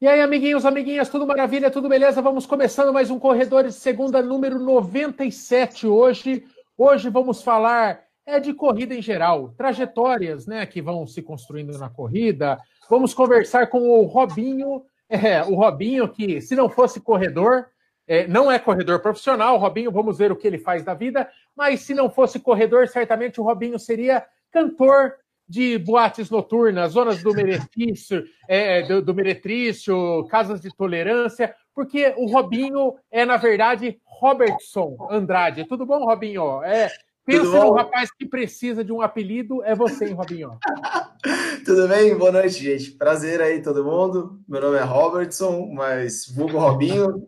E 0.00 0.08
aí, 0.08 0.22
amiguinhos, 0.22 0.64
amiguinhas, 0.64 1.10
tudo 1.10 1.26
maravilha, 1.26 1.70
tudo 1.70 1.86
beleza? 1.86 2.22
Vamos 2.22 2.46
começando 2.46 2.90
mais 2.90 3.10
um 3.10 3.18
Corredores 3.18 3.74
Segunda, 3.74 4.22
número 4.22 4.58
97 4.58 5.86
hoje. 5.86 6.42
Hoje 6.78 7.10
vamos 7.10 7.42
falar 7.42 8.02
é 8.24 8.40
de 8.40 8.54
corrida 8.54 8.94
em 8.94 9.02
geral, 9.02 9.50
trajetórias 9.58 10.46
né, 10.46 10.64
que 10.64 10.80
vão 10.80 11.06
se 11.06 11.20
construindo 11.20 11.78
na 11.78 11.90
corrida. 11.90 12.58
Vamos 12.88 13.12
conversar 13.12 13.66
com 13.66 13.90
o 13.90 14.04
Robinho, 14.04 14.86
é, 15.06 15.42
o 15.42 15.54
Robinho 15.54 16.08
que, 16.08 16.40
se 16.40 16.56
não 16.56 16.70
fosse 16.70 16.98
corredor, 16.98 17.66
é, 18.08 18.26
não 18.26 18.50
é 18.50 18.58
corredor 18.58 19.00
profissional, 19.00 19.58
Robinho, 19.58 19.92
vamos 19.92 20.16
ver 20.16 20.32
o 20.32 20.36
que 20.36 20.46
ele 20.46 20.58
faz 20.58 20.82
da 20.82 20.94
vida, 20.94 21.28
mas 21.54 21.80
se 21.80 21.92
não 21.92 22.08
fosse 22.08 22.40
corredor, 22.40 22.88
certamente 22.88 23.38
o 23.38 23.44
Robinho 23.44 23.78
seria 23.78 24.24
cantor, 24.50 25.16
de 25.50 25.76
boates 25.78 26.30
noturnas, 26.30 26.92
zonas 26.92 27.20
do 27.24 27.34
meretrício, 27.34 28.22
é, 28.48 28.82
do, 28.82 29.02
do 29.02 29.12
meretrício, 29.12 30.24
casas 30.30 30.60
de 30.60 30.70
tolerância, 30.72 31.52
porque 31.74 32.14
o 32.16 32.26
Robinho 32.30 32.94
é, 33.10 33.26
na 33.26 33.36
verdade, 33.36 33.98
Robertson 34.04 35.08
Andrade. 35.10 35.64
Tudo 35.64 35.84
bom, 35.84 36.04
Robinho? 36.04 36.62
É, 36.62 36.88
pensa 37.26 37.64
no 37.64 37.72
rapaz 37.72 38.12
que 38.12 38.26
precisa 38.26 38.84
de 38.84 38.92
um 38.92 39.02
apelido, 39.02 39.64
é 39.64 39.74
você, 39.74 40.06
hein, 40.06 40.14
Robinho? 40.14 40.56
Tudo 41.66 41.88
bem? 41.88 42.16
Boa 42.16 42.30
noite, 42.30 42.62
gente. 42.62 42.92
Prazer 42.92 43.42
aí, 43.42 43.60
todo 43.60 43.84
mundo. 43.84 44.38
Meu 44.48 44.60
nome 44.60 44.78
é 44.78 44.82
Robertson, 44.82 45.68
mas 45.74 46.32
vulgo 46.32 46.58
Robinho. 46.58 47.26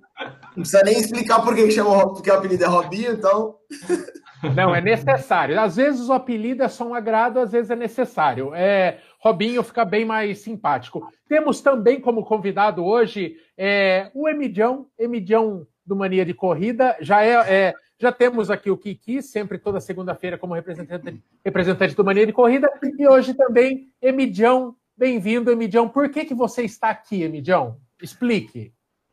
Não 0.54 0.62
precisa 0.62 0.82
nem 0.84 0.96
explicar 0.96 1.42
por 1.42 1.56
que 1.56 1.68
chama 1.72 2.12
porque 2.14 2.30
o 2.30 2.34
apelido 2.34 2.62
é 2.62 2.68
Robinho, 2.68 3.14
então. 3.14 3.56
Não, 4.54 4.74
é 4.74 4.80
necessário. 4.80 5.60
Às 5.60 5.76
vezes 5.76 6.08
o 6.08 6.12
apelido 6.12 6.62
é 6.62 6.68
só 6.68 6.86
um 6.86 6.94
agrado, 6.94 7.38
às 7.38 7.52
vezes 7.52 7.70
é 7.70 7.76
necessário. 7.76 8.54
É, 8.54 8.98
Robinho 9.20 9.62
fica 9.62 9.84
bem 9.84 10.04
mais 10.04 10.40
simpático. 10.40 11.08
Temos 11.28 11.60
também 11.60 12.00
como 12.00 12.24
convidado 12.24 12.84
hoje 12.84 13.36
é, 13.56 14.10
o 14.14 14.28
Emidião, 14.28 14.86
Emidião 14.98 15.66
do 15.86 15.94
Mania 15.94 16.24
de 16.24 16.34
Corrida. 16.34 16.96
Já 17.00 17.24
é, 17.24 17.34
é 17.68 17.74
já 17.98 18.10
temos 18.10 18.50
aqui 18.50 18.68
o 18.68 18.76
Kiki, 18.76 19.22
sempre 19.22 19.58
toda 19.58 19.80
segunda-feira 19.80 20.36
como 20.36 20.54
representante, 20.54 21.22
representante 21.44 21.94
do 21.94 22.04
Mania 22.04 22.26
de 22.26 22.32
Corrida. 22.32 22.68
E 22.98 23.06
hoje 23.06 23.34
também 23.34 23.88
Emidião. 24.00 24.74
Bem-vindo, 24.96 25.50
Emidião. 25.50 25.88
Por 25.88 26.08
que, 26.10 26.24
que 26.24 26.34
você 26.34 26.62
está 26.62 26.90
aqui, 26.90 27.22
Emidião? 27.22 27.78
Explique. 28.02 28.72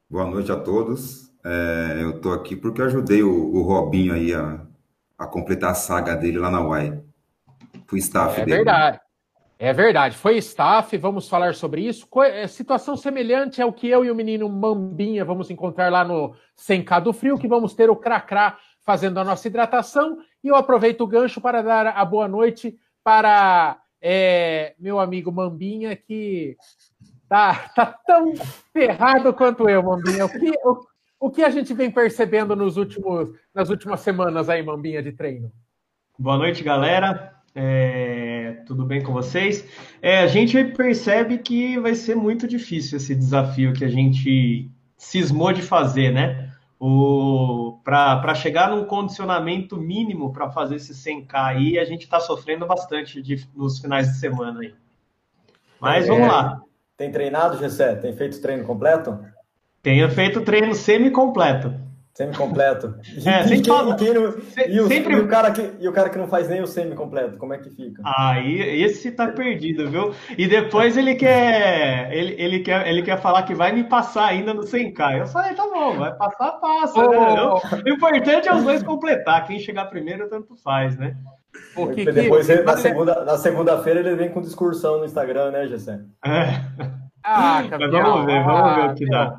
Boa 0.09 0.25
noite 0.25 0.51
a 0.51 0.55
todos. 0.55 1.31
É, 1.45 1.99
eu 2.01 2.17
estou 2.17 2.33
aqui 2.33 2.55
porque 2.55 2.81
ajudei 2.81 3.23
o, 3.23 3.29
o 3.29 3.61
Robinho 3.61 4.13
aí 4.13 4.33
a 4.33 4.67
a 5.19 5.27
completar 5.27 5.71
a 5.71 5.75
saga 5.75 6.15
dele 6.15 6.39
lá 6.39 6.49
na 6.49 6.61
UAI. 6.61 7.03
Fui 7.85 7.99
staff 7.99 8.39
é 8.39 8.45
dele. 8.45 8.53
É 8.53 8.55
verdade. 8.55 8.99
É 9.61 9.73
verdade, 9.73 10.15
foi 10.15 10.37
staff, 10.37 10.95
vamos 10.95 11.27
falar 11.27 11.53
sobre 11.53 11.81
isso. 11.81 12.07
É, 12.23 12.47
situação 12.47 12.95
semelhante 12.95 13.61
ao 13.61 13.73
que 13.73 13.89
eu 13.89 14.05
e 14.05 14.09
o 14.09 14.15
menino 14.15 14.47
Mambinha 14.47 15.25
vamos 15.25 15.49
encontrar 15.49 15.91
lá 15.91 16.05
no 16.05 16.33
K 16.85 16.99
do 17.01 17.11
Frio, 17.11 17.37
que 17.37 17.45
vamos 17.45 17.73
ter 17.73 17.89
o 17.89 17.95
Cracrá 17.97 18.57
fazendo 18.85 19.19
a 19.19 19.23
nossa 19.25 19.45
hidratação. 19.49 20.19
E 20.41 20.47
eu 20.47 20.55
aproveito 20.55 21.01
o 21.01 21.07
gancho 21.07 21.41
para 21.41 21.61
dar 21.61 21.87
a 21.87 22.05
boa 22.05 22.25
noite 22.25 22.79
para 23.03 23.77
é, 24.01 24.75
meu 24.79 24.97
amigo 24.97 25.29
Mambinha, 25.29 25.93
que 25.93 26.55
tá, 27.27 27.69
tá 27.75 27.85
tão 28.07 28.33
ferrado 28.71 29.33
quanto 29.33 29.67
eu, 29.67 29.83
Mambinha. 29.83 30.25
O 30.25 30.29
que, 30.29 30.51
o, 30.63 30.85
o 31.19 31.29
que 31.29 31.43
a 31.43 31.49
gente 31.49 31.73
vem 31.73 31.91
percebendo 31.91 32.55
nos 32.55 32.77
últimos, 32.77 33.31
nas 33.53 33.69
últimas 33.69 33.99
semanas 33.99 34.49
aí, 34.49 34.63
Mambinha, 34.63 35.03
de 35.03 35.11
treino? 35.11 35.51
Boa 36.17 36.37
noite, 36.37 36.63
galera. 36.63 37.33
É, 37.53 38.63
tudo 38.65 38.85
bem 38.85 39.01
com 39.01 39.11
vocês? 39.11 39.67
É, 40.01 40.19
a 40.19 40.27
gente 40.27 40.63
percebe 40.63 41.39
que 41.39 41.77
vai 41.79 41.95
ser 41.95 42.15
muito 42.15 42.47
difícil 42.47 42.97
esse 42.97 43.13
desafio 43.13 43.73
que 43.73 43.83
a 43.83 43.89
gente 43.89 44.69
cismou 44.95 45.51
de 45.51 45.61
fazer, 45.61 46.11
né? 46.11 46.53
Para 47.83 48.33
chegar 48.35 48.69
num 48.69 48.85
condicionamento 48.85 49.75
mínimo 49.75 50.31
para 50.31 50.49
fazer 50.49 50.75
esse 50.75 50.93
100K 50.93 51.33
aí, 51.33 51.79
a 51.79 51.83
gente 51.83 52.03
está 52.03 52.19
sofrendo 52.19 52.65
bastante 52.65 53.21
de, 53.21 53.45
nos 53.53 53.79
finais 53.79 54.07
de 54.07 54.19
semana 54.19 54.61
aí. 54.61 54.73
Mas 55.81 56.05
é, 56.05 56.07
vamos 56.07 56.27
lá. 56.27 56.61
Tem 56.95 57.11
treinado, 57.11 57.57
Gessé? 57.57 57.95
Tem 57.95 58.13
feito 58.13 58.41
treino 58.41 58.63
completo? 58.63 59.19
Tenha 59.81 60.09
feito 60.09 60.41
treino 60.41 60.75
semi-completo. 60.75 61.73
Semi-completo. 62.13 62.95
É, 63.25 63.45
e, 63.45 63.61
quem, 63.61 63.89
e, 63.89 63.95
quem 63.95 64.13
não, 64.13 64.35
e, 64.67 64.79
o, 64.81 64.87
sempre... 64.87 65.13
e, 65.13 65.19
o 65.19 65.27
cara 65.27 65.51
que, 65.51 65.71
e 65.79 65.87
o 65.87 65.93
cara 65.93 66.09
que 66.09 66.17
não 66.17 66.27
faz 66.27 66.49
nem 66.49 66.61
o 66.61 66.67
semi-completo, 66.67 67.37
como 67.37 67.53
é 67.53 67.57
que 67.57 67.69
fica? 67.69 68.01
Aí, 68.03 68.81
esse 68.83 69.11
tá 69.11 69.27
perdido, 69.27 69.89
viu? 69.89 70.13
E 70.37 70.47
depois 70.47 70.97
ele 70.97 71.15
quer, 71.15 72.11
ele, 72.11 72.35
ele, 72.37 72.59
quer, 72.59 72.87
ele 72.87 73.03
quer 73.03 73.21
falar 73.21 73.43
que 73.43 73.55
vai 73.55 73.71
me 73.71 73.85
passar 73.85 74.25
ainda 74.25 74.53
no 74.53 74.63
100k. 74.63 75.19
Eu 75.19 75.27
falei, 75.27 75.53
tá 75.53 75.63
bom, 75.63 75.97
vai 75.97 76.13
passar, 76.13 76.51
passa. 76.53 76.99
Oh. 76.99 77.09
Né? 77.09 77.83
O 77.85 77.89
importante 77.89 78.49
é 78.49 78.53
os 78.53 78.63
dois 78.63 78.83
completar. 78.83 79.45
Quem 79.47 79.59
chegar 79.59 79.85
primeiro, 79.85 80.29
tanto 80.29 80.55
faz, 80.57 80.97
né? 80.97 81.15
Porque 81.73 82.03
depois, 82.11 82.47
que... 82.47 82.61
na 82.61 82.75
segunda-feira, 82.75 83.37
segunda 83.37 83.83
ele 83.99 84.15
vem 84.15 84.29
com 84.29 84.41
discursão 84.41 84.99
no 84.99 85.05
Instagram, 85.05 85.51
né, 85.51 85.67
Gessé? 85.67 85.99
É. 86.25 86.61
Ah, 87.23 87.63
vamos 87.69 88.25
ver, 88.25 88.43
vamos 88.43 88.75
ver 88.75 88.89
o 88.91 88.95
que 88.95 89.05
dá. 89.05 89.37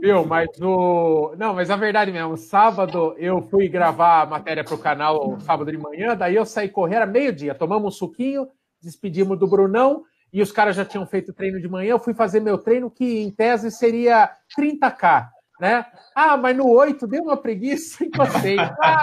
Viu, 0.00 0.24
mas 0.26 0.48
o. 0.60 1.34
Não, 1.38 1.54
mas 1.54 1.70
a 1.70 1.76
verdade 1.76 2.12
mesmo, 2.12 2.36
sábado 2.36 3.14
eu 3.18 3.40
fui 3.42 3.68
gravar 3.68 4.22
a 4.22 4.26
matéria 4.26 4.62
para 4.62 4.74
o 4.74 4.78
canal 4.78 5.40
sábado 5.40 5.70
de 5.70 5.78
manhã, 5.78 6.16
daí 6.16 6.34
eu 6.36 6.44
saí 6.44 6.68
correr 6.68 6.96
era 6.96 7.06
meio-dia, 7.06 7.54
tomamos 7.54 7.94
um 7.94 7.96
suquinho, 7.96 8.48
despedimos 8.80 9.38
do 9.38 9.46
Brunão 9.46 10.04
e 10.32 10.42
os 10.42 10.52
caras 10.52 10.76
já 10.76 10.84
tinham 10.84 11.06
feito 11.06 11.32
treino 11.32 11.60
de 11.60 11.68
manhã. 11.68 11.90
Eu 11.90 11.98
fui 11.98 12.14
fazer 12.14 12.40
meu 12.40 12.58
treino, 12.58 12.90
que 12.90 13.22
em 13.22 13.30
tese 13.30 13.70
seria 13.70 14.30
30K, 14.58 15.28
né? 15.60 15.86
Ah, 16.14 16.36
mas 16.36 16.56
no 16.56 16.68
8 16.68 17.06
deu 17.06 17.22
uma 17.22 17.36
preguiça 17.36 18.04
e 18.04 18.10
passei. 18.10 18.58
Ah, 18.58 19.02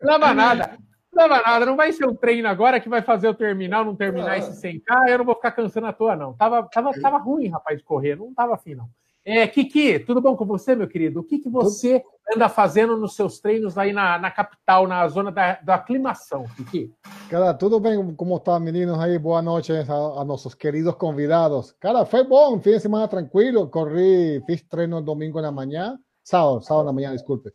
não 0.00 0.18
dava 0.18 0.34
nada. 0.34 0.78
Não 1.12 1.28
dava 1.28 1.42
nada, 1.42 1.66
não 1.66 1.76
vai 1.76 1.92
ser 1.92 2.06
um 2.06 2.14
treino 2.14 2.48
agora 2.48 2.80
que 2.80 2.88
vai 2.88 3.02
fazer 3.02 3.28
eu 3.28 3.34
terminar 3.34 3.84
não 3.84 3.94
terminar 3.94 4.38
esse 4.38 4.60
100K, 4.60 5.10
eu 5.10 5.18
não 5.18 5.24
vou 5.24 5.34
ficar 5.36 5.52
cansando 5.52 5.86
à 5.86 5.92
toa, 5.92 6.16
não. 6.16 6.32
Tava, 6.32 6.62
tava, 6.64 6.90
tava 7.00 7.18
ruim, 7.18 7.48
rapaz, 7.48 7.78
de 7.78 7.84
correr, 7.84 8.16
não 8.16 8.34
tava 8.34 8.54
afim, 8.54 8.74
não. 8.74 8.88
É, 9.26 9.46
Kiki, 9.46 10.00
tudo 10.00 10.20
bom 10.20 10.36
com 10.36 10.44
você, 10.44 10.74
meu 10.74 10.86
querido? 10.86 11.20
O 11.20 11.24
que, 11.24 11.38
que 11.38 11.48
você 11.48 12.04
anda 12.34 12.46
fazendo 12.46 12.94
nos 12.94 13.16
seus 13.16 13.40
treinos 13.40 13.78
aí 13.78 13.90
na, 13.90 14.18
na 14.18 14.30
capital, 14.30 14.86
na 14.86 15.08
zona 15.08 15.32
da, 15.32 15.54
da 15.62 15.76
aclimação, 15.76 16.44
Kiki? 16.54 16.92
Cara, 17.30 17.54
tudo 17.54 17.80
bem? 17.80 18.14
Como 18.14 18.36
estão, 18.36 18.60
meninos 18.60 18.98
aí? 18.98 19.18
Boa 19.18 19.40
noite 19.40 19.72
a, 19.72 19.80
a, 19.80 20.24
nossos 20.26 20.54
queridos 20.54 20.94
convidados. 20.96 21.72
Cara, 21.80 22.04
foi 22.04 22.22
bom, 22.22 22.60
fim 22.60 22.72
de 22.72 22.80
semana 22.80 23.08
tranquilo. 23.08 23.66
Corri, 23.70 24.42
fiz 24.44 24.62
treino 24.62 25.00
domingo 25.00 25.40
na 25.40 25.50
manhã, 25.50 25.98
sábado, 26.22 26.60
sábado 26.60 26.84
na 26.84 26.92
manhã, 26.92 27.12
desculpe. 27.12 27.50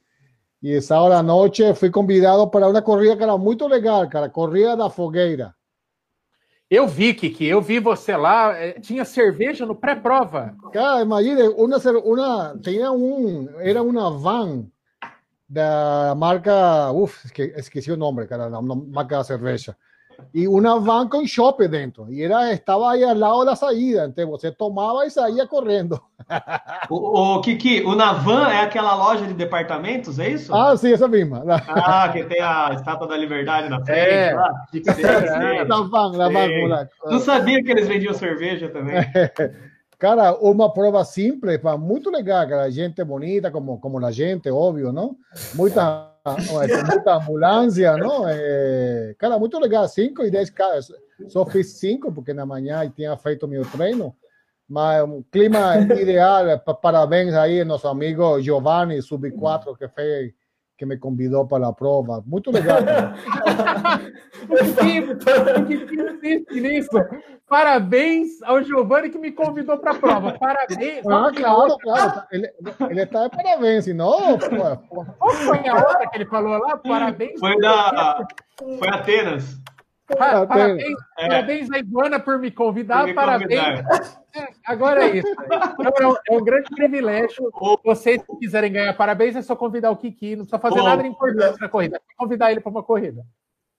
E 0.64 0.82
sábado 0.82 1.14
à 1.14 1.22
noite 1.22 1.76
fui 1.76 1.92
convidado 1.92 2.50
para 2.50 2.68
uma 2.68 2.82
corrida, 2.82 3.16
cara, 3.16 3.38
muito 3.38 3.68
legal, 3.68 4.10
cara, 4.10 4.28
corrida 4.28 4.76
da 4.76 4.90
fogueira. 4.90 5.54
Eu 6.70 6.88
vi, 6.88 7.16
Kiki, 7.16 7.46
eu 7.46 7.62
vi 7.62 7.80
você 7.80 8.16
lá, 8.16 8.56
é, 8.56 8.74
tinha 8.74 9.04
cerveja 9.04 9.66
no 9.66 9.74
pré-prova. 9.74 10.56
Cara, 10.72 11.02
imagina, 11.02 11.50
uma, 11.50 11.78
uma, 11.78 12.60
tinha 12.62 12.92
um, 12.92 13.50
era 13.58 13.82
uma 13.82 14.12
van 14.12 14.68
da 15.50 16.14
marca, 16.16 16.92
uf, 16.92 17.26
esqueci 17.56 17.92
o 17.92 17.98
nome, 17.98 18.28
cara, 18.28 18.46
a 18.56 18.62
marca 18.62 19.18
da 19.18 19.24
cerveja. 19.24 19.76
Y 20.34 20.48
una 20.48 20.76
van 20.76 21.08
con 21.08 21.24
shopping 21.26 21.70
dentro. 21.70 22.10
Y 22.10 22.24
era, 22.24 22.52
estaba 22.52 22.92
ahí 22.92 23.04
al 23.04 23.20
lado 23.20 23.42
de 23.42 23.46
la 23.48 23.56
saída. 23.56 24.06
Então 24.06 24.30
você 24.30 24.52
tomava 24.52 25.06
e 25.06 25.10
saía 25.10 25.48
correndo. 25.48 26.02
O, 26.90 27.38
o 27.38 27.42
Kiki, 27.42 27.82
una 27.86 28.14
van 28.14 28.52
é 28.52 28.62
aquela 28.62 28.96
loja 28.96 29.26
de 29.26 29.34
departamentos, 29.34 30.20
é 30.20 30.30
isso? 30.30 30.54
Ah, 30.54 30.76
sim, 30.78 30.94
essa 30.94 31.08
mesma. 31.08 31.44
Ah, 31.68 32.10
que 32.12 32.24
tem 32.24 32.42
a 32.42 32.72
estátua 32.74 33.08
da 33.08 33.18
liberdade 33.18 33.70
na 33.70 33.84
frente. 33.84 34.00
É, 34.00 34.34
lá. 34.34 34.50
É, 34.74 35.66
van, 35.66 36.12
na 36.18 36.30
van. 36.30 36.88
Não 37.06 37.20
sabia 37.20 37.64
que 37.64 37.72
eles 37.72 37.88
vendiam 37.88 38.14
cerveja 38.14 38.70
também. 38.70 38.96
Cara, 40.00 40.34
uma 40.40 40.72
prova 40.72 41.04
simples, 41.04 41.60
muito 41.78 42.10
legal, 42.10 42.48
cara. 42.48 42.72
Gente 42.72 43.04
bonita, 43.04 43.52
como, 43.52 43.82
como 43.82 44.04
a 44.06 44.12
gente, 44.12 44.50
óbvio, 44.50 44.94
não? 44.94 45.18
Muita 45.56 46.10
muita 46.88 47.16
ambulância, 47.16 47.98
não? 47.98 48.28
É, 48.28 49.16
cara, 49.18 49.40
muito 49.40 49.58
legal, 49.60 49.88
5 49.88 50.24
e 50.24 50.32
10 50.32 50.50
caras. 50.52 50.92
Só 51.28 51.46
fiz 51.46 51.74
5, 51.74 52.12
porque 52.12 52.34
na 52.34 52.46
manhã 52.46 52.90
tinha 52.90 53.16
feito 53.18 53.48
meu 53.48 53.64
treino. 53.64 54.16
Mas 54.68 55.04
um 55.04 55.24
clima 55.32 55.78
ideal, 56.00 56.60
parabéns 56.82 57.34
aí, 57.34 57.64
nosso 57.64 57.88
amigo 57.88 58.40
Giovanni, 58.40 59.02
sub-4, 59.02 59.76
que 59.78 59.88
fez 59.88 60.34
que 60.80 60.86
me 60.86 60.98
convidou 60.98 61.46
para 61.46 61.68
a 61.68 61.74
prova. 61.74 62.24
Muito 62.26 62.50
legal. 62.52 62.80
o 64.48 64.56
que, 65.66 65.76
insiste 65.76 66.62
nisso? 66.62 66.98
Parabéns 67.50 68.42
ao 68.44 68.64
Giovanni 68.64 69.10
que 69.10 69.20
me 69.20 69.34
convidou 69.34 69.78
para 69.78 69.92
a 69.92 69.96
prova. 69.96 70.40
Parabéns. 70.40 71.06
Ah, 71.06 71.30
claro, 71.36 71.78
claro. 71.80 72.24
Ele, 72.32 72.50
ele 72.90 73.02
está 73.02 73.28
de 73.28 73.36
parabéns, 73.36 73.84
senão. 73.84 74.40
Qual 74.40 75.32
foi 75.32 75.68
a 75.68 75.76
outra 75.76 76.08
que 76.10 76.18
ele 76.18 76.26
falou 76.28 76.58
lá? 76.58 76.78
Parabéns. 76.78 77.38
Foi 77.42 77.60
da. 77.60 78.26
Foi 78.58 78.88
Atenas. 78.88 79.60
Parabéns, 80.18 80.84
é. 81.18 81.28
parabéns 81.28 81.72
a 81.72 81.80
Ivana 81.80 82.20
por 82.20 82.40
me 82.40 82.52
convidar. 82.52 83.00
Por 83.00 83.08
me 83.08 83.14
parabéns. 83.14 83.52
É, 83.52 84.48
Agora 84.66 85.06
é 85.06 85.18
isso. 85.18 85.28
Então, 85.80 86.16
é 86.30 86.38
um 86.38 86.44
grande 86.44 86.70
privilégio. 86.70 87.50
Vocês 87.84 88.22
que 88.22 88.38
quiserem 88.38 88.72
ganhar 88.72 88.94
parabéns, 88.96 89.36
é 89.36 89.42
só 89.42 89.56
convidar 89.56 89.92
o 89.92 89.98
Kiki. 89.98 90.36
Não 90.36 90.46
precisa 90.46 90.60
fazer 90.60 90.82
nada 90.82 91.06
importante 91.06 91.60
na 91.60 91.70
corrida. 91.70 91.98
É 91.98 92.16
convidar 92.18 92.52
ele 92.52 92.62
para 92.62 92.72
uma 92.72 92.84
corrida. 92.84 93.24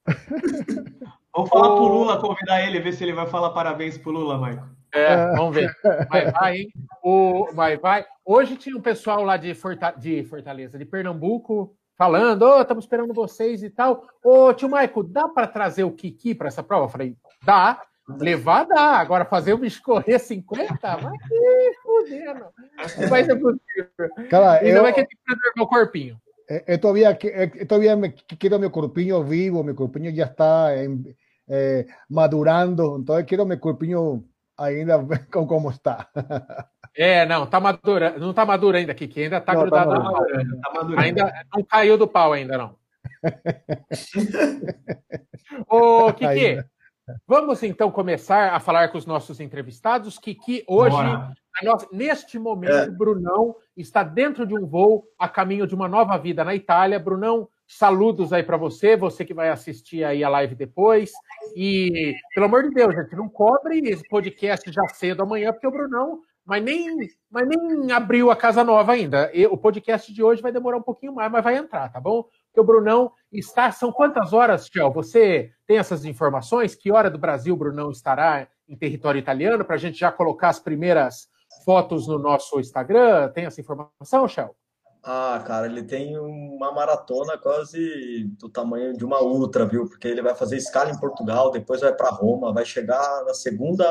Vamos 1.33 1.49
falar 1.49 1.77
pro 1.77 1.85
Lula, 1.85 2.21
convidar 2.21 2.67
ele, 2.67 2.81
ver 2.81 2.93
se 2.93 3.05
ele 3.05 3.13
vai 3.13 3.27
falar 3.27 3.51
parabéns 3.51 3.97
pro 3.97 4.11
Lula, 4.11 4.37
Maicon. 4.37 4.67
É, 4.93 5.37
vamos 5.37 5.55
ver. 5.55 5.73
Vai, 6.09 6.31
vai, 6.33 6.57
hein? 6.57 6.73
O, 7.05 7.53
vai, 7.55 7.77
vai. 7.77 8.05
Hoje 8.25 8.57
tinha 8.57 8.77
um 8.77 8.81
pessoal 8.81 9.23
lá 9.23 9.37
de, 9.37 9.55
Forta, 9.55 9.93
de 9.93 10.25
Fortaleza, 10.25 10.77
de 10.77 10.85
Pernambuco, 10.85 11.77
falando: 12.01 12.43
oh, 12.47 12.63
estamos 12.63 12.85
esperando 12.85 13.13
vocês 13.13 13.63
e 13.63 13.69
tal. 13.69 14.09
Ô, 14.25 14.55
tio 14.55 14.71
Maico, 14.71 15.03
dá 15.05 15.29
para 15.29 15.47
trazer 15.47 15.85
o 15.85 15.93
Kiki 15.93 16.35
para 16.35 16.49
essa 16.49 16.63
prova? 16.63 16.87
Eu 16.87 16.89
falei: 16.89 17.17
dá. 17.45 17.83
Levar 18.19 18.65
dá. 18.65 18.97
Agora 18.97 19.25
fazer 19.27 19.53
o 19.53 19.59
bicho 19.59 19.83
correr 19.83 20.19
50? 20.19 20.97
Vai 20.97 21.13
que 21.19 21.73
fudendo. 21.83 22.47
Não 22.99 23.09
vai 23.09 23.23
ser 23.23 23.37
possível. 23.37 24.29
Cara, 24.29 24.53
Ainda 24.55 24.79
eu... 24.79 24.83
vai 24.83 24.93
que 24.93 25.07
tem 25.07 25.09
que 25.11 25.19
preservar 25.25 25.63
o 25.63 25.67
corpinho. 25.69 26.21
Eu 26.67 26.81
todavía, 26.81 27.17
eu 27.23 27.67
todavía 27.69 27.95
me 27.95 28.11
quiero 28.11 28.59
mi 28.59 28.69
corpiño 28.69 29.23
vivo, 29.23 29.63
mi 29.63 29.73
corpiño 29.73 30.11
ya 30.11 30.25
está 30.25 30.75
en, 30.75 31.17
eh, 31.47 31.87
madurando, 32.09 32.97
entonces 32.97 33.25
quiero 33.27 33.47
mi 33.47 33.57
corpiño 33.59 34.25
ainda 34.57 34.99
como 35.31 35.71
está. 35.71 36.11
É, 36.97 37.25
não, 37.25 37.47
tá 37.47 37.61
madura, 37.61 38.19
não 38.19 38.33
tá 38.33 38.45
maduro 38.45 38.77
ainda, 38.77 38.95
Kiki, 38.95 39.23
ainda 39.23 39.41
tá 39.41 39.55
não, 39.55 39.61
grudado 39.63 39.91
tá 39.91 40.01
pau. 40.01 40.27
Tá 40.27 41.01
ainda 41.01 41.33
não 41.55 41.63
caiu 41.63 41.97
do 41.97 42.09
pau 42.09 42.33
ainda, 42.33 42.59
não. 42.59 42.75
Ô, 45.69 46.13
Kiki, 46.13 46.27
ainda. 46.27 46.69
vamos 47.27 47.63
então 47.63 47.91
começar 47.91 48.53
a 48.53 48.61
falar 48.61 48.89
com 48.89 48.99
os 48.99 49.07
nossos 49.07 49.41
entrevistados. 49.41 50.19
Kiki, 50.19 50.65
hoje, 50.67 50.97
nossa, 51.63 51.87
neste 51.93 52.39
momento, 52.39 52.73
é. 52.73 52.91
Brunão 52.91 53.55
está 53.77 54.03
dentro 54.03 54.47
de 54.47 54.55
um 54.55 54.67
voo 54.67 55.05
a 55.19 55.29
caminho 55.29 55.67
de 55.67 55.75
uma 55.75 55.87
nova 55.87 56.17
vida 56.19 56.45
na 56.45 56.55
Itália. 56.55 56.99
Brunão, 56.99 57.49
saludos 57.67 58.33
aí 58.33 58.43
para 58.43 58.57
você, 58.57 58.97
você 58.97 59.25
que 59.25 59.35
vai 59.35 59.49
assistir 59.49 60.03
aí 60.03 60.25
a 60.25 60.29
live 60.29 60.57
depois. 60.57 61.13
E, 61.55 62.15
pelo 62.35 62.47
amor 62.47 62.65
de 62.65 62.71
Deus, 62.71 62.95
gente, 62.95 63.15
não 63.15 63.29
cobre 63.29 63.79
esse 63.89 64.07
podcast 64.09 64.71
já 64.73 64.87
cedo 64.89 65.23
amanhã, 65.23 65.53
porque 65.53 65.67
o 65.67 65.71
Brunão 65.71 66.21
mas 66.51 66.65
nem, 66.65 66.97
mas 67.31 67.47
nem 67.47 67.93
abriu 67.93 68.29
a 68.29 68.35
casa 68.35 68.65
nova 68.65 68.91
ainda. 68.91 69.31
E 69.33 69.47
o 69.47 69.57
podcast 69.57 70.13
de 70.13 70.21
hoje 70.21 70.43
vai 70.43 70.51
demorar 70.51 70.79
um 70.79 70.83
pouquinho 70.83 71.15
mais, 71.15 71.31
mas 71.31 71.45
vai 71.45 71.57
entrar, 71.57 71.89
tá 71.93 72.01
bom? 72.01 72.25
Porque 72.25 72.61
o 72.61 72.65
Brunão 72.65 73.13
está. 73.31 73.71
São 73.71 73.93
quantas 73.93 74.33
horas, 74.33 74.69
Tchel? 74.69 74.91
Você 74.91 75.53
tem 75.65 75.79
essas 75.79 76.05
informações? 76.05 76.75
Que 76.75 76.91
hora 76.91 77.09
do 77.09 77.19
Brasil 77.19 77.55
o 77.55 77.57
Brunão 77.57 77.93
estará 77.93 78.49
em 78.69 78.77
território 78.77 79.21
italiano? 79.21 79.65
Para 79.65 79.77
a 79.77 79.79
gente 79.79 79.97
já 79.97 80.11
colocar 80.11 80.49
as 80.49 80.59
primeiras 80.59 81.29
fotos 81.65 82.09
no 82.09 82.19
nosso 82.19 82.59
Instagram? 82.59 83.29
Tem 83.29 83.45
essa 83.45 83.61
informação, 83.61 84.27
Tchel? 84.27 84.53
Ah, 85.05 85.41
cara, 85.47 85.67
ele 85.67 85.85
tem 85.85 86.19
uma 86.19 86.73
maratona 86.73 87.39
quase 87.39 88.25
do 88.41 88.49
tamanho 88.49 88.93
de 88.97 89.05
uma 89.05 89.23
ultra, 89.23 89.65
viu? 89.65 89.89
Porque 89.89 90.09
ele 90.09 90.21
vai 90.21 90.35
fazer 90.35 90.57
escala 90.57 90.91
em 90.91 90.99
Portugal, 90.99 91.53
depois 91.53 91.81
vai 91.81 91.95
para 91.95 92.11
Roma, 92.11 92.53
vai 92.53 92.65
chegar 92.65 93.25
na 93.25 93.35
segunda 93.35 93.87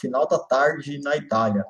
final 0.00 0.28
da 0.28 0.38
tarde 0.38 1.00
na 1.02 1.16
Itália. 1.16 1.66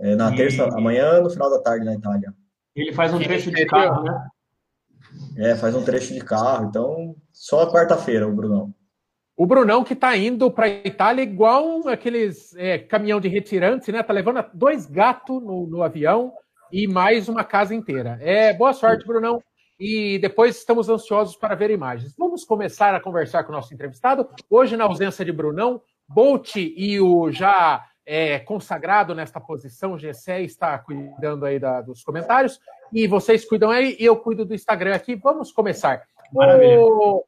É 0.00 0.14
na 0.14 0.32
e... 0.32 0.36
terça, 0.36 0.64
amanhã, 0.64 1.20
no 1.20 1.30
final 1.30 1.50
da 1.50 1.60
tarde 1.60 1.84
na 1.84 1.94
Itália. 1.94 2.32
Ele 2.74 2.92
faz 2.92 3.12
um 3.12 3.18
trecho 3.18 3.50
de 3.50 3.66
carro, 3.66 4.04
né? 4.04 4.28
É, 5.36 5.56
faz 5.56 5.74
um 5.74 5.84
trecho 5.84 6.14
de 6.14 6.20
carro. 6.20 6.66
Então, 6.66 7.16
só 7.32 7.70
quarta-feira, 7.70 8.26
o 8.26 8.34
Brunão. 8.34 8.72
O 9.36 9.46
Brunão 9.46 9.82
que 9.82 9.94
está 9.94 10.14
indo 10.16 10.50
para 10.50 10.66
a 10.66 10.68
Itália 10.68 11.22
igual 11.22 11.88
aqueles 11.88 12.54
é, 12.56 12.78
caminhão 12.78 13.20
de 13.20 13.28
retirantes, 13.28 13.88
né? 13.88 14.02
Tá 14.02 14.12
levando 14.12 14.44
dois 14.52 14.84
gatos 14.86 15.42
no, 15.42 15.66
no, 15.66 15.82
avião 15.82 16.32
e 16.70 16.86
mais 16.86 17.28
uma 17.28 17.42
casa 17.42 17.74
inteira. 17.74 18.18
É 18.20 18.52
boa 18.52 18.72
sorte, 18.72 19.06
Brunão. 19.06 19.42
E 19.78 20.18
depois 20.18 20.56
estamos 20.58 20.90
ansiosos 20.90 21.36
para 21.36 21.54
ver 21.54 21.70
imagens. 21.70 22.14
Vamos 22.18 22.44
começar 22.44 22.94
a 22.94 23.00
conversar 23.00 23.44
com 23.44 23.52
o 23.52 23.54
nosso 23.54 23.72
entrevistado. 23.72 24.28
Hoje, 24.50 24.76
na 24.76 24.84
ausência 24.84 25.24
de 25.24 25.32
Brunão, 25.32 25.80
Bolt 26.06 26.56
e 26.56 27.00
o 27.00 27.32
já 27.32 27.82
é, 28.12 28.40
consagrado 28.40 29.14
nesta 29.14 29.40
posição, 29.40 29.92
o 29.92 29.98
Gessé 29.98 30.42
está 30.42 30.76
cuidando 30.80 31.46
aí 31.46 31.60
da, 31.60 31.80
dos 31.80 32.02
comentários, 32.02 32.58
e 32.92 33.06
vocês 33.06 33.44
cuidam 33.44 33.70
aí, 33.70 33.96
e 34.00 34.04
eu 34.04 34.16
cuido 34.16 34.44
do 34.44 34.52
Instagram 34.52 34.96
aqui. 34.96 35.14
Vamos 35.14 35.52
começar. 35.52 36.02
Maravilha. 36.32 36.80
O 36.80 37.24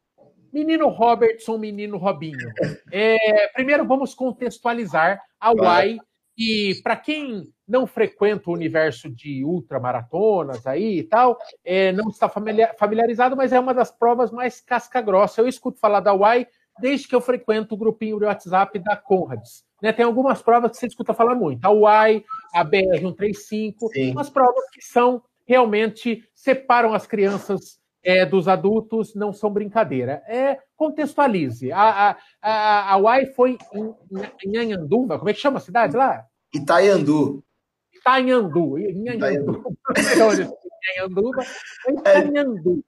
menino 0.51 0.89
Robertson, 0.89 1.57
menino 1.57 1.95
Robinho. 1.95 2.49
É, 2.91 3.47
primeiro 3.53 3.87
vamos 3.87 4.13
contextualizar 4.13 5.21
a 5.39 5.53
UAI, 5.53 5.99
e 6.37 6.75
para 6.83 6.97
quem 6.97 7.47
não 7.65 7.87
frequenta 7.87 8.49
o 8.49 8.53
universo 8.53 9.09
de 9.09 9.41
ultramaratonas 9.45 10.67
aí 10.67 10.99
e 10.99 11.03
tal, 11.03 11.37
é, 11.63 11.93
não 11.93 12.09
está 12.09 12.27
familiarizado, 12.27 13.37
mas 13.37 13.53
é 13.53 13.59
uma 13.59 13.73
das 13.73 13.89
provas 13.89 14.31
mais 14.31 14.59
casca-grossa. 14.59 15.39
Eu 15.39 15.47
escuto 15.47 15.79
falar 15.79 16.01
da 16.01 16.13
UAI 16.13 16.45
desde 16.77 17.07
que 17.07 17.15
eu 17.15 17.21
frequento 17.21 17.73
o 17.73 17.77
grupinho 17.77 18.19
de 18.19 18.25
WhatsApp 18.25 18.77
da 18.79 18.97
Conrads. 18.97 19.63
Né, 19.83 19.91
tem 19.91 20.05
algumas 20.05 20.41
provas 20.41 20.71
que 20.71 20.77
você 20.77 20.87
escuta 20.87 21.13
falar 21.13 21.35
muito. 21.35 21.65
A 21.65 21.69
UAI, 21.69 22.23
a 22.55 22.63
BR-135, 22.63 23.75
umas 24.13 24.29
provas 24.29 24.63
que 24.71 24.81
são 24.81 25.21
realmente 25.45 26.23
separam 26.33 26.93
as 26.93 27.05
crianças 27.05 27.81
é, 28.01 28.25
dos 28.25 28.47
adultos, 28.47 29.13
não 29.13 29.33
são 29.33 29.51
brincadeira. 29.51 30.23
É, 30.25 30.57
contextualize. 30.77 31.69
A, 31.73 32.11
a, 32.11 32.17
a, 32.41 32.93
a 32.93 32.97
UAI 32.97 33.25
foi 33.33 33.57
em, 33.73 33.93
em 34.45 34.87
como 34.87 35.29
é 35.29 35.33
que 35.33 35.39
chama 35.41 35.57
a 35.57 35.61
cidade 35.61 35.97
lá? 35.97 36.25
Itaiandu. 36.53 37.43
Itaiandu. 37.93 38.79
Itaiandu. 38.79 39.63
Itaianduva. 40.95 41.43
Itaiandu. 41.89 42.85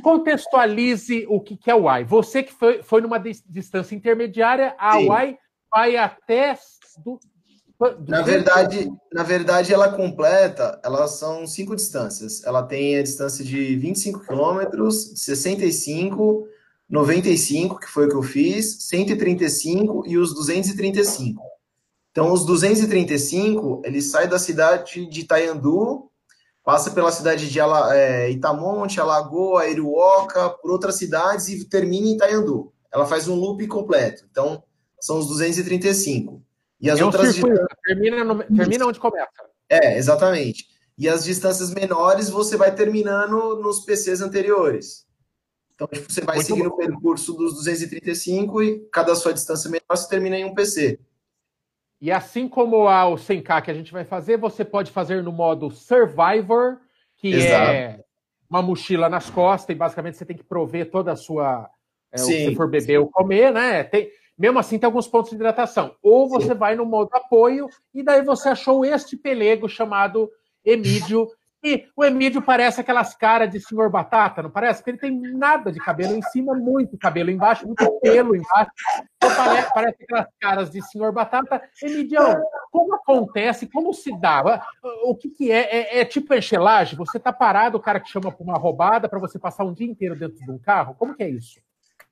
Contextualize 0.00 1.26
o 1.28 1.40
que 1.40 1.58
é 1.66 1.72
a 1.72 1.76
UAI. 1.76 2.04
Você 2.04 2.44
que 2.44 2.52
foi, 2.52 2.84
foi 2.84 3.00
numa 3.00 3.18
distância 3.18 3.96
intermediária, 3.96 4.76
a 4.78 4.92
Sim. 4.92 5.08
UAI 5.08 5.38
vai 5.76 5.96
até 5.96 6.58
do, 7.04 7.20
do 7.98 8.10
na 8.10 8.22
verdade, 8.22 8.90
na 9.12 9.22
verdade, 9.22 9.74
ela 9.74 9.92
completa, 9.92 10.80
elas 10.82 11.18
são 11.18 11.46
cinco 11.46 11.76
distâncias. 11.76 12.42
Ela 12.44 12.62
tem 12.62 12.96
a 12.96 13.02
distância 13.02 13.44
de 13.44 13.76
25 13.76 14.20
quilômetros, 14.20 15.12
65, 15.16 16.48
95, 16.88 17.78
que 17.78 17.88
foi 17.88 18.06
o 18.06 18.08
que 18.08 18.16
eu 18.16 18.22
fiz, 18.22 18.84
135 18.84 20.04
e 20.06 20.16
os 20.16 20.32
235. 20.34 21.42
Então, 22.10 22.32
os 22.32 22.46
235, 22.46 23.82
ele 23.84 24.00
sai 24.00 24.26
da 24.26 24.38
cidade 24.38 25.04
de 25.06 25.20
Itaiandu, 25.20 26.10
passa 26.64 26.90
pela 26.90 27.12
cidade 27.12 27.50
de 27.50 27.60
é, 27.60 28.30
Itamonte, 28.30 28.98
Alagoa, 28.98 29.68
Eriuoca, 29.68 30.48
por 30.48 30.70
outras 30.70 30.94
cidades 30.94 31.48
e 31.48 31.68
termina 31.68 32.06
em 32.06 32.14
Itaiandu. 32.14 32.72
Ela 32.90 33.04
faz 33.04 33.28
um 33.28 33.34
loop 33.34 33.66
completo. 33.66 34.24
Então, 34.30 34.62
são 35.00 35.18
os 35.18 35.26
235. 35.28 36.42
E 36.80 36.90
as 36.90 36.98
é 36.98 37.04
outras. 37.04 37.34
Circuito, 37.34 37.66
termina, 37.84 38.24
no, 38.24 38.42
termina 38.42 38.86
onde 38.86 39.00
começa. 39.00 39.30
É, 39.68 39.96
exatamente. 39.96 40.66
E 40.98 41.08
as 41.08 41.24
distâncias 41.24 41.72
menores 41.72 42.30
você 42.30 42.56
vai 42.56 42.74
terminando 42.74 43.56
nos 43.56 43.80
PCs 43.80 44.20
anteriores. 44.20 45.06
Então, 45.74 45.86
tipo, 45.88 46.10
você 46.10 46.22
vai 46.22 46.36
Muito 46.36 46.46
seguindo 46.46 46.70
bom. 46.70 46.74
o 46.74 46.78
percurso 46.78 47.34
dos 47.34 47.54
235 47.54 48.62
e 48.62 48.88
cada 48.90 49.14
sua 49.14 49.34
distância 49.34 49.70
menor 49.70 49.84
você 49.90 50.08
termina 50.08 50.36
em 50.38 50.44
um 50.44 50.54
PC. 50.54 50.98
E 52.00 52.10
assim 52.10 52.48
como 52.48 52.88
a, 52.88 53.06
o 53.08 53.16
100K 53.16 53.62
que 53.62 53.70
a 53.70 53.74
gente 53.74 53.92
vai 53.92 54.04
fazer, 54.04 54.38
você 54.38 54.64
pode 54.64 54.90
fazer 54.90 55.22
no 55.22 55.32
modo 55.32 55.70
Survivor, 55.70 56.78
que 57.16 57.28
Exato. 57.28 57.70
é 57.70 58.04
uma 58.48 58.62
mochila 58.62 59.08
nas 59.08 59.28
costas 59.28 59.74
e 59.74 59.78
basicamente 59.78 60.16
você 60.16 60.24
tem 60.24 60.36
que 60.36 60.44
prover 60.44 60.90
toda 60.90 61.12
a 61.12 61.16
sua. 61.16 61.68
É, 62.12 62.22
o 62.22 62.26
que 62.26 62.44
você 62.44 62.54
for 62.54 62.70
beber 62.70 63.00
ou 63.00 63.10
comer, 63.10 63.52
né? 63.52 63.84
Tem, 63.84 64.08
mesmo 64.38 64.58
assim, 64.58 64.78
tem 64.78 64.86
alguns 64.86 65.08
pontos 65.08 65.30
de 65.30 65.36
hidratação. 65.36 65.94
Ou 66.02 66.28
você 66.28 66.48
Sim. 66.48 66.54
vai 66.54 66.74
no 66.74 66.84
modo 66.84 67.10
apoio, 67.14 67.68
e 67.94 68.02
daí 68.02 68.22
você 68.22 68.50
achou 68.50 68.84
este 68.84 69.16
pelego 69.16 69.68
chamado 69.68 70.30
Emílio. 70.64 71.28
E 71.64 71.86
o 71.96 72.04
Emílio 72.04 72.42
parece 72.42 72.80
aquelas 72.80 73.14
caras 73.16 73.50
de 73.50 73.58
senhor 73.58 73.90
batata, 73.90 74.42
não 74.42 74.50
parece? 74.50 74.80
Porque 74.80 74.90
ele 74.90 74.98
tem 74.98 75.32
nada 75.36 75.72
de 75.72 75.80
cabelo 75.80 76.14
em 76.14 76.22
cima, 76.22 76.54
muito 76.54 76.98
cabelo 76.98 77.30
embaixo, 77.30 77.66
muito 77.66 77.98
pelo 78.00 78.36
embaixo. 78.36 78.70
Então 79.16 79.34
parece, 79.34 79.74
parece 79.74 80.02
aquelas 80.04 80.26
caras 80.40 80.70
de 80.70 80.82
senhor 80.82 81.10
batata. 81.12 81.60
Emílio, 81.82 82.20
como 82.70 82.94
acontece? 82.94 83.66
Como 83.66 83.92
se 83.94 84.16
dá? 84.20 84.62
O 85.04 85.16
que, 85.16 85.30
que 85.30 85.50
é? 85.50 85.96
é? 85.96 86.00
é? 86.00 86.04
tipo 86.04 86.34
enxelagem? 86.34 86.96
Você 86.98 87.18
tá 87.18 87.32
parado, 87.32 87.78
o 87.78 87.82
cara 87.82 87.98
que 87.98 88.10
chama 88.10 88.30
para 88.30 88.44
uma 88.44 88.58
roubada 88.58 89.08
para 89.08 89.18
você 89.18 89.38
passar 89.38 89.64
um 89.64 89.72
dia 89.72 89.86
inteiro 89.86 90.14
dentro 90.14 90.36
de 90.36 90.50
um 90.50 90.58
carro? 90.58 90.94
Como 90.94 91.14
que 91.16 91.22
é 91.22 91.28
isso? 91.28 91.58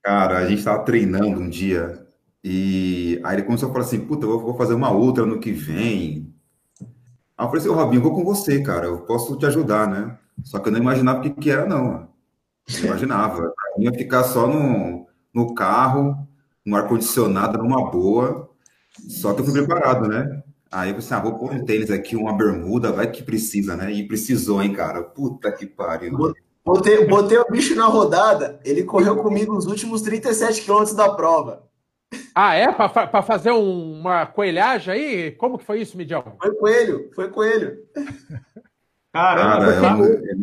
Cara, 0.03 0.39
a 0.39 0.47
gente 0.47 0.59
estava 0.59 0.83
treinando 0.85 1.41
um 1.41 1.49
dia 1.49 2.05
e 2.45 3.19
aí 3.25 3.37
ele 3.37 3.43
começou 3.45 3.71
a 3.71 3.73
falar 3.73 3.87
assim, 3.87 4.01
puta, 4.01 4.27
eu 4.27 4.39
vou 4.39 4.55
fazer 4.55 4.75
uma 4.75 4.91
outra 4.91 5.25
no 5.25 5.41
que 5.41 5.51
vem. 5.51 6.31
Aí 7.39 7.47
eu 7.47 7.47
falei 7.47 7.61
assim, 7.61 7.71
ô 7.71 7.73
Robinho, 7.73 8.03
vou 8.03 8.15
com 8.15 8.23
você, 8.23 8.63
cara, 8.63 8.85
eu 8.85 8.99
posso 8.99 9.35
te 9.39 9.47
ajudar, 9.47 9.89
né? 9.89 10.19
Só 10.43 10.59
que 10.59 10.69
eu 10.69 10.73
não 10.73 10.79
imaginava 10.79 11.21
o 11.21 11.23
que, 11.23 11.31
que 11.31 11.51
era, 11.51 11.65
não. 11.65 12.07
Não 12.69 12.85
imaginava. 12.85 13.37
Pra 13.37 13.83
ia 13.83 13.93
ficar 13.95 14.25
só 14.25 14.47
no, 14.47 15.07
no 15.33 15.55
carro, 15.55 16.29
no 16.67 16.77
ar-condicionado, 16.77 17.57
numa 17.57 17.91
boa. 17.91 18.51
Só 19.09 19.33
que 19.33 19.41
eu 19.41 19.47
fui 19.47 19.55
preparado, 19.55 20.07
né? 20.07 20.43
Aí 20.71 20.91
eu 20.91 20.97
pensei, 20.97 21.17
ah, 21.17 21.21
vou 21.21 21.39
pôr 21.39 21.51
um 21.51 21.65
tênis 21.65 21.91
aqui, 21.91 22.15
uma 22.15 22.37
bermuda, 22.37 22.93
vai 22.93 23.11
que 23.11 23.23
precisa, 23.23 23.75
né? 23.75 23.91
E 23.91 24.07
precisou, 24.07 24.63
hein, 24.63 24.75
cara? 24.75 25.03
Puta 25.03 25.51
que 25.51 25.65
pariu. 25.65 26.35
Botei, 26.63 27.07
botei 27.07 27.39
o 27.39 27.51
bicho 27.51 27.75
na 27.75 27.87
rodada, 27.87 28.61
ele 28.65 28.85
correu 28.85 29.17
comigo 29.17 29.57
os 29.57 29.67
últimos 29.67 30.03
37 30.03 30.63
quilômetros 30.63 30.97
da 30.97 31.11
prova. 31.11 31.63
Ah, 32.35 32.55
é? 32.55 32.73
Para 32.73 33.23
fazer 33.23 33.53
um, 33.53 34.01
uma 34.01 34.27
coelhagem 34.27 34.93
aí? 34.93 35.31
Como 35.31 35.57
que 35.57 35.65
foi 35.65 35.81
isso, 35.81 35.97
Midião? 35.97 36.37
Foi 36.43 36.55
coelho, 36.57 37.11
foi 37.15 37.29
coelho. 37.31 37.79
Caramba, 39.13 39.81
cara, 39.81 40.05
é 40.05 40.35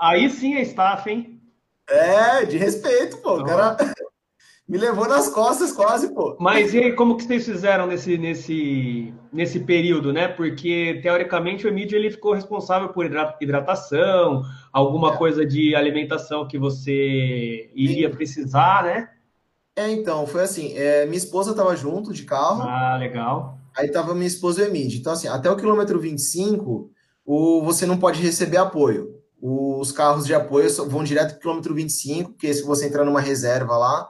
aí 0.00 0.28
sim 0.28 0.56
é 0.56 0.62
staff, 0.62 1.08
hein? 1.08 1.40
É, 1.88 2.44
de 2.44 2.58
respeito, 2.58 3.18
pô. 3.18 3.38
O 3.38 3.44
cara 3.44 3.76
me 4.68 4.76
levou 4.76 5.06
nas 5.06 5.28
costas 5.28 5.70
quase, 5.70 6.12
pô. 6.12 6.36
Mas 6.40 6.74
e 6.74 6.78
aí, 6.78 6.92
como 6.92 7.16
que 7.16 7.22
vocês 7.22 7.44
fizeram 7.44 7.86
nesse, 7.86 8.18
nesse, 8.18 9.14
nesse 9.32 9.60
período, 9.60 10.12
né? 10.12 10.26
Porque, 10.26 10.98
teoricamente, 11.00 11.64
o 11.64 11.68
Emílio 11.68 11.96
ele 11.96 12.10
ficou 12.10 12.34
responsável 12.34 12.88
por 12.88 13.06
hidratação, 13.40 14.42
alguma 14.72 15.14
é. 15.14 15.16
coisa 15.16 15.46
de 15.46 15.76
alimentação 15.76 16.48
que 16.48 16.58
você 16.58 17.70
iria 17.72 18.10
precisar, 18.10 18.82
né? 18.82 19.10
É, 19.76 19.90
então, 19.90 20.26
foi 20.26 20.42
assim, 20.42 20.72
é, 20.74 21.04
minha 21.04 21.18
esposa 21.18 21.50
estava 21.50 21.76
junto 21.76 22.12
de 22.12 22.24
carro. 22.24 22.62
Ah, 22.62 22.96
legal. 22.98 23.58
Aí 23.76 23.90
tava 23.90 24.14
minha 24.14 24.26
esposa 24.26 24.62
e 24.62 24.64
o 24.64 24.68
Emílio. 24.68 24.98
Então, 24.98 25.12
assim, 25.12 25.28
até 25.28 25.50
o 25.50 25.56
quilômetro 25.56 26.00
25, 26.00 26.90
o, 27.26 27.62
você 27.62 27.84
não 27.84 27.98
pode 27.98 28.22
receber 28.22 28.56
apoio. 28.56 29.14
Os 29.38 29.92
carros 29.92 30.24
de 30.24 30.34
apoio 30.34 30.66
vão 30.86 31.04
direto 31.04 31.32
para 31.32 31.36
o 31.36 31.40
quilômetro 31.40 31.74
25, 31.74 32.30
porque 32.30 32.54
se 32.54 32.62
você 32.62 32.86
entrar 32.86 33.04
numa 33.04 33.20
reserva 33.20 33.76
lá, 33.76 34.08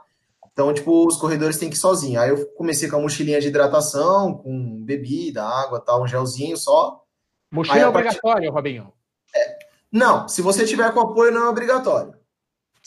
então, 0.53 0.73
tipo, 0.73 1.05
os 1.05 1.17
corredores 1.17 1.57
têm 1.57 1.69
que 1.69 1.75
ir 1.75 1.79
sozinho. 1.79 2.19
Aí 2.19 2.29
eu 2.29 2.47
comecei 2.53 2.89
com 2.89 2.95
a 2.95 3.01
mochilinha 3.01 3.41
de 3.41 3.49
hidratação, 3.49 4.35
com 4.35 4.83
bebida, 4.83 5.43
água, 5.43 5.79
tal, 5.81 6.01
um 6.01 6.07
gelzinho 6.07 6.55
só. 6.55 7.03
Mochila 7.51 7.77
é 7.77 7.87
obrigatória, 7.87 8.49
Robinho? 8.49 8.91
É, 9.35 9.57
não, 9.91 10.27
se 10.27 10.41
você 10.41 10.65
tiver 10.65 10.91
com 10.93 11.01
apoio, 11.01 11.31
não 11.31 11.45
é 11.45 11.49
obrigatório. 11.49 12.13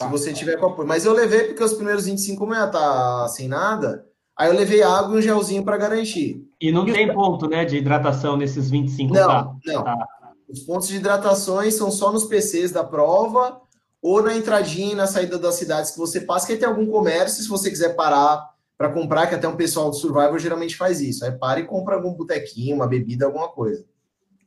Tá. 0.00 0.06
Se 0.06 0.10
você 0.10 0.32
tiver 0.32 0.56
com 0.56 0.66
apoio. 0.66 0.88
Mas 0.88 1.04
eu 1.04 1.12
levei 1.12 1.44
porque 1.44 1.62
os 1.62 1.74
primeiros 1.74 2.06
25 2.06 2.46
não 2.46 2.54
ia 2.54 2.64
estar 2.64 2.80
tá 2.80 3.28
sem 3.28 3.46
nada. 3.46 4.06
Aí 4.34 4.48
eu 4.48 4.54
levei 4.54 4.82
água 4.82 5.14
e 5.14 5.18
um 5.18 5.22
gelzinho 5.22 5.62
para 5.62 5.76
garantir. 5.76 6.42
E 6.58 6.72
não 6.72 6.86
tem 6.86 7.12
ponto, 7.12 7.46
né, 7.46 7.66
de 7.66 7.76
hidratação 7.76 8.38
nesses 8.38 8.70
25 8.70 9.12
Não, 9.12 9.28
tá? 9.28 9.54
não. 9.66 9.84
Tá. 9.84 10.08
Os 10.48 10.60
pontos 10.60 10.88
de 10.88 10.96
hidratações 10.96 11.74
são 11.74 11.90
só 11.90 12.10
nos 12.10 12.24
PCs 12.24 12.72
da 12.72 12.82
prova 12.82 13.60
ou 14.02 14.22
na 14.22 14.34
entradinha 14.34 14.92
e 14.92 14.96
na 14.96 15.06
saída 15.06 15.38
das 15.38 15.56
cidades 15.56 15.90
que 15.90 15.98
você 15.98 16.22
passa, 16.22 16.46
que 16.46 16.54
aí 16.54 16.58
tem 16.58 16.66
algum 16.66 16.86
comércio, 16.86 17.42
se 17.42 17.48
você 17.48 17.68
quiser 17.68 17.94
parar 17.94 18.48
para 18.78 18.90
comprar, 18.90 19.26
que 19.26 19.34
até 19.34 19.46
um 19.46 19.56
pessoal 19.56 19.90
do 19.90 19.96
Survival 19.96 20.38
geralmente 20.38 20.74
faz 20.74 21.02
isso. 21.02 21.22
Aí 21.22 21.32
para 21.32 21.60
e 21.60 21.66
compra 21.66 21.96
algum 21.96 22.14
botequinho, 22.14 22.76
uma 22.76 22.88
bebida, 22.88 23.26
alguma 23.26 23.48
coisa. 23.48 23.84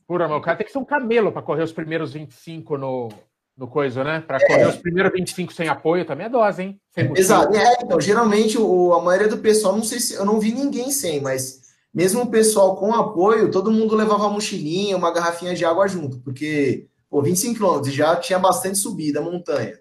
Pura, 0.08 0.28
mas 0.28 0.38
o 0.38 0.42
cara 0.42 0.58
tem 0.58 0.66
que 0.66 0.74
ser 0.74 0.80
um 0.80 0.86
camelo 0.86 1.32
para 1.32 1.44
correr 1.44 1.62
os 1.62 1.72
primeiros 1.72 2.14
25 2.14 2.76
no, 2.78 3.10
no 3.58 3.68
coisa, 3.68 4.04
né? 4.04 4.20
Para 4.20 4.40
correr 4.40 4.62
é. 4.62 4.68
os 4.68 4.78
primeiros 4.78 5.12
25 5.14 5.54
sem 5.54 5.68
apoio 5.68 6.06
também 6.06 6.26
é 6.26 6.30
dose, 6.30 6.64
hein? 6.64 6.82
Exato. 7.16 7.56
É, 7.56 7.76
então, 7.84 8.00
geralmente, 8.02 8.58
o, 8.58 8.94
a 8.94 9.02
maioria 9.02 9.28
do 9.28 9.38
pessoal, 9.38 9.76
não 9.76 9.84
sei 9.84 10.00
se 10.00 10.16
eu 10.16 10.26
não 10.26 10.40
vi 10.40 10.52
ninguém 10.52 10.92
sem, 10.92 11.22
mas 11.22 11.62
mesmo 11.94 12.24
o 12.24 12.32
pessoal 12.32 12.76
com 12.76 12.94
apoio, 12.94 13.52
todo 13.52 13.72
mundo 13.72 13.96
levava 13.96 14.24
uma 14.24 14.34
mochilinha, 14.34 14.98
uma 14.98 15.14
garrafinha 15.14 15.54
de 15.54 15.64
água 15.64 15.88
junto, 15.88 16.20
porque, 16.22 16.88
pô, 17.10 17.22
25 17.22 17.56
quilômetros 17.56 17.94
já 17.94 18.16
tinha 18.16 18.40
bastante 18.40 18.80
subida, 18.80 19.22
montanha. 19.22 19.80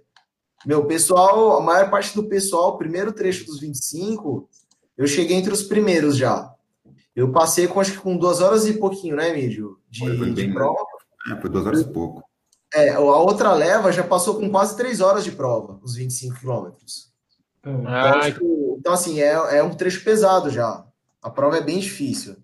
Meu, 0.66 0.84
pessoal, 0.84 1.58
a 1.58 1.60
maior 1.62 1.90
parte 1.90 2.14
do 2.14 2.28
pessoal, 2.28 2.74
o 2.74 2.78
primeiro 2.78 3.12
trecho 3.12 3.46
dos 3.46 3.58
25, 3.58 4.48
eu 4.96 5.06
cheguei 5.06 5.36
entre 5.36 5.52
os 5.52 5.62
primeiros 5.62 6.16
já. 6.16 6.52
Eu 7.16 7.32
passei 7.32 7.66
com, 7.66 7.80
acho 7.80 7.92
que 7.92 7.98
com 7.98 8.16
duas 8.16 8.40
horas 8.40 8.66
e 8.66 8.74
pouquinho, 8.74 9.16
né, 9.16 9.32
Mídio? 9.34 9.78
De, 9.88 10.16
foi, 10.16 10.32
de 10.32 10.52
prova. 10.52 10.86
É, 11.30 11.40
foi 11.40 11.50
duas 11.50 11.66
horas 11.66 11.80
e 11.80 11.92
pouco. 11.92 12.22
É, 12.74 12.90
a 12.90 13.00
outra 13.00 13.52
leva 13.52 13.92
já 13.92 14.02
passou 14.02 14.36
com 14.36 14.50
quase 14.50 14.76
três 14.76 15.00
horas 15.00 15.24
de 15.24 15.32
prova, 15.32 15.78
os 15.82 15.94
25 15.94 16.40
quilômetros. 16.40 17.12
Ah, 17.86 18.28
então, 18.28 18.76
então, 18.78 18.92
assim, 18.92 19.20
é, 19.20 19.58
é 19.58 19.62
um 19.62 19.74
trecho 19.74 20.02
pesado 20.02 20.50
já. 20.50 20.84
A 21.22 21.30
prova 21.30 21.58
é 21.58 21.60
bem 21.60 21.78
difícil. 21.78 22.36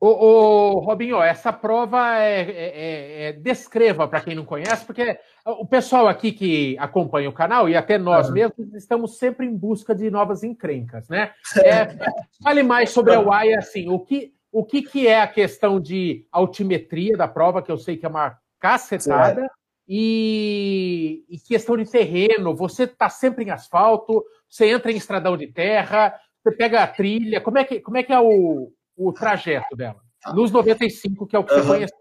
Ô, 0.00 0.08
ô 0.08 0.80
Robinho, 0.80 1.20
essa 1.22 1.52
prova 1.52 2.18
é, 2.18 2.42
é, 2.42 2.52
é, 2.52 3.28
é 3.28 3.32
descreva 3.32 4.06
para 4.06 4.20
quem 4.20 4.34
não 4.34 4.44
conhece, 4.44 4.84
porque 4.84 5.18
o 5.46 5.66
pessoal 5.66 6.06
aqui 6.06 6.30
que 6.30 6.76
acompanha 6.78 7.28
o 7.28 7.32
canal 7.32 7.68
e 7.68 7.74
até 7.74 7.96
nós 7.96 8.28
uhum. 8.28 8.34
mesmos 8.34 8.74
estamos 8.74 9.16
sempre 9.18 9.46
em 9.46 9.56
busca 9.56 9.94
de 9.94 10.10
novas 10.10 10.44
encrencas, 10.44 11.08
né? 11.08 11.32
É, 11.56 11.86
fale 12.42 12.62
mais 12.62 12.90
sobre 12.90 13.14
a 13.14 13.20
UAI, 13.20 13.54
assim, 13.54 13.88
o 13.88 13.98
que, 13.98 14.34
o 14.52 14.62
que, 14.62 14.82
que 14.82 15.08
é 15.08 15.22
a 15.22 15.26
questão 15.26 15.80
de 15.80 16.26
altimetria 16.30 17.16
da 17.16 17.26
prova, 17.26 17.62
que 17.62 17.72
eu 17.72 17.78
sei 17.78 17.96
que 17.96 18.04
é 18.04 18.08
uma 18.08 18.38
cacetada. 18.64 19.46
E, 19.86 21.22
e, 21.28 21.38
questão 21.38 21.76
de 21.76 21.84
terreno, 21.84 22.56
você 22.56 22.84
está 22.84 23.10
sempre 23.10 23.44
em 23.44 23.50
asfalto, 23.50 24.24
você 24.48 24.70
entra 24.70 24.90
em 24.90 24.96
estradão 24.96 25.36
de 25.36 25.48
terra, 25.48 26.18
você 26.42 26.56
pega 26.56 26.82
a 26.82 26.86
trilha, 26.86 27.38
como 27.42 27.58
é 27.58 27.64
que, 27.64 27.80
como 27.80 27.98
é, 27.98 28.02
que 28.02 28.10
é 28.10 28.18
o, 28.18 28.72
o 28.96 29.12
trajeto 29.12 29.76
dela? 29.76 30.00
Nos 30.34 30.50
95, 30.50 31.26
que 31.26 31.36
é 31.36 31.38
o 31.38 31.44
que 31.44 31.52
uhum. 31.52 31.60
você 31.60 31.68
conhece. 31.68 31.94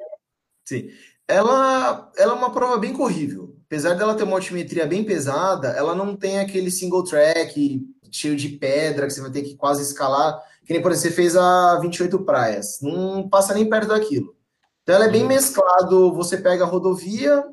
Sim. 0.66 0.90
Ela, 1.28 2.10
ela 2.18 2.34
é 2.34 2.36
uma 2.36 2.54
prova 2.54 2.78
bem 2.78 2.94
corrível. 2.94 3.54
Apesar 3.66 3.96
dela 3.96 4.16
ter 4.16 4.24
uma 4.24 4.38
altimetria 4.38 4.86
bem 4.86 5.04
pesada, 5.04 5.70
ela 5.70 5.94
não 5.94 6.16
tem 6.16 6.40
aquele 6.40 6.72
single 6.72 7.04
track 7.04 7.82
cheio 8.10 8.36
de 8.38 8.48
pedra 8.48 9.08
que 9.08 9.14
você 9.14 9.22
vai 9.22 9.32
ter 9.32 9.42
que 9.42 9.58
quase 9.58 9.82
escalar. 9.82 10.42
Que 10.66 10.72
nem, 10.72 10.82
por 10.82 10.92
exemplo, 10.92 11.10
você 11.10 11.16
fez 11.16 11.36
a 11.36 11.80
28 11.82 12.24
praias. 12.24 12.80
Não 12.82 13.28
passa 13.28 13.54
nem 13.54 13.70
perto 13.70 13.90
daquilo. 13.90 14.34
Então 14.84 14.96
ela 14.96 15.06
é 15.06 15.10
bem 15.10 15.22
uhum. 15.22 15.30
mesclado, 15.30 16.14
você 16.14 16.38
pega 16.38 16.66
a 16.66 16.68
rodovia, 16.68 17.44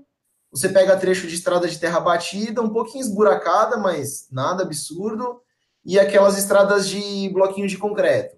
você 0.50 0.68
pega 0.68 0.96
trecho 0.96 1.28
de 1.28 1.34
estrada 1.34 1.68
de 1.68 1.78
terra 1.78 2.00
batida, 2.00 2.60
um 2.60 2.70
pouquinho 2.70 3.02
esburacada, 3.02 3.76
mas 3.76 4.26
nada 4.32 4.64
absurdo, 4.64 5.40
e 5.84 5.98
aquelas 5.98 6.36
estradas 6.36 6.88
de 6.88 7.28
bloquinho 7.30 7.68
de 7.68 7.78
concreto. 7.78 8.36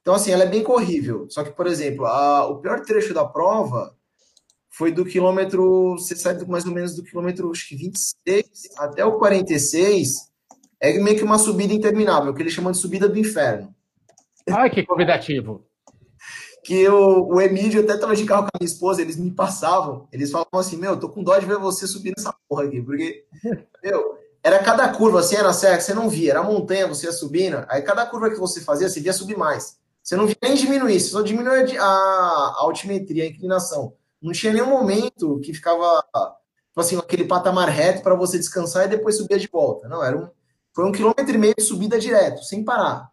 Então, 0.00 0.14
assim, 0.14 0.32
ela 0.32 0.44
é 0.44 0.48
bem 0.48 0.62
corrível. 0.62 1.26
Só 1.30 1.44
que, 1.44 1.50
por 1.50 1.66
exemplo, 1.66 2.06
a, 2.06 2.46
o 2.46 2.60
pior 2.60 2.80
trecho 2.80 3.14
da 3.14 3.24
prova 3.24 3.94
foi 4.70 4.90
do 4.90 5.04
quilômetro, 5.04 5.92
você 5.92 6.16
sai 6.16 6.36
mais 6.46 6.66
ou 6.66 6.72
menos 6.72 6.96
do 6.96 7.04
quilômetro 7.04 7.50
acho 7.50 7.68
que 7.68 7.76
26 7.76 8.44
até 8.76 9.04
o 9.04 9.18
46, 9.18 10.32
é 10.80 10.98
meio 10.98 11.16
que 11.16 11.22
uma 11.22 11.38
subida 11.38 11.72
interminável, 11.72 12.34
que 12.34 12.42
eles 12.42 12.52
chamam 12.52 12.72
de 12.72 12.78
subida 12.78 13.08
do 13.08 13.18
inferno. 13.18 13.72
Ai, 14.50 14.68
que 14.70 14.84
convidativo 14.84 15.64
que 16.64 16.88
o, 16.88 17.34
o 17.34 17.40
Emílio 17.42 17.84
até 17.84 17.96
tava 17.98 18.16
de 18.16 18.24
carro 18.24 18.44
com 18.44 18.48
a 18.54 18.58
minha 18.58 18.66
esposa, 18.66 19.02
eles 19.02 19.16
me 19.16 19.30
passavam, 19.30 20.08
eles 20.10 20.30
falavam 20.30 20.58
assim, 20.58 20.78
meu, 20.78 20.98
tô 20.98 21.10
com 21.10 21.22
dó 21.22 21.38
de 21.38 21.44
ver 21.44 21.58
você 21.58 21.86
subir 21.86 22.14
nessa 22.16 22.34
porra 22.48 22.64
aqui, 22.64 22.80
porque, 22.80 23.26
meu, 23.84 24.18
era 24.42 24.58
cada 24.60 24.88
curva, 24.88 25.20
assim, 25.20 25.36
era 25.36 25.52
serra, 25.52 25.78
você 25.78 25.92
não 25.92 26.08
via, 26.08 26.30
era 26.30 26.42
montanha, 26.42 26.88
você 26.88 27.06
ia 27.06 27.12
subindo, 27.12 27.64
aí 27.68 27.82
cada 27.82 28.06
curva 28.06 28.30
que 28.30 28.38
você 28.38 28.62
fazia, 28.62 28.88
você 28.88 28.98
via 28.98 29.12
subir 29.12 29.36
mais. 29.36 29.78
Você 30.02 30.16
não 30.16 30.26
via 30.26 30.36
nem 30.42 30.54
diminuir, 30.54 30.98
você 30.98 31.10
só 31.10 31.20
diminuía 31.20 31.80
a, 31.80 31.84
a 31.84 32.54
altimetria, 32.60 33.24
a 33.24 33.28
inclinação. 33.28 33.94
Não 34.20 34.32
tinha 34.32 34.52
nenhum 34.52 34.68
momento 34.68 35.38
que 35.40 35.52
ficava, 35.52 36.02
tipo 36.68 36.80
assim, 36.80 36.96
aquele 36.96 37.26
patamar 37.26 37.68
reto 37.68 38.02
para 38.02 38.14
você 38.14 38.38
descansar 38.38 38.86
e 38.86 38.88
depois 38.88 39.18
subir 39.18 39.38
de 39.38 39.48
volta. 39.48 39.86
Não, 39.86 40.02
era 40.02 40.16
um, 40.16 40.28
foi 40.72 40.86
um 40.86 40.92
quilômetro 40.92 41.34
e 41.34 41.38
meio 41.38 41.54
de 41.54 41.62
subida 41.62 41.98
direto, 41.98 42.42
sem 42.42 42.64
parar. 42.64 43.10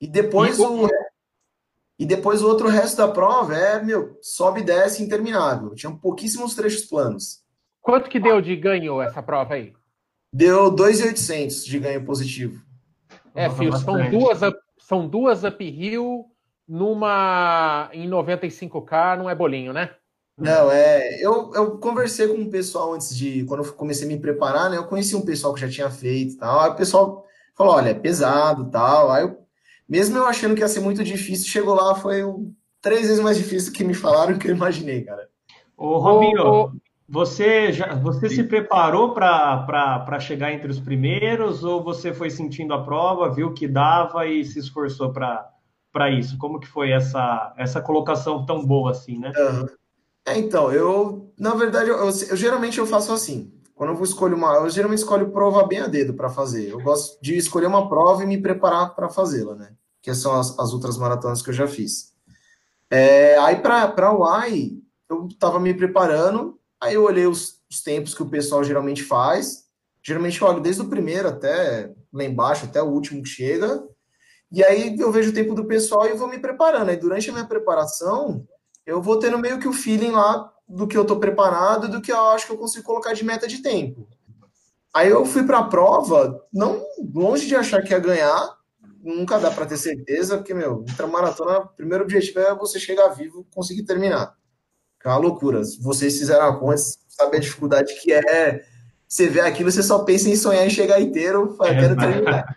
E 0.00 0.06
depois 0.06 0.58
e, 0.58 0.62
o, 0.62 0.88
e 1.98 2.06
depois 2.06 2.42
o 2.42 2.48
outro 2.48 2.68
resto 2.68 2.96
da 2.96 3.08
prova 3.08 3.56
é, 3.56 3.82
meu, 3.82 4.18
sobe 4.20 4.60
e 4.60 4.64
desce 4.64 5.02
interminável. 5.02 5.74
Tinha 5.74 5.92
pouquíssimos 5.92 6.54
trechos 6.54 6.84
planos. 6.84 7.42
Quanto 7.80 8.08
que 8.08 8.20
deu 8.20 8.40
de 8.40 8.56
ganho 8.56 9.00
essa 9.00 9.22
prova 9.22 9.54
aí? 9.54 9.72
Deu 10.32 10.70
2,800 10.70 11.64
de 11.64 11.78
ganho 11.78 12.04
positivo. 12.04 12.62
É, 13.34 13.50
filho, 13.50 13.76
são 13.78 14.10
duas, 14.10 14.40
são 14.78 15.08
duas 15.08 15.44
uphill 15.44 16.26
numa 16.66 17.90
em 17.92 18.08
95k, 18.08 19.18
não 19.18 19.28
é 19.28 19.34
bolinho, 19.34 19.72
né? 19.72 19.90
Não, 20.38 20.70
é. 20.70 21.20
Eu, 21.20 21.52
eu 21.54 21.78
conversei 21.78 22.26
com 22.28 22.42
o 22.42 22.50
pessoal 22.50 22.94
antes 22.94 23.14
de. 23.14 23.44
Quando 23.44 23.64
eu 23.64 23.72
comecei 23.74 24.06
a 24.06 24.08
me 24.08 24.18
preparar, 24.18 24.70
né? 24.70 24.76
Eu 24.76 24.86
conheci 24.86 25.14
um 25.14 25.24
pessoal 25.24 25.52
que 25.52 25.60
já 25.60 25.68
tinha 25.68 25.90
feito 25.90 26.34
e 26.34 26.36
tal. 26.38 26.60
Aí 26.60 26.70
o 26.70 26.76
pessoal 26.76 27.26
falou: 27.54 27.74
olha, 27.74 27.90
é 27.90 27.94
pesado 27.94 28.70
tal. 28.70 29.10
Aí 29.10 29.22
eu 29.22 29.41
mesmo 29.92 30.16
eu 30.16 30.24
achando 30.24 30.54
que 30.54 30.62
ia 30.62 30.68
ser 30.68 30.80
muito 30.80 31.04
difícil, 31.04 31.46
chegou 31.50 31.74
lá, 31.74 31.94
foi 31.94 32.22
três 32.80 33.02
vezes 33.02 33.20
mais 33.22 33.36
difícil 33.36 33.74
que 33.74 33.84
me 33.84 33.92
falaram 33.92 34.38
que 34.38 34.48
eu 34.48 34.54
imaginei, 34.56 35.02
cara. 35.02 35.28
Ô, 35.76 35.98
Robinho, 35.98 36.72
você, 37.06 37.70
já, 37.74 37.94
você 37.96 38.30
se 38.30 38.42
preparou 38.42 39.12
para 39.12 40.18
chegar 40.18 40.50
entre 40.50 40.70
os 40.70 40.80
primeiros 40.80 41.62
ou 41.62 41.84
você 41.84 42.14
foi 42.14 42.30
sentindo 42.30 42.72
a 42.72 42.82
prova, 42.82 43.34
viu 43.34 43.52
que 43.52 43.68
dava 43.68 44.26
e 44.26 44.42
se 44.46 44.60
esforçou 44.60 45.12
para 45.12 46.10
isso? 46.10 46.38
Como 46.38 46.58
que 46.58 46.66
foi 46.66 46.90
essa, 46.90 47.52
essa 47.58 47.82
colocação 47.82 48.46
tão 48.46 48.64
boa 48.64 48.92
assim, 48.92 49.18
né? 49.18 49.30
Uhum. 49.36 49.66
É, 50.24 50.38
então, 50.38 50.72
eu, 50.72 51.34
na 51.38 51.52
verdade, 51.52 51.90
eu, 51.90 51.98
eu, 51.98 52.06
eu, 52.06 52.36
geralmente 52.36 52.78
eu 52.78 52.86
faço 52.86 53.12
assim. 53.12 53.52
Quando 53.74 53.90
eu 53.90 53.96
vou 53.96 54.04
escolher 54.04 54.34
uma, 54.34 54.54
eu 54.54 54.70
geralmente 54.70 55.00
escolho 55.00 55.32
prova 55.32 55.66
bem 55.66 55.80
a 55.80 55.86
dedo 55.86 56.14
para 56.14 56.30
fazer. 56.30 56.70
Eu 56.70 56.80
gosto 56.80 57.20
de 57.20 57.36
escolher 57.36 57.66
uma 57.66 57.90
prova 57.90 58.22
e 58.22 58.26
me 58.26 58.40
preparar 58.40 58.94
para 58.94 59.10
fazê-la, 59.10 59.54
né? 59.54 59.74
Que 60.02 60.14
são 60.14 60.38
as, 60.38 60.58
as 60.58 60.72
outras 60.72 60.98
maratonas 60.98 61.40
que 61.40 61.50
eu 61.50 61.54
já 61.54 61.66
fiz. 61.66 62.12
É, 62.90 63.38
aí 63.38 63.56
para 63.56 64.12
o 64.12 64.24
AI, 64.24 64.72
eu 65.08 65.26
estava 65.26 65.58
me 65.58 65.72
preparando, 65.72 66.58
aí 66.80 66.94
eu 66.94 67.04
olhei 67.04 67.26
os, 67.26 67.62
os, 67.70 67.80
tempos 67.80 68.14
que 68.14 68.22
o 68.22 68.28
pessoal 68.28 68.62
geralmente 68.62 69.02
faz. 69.02 69.64
Geralmente 70.02 70.40
eu 70.40 70.48
olho 70.48 70.60
desde 70.60 70.82
o 70.82 70.88
primeiro 70.88 71.28
até 71.28 71.90
lá 72.12 72.24
embaixo, 72.24 72.66
até 72.66 72.82
o 72.82 72.88
último 72.88 73.22
que 73.22 73.28
chega. 73.28 73.82
E 74.50 74.62
aí 74.62 74.98
eu 74.98 75.10
vejo 75.10 75.30
o 75.30 75.34
tempo 75.34 75.54
do 75.54 75.64
pessoal 75.64 76.06
e 76.06 76.12
vou 76.12 76.28
me 76.28 76.38
preparando. 76.38 76.90
Aí 76.90 76.96
durante 76.96 77.30
a 77.30 77.32
minha 77.32 77.46
preparação, 77.46 78.46
eu 78.84 79.00
vou 79.00 79.18
tendo 79.18 79.38
meio 79.38 79.58
que 79.58 79.68
o 79.68 79.72
feeling 79.72 80.10
lá 80.10 80.52
do 80.68 80.86
que 80.86 80.96
eu 80.96 81.06
tô 81.06 81.18
preparado, 81.18 81.88
do 81.88 82.02
que 82.02 82.12
eu 82.12 82.20
acho 82.28 82.46
que 82.46 82.52
eu 82.52 82.58
consigo 82.58 82.84
colocar 82.84 83.14
de 83.14 83.24
meta 83.24 83.46
de 83.46 83.62
tempo. 83.62 84.06
Aí 84.94 85.08
eu 85.08 85.24
fui 85.24 85.44
para 85.44 85.58
a 85.58 85.64
prova, 85.64 86.44
não 86.52 86.82
longe 87.14 87.46
de 87.46 87.56
achar 87.56 87.82
que 87.82 87.92
ia 87.92 87.98
ganhar, 87.98 88.56
nunca 89.02 89.38
dá 89.38 89.50
para 89.50 89.66
ter 89.66 89.76
certeza, 89.76 90.38
porque, 90.38 90.54
meu, 90.54 90.76
ultramaratona, 90.76 91.58
o 91.58 91.68
primeiro 91.68 92.04
objetivo 92.04 92.40
é 92.40 92.54
você 92.54 92.78
chegar 92.78 93.08
vivo 93.08 93.46
conseguir 93.54 93.82
terminar. 93.82 94.34
É 95.04 95.08
uma 95.08 95.16
loucura. 95.16 95.64
Se 95.64 95.82
vocês 95.82 96.16
fizeram 96.16 96.46
a 96.46 96.56
conta, 96.56 96.76
saber 97.08 97.38
a 97.38 97.40
dificuldade 97.40 97.92
que 98.00 98.12
é. 98.12 98.64
Você 99.08 99.28
vê 99.28 99.40
aquilo, 99.40 99.70
você 99.70 99.82
só 99.82 100.04
pensa 100.04 100.30
em 100.30 100.36
sonhar 100.36 100.66
em 100.66 100.70
chegar 100.70 101.00
inteiro, 101.00 101.58
é, 101.62 101.74
quero 101.74 101.96
terminar. 101.96 102.56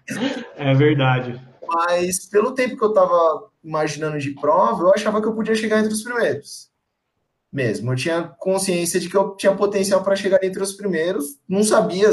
É 0.55 0.73
verdade. 0.73 1.41
Mas 1.67 2.27
pelo 2.27 2.53
tempo 2.53 2.77
que 2.77 2.83
eu 2.83 2.93
tava 2.93 3.49
imaginando 3.63 4.17
de 4.19 4.31
prova, 4.35 4.83
eu 4.83 4.93
achava 4.93 5.21
que 5.21 5.27
eu 5.27 5.33
podia 5.33 5.55
chegar 5.55 5.79
entre 5.79 5.93
os 5.93 6.03
primeiros. 6.03 6.69
Mesmo. 7.51 7.91
Eu 7.91 7.95
tinha 7.95 8.23
consciência 8.39 8.99
de 8.99 9.09
que 9.09 9.17
eu 9.17 9.35
tinha 9.35 9.53
potencial 9.53 10.03
para 10.03 10.15
chegar 10.15 10.41
entre 10.43 10.61
os 10.61 10.73
primeiros. 10.73 11.39
Não 11.47 11.63
sabia 11.63 12.09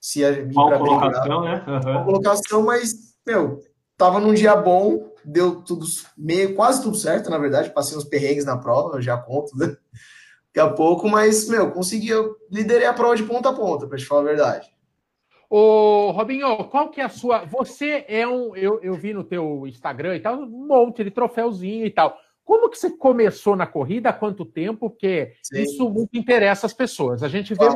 se 0.00 0.20
ia 0.20 0.32
vir 0.32 0.54
para 0.54 0.78
colocação, 0.78 1.44
né? 1.44 1.64
Uhum. 1.66 2.04
colocação, 2.04 2.62
mas, 2.62 2.94
meu, 3.26 3.60
tava 3.98 4.20
num 4.20 4.32
dia 4.32 4.54
bom, 4.54 5.12
deu 5.24 5.60
tudo 5.60 5.84
meio, 6.16 6.54
quase 6.54 6.80
tudo 6.80 6.96
certo, 6.96 7.28
na 7.28 7.36
verdade. 7.36 7.70
Passei 7.70 7.98
uns 7.98 8.04
perrengues 8.04 8.44
na 8.44 8.56
prova, 8.56 9.02
já 9.02 9.18
conto, 9.18 9.58
né? 9.58 9.76
Daqui 10.46 10.60
a 10.60 10.72
pouco, 10.72 11.08
mas, 11.08 11.48
meu, 11.48 11.72
consegui, 11.72 12.08
eu 12.08 12.36
liderei 12.50 12.86
a 12.86 12.94
prova 12.94 13.16
de 13.16 13.24
ponta 13.24 13.50
a 13.50 13.52
ponta, 13.52 13.86
para 13.86 13.98
te 13.98 14.06
falar 14.06 14.22
a 14.22 14.24
verdade. 14.24 14.70
Ô, 15.50 16.10
Robinho, 16.12 16.64
qual 16.64 16.90
que 16.90 17.00
é 17.00 17.04
a 17.04 17.08
sua. 17.08 17.44
Você 17.46 18.04
é 18.06 18.26
um. 18.26 18.54
Eu, 18.54 18.80
eu 18.82 18.94
vi 18.94 19.12
no 19.14 19.24
teu 19.24 19.66
Instagram 19.66 20.16
e 20.16 20.20
tal, 20.20 20.40
um 20.40 20.66
monte 20.66 21.02
de 21.02 21.10
troféuzinho 21.10 21.86
e 21.86 21.90
tal. 21.90 22.16
Como 22.44 22.70
que 22.70 22.78
você 22.78 22.90
começou 22.90 23.56
na 23.56 23.66
corrida? 23.66 24.10
Há 24.10 24.12
quanto 24.12 24.44
tempo? 24.44 24.90
Porque 24.90 25.32
Sim. 25.42 25.62
isso 25.62 25.88
muito 25.88 26.16
interessa 26.16 26.66
as 26.66 26.72
pessoas. 26.72 27.22
A 27.22 27.28
gente 27.28 27.54
vê. 27.54 27.66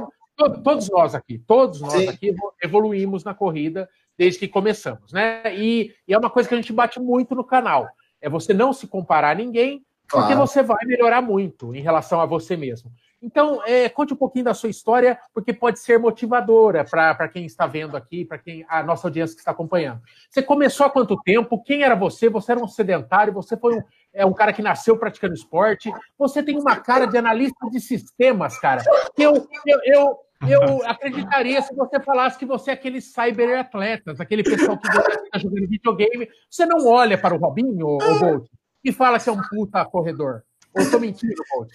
Todos 0.65 0.89
nós 0.89 1.15
aqui, 1.15 1.39
todos 1.39 1.81
nós 1.83 1.93
Sim. 1.93 2.09
aqui 2.09 2.35
evoluímos 2.63 3.23
na 3.23 3.35
corrida 3.35 3.89
desde 4.17 4.39
que 4.39 4.49
começamos, 4.49 5.13
né? 5.13 5.43
E, 5.55 5.95
e, 6.07 6.15
é 6.15 6.19
uma 6.19 6.31
coisa 6.31 6.49
que 6.49 6.55
a 6.55 6.59
gente 6.59 6.73
bate 6.73 7.01
muito 7.01 7.35
no 7.35 7.45
canal. 7.45 7.89
É 8.21 8.29
você 8.29 8.55
não 8.55 8.73
se 8.73 8.87
comparar 8.87 9.31
a 9.31 9.35
ninguém, 9.35 9.85
claro. 10.07 10.27
porque 10.27 10.39
você 10.39 10.63
vai 10.63 10.85
melhorar 10.87 11.23
muito 11.23 11.75
em 11.75 11.81
relação 11.81 12.21
a 12.21 12.27
você 12.27 12.57
mesmo. 12.57 12.91
Então, 13.23 13.63
é, 13.65 13.89
conte 13.89 14.13
um 14.13 14.17
pouquinho 14.17 14.47
da 14.47 14.53
sua 14.53 14.69
história, 14.69 15.17
porque 15.33 15.53
pode 15.53 15.79
ser 15.79 15.97
motivadora 15.97 16.85
para 16.85 17.29
quem 17.29 17.47
está 17.47 17.69
vendo 17.69 17.97
aqui, 17.97 18.25
para 18.25 18.37
quem 18.37 18.67
a 18.69 18.83
nossa 18.83 19.07
audiência 19.07 19.37
que 19.37 19.41
está 19.41 19.53
acompanhando. 19.53 20.03
Você 20.29 20.43
começou 20.43 20.85
há 20.85 20.91
quanto 20.91 21.17
tempo? 21.23 21.63
Quem 21.63 21.85
era 21.85 21.95
você? 21.95 22.29
Você 22.29 22.51
era 22.51 22.61
um 22.61 22.67
sedentário? 22.67 23.33
Você 23.35 23.57
foi 23.57 23.77
um, 23.77 23.83
é, 24.13 24.27
um 24.27 24.33
cara 24.33 24.53
que 24.53 24.61
nasceu 24.61 24.99
praticando 24.99 25.35
esporte? 25.35 25.93
Você 26.19 26.43
tem 26.43 26.59
uma 26.59 26.75
cara 26.77 27.07
de 27.07 27.17
analista 27.17 27.71
de 27.71 27.81
sistemas, 27.81 28.59
cara. 28.59 28.83
Eu, 29.17 29.49
eu, 29.65 29.79
eu, 29.85 30.19
eu 30.49 30.83
acreditaria 30.87 31.61
se 31.63 31.75
você 31.75 32.01
falasse 32.01 32.39
que 32.39 32.47
você 32.47 32.71
é 32.71 32.75
aquele 32.75 33.01
cyberatletas, 33.01 34.21
aquele 34.21 34.43
pessoal 34.43 34.79
que 34.79 34.89
está 34.89 35.39
jogando 35.39 35.69
videogame. 35.69 36.29
Você 36.51 36.67
não 36.67 36.87
olha 36.87 37.19
para 37.19 37.35
o 37.35 37.39
Robinho, 37.39 37.87
o 37.87 38.19
Bolt, 38.19 38.47
e 38.85 38.93
fala 38.93 39.19
que 39.19 39.29
é 39.29 39.33
um 39.33 39.41
puta 39.43 39.85
corredor. 39.85 40.43
Ou 40.75 40.83
estou 40.83 41.01
mentindo, 41.01 41.43
Bolt? 41.55 41.71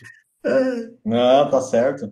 Não, 1.06 1.50
tá 1.50 1.62
certo. 1.62 2.12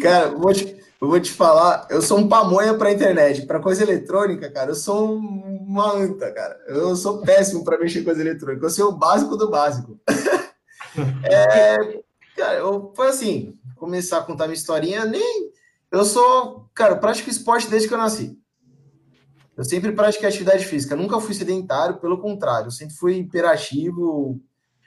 Cara, 0.00 0.26
eu 0.26 0.40
vou, 0.40 0.52
te, 0.52 0.76
eu 1.00 1.08
vou 1.08 1.20
te 1.20 1.30
falar, 1.30 1.86
eu 1.88 2.02
sou 2.02 2.18
um 2.18 2.28
pamonha 2.28 2.74
pra 2.74 2.90
internet. 2.90 3.46
Pra 3.46 3.60
coisa 3.60 3.82
eletrônica, 3.82 4.50
cara, 4.50 4.70
eu 4.70 4.74
sou 4.74 5.16
uma 5.16 5.92
anta, 5.92 6.32
cara. 6.32 6.58
Eu 6.66 6.96
sou 6.96 7.20
péssimo 7.22 7.62
pra 7.62 7.78
mexer 7.78 8.00
com 8.00 8.06
coisa 8.06 8.20
eletrônica. 8.20 8.66
Eu 8.66 8.70
sou 8.70 8.88
o 8.88 8.96
básico 8.96 9.36
do 9.36 9.48
básico. 9.48 10.00
é, 11.24 11.76
cara, 12.36 12.58
eu, 12.58 12.92
foi 12.96 13.08
assim, 13.08 13.54
começar 13.76 14.18
a 14.18 14.22
contar 14.22 14.46
minha 14.46 14.56
historinha, 14.56 15.04
nem... 15.04 15.51
Eu 15.92 16.04
sou, 16.04 16.68
cara, 16.74 16.96
pratico 16.96 17.30
esporte 17.30 17.68
desde 17.68 17.86
que 17.86 17.94
eu 17.94 17.98
nasci. 17.98 18.36
Eu 19.56 19.64
sempre 19.64 19.92
pratiquei 19.92 20.26
atividade 20.26 20.64
física, 20.64 20.96
nunca 20.96 21.20
fui 21.20 21.34
sedentário, 21.34 22.00
pelo 22.00 22.18
contrário, 22.18 22.68
eu 22.68 22.72
sempre 22.72 22.96
fui 22.96 23.18
imperativo, 23.18 24.40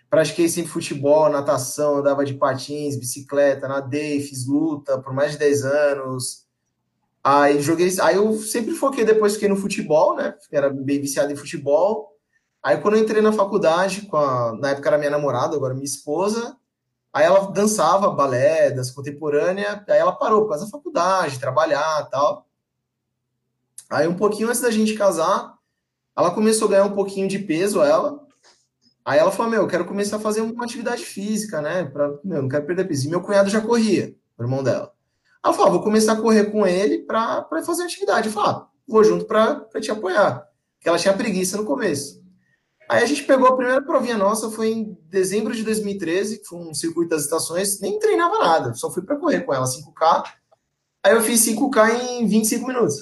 Pratiquei 0.10 0.48
sempre 0.48 0.72
futebol, 0.72 1.30
natação, 1.30 1.98
andava 1.98 2.24
de 2.24 2.36
patins, 2.36 2.96
bicicleta, 2.96 3.68
nadei, 3.68 4.22
fiz 4.22 4.48
luta 4.48 4.98
por 4.98 5.14
mais 5.14 5.34
de 5.34 5.40
10 5.40 5.66
anos. 5.66 6.46
Aí 7.24 7.60
joguei, 7.60 7.90
aí 8.02 8.16
eu 8.16 8.34
sempre 8.38 8.74
foquei 8.74 9.04
depois 9.04 9.34
fiquei 9.34 9.50
no 9.50 9.58
futebol, 9.58 10.16
né? 10.16 10.36
Era 10.52 10.70
bem 10.70 11.02
viciado 11.02 11.34
em 11.34 11.36
futebol. 11.36 12.14
Aí 12.64 12.78
quando 12.78 12.96
eu 12.96 13.02
entrei 13.02 13.22
na 13.22 13.34
faculdade, 13.34 14.08
a, 14.14 14.54
na 14.60 14.70
época 14.70 14.88
era 14.88 14.98
minha 14.98 15.10
namorada, 15.10 15.56
agora 15.56 15.74
minha 15.74 15.84
esposa, 15.84 16.56
aí 17.16 17.26
ela 17.26 17.52
dançava 17.52 18.12
balé, 18.12 18.72
dança 18.72 18.94
contemporânea, 18.94 19.84
aí 19.88 19.98
ela 19.98 20.12
parou 20.12 20.42
por 20.42 20.50
causa 20.50 20.66
da 20.66 20.72
faculdade, 20.72 21.40
trabalhar 21.40 22.08
tal. 22.12 22.46
Aí 23.90 24.08
um 24.08 24.16
pouquinho 24.16 24.50
antes 24.50 24.62
da 24.62 24.70
gente 24.70 24.94
casar, 24.94 25.58
ela 26.16 26.32
começou 26.32 26.68
a 26.68 26.72
ganhar 26.72 26.84
um 26.84 26.96
pouquinho 26.96 27.28
de 27.28 27.40
peso, 27.40 27.82
ela, 27.82 28.26
Aí 29.06 29.20
ela 29.20 29.32
falou: 29.32 29.52
Meu, 29.52 29.62
eu 29.62 29.68
quero 29.68 29.86
começar 29.86 30.18
a 30.18 30.20
fazer 30.20 30.42
uma 30.42 30.66
atividade 30.66 31.06
física, 31.06 31.62
né? 31.62 31.86
Pra, 31.86 32.10
meu, 32.24 32.42
não 32.42 32.50
quero 32.50 32.66
perder 32.66 32.88
peso. 32.88 33.06
E 33.06 33.10
meu 33.10 33.22
cunhado 33.22 33.52
já 33.52 33.62
corria, 33.62 34.16
o 34.36 34.42
irmão 34.42 34.64
dela. 34.64 34.92
Ela 35.44 35.54
falou: 35.54 35.74
Vou 35.74 35.84
começar 35.84 36.14
a 36.14 36.22
correr 36.22 36.46
com 36.46 36.66
ele 36.66 37.04
para 37.04 37.48
fazer 37.64 37.84
atividade. 37.84 38.28
Eu 38.28 38.34
falei: 38.34 38.50
ah, 38.50 38.68
Vou 38.88 39.04
junto 39.04 39.26
para 39.26 39.64
te 39.80 39.92
apoiar. 39.92 40.50
Porque 40.76 40.90
ela 40.90 40.98
tinha 40.98 41.14
preguiça 41.14 41.56
no 41.56 41.66
começo. 41.66 42.25
Aí 42.88 43.04
a 43.04 43.06
gente 43.06 43.24
pegou 43.24 43.48
a 43.48 43.56
primeira 43.56 43.82
provinha 43.82 44.18
nossa, 44.18 44.50
foi 44.52 44.70
em 44.70 44.98
dezembro 45.10 45.54
de 45.56 45.64
2013, 45.64 46.40
que 46.40 46.46
foi 46.46 46.60
um 46.60 46.74
circuito 46.74 47.10
das 47.10 47.24
estações, 47.24 47.80
nem 47.80 47.98
treinava 47.98 48.38
nada, 48.40 48.74
só 48.74 48.92
fui 48.92 49.04
para 49.04 49.18
correr 49.18 49.42
com 49.42 49.54
ela, 49.54 49.66
5K. 49.66 50.24
Aí 51.04 51.14
eu 51.14 51.22
fiz 51.22 51.46
5K 51.46 52.20
em 52.20 52.28
25 52.28 52.68
minutos. 52.68 52.96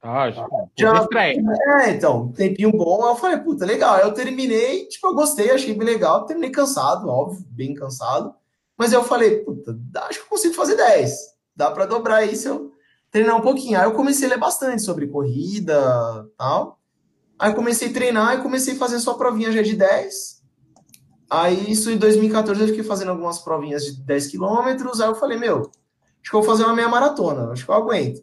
Ah, 0.00 0.30
já. 0.30 0.46
já 0.76 1.08
é, 1.82 1.90
então, 1.90 2.30
tempinho 2.32 2.70
bom. 2.70 3.04
Aí 3.04 3.10
eu 3.10 3.16
falei, 3.16 3.38
puta, 3.38 3.66
legal. 3.66 3.96
Aí 3.96 4.02
eu 4.02 4.14
terminei, 4.14 4.86
tipo, 4.86 5.08
eu 5.08 5.14
gostei, 5.14 5.50
achei 5.50 5.74
bem 5.74 5.86
legal. 5.86 6.24
Terminei 6.24 6.50
cansado, 6.50 7.08
óbvio, 7.08 7.44
bem 7.50 7.74
cansado. 7.74 8.32
Mas 8.76 8.92
eu 8.92 9.02
falei, 9.02 9.38
puta, 9.38 9.76
acho 10.02 10.20
que 10.20 10.24
eu 10.24 10.30
consigo 10.30 10.54
fazer 10.54 10.76
10. 10.76 11.12
Dá 11.54 11.70
para 11.72 11.84
dobrar 11.84 12.26
se 12.28 12.46
eu 12.46 12.72
treinar 13.10 13.36
um 13.36 13.40
pouquinho. 13.40 13.78
Aí 13.78 13.84
eu 13.84 13.92
comecei 13.92 14.28
a 14.28 14.30
ler 14.30 14.38
bastante 14.38 14.82
sobre 14.82 15.08
corrida 15.08 16.28
tal. 16.38 16.77
Aí 17.38 17.54
comecei 17.54 17.88
a 17.88 17.92
treinar 17.92 18.34
e 18.34 18.42
comecei 18.42 18.74
a 18.74 18.78
fazer 18.78 18.98
só 18.98 19.14
provinha 19.14 19.52
já 19.52 19.62
de 19.62 19.76
10. 19.76 20.38
Aí, 21.30 21.70
isso 21.70 21.90
em 21.90 21.98
2014, 21.98 22.60
eu 22.60 22.68
fiquei 22.68 22.82
fazendo 22.82 23.10
algumas 23.10 23.38
provinhas 23.38 23.84
de 23.84 24.00
10 24.02 24.28
quilômetros. 24.28 25.00
Aí 25.00 25.08
eu 25.08 25.14
falei, 25.14 25.38
meu, 25.38 25.58
acho 25.58 26.30
que 26.30 26.34
eu 26.34 26.42
vou 26.42 26.50
fazer 26.50 26.64
uma 26.64 26.74
meia 26.74 26.88
maratona, 26.88 27.52
acho 27.52 27.64
que 27.64 27.70
eu 27.70 27.74
aguento. 27.74 28.22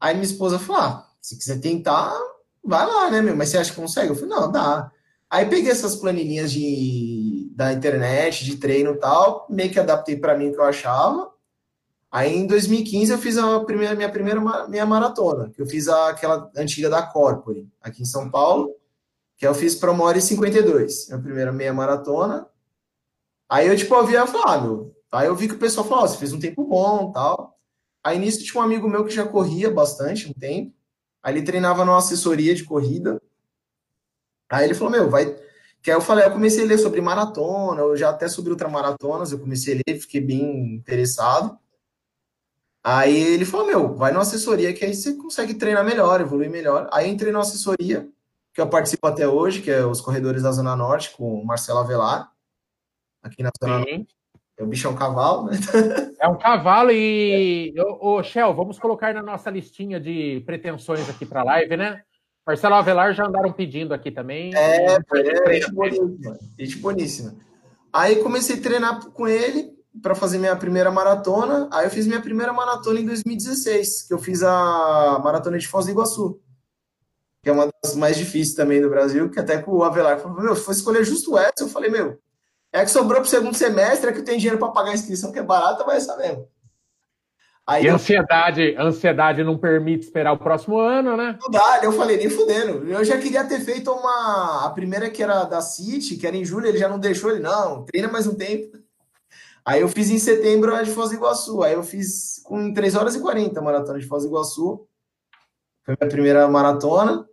Aí 0.00 0.14
minha 0.14 0.24
esposa 0.24 0.58
falou: 0.58 0.82
ah, 0.82 1.08
se 1.20 1.36
quiser 1.36 1.60
tentar, 1.60 2.16
vai 2.64 2.86
lá, 2.86 3.10
né, 3.10 3.20
meu? 3.20 3.36
Mas 3.36 3.48
você 3.48 3.58
acha 3.58 3.70
que 3.70 3.80
consegue? 3.80 4.10
Eu 4.10 4.14
falei: 4.14 4.30
não, 4.30 4.50
dá. 4.50 4.90
Aí 5.28 5.46
peguei 5.46 5.70
essas 5.70 5.96
planilhinhas 5.96 6.50
de, 6.52 7.52
da 7.54 7.72
internet, 7.72 8.44
de 8.44 8.56
treino 8.56 8.92
e 8.92 8.96
tal, 8.96 9.46
meio 9.50 9.70
que 9.70 9.78
adaptei 9.78 10.16
para 10.16 10.38
mim 10.38 10.48
o 10.48 10.52
que 10.52 10.58
eu 10.58 10.64
achava. 10.64 11.30
Aí 12.10 12.34
em 12.34 12.46
2015 12.46 13.12
eu 13.12 13.18
fiz 13.18 13.36
a 13.36 13.60
primeira, 13.60 13.94
minha 13.94 14.10
primeira 14.10 14.68
minha 14.68 14.86
maratona, 14.86 15.50
que 15.50 15.60
eu 15.60 15.66
fiz 15.66 15.88
a, 15.88 16.08
aquela 16.08 16.50
antiga 16.56 16.88
da 16.88 17.02
Corpore, 17.02 17.68
aqui 17.82 18.02
em 18.02 18.06
São 18.06 18.30
Paulo, 18.30 18.74
que 19.36 19.46
eu 19.46 19.54
fiz 19.54 19.74
para 19.74 19.92
uma 19.92 20.04
hora 20.04 20.18
e 20.18 20.22
52, 20.22 21.08
minha 21.08 21.20
primeira 21.20 21.52
meia 21.52 21.72
maratona. 21.72 22.48
Aí 23.48 23.66
eu, 23.68 23.76
tipo, 23.76 23.94
falar, 24.26 24.54
ah, 24.54 24.60
meu, 24.60 24.94
aí 25.12 25.26
eu 25.26 25.36
vi 25.36 25.48
que 25.48 25.54
o 25.54 25.58
pessoal 25.58 25.86
falou, 25.86 26.04
oh, 26.04 26.08
você 26.08 26.18
fez 26.18 26.32
um 26.32 26.40
tempo 26.40 26.64
bom 26.64 27.12
tal. 27.12 27.58
Aí 28.02 28.18
nisso 28.18 28.42
tinha 28.44 28.60
um 28.60 28.64
amigo 28.64 28.88
meu 28.88 29.04
que 29.04 29.14
já 29.14 29.26
corria 29.26 29.70
bastante 29.70 30.28
um 30.28 30.32
tempo. 30.32 30.74
Aí 31.22 31.34
ele 31.34 31.44
treinava 31.44 31.84
numa 31.84 31.98
assessoria 31.98 32.54
de 32.54 32.64
corrida. 32.64 33.20
Aí 34.50 34.64
ele 34.64 34.74
falou: 34.74 34.90
Meu, 34.90 35.10
vai. 35.10 35.26
Que 35.82 35.90
aí 35.90 35.96
eu 35.96 36.00
falei: 36.00 36.24
Eu 36.24 36.32
comecei 36.32 36.64
a 36.64 36.66
ler 36.66 36.78
sobre 36.78 37.00
maratona, 37.00 37.80
eu 37.80 37.96
já 37.96 38.10
até 38.10 38.28
sobre 38.28 38.50
ultramaratonas, 38.50 39.32
eu 39.32 39.38
comecei 39.38 39.74
a 39.74 39.82
ler, 39.86 40.00
fiquei 40.00 40.20
bem 40.20 40.74
interessado. 40.74 41.58
Aí 42.90 43.18
ele 43.18 43.44
falou: 43.44 43.66
Meu, 43.66 43.94
vai 43.94 44.12
numa 44.12 44.22
assessoria 44.22 44.72
que 44.72 44.82
aí 44.82 44.94
você 44.94 45.12
consegue 45.12 45.52
treinar 45.52 45.84
melhor, 45.84 46.22
evoluir 46.22 46.48
melhor. 46.48 46.88
Aí 46.90 47.06
entrei 47.06 47.30
numa 47.30 47.42
assessoria, 47.42 48.08
que 48.54 48.58
eu 48.58 48.66
participo 48.66 49.06
até 49.06 49.28
hoje, 49.28 49.60
que 49.60 49.70
é 49.70 49.84
os 49.84 50.00
Corredores 50.00 50.42
da 50.42 50.52
Zona 50.52 50.74
Norte, 50.74 51.14
com 51.14 51.38
o 51.38 51.44
Marcelo 51.44 51.80
Avelar, 51.80 52.32
aqui 53.22 53.42
na 53.42 53.50
Zona 53.62 53.84
Sim. 53.84 53.90
Norte. 53.98 54.16
O 54.58 54.66
bicho 54.66 54.86
é 54.88 54.90
um 54.90 54.96
cavalo, 54.96 55.50
né? 55.50 55.56
É 56.18 56.26
um 56.28 56.38
cavalo 56.38 56.90
e. 56.90 57.74
Ô, 58.00 58.22
Shell, 58.22 58.54
vamos 58.54 58.78
colocar 58.78 59.12
na 59.12 59.22
nossa 59.22 59.50
listinha 59.50 60.00
de 60.00 60.42
pretensões 60.46 61.10
aqui 61.10 61.26
para 61.26 61.42
a 61.42 61.44
live, 61.44 61.76
né? 61.76 62.02
Marcelo 62.46 62.74
Avelar 62.74 63.12
já 63.12 63.26
andaram 63.26 63.52
pedindo 63.52 63.92
aqui 63.92 64.10
também. 64.10 64.50
É, 64.56 64.94
é, 64.94 65.52
gente 65.52 65.72
boníssima. 65.72 66.38
Gente 66.58 66.76
boníssima. 66.78 67.34
Aí 67.92 68.16
comecei 68.22 68.56
a 68.56 68.62
treinar 68.62 69.10
com 69.10 69.28
ele 69.28 69.77
para 70.02 70.14
fazer 70.14 70.38
minha 70.38 70.56
primeira 70.56 70.90
maratona. 70.90 71.68
Aí 71.72 71.86
eu 71.86 71.90
fiz 71.90 72.06
minha 72.06 72.20
primeira 72.20 72.52
maratona 72.52 73.00
em 73.00 73.04
2016, 73.04 74.02
que 74.02 74.14
eu 74.14 74.18
fiz 74.18 74.42
a 74.42 75.20
maratona 75.22 75.58
de 75.58 75.68
Foz 75.68 75.86
do 75.86 75.92
Iguaçu, 75.92 76.40
que 77.42 77.50
é 77.50 77.52
uma 77.52 77.68
das 77.82 77.94
mais 77.94 78.16
difíceis 78.16 78.54
também 78.54 78.80
do 78.80 78.90
Brasil, 78.90 79.30
que 79.30 79.38
até 79.38 79.60
com 79.60 79.72
o 79.72 79.84
Avelar 79.84 80.18
falou: 80.18 80.40
Meu, 80.40 80.56
se 80.56 80.62
for 80.62 80.72
escolher 80.72 81.04
justo 81.04 81.38
essa, 81.38 81.52
eu 81.60 81.68
falei: 81.68 81.90
Meu, 81.90 82.18
é 82.72 82.84
que 82.84 82.90
sobrou 82.90 83.20
para 83.20 83.26
o 83.26 83.30
segundo 83.30 83.54
semestre, 83.54 84.10
é 84.10 84.12
que 84.12 84.20
eu 84.20 84.24
tenho 84.24 84.38
dinheiro 84.38 84.58
para 84.58 84.72
pagar 84.72 84.90
a 84.90 84.94
inscrição, 84.94 85.32
que 85.32 85.38
é 85.38 85.42
barata, 85.42 85.84
vai 85.84 85.96
essa 85.96 86.16
mesmo. 86.16 86.48
Aí 87.68 87.84
e 87.84 87.88
a 87.90 87.94
ansiedade, 87.94 88.74
ansiedade 88.78 89.44
não 89.44 89.58
permite 89.58 90.06
esperar 90.06 90.32
o 90.32 90.38
próximo 90.38 90.78
ano, 90.78 91.18
né? 91.18 91.38
Não 91.38 91.50
dá, 91.50 91.80
eu 91.82 91.92
falei, 91.92 92.16
nem 92.16 92.30
fudendo. 92.30 92.90
Eu 92.90 93.04
já 93.04 93.18
queria 93.18 93.44
ter 93.44 93.60
feito 93.60 93.92
uma. 93.92 94.64
A 94.64 94.70
primeira 94.70 95.10
que 95.10 95.22
era 95.22 95.44
da 95.44 95.60
City, 95.60 96.16
que 96.16 96.26
era 96.26 96.34
em 96.34 96.46
julho, 96.46 96.66
ele 96.66 96.78
já 96.78 96.88
não 96.88 96.98
deixou, 96.98 97.30
ele, 97.30 97.40
não, 97.40 97.84
treina 97.84 98.08
mais 98.08 98.26
um 98.26 98.34
tempo. 98.34 98.78
Aí 99.68 99.82
eu 99.82 99.88
fiz 99.90 100.08
em 100.08 100.18
setembro 100.18 100.74
a 100.74 100.82
de 100.82 100.90
Foz 100.90 101.10
do 101.10 101.16
Iguaçu. 101.16 101.62
Aí 101.62 101.74
eu 101.74 101.82
fiz 101.82 102.40
com 102.42 102.72
3 102.72 102.94
horas 102.94 103.14
e 103.14 103.20
40 103.20 103.60
a 103.60 103.62
maratona 103.62 103.98
de 103.98 104.06
Foz 104.06 104.22
do 104.22 104.30
Iguaçu. 104.30 104.88
Foi 105.84 105.94
minha 106.00 106.10
primeira 106.10 106.48
maratona. 106.48 107.28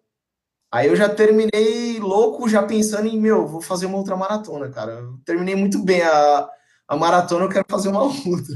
Aí 0.70 0.90
eu 0.90 0.98
já 0.98 1.08
terminei 1.08 1.98
louco, 1.98 2.50
já 2.50 2.62
pensando 2.62 3.08
em, 3.08 3.18
meu, 3.18 3.48
vou 3.48 3.62
fazer 3.62 3.86
uma 3.86 3.98
outra 3.98 4.18
maratona, 4.18 4.70
cara. 4.70 4.92
Eu 5.00 5.18
terminei 5.24 5.56
muito 5.56 5.82
bem 5.82 6.02
a, 6.02 6.50
a 6.90 6.98
maratona, 6.98 7.46
eu 7.46 7.50
quero 7.50 7.66
fazer 7.70 7.88
uma 7.88 8.04
outra. 8.04 8.56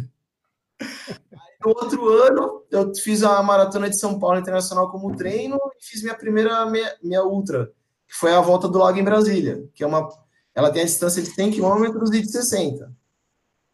No 1.63 1.69
outro 1.69 2.09
ano, 2.09 2.65
eu 2.69 2.93
fiz 2.93 3.23
a 3.23 3.41
maratona 3.41 3.89
de 3.89 3.97
São 3.97 4.19
Paulo 4.19 4.39
Internacional 4.39 4.91
como 4.91 5.15
treino 5.15 5.55
e 5.79 5.85
fiz 5.85 6.01
minha 6.01 6.15
primeira 6.15 6.65
minha, 6.65 6.97
minha 7.01 7.23
ultra, 7.23 7.71
que 8.05 8.13
foi 8.13 8.33
a 8.33 8.41
volta 8.41 8.67
do 8.67 8.77
lago 8.77 8.99
em 8.99 9.05
Brasília, 9.05 9.69
que 9.73 9.85
é 9.85 9.87
uma 9.87 10.09
ela 10.53 10.69
tem 10.69 10.81
a 10.81 10.85
distância 10.85 11.21
de 11.21 11.29
100 11.29 11.51
km 11.51 11.85
e 12.13 12.21
de 12.21 12.29
60. 12.29 12.98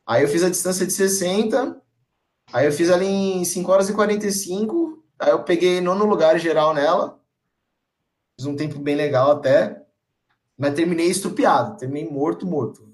Aí 0.08 0.22
eu 0.24 0.28
fiz 0.28 0.44
a 0.44 0.50
distância 0.50 0.86
de 0.86 0.94
60, 0.94 1.82
aí 2.54 2.66
eu 2.66 2.72
fiz 2.72 2.92
ali 2.92 3.06
em 3.06 3.44
5 3.44 3.72
horas 3.72 3.90
e 3.90 3.94
45, 3.94 5.04
aí 5.18 5.32
eu 5.32 5.44
peguei 5.44 5.82
nono 5.82 6.06
lugar 6.06 6.38
geral 6.38 6.74
nela. 6.74 7.20
Fiz 8.40 8.46
um 8.46 8.56
tempo 8.56 8.78
bem 8.80 8.96
legal 8.96 9.32
até, 9.32 9.82
mas 10.58 10.74
terminei 10.74 11.08
estupiado, 11.08 11.78
terminei 11.78 12.10
morto, 12.10 12.46
morto. 12.46 12.86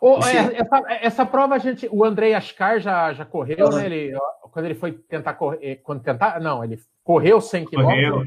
Oh, 0.00 0.18
essa, 0.18 0.82
essa, 1.00 1.26
prova 1.26 1.54
a 1.54 1.58
gente, 1.58 1.88
o 1.90 2.04
Andrei 2.04 2.34
Ascar 2.34 2.78
já, 2.78 3.12
já 3.14 3.24
correu, 3.24 3.68
uhum. 3.68 3.76
né? 3.76 3.86
Ele, 3.86 4.18
quando 4.50 4.66
ele 4.66 4.74
foi 4.74 4.92
tentar 4.92 5.34
correr, 5.34 5.58
eh, 5.62 5.76
quando 5.76 6.02
tentar, 6.02 6.38
não, 6.40 6.62
ele 6.62 6.78
correu 7.02 7.40
100 7.40 7.64
quilômetros. 7.64 8.26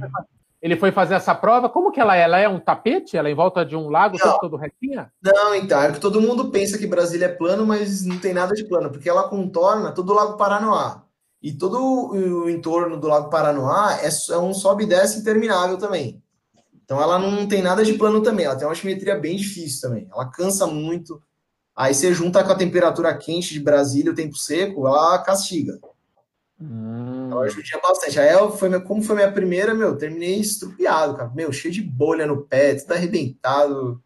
Ele 0.61 0.75
foi 0.75 0.91
fazer 0.91 1.13
essa 1.13 1.35
prova. 1.35 1.69
Como 1.69 1.91
que 1.91 1.99
ela 1.99 2.17
é? 2.17 2.21
Ela 2.21 2.39
é 2.39 2.49
um 2.49 2.59
tapete? 2.59 3.15
Ela 3.15 3.29
é 3.29 3.31
em 3.31 3.35
volta 3.35 3.63
de 3.63 3.75
um 3.75 3.89
lago 3.89 4.17
não. 4.23 4.39
todo 4.39 4.57
retinha? 4.57 5.11
Não, 5.21 5.53
então, 5.53 5.81
é 5.81 5.91
que 5.91 5.99
todo 5.99 6.21
mundo 6.21 6.49
pensa 6.49 6.77
que 6.77 6.87
Brasília 6.87 7.25
é 7.25 7.33
plano, 7.33 7.65
mas 7.65 8.03
não 8.03 8.17
tem 8.17 8.33
nada 8.33 8.55
de 8.55 8.63
plano, 8.63 8.89
porque 8.89 9.09
ela 9.09 9.29
contorna 9.29 9.91
todo 9.91 10.11
o 10.11 10.15
Lago 10.15 10.37
Paranoá. 10.37 11.03
E 11.41 11.53
todo 11.53 12.11
o 12.11 12.49
entorno 12.49 12.99
do 12.99 13.07
Lago 13.07 13.29
Paranoá 13.29 13.99
é, 14.01 14.09
é 14.33 14.37
um 14.37 14.53
sobe 14.53 14.83
e 14.83 14.87
desce 14.87 15.19
interminável 15.19 15.77
também. 15.77 16.21
Então 16.83 17.01
ela 17.01 17.19
não 17.19 17.45
tem 17.47 17.61
nada 17.61 17.83
de 17.83 17.93
plano 17.93 18.23
também, 18.23 18.45
ela 18.45 18.55
tem 18.55 18.65
uma 18.65 18.71
altimetria 18.71 19.15
bem 19.15 19.37
difícil 19.37 19.81
também. 19.81 20.07
Ela 20.11 20.25
cansa 20.31 20.65
muito. 20.65 21.21
Aí 21.75 21.93
você 21.93 22.11
junta 22.11 22.43
com 22.43 22.51
a 22.51 22.55
temperatura 22.55 23.15
quente 23.15 23.53
de 23.53 23.59
Brasília, 23.59 24.11
o 24.11 24.15
tempo 24.15 24.35
seco, 24.35 24.87
ela 24.87 25.19
castiga. 25.19 25.77
Hum. 26.59 27.16
Ela 27.37 27.45
ajudia 27.45 27.79
bastante. 27.81 28.19
Aí 28.19 28.29
foi, 28.57 28.81
como 28.81 29.01
foi 29.01 29.15
minha 29.15 29.31
primeira, 29.31 29.73
meu, 29.73 29.97
terminei 29.97 30.39
estrupiado, 30.39 31.15
cara. 31.15 31.31
Meu, 31.33 31.51
cheio 31.51 31.73
de 31.73 31.81
bolha 31.81 32.25
no 32.25 32.43
pé, 32.43 32.75
tudo 32.75 32.93
arrebentado. 32.93 34.03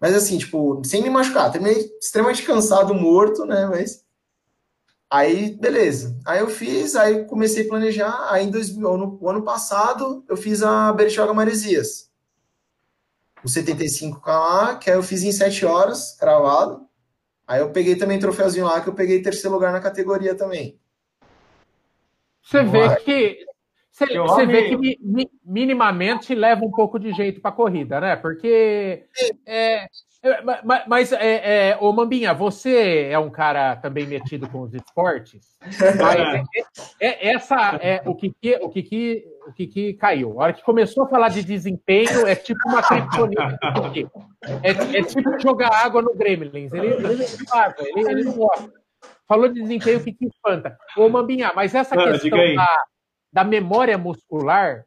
Mas 0.00 0.14
assim, 0.14 0.38
tipo, 0.38 0.80
sem 0.84 1.02
me 1.02 1.10
machucar. 1.10 1.50
Terminei 1.50 1.90
extremamente 2.00 2.42
cansado, 2.42 2.94
morto, 2.94 3.44
né? 3.44 3.66
Mas. 3.66 4.04
Aí, 5.10 5.56
beleza. 5.56 6.18
Aí 6.26 6.40
eu 6.40 6.50
fiz, 6.50 6.94
aí 6.94 7.24
comecei 7.24 7.64
a 7.64 7.68
planejar. 7.68 8.28
Aí 8.30 8.46
em 8.46 8.50
dois, 8.50 8.76
no, 8.76 9.28
ano 9.28 9.42
passado, 9.42 10.24
eu 10.28 10.36
fiz 10.36 10.62
a 10.62 10.92
Bertioga 10.92 11.32
Maresias. 11.32 12.10
O 13.42 13.48
75 13.48 14.20
lá, 14.26 14.76
que 14.76 14.90
aí 14.90 14.96
eu 14.96 15.02
fiz 15.02 15.22
em 15.22 15.32
7 15.32 15.64
horas, 15.64 16.16
cravado. 16.18 16.86
Aí 17.46 17.60
eu 17.60 17.70
peguei 17.70 17.96
também 17.96 18.18
troféuzinho 18.18 18.66
lá, 18.66 18.80
que 18.80 18.88
eu 18.88 18.94
peguei 18.94 19.22
terceiro 19.22 19.54
lugar 19.54 19.72
na 19.72 19.80
categoria 19.80 20.34
também. 20.34 20.78
Você 22.48 22.62
vê 22.62 22.96
que 22.96 23.38
você, 23.90 24.18
você 24.18 24.46
vê 24.46 24.68
que 24.68 25.30
minimamente 25.44 26.34
leva 26.34 26.64
um 26.64 26.70
pouco 26.70 26.98
de 26.98 27.12
jeito 27.12 27.40
para 27.40 27.50
a 27.50 27.54
corrida, 27.54 28.00
né? 28.00 28.16
Porque 28.16 29.04
é, 29.46 29.84
é 29.84 29.86
mas, 30.86 31.12
é, 31.12 31.70
é, 31.70 31.78
ô 31.80 31.92
Mambinha, 31.92 32.32
você 32.34 33.08
é 33.10 33.18
um 33.18 33.30
cara 33.30 33.76
também 33.76 34.06
metido 34.06 34.48
com 34.48 34.62
os 34.62 34.74
esportes. 34.74 35.58
Mas 36.00 36.44
é, 37.00 37.28
é, 37.28 37.34
essa 37.34 37.78
é 37.80 38.02
o 38.04 38.16
que, 38.16 38.34
o 38.60 38.68
que, 38.68 39.24
o 39.46 39.52
que, 39.52 39.66
que 39.68 39.94
caiu. 39.94 40.40
A 40.40 40.44
hora 40.44 40.52
que 40.52 40.62
começou 40.64 41.04
a 41.04 41.08
falar 41.08 41.28
de 41.28 41.44
desempenho, 41.44 42.26
é 42.26 42.34
tipo 42.34 42.58
uma 42.66 42.82
criptonita. 42.82 43.58
É, 44.64 44.98
é 44.98 45.02
tipo 45.04 45.38
jogar 45.38 45.70
água 45.72 46.02
no 46.02 46.14
Gremlins. 46.16 46.72
Ele, 46.72 46.86
ele, 46.88 47.06
ele, 47.06 47.24
ele, 47.94 48.10
ele 48.10 48.24
não 48.24 48.32
gosta. 48.32 48.72
Falou 49.28 49.48
de 49.48 49.60
desempenho, 49.60 50.02
que, 50.02 50.12
que 50.12 50.26
espanta? 50.26 50.78
Ô 50.96 51.08
Mambinha, 51.08 51.52
mas 51.54 51.74
essa 51.74 51.94
ah, 51.94 52.12
questão 52.12 52.54
da, 52.54 52.84
da 53.30 53.44
memória 53.44 53.98
muscular 53.98 54.84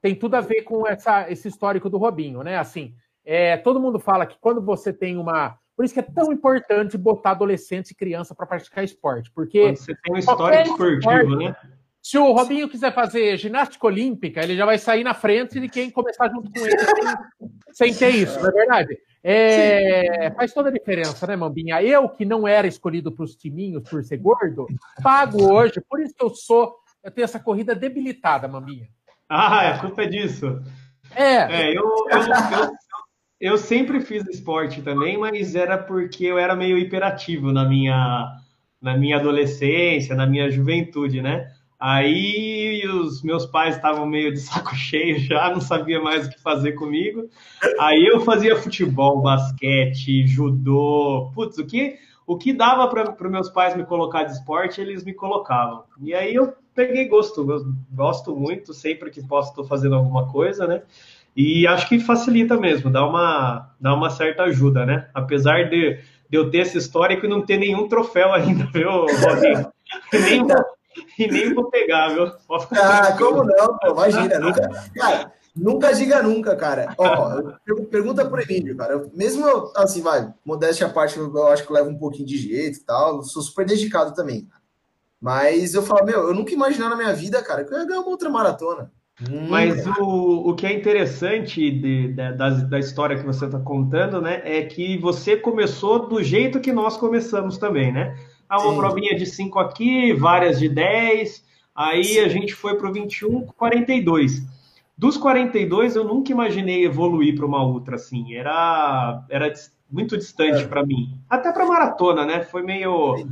tem 0.00 0.14
tudo 0.14 0.36
a 0.36 0.40
ver 0.40 0.62
com 0.62 0.86
essa, 0.86 1.30
esse 1.30 1.48
histórico 1.48 1.90
do 1.90 1.98
Robinho, 1.98 2.42
né? 2.44 2.58
Assim, 2.58 2.94
é, 3.24 3.56
todo 3.56 3.80
mundo 3.80 3.98
fala 3.98 4.24
que 4.24 4.36
quando 4.40 4.60
você 4.60 4.92
tem 4.92 5.16
uma. 5.16 5.58
Por 5.76 5.84
isso 5.84 5.94
que 5.94 6.00
é 6.00 6.02
tão 6.02 6.32
importante 6.32 6.96
botar 6.96 7.32
adolescente 7.32 7.90
e 7.90 7.94
criança 7.94 8.34
para 8.34 8.46
praticar 8.46 8.84
esporte. 8.84 9.30
Porque. 9.32 9.60
Quando 9.60 9.76
você 9.76 9.94
tem 9.94 10.14
um 10.14 10.18
histórico 10.18 10.84
esportivo, 10.86 11.36
né? 11.36 11.56
Se 12.02 12.18
o 12.18 12.32
Robinho 12.32 12.68
quiser 12.68 12.92
fazer 12.92 13.36
ginástica 13.36 13.86
olímpica, 13.86 14.42
ele 14.42 14.56
já 14.56 14.66
vai 14.66 14.76
sair 14.76 15.04
na 15.04 15.14
frente 15.14 15.60
de 15.60 15.68
quem 15.68 15.88
começar 15.88 16.28
junto 16.28 16.50
com 16.50 16.66
ele 16.66 16.76
sem, 17.70 17.92
sem 17.92 17.94
ter 17.94 18.10
isso, 18.10 18.40
não 18.40 18.48
é 18.48 18.52
verdade? 18.52 18.98
É, 19.22 20.32
faz 20.32 20.52
toda 20.52 20.68
a 20.68 20.72
diferença, 20.72 21.24
né, 21.28 21.36
Mambinha? 21.36 21.80
Eu, 21.80 22.08
que 22.08 22.24
não 22.24 22.46
era 22.46 22.66
escolhido 22.66 23.12
para 23.12 23.24
os 23.24 23.36
timinhos 23.36 23.88
por 23.88 24.02
ser 24.02 24.16
gordo, 24.16 24.66
pago 25.00 25.52
hoje. 25.52 25.80
Por 25.88 26.00
isso 26.00 26.12
que 26.12 26.24
eu 26.24 26.30
sou. 26.30 26.74
Eu 27.04 27.10
tenho 27.10 27.24
essa 27.24 27.38
corrida 27.38 27.72
debilitada, 27.72 28.48
Mambinha. 28.48 28.88
Ah, 29.28 29.70
a 29.70 29.78
culpa 29.78 30.02
é 30.02 30.06
disso. 30.06 30.60
É. 31.14 31.68
é 31.68 31.70
eu, 31.70 31.84
eu, 32.10 32.20
eu, 32.20 32.72
eu 33.40 33.58
sempre 33.58 34.00
fiz 34.00 34.26
esporte 34.26 34.82
também, 34.82 35.16
mas 35.16 35.54
era 35.54 35.78
porque 35.78 36.24
eu 36.24 36.38
era 36.38 36.56
meio 36.56 36.76
hiperativo 36.76 37.52
na 37.52 37.64
minha, 37.64 38.26
na 38.80 38.96
minha 38.96 39.18
adolescência, 39.18 40.16
na 40.16 40.26
minha 40.26 40.50
juventude, 40.50 41.22
né? 41.22 41.48
Aí 41.84 42.80
os 42.86 43.24
meus 43.24 43.44
pais 43.44 43.74
estavam 43.74 44.06
meio 44.06 44.32
de 44.32 44.38
saco 44.38 44.72
cheio 44.76 45.18
já, 45.18 45.50
não 45.50 45.60
sabia 45.60 46.00
mais 46.00 46.28
o 46.28 46.30
que 46.30 46.40
fazer 46.40 46.72
comigo. 46.72 47.28
Aí 47.80 48.06
eu 48.06 48.20
fazia 48.20 48.54
futebol, 48.54 49.20
basquete, 49.20 50.24
judô, 50.24 51.32
putz, 51.34 51.58
o 51.58 51.66
que 51.66 51.98
o 52.24 52.38
que 52.38 52.52
dava 52.52 52.86
para 52.86 53.28
meus 53.28 53.50
pais 53.50 53.76
me 53.76 53.84
colocar 53.84 54.22
de 54.22 54.30
esporte, 54.30 54.80
eles 54.80 55.02
me 55.02 55.12
colocavam. 55.12 55.82
E 56.00 56.14
aí 56.14 56.32
eu 56.32 56.54
peguei 56.72 57.08
gosto, 57.08 57.50
eu 57.50 57.66
gosto 57.90 58.36
muito, 58.36 58.72
sempre 58.72 59.10
que 59.10 59.20
posso 59.26 59.50
estou 59.50 59.64
fazendo 59.64 59.96
alguma 59.96 60.30
coisa, 60.30 60.68
né? 60.68 60.82
E 61.36 61.66
acho 61.66 61.88
que 61.88 61.98
facilita 61.98 62.56
mesmo, 62.56 62.92
dá 62.92 63.04
uma, 63.04 63.74
dá 63.80 63.92
uma 63.92 64.08
certa 64.08 64.44
ajuda, 64.44 64.86
né? 64.86 65.08
Apesar 65.12 65.68
de, 65.68 65.98
de 66.30 66.38
eu 66.38 66.48
ter 66.48 66.58
essa 66.58 66.78
história 66.78 67.18
e 67.20 67.28
não 67.28 67.42
ter 67.42 67.56
nenhum 67.56 67.88
troféu 67.88 68.32
ainda, 68.32 68.66
viu, 68.72 68.88
Robinho? 68.88 69.72
Nem, 70.12 70.46
e 71.18 71.26
nem 71.26 71.54
vou 71.54 71.70
pegar, 71.70 72.08
viu? 72.08 72.32
Ah, 72.72 73.16
como 73.16 73.44
não, 73.44 73.78
pô, 73.78 73.92
imagina, 73.92 74.38
nunca. 74.38 74.68
Cara, 74.94 75.32
nunca 75.54 75.92
diga 75.92 76.22
nunca, 76.22 76.56
cara. 76.56 76.94
Ó, 76.98 77.42
pergunta 77.90 78.24
pro 78.24 78.42
Emílio, 78.42 78.76
cara. 78.76 79.06
Mesmo 79.14 79.72
assim, 79.76 80.02
vai, 80.02 80.32
modéstia 80.44 80.86
à 80.86 80.90
parte, 80.90 81.18
eu 81.18 81.48
acho 81.48 81.66
que 81.66 81.72
leva 81.72 81.88
um 81.88 81.98
pouquinho 81.98 82.26
de 82.26 82.36
jeito 82.36 82.78
e 82.78 82.84
tal. 82.84 83.22
Sou 83.22 83.42
super 83.42 83.66
dedicado 83.66 84.14
também. 84.14 84.48
Mas 85.20 85.74
eu 85.74 85.82
falo, 85.82 86.04
meu, 86.04 86.28
eu 86.28 86.34
nunca 86.34 86.52
imaginava 86.52 86.90
na 86.90 86.96
minha 86.96 87.14
vida, 87.14 87.42
cara, 87.42 87.64
que 87.64 87.72
eu 87.72 87.78
ia 87.78 87.86
ganhar 87.86 88.00
uma 88.00 88.08
outra 88.08 88.28
maratona. 88.28 88.90
Mas 89.48 89.86
o, 89.86 90.50
o 90.50 90.54
que 90.54 90.66
é 90.66 90.72
interessante 90.72 91.70
de, 91.70 92.08
de, 92.08 92.32
da, 92.32 92.50
da 92.50 92.78
história 92.78 93.16
que 93.16 93.24
você 93.24 93.44
está 93.44 93.58
contando, 93.60 94.20
né, 94.20 94.42
é 94.44 94.62
que 94.62 94.98
você 94.98 95.36
começou 95.36 96.08
do 96.08 96.22
jeito 96.22 96.60
que 96.60 96.72
nós 96.72 96.96
começamos 96.96 97.58
também, 97.58 97.92
né? 97.92 98.16
Ah, 98.52 98.58
uma 98.58 98.72
Sim. 98.72 98.76
provinha 98.76 99.16
de 99.16 99.24
5 99.24 99.58
aqui, 99.58 100.12
várias 100.12 100.58
de 100.58 100.68
10. 100.68 101.42
Aí 101.74 102.04
Sim. 102.04 102.20
a 102.20 102.28
gente 102.28 102.54
foi 102.54 102.76
para 102.76 102.86
o 102.86 102.92
21, 102.92 103.46
42. 103.46 104.42
Dos 104.94 105.16
42, 105.16 105.96
eu 105.96 106.04
nunca 106.04 106.32
imaginei 106.32 106.84
evoluir 106.84 107.34
para 107.34 107.46
uma 107.46 107.64
ultra 107.64 107.96
assim. 107.96 108.34
Era, 108.34 109.24
era 109.30 109.50
muito 109.90 110.18
distante 110.18 110.64
é. 110.64 110.66
para 110.66 110.84
mim. 110.84 111.18
Até 111.30 111.50
para 111.50 111.64
maratona, 111.64 112.26
né? 112.26 112.42
Foi 112.42 112.62
meio. 112.62 113.26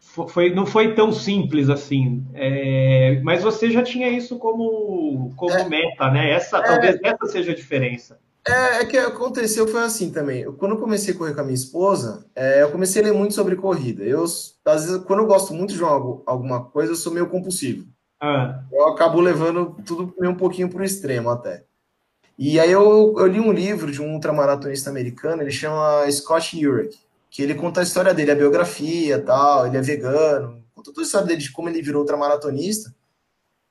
foi, 0.00 0.54
não 0.54 0.64
foi 0.64 0.94
tão 0.94 1.12
simples 1.12 1.68
assim. 1.68 2.26
É, 2.32 3.20
mas 3.22 3.42
você 3.42 3.70
já 3.70 3.82
tinha 3.82 4.08
isso 4.08 4.38
como, 4.38 5.34
como 5.36 5.52
é, 5.52 5.68
meta, 5.68 6.10
né? 6.10 6.30
Essa, 6.30 6.60
é, 6.60 6.62
talvez 6.62 6.98
essa 7.04 7.26
seja 7.26 7.52
a 7.52 7.54
diferença. 7.54 8.18
É, 8.46 8.80
é 8.80 8.84
que 8.84 8.96
aconteceu 8.96 9.68
foi 9.68 9.82
assim 9.82 10.10
também. 10.10 10.40
Eu, 10.42 10.54
quando 10.54 10.72
eu 10.72 10.80
comecei 10.80 11.14
a 11.14 11.16
correr 11.16 11.34
com 11.34 11.40
a 11.40 11.44
minha 11.44 11.54
esposa, 11.54 12.26
é, 12.34 12.62
eu 12.62 12.70
comecei 12.70 13.02
a 13.02 13.04
ler 13.06 13.12
muito 13.12 13.34
sobre 13.34 13.56
corrida. 13.56 14.02
Eu, 14.02 14.24
às 14.24 14.84
vezes, 14.84 15.04
quando 15.04 15.20
eu 15.20 15.26
gosto 15.26 15.52
muito 15.52 15.74
de 15.74 15.82
algo, 15.82 16.22
alguma 16.26 16.64
coisa, 16.64 16.92
eu 16.92 16.96
sou 16.96 17.12
meio 17.12 17.28
compulsivo. 17.28 17.86
Ah. 18.20 18.62
Eu 18.72 18.88
acabo 18.88 19.20
levando 19.20 19.76
tudo 19.84 20.14
meio 20.18 20.32
um 20.32 20.36
pouquinho 20.36 20.68
para 20.68 20.82
o 20.82 20.84
extremo 20.84 21.30
até. 21.30 21.64
E 22.38 22.58
aí 22.58 22.70
eu, 22.70 23.14
eu 23.18 23.26
li 23.26 23.38
um 23.38 23.52
livro 23.52 23.92
de 23.92 24.00
um 24.00 24.14
ultramaratonista 24.14 24.88
americano, 24.88 25.42
ele 25.42 25.50
chama 25.50 26.10
Scott 26.10 26.58
Jurek, 26.58 26.98
que 27.30 27.42
ele 27.42 27.54
conta 27.54 27.80
a 27.80 27.82
história 27.82 28.14
dele, 28.14 28.30
a 28.30 28.34
biografia 28.34 29.22
tal, 29.22 29.66
ele 29.66 29.76
é 29.76 29.82
vegano, 29.82 30.62
conta 30.74 30.90
toda 30.90 31.02
a 31.02 31.04
história 31.04 31.26
dele 31.26 31.40
de 31.40 31.52
como 31.52 31.68
ele 31.68 31.82
virou 31.82 32.00
ultramaratonista. 32.00 32.94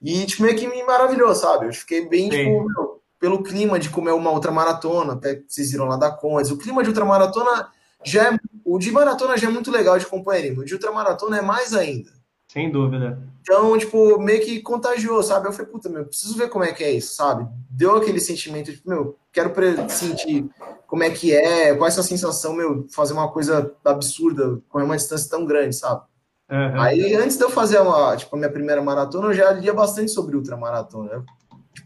E, 0.01 0.25
tipo, 0.25 0.43
meio 0.43 0.55
que 0.55 0.67
me 0.67 0.83
maravilhou, 0.83 1.33
sabe? 1.35 1.65
Eu 1.65 1.73
fiquei 1.73 2.07
bem, 2.07 2.31
Sim. 2.31 2.37
tipo, 2.37 2.67
meu, 2.67 2.98
pelo 3.19 3.43
clima 3.43 3.77
de 3.77 3.89
como 3.89 4.09
é 4.09 4.13
uma 4.13 4.31
ultramaratona, 4.31 5.13
até 5.13 5.41
vocês 5.47 5.71
viram 5.71 5.85
lá 5.85 5.97
da 5.97 6.09
Condes. 6.09 6.51
O 6.51 6.57
clima 6.57 6.81
de 6.81 6.89
ultramaratona 6.89 7.67
já 8.03 8.33
é. 8.33 8.39
O 8.63 8.77
de 8.79 8.91
maratona 8.91 9.37
já 9.37 9.47
é 9.47 9.51
muito 9.51 9.71
legal 9.71 9.97
de 9.97 10.05
companheirismo, 10.05 10.61
o 10.61 10.65
de 10.65 10.73
ultramaratona 10.73 11.39
é 11.39 11.41
mais 11.41 11.73
ainda. 11.73 12.11
Sem 12.47 12.71
dúvida. 12.71 13.21
Então, 13.41 13.77
tipo, 13.77 14.19
meio 14.19 14.43
que 14.43 14.59
contagiou, 14.61 15.21
sabe? 15.21 15.47
Eu 15.47 15.53
falei, 15.53 15.71
puta, 15.71 15.87
meu, 15.87 16.05
preciso 16.05 16.35
ver 16.35 16.49
como 16.49 16.63
é 16.63 16.71
que 16.71 16.83
é 16.83 16.91
isso, 16.91 17.13
sabe? 17.13 17.47
Deu 17.69 17.95
aquele 17.95 18.19
sentimento, 18.19 18.71
tipo, 18.71 18.89
meu, 18.89 19.17
quero 19.31 19.53
sentir 19.89 20.49
como 20.87 21.03
é 21.03 21.11
que 21.11 21.31
é, 21.31 21.75
qual 21.75 21.85
é 21.85 21.89
essa 21.89 22.01
sensação, 22.01 22.53
meu, 22.53 22.87
fazer 22.91 23.13
uma 23.13 23.31
coisa 23.31 23.71
absurda, 23.85 24.59
correr 24.67 24.83
uma 24.83 24.97
distância 24.97 25.29
tão 25.29 25.45
grande, 25.45 25.75
sabe? 25.75 26.01
Uhum. 26.49 26.81
Aí, 26.81 27.15
antes 27.15 27.37
de 27.37 27.43
eu 27.43 27.49
fazer 27.51 27.79
uma, 27.79 28.17
tipo, 28.17 28.35
a 28.35 28.39
minha 28.39 28.51
primeira 28.51 28.81
maratona, 28.81 29.27
eu 29.27 29.33
já 29.33 29.51
lia 29.51 29.73
bastante 29.73 30.09
sobre 30.09 30.35
ultramaratona. 30.35 31.11
Eu, 31.11 31.25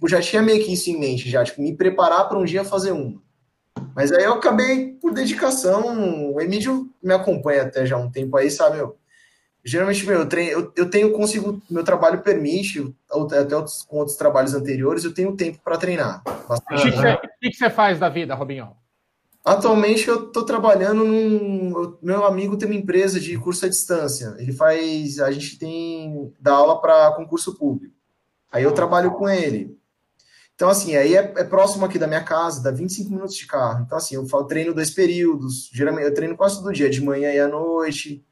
tipo, 0.04 0.08
já 0.08 0.22
tinha 0.22 0.42
meio 0.42 0.64
que 0.64 0.74
isso 0.74 0.90
em 0.90 1.00
mente, 1.00 1.30
já, 1.30 1.44
tipo, 1.44 1.62
me 1.62 1.76
preparar 1.76 2.28
para 2.28 2.38
um 2.38 2.44
dia 2.44 2.64
fazer 2.64 2.92
uma. 2.92 3.22
Mas 3.96 4.12
aí 4.12 4.24
eu 4.24 4.34
acabei, 4.34 4.94
por 5.02 5.14
dedicação, 5.14 6.34
o 6.34 6.42
Emílio 6.42 6.90
me 7.02 7.14
acompanha 7.14 7.64
até 7.64 7.86
já 7.86 7.96
há 7.96 8.00
um 8.00 8.12
tempo 8.12 8.36
aí, 8.36 8.50
sabe, 8.50 8.78
meu? 8.78 8.98
Geralmente, 9.64 10.06
meu, 10.06 10.20
eu, 10.20 10.28
treino, 10.28 10.52
eu, 10.52 10.74
eu 10.76 10.90
tenho, 10.90 11.12
consigo, 11.14 11.62
meu 11.70 11.84
trabalho 11.84 12.22
permite, 12.22 12.94
até 13.10 13.56
outros, 13.56 13.84
com 13.84 13.98
outros 13.98 14.18
trabalhos 14.18 14.54
anteriores, 14.54 15.06
eu 15.06 15.14
tenho 15.14 15.38
tempo 15.38 15.60
para 15.64 15.78
treinar. 15.78 16.22
O 16.26 16.56
que, 16.76 16.92
que, 16.92 17.50
que, 17.52 17.56
você 17.56 17.70
faz 17.70 17.98
da 17.98 18.10
vida, 18.10 18.36
Robinho? 18.36 18.72
Atualmente 19.46 20.08
eu 20.08 20.28
estou 20.28 20.44
trabalhando 20.44 21.06
num. 21.06 21.98
Meu 22.02 22.26
amigo 22.26 22.58
tem 22.58 22.68
uma 22.68 22.78
empresa 22.78 23.20
de 23.20 23.38
curso 23.38 23.66
à 23.66 23.70
distância. 23.70 24.36
Ele 24.38 24.54
faz. 24.54 25.20
A 25.20 25.32
gente 25.32 25.60
tem. 25.60 26.34
dá 26.40 26.54
aula 26.54 26.80
para 26.80 27.12
concurso 27.12 27.58
público. 27.58 27.94
Aí 28.50 28.64
eu 28.64 28.72
trabalho 28.72 29.12
com 29.12 29.28
ele. 29.28 29.78
Então, 30.64 30.72
assim, 30.72 30.96
aí 30.96 31.14
é, 31.14 31.20
é, 31.20 31.44
próximo 31.44 31.84
aqui 31.84 32.00
da 32.00 32.08
minha 32.08 32.24
casa, 32.24 32.64
dá 32.64 32.72
25 32.72 33.10
minutos 33.10 33.36
de 33.36 33.46
carro. 33.46 33.84
Então, 33.86 33.98
assim, 33.98 34.16
eu 34.16 34.26
treino 34.46 34.74
dois 34.74 34.90
períodos. 34.90 35.70
Geralmente 35.74 36.06
eu 36.06 36.14
treino 36.14 36.38
quase 36.38 36.56
todo 36.56 36.72
dia, 36.72 36.90
de 36.90 37.04
manhã 37.04 37.34
e 37.34 37.40
à 37.40 37.50
noite 37.50 38.24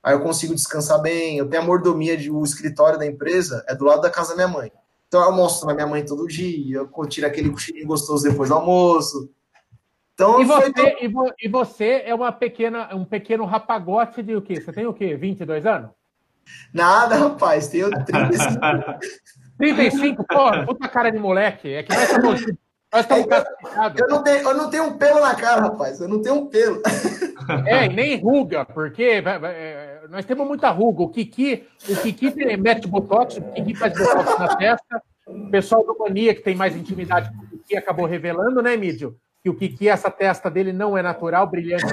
aí 0.00 0.14
eu 0.14 0.20
consigo 0.20 0.54
descansar 0.54 1.02
bem, 1.02 1.38
eu 1.38 1.48
tenho 1.48 1.62
a 1.62 1.66
mordomia 1.66 2.16
de 2.16 2.30
o 2.30 2.44
escritório 2.44 2.96
da 2.96 3.04
empresa 3.04 3.64
é 3.68 3.74
do 3.74 3.84
lado 3.84 4.00
da 4.02 4.08
casa 4.08 4.30
da 4.30 4.36
minha 4.36 4.46
mãe. 4.46 4.72
Então 5.08 5.20
eu 5.20 5.26
almoço 5.26 5.66
na 5.66 5.74
minha 5.74 5.86
mãe 5.88 6.04
todo 6.04 6.28
dia, 6.28 6.78
eu 6.78 7.06
tiro 7.08 7.26
aquele 7.26 7.50
cochilinho 7.50 7.88
gostoso 7.88 8.22
depois 8.22 8.48
do 8.48 8.54
almoço. 8.54 9.28
Então, 10.14 10.40
e, 10.40 10.44
você, 10.44 10.72
foi... 10.72 10.96
e, 11.02 11.08
vo, 11.08 11.32
e, 11.42 11.48
você 11.48 12.02
é 12.04 12.14
uma 12.14 12.30
pequena, 12.30 12.94
um 12.94 13.04
pequeno 13.04 13.44
rapagote 13.44 14.22
de 14.22 14.36
o 14.36 14.40
quê? 14.40 14.60
Você 14.60 14.72
tem 14.72 14.86
o 14.86 14.94
quê? 14.94 15.16
22 15.16 15.66
anos? 15.66 15.90
Nada, 16.72 17.16
rapaz, 17.16 17.66
tenho 17.66 17.90
35. 17.90 18.60
35? 19.60 20.24
Porra, 20.24 20.64
puta 20.64 20.88
cara 20.88 21.10
de 21.10 21.18
moleque. 21.18 21.72
É 21.72 21.82
que 21.82 21.94
nós 21.94 22.02
estamos 22.04 22.44
nós 22.92 23.02
estamos 23.02 23.26
é, 23.30 24.02
eu, 24.02 24.08
não 24.08 24.22
tenho, 24.24 24.48
eu 24.48 24.54
não 24.54 24.68
tenho 24.68 24.84
um 24.84 24.98
pelo 24.98 25.20
na 25.20 25.34
cara, 25.36 25.60
rapaz. 25.62 26.00
Eu 26.00 26.08
não 26.08 26.20
tenho 26.20 26.34
um 26.36 26.46
pelo. 26.46 26.82
É, 27.66 27.86
e 27.86 27.88
nem 27.88 28.20
ruga, 28.20 28.64
porque 28.64 29.22
é, 29.24 30.02
nós 30.08 30.24
temos 30.24 30.46
muita 30.46 30.70
ruga. 30.70 31.02
O 31.02 31.08
Kiki, 31.08 31.66
o 31.88 31.96
Kiki 31.96 32.56
mete 32.56 32.88
botox, 32.88 33.36
o 33.36 33.42
Kiki 33.42 33.74
faz 33.74 33.92
botox 33.92 34.38
na 34.38 34.56
testa. 34.56 35.02
O 35.26 35.50
pessoal 35.50 35.84
do 35.84 35.96
Mania, 35.98 36.34
que 36.34 36.42
tem 36.42 36.54
mais 36.54 36.76
intimidade 36.76 37.30
com 37.30 37.44
o 37.44 37.48
Kiki, 37.48 37.76
acabou 37.76 38.06
revelando, 38.06 38.60
né, 38.60 38.76
Mídio? 38.76 39.16
Que 39.42 39.50
o 39.50 39.54
Kiki, 39.56 39.88
essa 39.88 40.10
testa 40.10 40.50
dele 40.50 40.72
não 40.72 40.98
é 40.98 41.02
natural, 41.02 41.46
brilhante. 41.46 41.86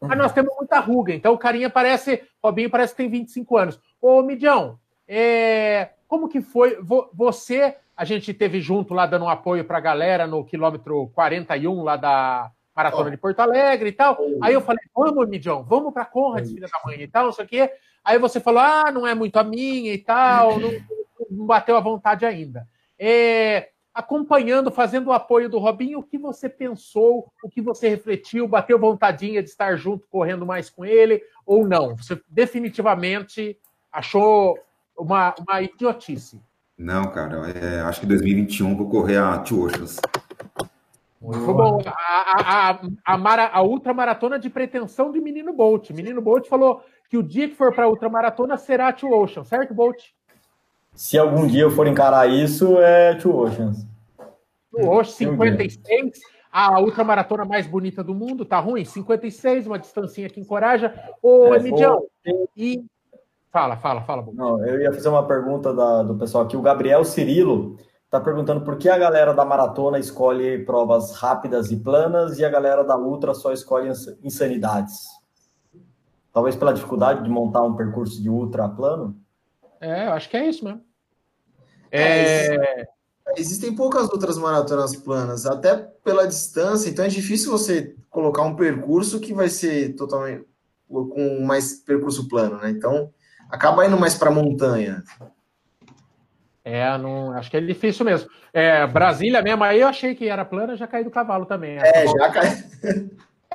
Mas 0.00 0.18
nós 0.18 0.32
temos 0.32 0.54
muita 0.56 0.78
ruga. 0.78 1.14
Então 1.14 1.32
o 1.32 1.38
carinha 1.38 1.70
parece, 1.70 2.22
Robinho 2.42 2.70
parece 2.70 2.92
que 2.92 2.98
tem 2.98 3.10
25 3.10 3.56
anos. 3.56 3.80
Ô, 4.00 4.22
Midião, 4.22 4.78
é, 5.08 5.90
como 6.12 6.28
que 6.28 6.42
foi? 6.42 6.78
Você 7.14 7.74
a 7.96 8.04
gente 8.04 8.34
teve 8.34 8.60
junto 8.60 8.92
lá 8.92 9.06
dando 9.06 9.24
um 9.24 9.30
apoio 9.30 9.64
para 9.64 9.78
a 9.78 9.80
galera 9.80 10.26
no 10.26 10.44
quilômetro 10.44 11.10
41 11.14 11.82
lá 11.82 11.96
da 11.96 12.50
Maratona 12.76 13.10
de 13.10 13.16
Porto 13.16 13.40
Alegre 13.40 13.88
e 13.88 13.92
tal. 13.92 14.18
Aí 14.42 14.52
eu 14.52 14.60
falei, 14.60 14.84
vamos, 14.94 15.26
Midião, 15.26 15.64
vamos 15.64 15.90
para 15.90 16.04
Conrad, 16.04 16.46
filha 16.46 16.68
da 16.68 16.80
mãe 16.84 17.00
e 17.00 17.08
tal, 17.08 17.24
não 17.24 17.32
sei 17.32 17.46
o 17.46 17.48
quê. 17.48 17.72
Aí 18.04 18.18
você 18.18 18.40
falou, 18.40 18.60
ah, 18.60 18.92
não 18.92 19.06
é 19.06 19.14
muito 19.14 19.38
a 19.38 19.42
minha 19.42 19.94
e 19.94 19.96
tal, 19.96 20.60
não, 20.60 20.70
não 21.30 21.46
bateu 21.46 21.78
a 21.78 21.80
vontade 21.80 22.26
ainda. 22.26 22.68
É, 22.98 23.70
acompanhando, 23.94 24.70
fazendo 24.70 25.06
o 25.06 25.12
apoio 25.14 25.48
do 25.48 25.58
Robinho, 25.58 26.00
o 26.00 26.02
que 26.02 26.18
você 26.18 26.46
pensou, 26.46 27.32
o 27.42 27.48
que 27.48 27.62
você 27.62 27.88
refletiu, 27.88 28.46
bateu 28.46 28.78
vontadinha 28.78 29.42
de 29.42 29.48
estar 29.48 29.76
junto, 29.76 30.06
correndo 30.08 30.44
mais 30.44 30.68
com 30.68 30.84
ele, 30.84 31.22
ou 31.46 31.66
não? 31.66 31.96
Você 31.96 32.20
definitivamente 32.28 33.58
achou 33.90 34.58
uma, 34.96 35.34
uma 35.38 35.62
idiotice? 35.62 36.40
Não, 36.76 37.10
cara, 37.10 37.50
é, 37.50 37.80
acho 37.82 38.00
que 38.00 38.06
2021 38.06 38.76
vou 38.76 38.88
correr 38.88 39.18
a 39.18 39.38
Two 39.38 39.66
Oceans. 39.66 40.00
Bom. 41.20 41.80
A, 41.86 41.90
a, 41.90 42.70
a, 42.70 42.80
a, 43.04 43.18
mara, 43.18 43.48
a 43.52 43.62
ultramaratona 43.62 44.38
de 44.38 44.50
pretensão 44.50 45.12
de 45.12 45.20
Menino 45.20 45.52
Bolt. 45.52 45.90
Menino 45.90 46.20
Bolt 46.20 46.48
falou 46.48 46.82
que 47.08 47.16
o 47.16 47.22
dia 47.22 47.48
que 47.48 47.54
for 47.54 47.72
para 47.72 47.84
a 47.84 47.88
ultramaratona 47.88 48.56
será 48.56 48.88
a 48.88 48.92
Two 48.92 49.12
Oceans, 49.12 49.46
certo, 49.46 49.72
Bolt? 49.72 50.02
Se 50.94 51.16
algum 51.16 51.46
dia 51.46 51.62
eu 51.62 51.70
for 51.70 51.86
encarar 51.86 52.28
isso, 52.28 52.78
é 52.80 53.14
Two 53.14 53.36
Oceans. 53.36 53.86
Two 54.72 54.90
Oceans, 54.90 55.14
56. 55.14 56.20
A 56.50 56.80
ultramaratona 56.80 57.44
mais 57.44 57.66
bonita 57.66 58.02
do 58.02 58.14
mundo, 58.14 58.44
tá 58.44 58.58
ruim? 58.58 58.84
56, 58.84 59.66
uma 59.66 59.78
distancinha 59.78 60.28
que 60.28 60.40
encoraja. 60.40 60.92
Ô, 61.22 61.54
é, 61.54 61.58
Emidião, 61.58 62.04
e 62.56 62.84
Fala, 63.52 63.76
fala, 63.76 64.00
fala. 64.00 64.26
Não, 64.32 64.64
eu 64.64 64.80
ia 64.80 64.92
fazer 64.92 65.10
uma 65.10 65.26
pergunta 65.26 65.74
da, 65.74 66.02
do 66.02 66.16
pessoal 66.16 66.44
aqui. 66.44 66.56
O 66.56 66.62
Gabriel 66.62 67.04
Cirilo 67.04 67.76
está 68.06 68.18
perguntando 68.18 68.64
por 68.64 68.78
que 68.78 68.88
a 68.88 68.96
galera 68.96 69.34
da 69.34 69.44
maratona 69.44 69.98
escolhe 69.98 70.64
provas 70.64 71.14
rápidas 71.14 71.70
e 71.70 71.76
planas 71.76 72.38
e 72.38 72.44
a 72.46 72.48
galera 72.48 72.82
da 72.82 72.96
ultra 72.96 73.34
só 73.34 73.52
escolhe 73.52 73.92
insanidades. 74.24 75.02
Talvez 76.32 76.56
pela 76.56 76.72
dificuldade 76.72 77.22
de 77.22 77.28
montar 77.28 77.62
um 77.62 77.76
percurso 77.76 78.22
de 78.22 78.30
ultra 78.30 78.66
plano? 78.70 79.14
É, 79.78 80.06
eu 80.06 80.12
acho 80.12 80.30
que 80.30 80.36
é 80.38 80.48
isso 80.48 80.64
mesmo. 80.64 80.80
É... 81.90 82.56
é... 82.56 82.84
Existem 83.36 83.74
poucas 83.74 84.10
outras 84.10 84.36
maratonas 84.36 84.96
planas, 84.96 85.46
até 85.46 85.76
pela 85.76 86.26
distância, 86.26 86.90
então 86.90 87.04
é 87.04 87.08
difícil 87.08 87.50
você 87.50 87.94
colocar 88.10 88.42
um 88.42 88.56
percurso 88.56 89.20
que 89.20 89.32
vai 89.32 89.48
ser 89.48 89.94
totalmente 89.94 90.44
com 90.88 91.40
mais 91.40 91.74
percurso 91.74 92.28
plano, 92.28 92.58
né? 92.58 92.70
Então, 92.70 93.10
acaba 93.52 93.86
indo 93.86 93.98
mais 93.98 94.14
para 94.14 94.30
montanha. 94.30 95.04
É, 96.64 96.96
não, 96.96 97.32
acho 97.32 97.50
que 97.50 97.56
é 97.56 97.60
difícil 97.60 98.04
mesmo. 98.04 98.30
É, 98.52 98.86
Brasília 98.86 99.42
mesmo, 99.42 99.62
aí 99.62 99.80
eu 99.80 99.88
achei 99.88 100.14
que 100.14 100.28
era 100.28 100.44
plana, 100.44 100.76
já 100.76 100.86
caí 100.86 101.04
do 101.04 101.10
cavalo 101.10 101.44
também. 101.44 101.76
É, 101.78 102.06
já 102.06 102.30
cai. 102.30 102.64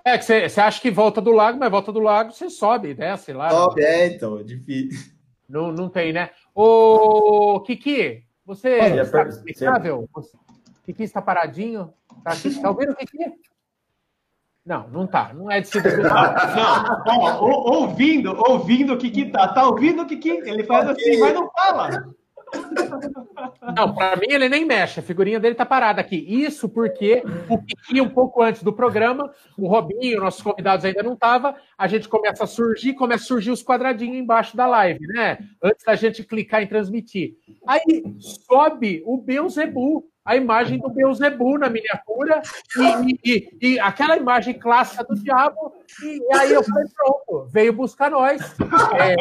É, 0.06 0.18
que 0.18 0.24
você 0.24 0.62
acha 0.62 0.80
que 0.80 0.92
volta 0.92 1.20
do 1.20 1.32
lago, 1.32 1.58
mas 1.58 1.72
volta 1.72 1.92
do 1.92 2.00
lago, 2.00 2.32
você 2.32 2.50
sobe, 2.50 2.94
desce 2.94 3.34
lá. 3.34 3.50
Sobe, 3.50 3.84
é, 3.84 4.08
então, 4.08 4.40
é 4.40 4.44
difícil. 4.44 5.12
Não, 5.50 5.72
não 5.72 5.90
tem, 5.90 6.14
né? 6.14 6.30
Ô, 6.54 7.62
Kiki, 7.62 8.24
você 8.46 8.80
Olha, 8.80 9.02
está 9.02 9.24
explicável? 9.24 10.08
Kiki 10.86 11.04
está 11.04 11.22
paradinho? 11.22 11.94
Tá, 12.24 12.32
tá 12.62 12.70
ouvindo 12.70 12.92
o 12.92 12.96
Kiki? 12.96 13.34
Não, 14.68 14.86
não 14.90 15.08
tá. 15.08 15.32
Não 15.34 15.50
é 15.50 15.62
de 15.62 15.70
se 15.70 15.80
Não, 17.08 17.20
ó, 17.22 17.80
ouvindo, 17.80 18.36
ouvindo 18.50 18.94
o 18.94 18.98
Kiki 18.98 19.32
tá. 19.32 19.48
Tá 19.48 19.66
ouvindo 19.66 20.04
o 20.04 20.06
Kiki? 20.06 20.30
Ele 20.30 20.64
faz 20.66 20.90
assim, 20.90 21.18
mas 21.20 21.34
não 21.34 21.50
fala. 21.52 22.06
Não, 23.76 23.94
para 23.94 24.18
mim 24.18 24.28
ele 24.30 24.50
nem 24.50 24.66
mexe, 24.66 25.00
a 25.00 25.04
figurinha 25.04 25.40
dele 25.40 25.56
tá 25.56 25.66
parada 25.66 26.02
aqui. 26.02 26.18
Isso 26.18 26.68
porque 26.68 27.24
o 27.50 27.58
Kiki, 27.62 28.02
um 28.02 28.10
pouco 28.10 28.42
antes 28.42 28.62
do 28.62 28.74
programa, 28.74 29.32
o 29.58 29.68
Robinho, 29.68 30.20
nossos 30.20 30.42
convidados 30.42 30.84
ainda 30.84 31.04
não 31.04 31.16
tava, 31.16 31.56
a 31.78 31.88
gente 31.88 32.10
começa 32.10 32.44
a 32.44 32.48
surgir, 32.48 32.94
começa 32.94 33.24
a 33.24 33.28
surgir 33.28 33.52
os 33.52 33.64
quadradinhos 33.64 34.18
embaixo 34.18 34.56
da 34.56 34.68
live, 34.68 35.06
né? 35.08 35.38
Antes 35.64 35.86
da 35.86 35.96
gente 35.96 36.24
clicar 36.24 36.62
em 36.62 36.68
transmitir. 36.68 37.36
Aí 37.66 38.04
sobe 38.20 39.02
o 39.06 39.18
Beuzebu 39.18 40.06
a 40.28 40.36
imagem 40.36 40.78
do 40.78 40.90
Beuzebu 40.90 41.58
na 41.58 41.70
miniatura 41.70 42.42
e, 42.76 43.20
e, 43.24 43.58
e, 43.62 43.80
aquela 43.80 44.18
imagem 44.18 44.60
clássica 44.60 45.02
do 45.06 45.16
diabo. 45.16 45.72
E, 46.04 46.22
aí 46.36 46.52
eu 46.52 46.62
falei, 46.62 46.86
pronto, 46.94 47.48
veio 47.50 47.72
buscar 47.72 48.12
nós. 48.12 48.42
É, 49.00 49.16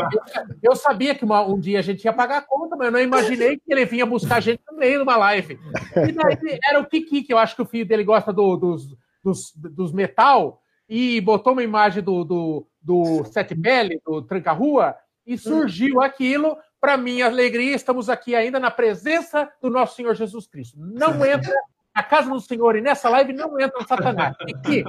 eu, 0.60 0.74
sabia 0.74 1.14
que 1.14 1.24
uma, 1.24 1.46
um 1.46 1.60
dia 1.60 1.78
a 1.78 1.82
gente 1.82 2.04
ia 2.04 2.12
pagar 2.12 2.38
a 2.38 2.42
conta, 2.42 2.74
mas 2.74 2.86
eu 2.86 2.92
não 2.92 3.00
imaginei 3.00 3.56
que 3.56 3.72
ele 3.72 3.84
vinha 3.84 4.04
buscar 4.04 4.38
a 4.38 4.40
gente 4.40 4.60
no 4.68 4.76
meio 4.76 4.96
de 4.98 5.04
uma 5.04 5.16
live. 5.16 5.60
E 6.08 6.10
daí 6.10 6.58
era 6.68 6.80
o 6.80 6.86
Kiki, 6.86 7.22
que 7.22 7.32
eu 7.32 7.38
acho 7.38 7.54
que 7.54 7.62
o 7.62 7.66
filho 7.66 7.86
dele 7.86 8.02
gosta 8.02 8.32
do, 8.32 8.56
dos, 8.56 8.88
dos, 9.22 9.52
dos 9.54 9.92
metal, 9.92 10.60
e 10.88 11.20
botou 11.20 11.52
uma 11.52 11.62
imagem 11.62 12.02
do, 12.02 12.24
do, 12.24 12.66
do 12.82 13.24
Sete 13.26 13.54
Belle, 13.54 14.00
do 14.04 14.22
Tranca-Rua, 14.22 14.96
e 15.24 15.38
surgiu 15.38 16.00
aquilo 16.00 16.56
para 16.80 16.96
minha 16.96 17.26
alegria, 17.26 17.74
estamos 17.74 18.08
aqui 18.08 18.34
ainda 18.34 18.60
na 18.60 18.70
presença 18.70 19.48
do 19.60 19.70
nosso 19.70 19.96
Senhor 19.96 20.14
Jesus 20.14 20.46
Cristo. 20.46 20.78
Não 20.78 21.24
entra 21.24 21.52
na 21.94 22.02
casa 22.02 22.28
do 22.28 22.40
Senhor 22.40 22.76
e 22.76 22.82
nessa 22.82 23.08
live 23.08 23.32
não 23.32 23.58
entra 23.58 23.82
Satanás. 23.86 24.36
Kiki, 24.46 24.84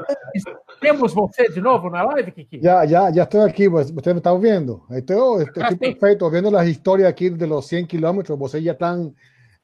temos 0.82 1.14
você 1.14 1.48
de 1.50 1.62
novo 1.62 1.90
na 1.90 2.04
live, 2.04 2.32
Kiki? 2.32 2.60
Já, 2.62 2.86
já, 2.86 3.12
já 3.12 3.24
estou 3.24 3.42
aqui, 3.42 3.70
você 3.70 4.14
me 4.14 4.20
está 4.20 4.34
ouvindo? 4.34 4.84
Estou, 4.92 5.42
estou 5.42 5.64
aqui 5.64 5.78
perfeito, 5.78 6.30
vendo 6.30 6.56
as 6.56 6.68
histórias 6.68 7.08
aqui 7.08 7.30
de 7.30 7.46
los 7.46 7.66
100 7.66 7.86
kilómetros, 7.86 8.38
vocês 8.38 8.62
já 8.62 8.74
estão, 8.74 9.14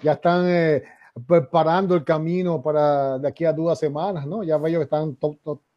já 0.02 0.14
estão 0.14 0.46
eh, 0.48 0.84
preparando 1.28 1.98
o 1.98 2.02
caminho 2.02 2.60
para 2.60 3.18
daqui 3.18 3.46
a 3.46 3.52
duas 3.52 3.78
semanas, 3.78 4.26
não? 4.26 4.46
Já 4.46 4.58
vejo 4.58 4.78
que 4.78 4.84
estão 4.86 5.18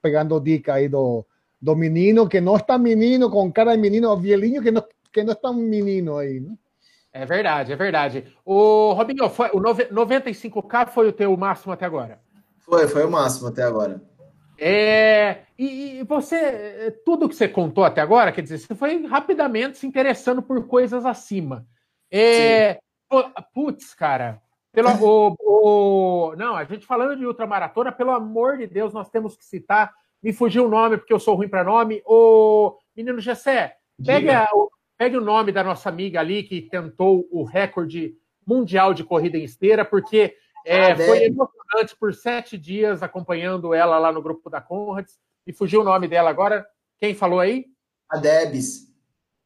pegando 0.00 0.40
dicas 0.40 0.76
aí 0.76 0.88
do, 0.88 1.26
do 1.61 1.74
menino, 1.74 2.28
que 2.28 2.40
não 2.40 2.56
está 2.56 2.78
menino, 2.78 3.28
com 3.28 3.50
cara 3.50 3.74
de 3.74 3.82
menino, 3.82 4.09
o 4.11 4.16
vielinho 4.16 4.62
que 4.62 4.70
não 4.70 4.85
que 5.16 5.20
ainda 5.20 5.33
está 5.33 5.50
um 5.50 5.55
menino 5.55 6.18
aí, 6.18 6.40
né? 6.40 6.55
É 7.11 7.24
verdade, 7.24 7.72
é 7.72 7.76
verdade. 7.76 8.37
O 8.44 8.92
Robinho, 8.92 9.31
foi, 9.31 9.48
o 9.48 9.59
95K 9.59 10.88
foi 10.88 11.09
o 11.09 11.12
teu 11.12 11.35
máximo 11.35 11.72
até 11.72 11.87
agora? 11.87 12.20
Foi, 12.59 12.87
foi 12.87 13.02
o 13.02 13.11
máximo 13.11 13.48
até 13.48 13.62
agora. 13.62 14.02
É, 14.59 15.38
e, 15.59 16.00
e, 16.00 16.02
você, 16.02 16.94
tudo 17.07 17.29
que 17.29 17.35
você 17.35 17.48
contou 17.48 17.85
até 17.85 18.02
agora, 18.02 18.31
quer 18.31 18.42
dizer, 18.42 18.59
você 18.59 18.74
foi 18.74 19.07
rapidamente 19.07 19.79
se 19.79 19.87
interessando 19.87 20.42
por 20.42 20.66
coisas 20.66 21.07
acima. 21.07 21.66
É, 22.11 22.79
putz, 23.55 23.94
cara, 23.94 24.42
pelo, 24.70 24.90
o, 24.90 25.37
o, 25.40 26.37
não, 26.37 26.55
a 26.55 26.64
gente 26.64 26.85
falando 26.85 27.16
de 27.16 27.24
ultramaratona, 27.24 27.90
pelo 27.90 28.11
amor 28.11 28.59
de 28.59 28.66
Deus, 28.66 28.92
nós 28.92 29.09
temos 29.09 29.35
que 29.35 29.44
citar. 29.46 29.90
Me 30.22 30.35
fugiu 30.35 30.66
o 30.66 30.70
nome 30.70 30.98
porque 30.98 31.14
eu 31.14 31.20
sou 31.20 31.35
ruim 31.35 31.48
para 31.48 31.64
nome. 31.64 32.02
O 32.05 32.76
menino 32.94 33.20
Gessé, 33.20 33.76
pega 34.05 34.46
o, 34.52 34.70
Pegue 34.98 35.16
o 35.16 35.20
nome 35.20 35.52
da 35.52 35.62
nossa 35.62 35.88
amiga 35.88 36.20
ali 36.20 36.42
que 36.42 36.62
tentou 36.62 37.28
o 37.30 37.44
recorde 37.44 38.14
mundial 38.46 38.94
de 38.94 39.04
corrida 39.04 39.37
em 39.37 39.44
esteira, 39.44 39.85
porque 39.85 40.35
é, 40.64 40.92
ah, 40.92 40.96
foi 40.96 41.24
emocionante 41.24 41.96
por 41.98 42.14
sete 42.14 42.56
dias 42.56 43.02
acompanhando 43.02 43.74
ela 43.74 43.98
lá 43.98 44.11
no 44.11 44.22
grupo 44.22 44.48
da 44.48 44.61
Conrads. 44.61 45.18
E 45.46 45.52
fugiu 45.52 45.82
o 45.82 45.85
nome 45.85 46.09
dela 46.09 46.28
agora. 46.28 46.66
Quem 46.98 47.14
falou 47.14 47.38
aí? 47.38 47.66
A 48.11 48.18
Debs. 48.18 48.87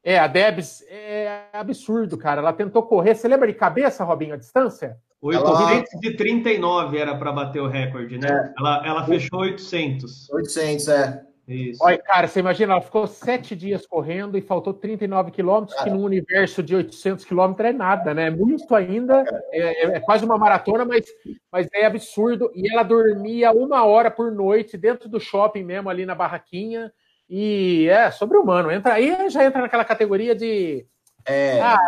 É, 0.03 0.19
a 0.19 0.27
Debs 0.27 0.83
é 0.89 1.49
absurdo, 1.53 2.17
cara. 2.17 2.41
Ela 2.41 2.53
tentou 2.53 2.83
correr. 2.83 3.15
Você 3.15 3.29
lembra 3.29 3.47
de 3.47 3.55
cabeça, 3.55 4.03
Robinho, 4.05 4.35
a 4.35 4.39
distância? 4.39 4.97
839 5.23 6.97
era 6.97 7.15
para 7.15 7.33
bater 7.33 7.61
o 7.61 7.69
recorde, 7.69 8.17
né? 8.19 8.29
É. 8.29 8.55
Ela, 8.59 8.87
ela 8.87 9.07
fechou 9.07 9.41
800. 9.41 10.31
800, 10.31 10.89
é. 10.89 11.23
Isso. 11.51 11.83
Olha, 11.83 11.99
cara, 11.99 12.29
você 12.29 12.39
imagina, 12.39 12.75
ela 12.75 12.81
ficou 12.81 13.07
sete 13.09 13.57
dias 13.57 13.85
correndo 13.85 14.39
e 14.39 14.41
faltou 14.41 14.73
39 14.73 15.33
quilômetros, 15.33 15.81
que 15.83 15.91
num 15.91 16.05
universo 16.05 16.63
de 16.63 16.77
800 16.77 17.25
quilômetros 17.25 17.69
é 17.69 17.73
nada, 17.73 18.15
né? 18.15 18.31
Muito 18.31 18.73
ainda, 18.73 19.25
é, 19.51 19.59
é, 19.59 19.97
é, 19.97 20.01
quase 20.01 20.25
uma 20.25 20.39
maratona, 20.39 20.85
mas, 20.85 21.05
mas 21.51 21.67
é 21.75 21.87
absurdo. 21.87 22.53
E 22.55 22.73
ela 22.73 22.85
dormia 22.85 23.51
uma 23.51 23.85
hora 23.85 24.13
por 24.13 24.31
noite 24.31 24.79
dentro 24.79 25.09
do 25.09 25.19
shopping 25.19 25.65
mesmo, 25.65 25.91
ali 25.91 26.07
na 26.07 26.15
barraquinha. 26.15 26.93
E 27.29 27.89
é 27.89 28.11
sobre-humano. 28.13 28.71
Entra 28.71 28.95
aí, 28.95 29.29
já 29.29 29.45
entra 29.45 29.63
naquela 29.63 29.85
categoria 29.85 30.35
de. 30.35 30.87
É. 31.27 31.61
Ah, 31.61 31.79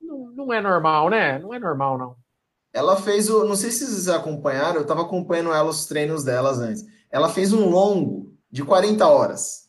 não, 0.00 0.32
não 0.32 0.52
é 0.52 0.60
normal, 0.60 1.08
né? 1.08 1.38
Não 1.38 1.54
é 1.54 1.60
normal, 1.60 1.96
não. 1.96 2.16
Ela 2.72 2.96
fez 2.96 3.30
o. 3.30 3.44
Não 3.44 3.54
sei 3.54 3.70
se 3.70 3.86
vocês 3.86 4.08
acompanharam, 4.08 4.76
eu 4.76 4.82
estava 4.82 5.02
acompanhando 5.02 5.52
ela, 5.52 5.70
os 5.70 5.86
treinos 5.86 6.24
delas 6.24 6.58
antes. 6.58 6.84
Ela 7.10 7.28
fez 7.28 7.52
um 7.52 7.68
longo 7.68 8.31
de 8.52 8.62
40 8.62 9.06
horas. 9.06 9.68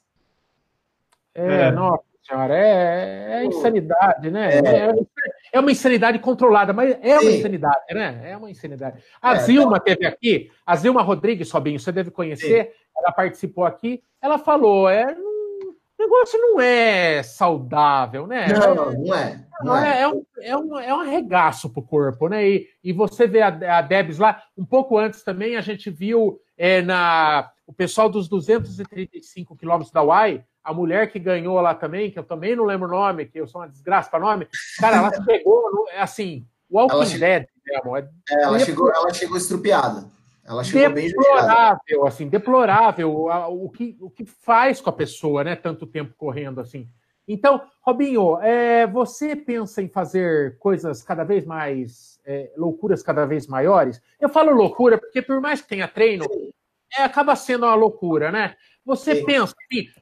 É, 1.33 1.67
é. 1.67 1.71
nossa 1.71 2.03
senhora, 2.21 2.55
é, 2.55 3.41
é 3.41 3.45
insanidade, 3.45 4.29
né? 4.29 4.49
É. 4.53 4.59
é. 4.59 4.93
é. 5.53 5.59
uma 5.59 5.71
insanidade 5.71 6.19
controlada, 6.19 6.73
mas 6.73 6.97
é 7.01 7.13
uma 7.13 7.31
Sim. 7.31 7.37
insanidade, 7.37 7.93
né? 7.93 8.21
É 8.31 8.37
uma 8.37 8.51
insanidade. 8.51 9.03
A 9.21 9.35
é, 9.35 9.39
Zilma 9.39 9.79
tá. 9.79 9.85
teve 9.85 10.05
aqui, 10.05 10.51
a 10.65 10.75
Zilma 10.75 11.01
Rodrigues, 11.01 11.49
Robinho, 11.49 11.79
você 11.79 11.91
deve 11.91 12.11
conhecer, 12.11 12.65
Sim. 12.65 12.71
ela 12.97 13.11
participou 13.11 13.65
aqui, 13.65 14.03
ela 14.21 14.37
falou, 14.37 14.89
é, 14.89 15.15
o 15.97 16.03
negócio 16.03 16.39
não 16.39 16.59
é 16.59 17.23
saudável, 17.23 18.27
né? 18.27 18.47
Não, 18.47 18.75
não, 18.75 18.91
não 18.93 19.15
é. 19.15 19.45
Não 19.63 19.77
é. 19.77 20.01
É, 20.01 20.07
um, 20.07 20.25
é, 20.41 20.57
um, 20.57 20.79
é 20.79 20.93
um 20.93 20.99
arregaço 21.01 21.69
pro 21.69 21.81
corpo, 21.81 22.27
né? 22.27 22.47
E, 22.47 22.67
e 22.83 22.91
você 22.91 23.27
vê 23.27 23.41
a, 23.41 23.77
a 23.77 23.81
Debs 23.81 24.17
lá, 24.17 24.41
um 24.57 24.65
pouco 24.65 24.97
antes 24.97 25.23
também, 25.23 25.55
a 25.55 25.61
gente 25.61 25.89
viu 25.89 26.39
é, 26.57 26.81
na 26.81 27.51
o 27.65 27.71
pessoal 27.71 28.09
dos 28.09 28.27
235 28.27 29.55
quilômetros 29.55 29.91
da 29.91 30.03
Uai, 30.03 30.43
a 30.63 30.73
mulher 30.73 31.11
que 31.11 31.19
ganhou 31.19 31.59
lá 31.61 31.73
também, 31.73 32.11
que 32.11 32.19
eu 32.19 32.23
também 32.23 32.55
não 32.55 32.65
lembro 32.65 32.87
o 32.87 32.91
nome, 32.91 33.25
que 33.25 33.39
eu 33.39 33.47
sou 33.47 33.61
uma 33.61 33.69
desgraça 33.69 34.09
para 34.09 34.19
nome, 34.19 34.47
cara, 34.79 34.97
ela 34.97 35.11
pegou, 35.25 35.85
é 35.89 36.01
assim, 36.01 36.45
Walking 36.69 36.95
ela 36.95 37.05
Dead 37.05 37.47
mesmo. 37.65 37.97
É, 37.97 38.09
é, 38.31 38.43
ela, 38.43 38.59
chegou, 38.59 38.91
ela 38.91 39.13
chegou 39.13 39.37
estrupiada. 39.37 40.09
Ela 40.45 40.63
chegou 40.63 40.93
deplorável, 40.93 41.79
bem 41.87 42.07
assim, 42.07 42.27
deplorável 42.27 43.11
o 43.49 43.69
que, 43.69 43.97
o 44.01 44.09
que 44.09 44.25
faz 44.25 44.81
com 44.81 44.89
a 44.89 44.93
pessoa, 44.93 45.43
né? 45.43 45.55
Tanto 45.55 45.87
tempo 45.87 46.13
correndo 46.17 46.59
assim. 46.59 46.89
Então, 47.25 47.61
Robinho, 47.81 48.37
é, 48.41 48.85
você 48.85 49.35
pensa 49.35 49.81
em 49.81 49.87
fazer 49.87 50.57
coisas 50.57 51.01
cada 51.01 51.23
vez 51.23 51.45
mais, 51.45 52.19
é, 52.25 52.51
loucuras 52.57 53.01
cada 53.01 53.25
vez 53.25 53.47
maiores? 53.47 54.01
Eu 54.19 54.27
falo 54.27 54.51
loucura 54.51 54.97
porque, 54.97 55.21
por 55.21 55.39
mais 55.39 55.61
que 55.61 55.69
tenha 55.69 55.87
treino, 55.87 56.25
é, 56.97 57.03
acaba 57.03 57.35
sendo 57.35 57.65
uma 57.65 57.75
loucura, 57.75 58.29
né? 58.29 58.55
Você 58.85 59.15
Sim. 59.15 59.25
pensa, 59.25 59.55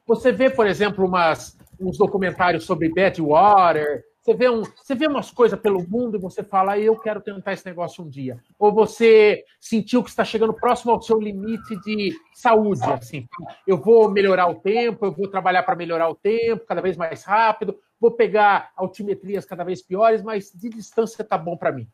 você 0.04 0.32
vê, 0.32 0.50
por 0.50 0.66
exemplo, 0.66 1.06
umas, 1.06 1.56
uns 1.78 1.96
documentários 1.96 2.64
sobre 2.64 2.92
Badwater, 2.92 4.04
você 4.22 4.34
vê, 4.34 4.48
um, 4.48 4.62
você 4.62 4.94
vê 4.94 5.08
umas 5.08 5.32
coisas 5.32 5.58
pelo 5.58 5.84
mundo 5.88 6.16
e 6.16 6.20
você 6.20 6.44
fala, 6.44 6.78
eu 6.78 6.96
quero 6.96 7.20
tentar 7.20 7.54
esse 7.54 7.66
negócio 7.66 8.04
um 8.04 8.08
dia. 8.08 8.38
Ou 8.56 8.72
você 8.72 9.44
sentiu 9.60 10.02
que 10.02 10.10
está 10.10 10.24
chegando 10.24 10.54
próximo 10.54 10.92
ao 10.92 11.02
seu 11.02 11.20
limite 11.20 11.74
de 11.84 12.14
saúde, 12.32 12.84
assim. 12.84 13.26
Eu 13.66 13.78
vou 13.78 14.08
melhorar 14.08 14.48
o 14.48 14.54
tempo, 14.54 15.04
eu 15.04 15.12
vou 15.12 15.26
trabalhar 15.26 15.64
para 15.64 15.74
melhorar 15.74 16.08
o 16.08 16.14
tempo, 16.14 16.64
cada 16.64 16.80
vez 16.80 16.96
mais 16.96 17.24
rápido, 17.24 17.76
vou 18.00 18.12
pegar 18.12 18.70
altimetrias 18.76 19.44
cada 19.44 19.64
vez 19.64 19.82
piores, 19.82 20.22
mas 20.22 20.52
de 20.54 20.68
distância 20.68 21.24
tá 21.24 21.36
bom 21.36 21.56
para 21.56 21.72
mim. 21.72 21.88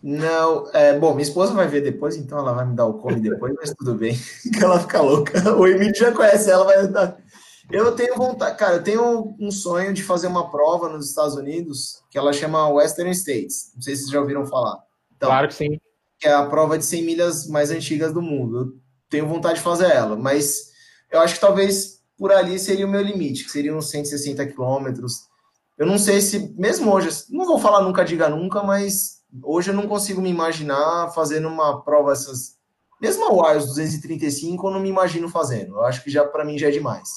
Não, 0.00 0.68
é, 0.72 0.98
bom, 0.98 1.10
minha 1.10 1.22
esposa 1.22 1.54
vai 1.54 1.68
ver 1.68 1.80
depois, 1.80 2.16
então 2.16 2.38
ela 2.38 2.52
vai 2.52 2.66
me 2.66 2.74
dar 2.74 2.86
o 2.86 2.94
come 2.94 3.20
depois, 3.20 3.54
mas 3.56 3.72
tudo 3.72 3.94
bem, 3.94 4.16
que 4.52 4.58
ela 4.62 4.80
fica 4.80 5.00
louca. 5.00 5.54
O 5.56 5.66
Emílio 5.66 5.94
já 5.94 6.12
conhece 6.12 6.50
ela, 6.50 6.64
vai 6.64 6.88
dar. 6.88 7.16
Eu 7.70 7.94
tenho 7.94 8.16
vontade, 8.16 8.56
cara, 8.56 8.76
eu 8.76 8.82
tenho 8.82 9.36
um 9.38 9.50
sonho 9.50 9.92
de 9.92 10.02
fazer 10.02 10.26
uma 10.26 10.50
prova 10.50 10.88
nos 10.88 11.08
Estados 11.08 11.34
Unidos 11.34 12.02
que 12.10 12.18
ela 12.18 12.32
chama 12.32 12.68
Western 12.68 13.10
States. 13.12 13.72
Não 13.74 13.82
sei 13.82 13.94
se 13.94 14.02
vocês 14.02 14.12
já 14.12 14.20
ouviram 14.20 14.46
falar. 14.46 14.78
Então, 15.16 15.28
claro 15.28 15.48
que 15.48 15.54
sim. 15.54 15.80
Que 16.18 16.28
é 16.28 16.32
a 16.32 16.46
prova 16.46 16.78
de 16.78 16.84
100 16.84 17.02
milhas 17.04 17.46
mais 17.46 17.70
antigas 17.70 18.12
do 18.12 18.20
mundo. 18.20 18.58
Eu 18.58 18.72
tenho 19.08 19.28
vontade 19.28 19.56
de 19.56 19.60
fazer 19.60 19.90
ela, 19.90 20.16
mas 20.16 20.70
eu 21.10 21.20
acho 21.20 21.34
que 21.34 21.40
talvez 21.40 22.02
por 22.16 22.32
ali 22.32 22.58
seria 22.58 22.86
o 22.86 22.90
meu 22.90 23.02
limite, 23.02 23.44
que 23.44 23.50
seria 23.50 23.74
uns 23.74 23.90
160 23.90 24.46
quilômetros. 24.46 25.28
Eu 25.78 25.86
não 25.86 25.98
sei 25.98 26.20
se, 26.20 26.54
mesmo 26.56 26.92
hoje, 26.92 27.08
não 27.30 27.46
vou 27.46 27.58
falar 27.58 27.82
nunca 27.82 28.04
diga 28.04 28.28
nunca, 28.28 28.62
mas 28.62 29.22
Hoje 29.42 29.70
eu 29.70 29.74
não 29.74 29.88
consigo 29.88 30.20
me 30.20 30.28
imaginar 30.28 31.10
fazendo 31.14 31.48
uma 31.48 31.82
prova 31.82 32.12
essas. 32.12 32.58
Mesmo 33.00 33.24
a 33.24 33.50
Wiles 33.50 33.66
235, 33.66 34.66
eu 34.66 34.70
não 34.70 34.80
me 34.80 34.90
imagino 34.90 35.28
fazendo. 35.28 35.76
Eu 35.76 35.84
acho 35.84 36.04
que 36.04 36.10
já 36.10 36.24
para 36.24 36.44
mim 36.44 36.58
já 36.58 36.68
é 36.68 36.70
demais. 36.70 37.08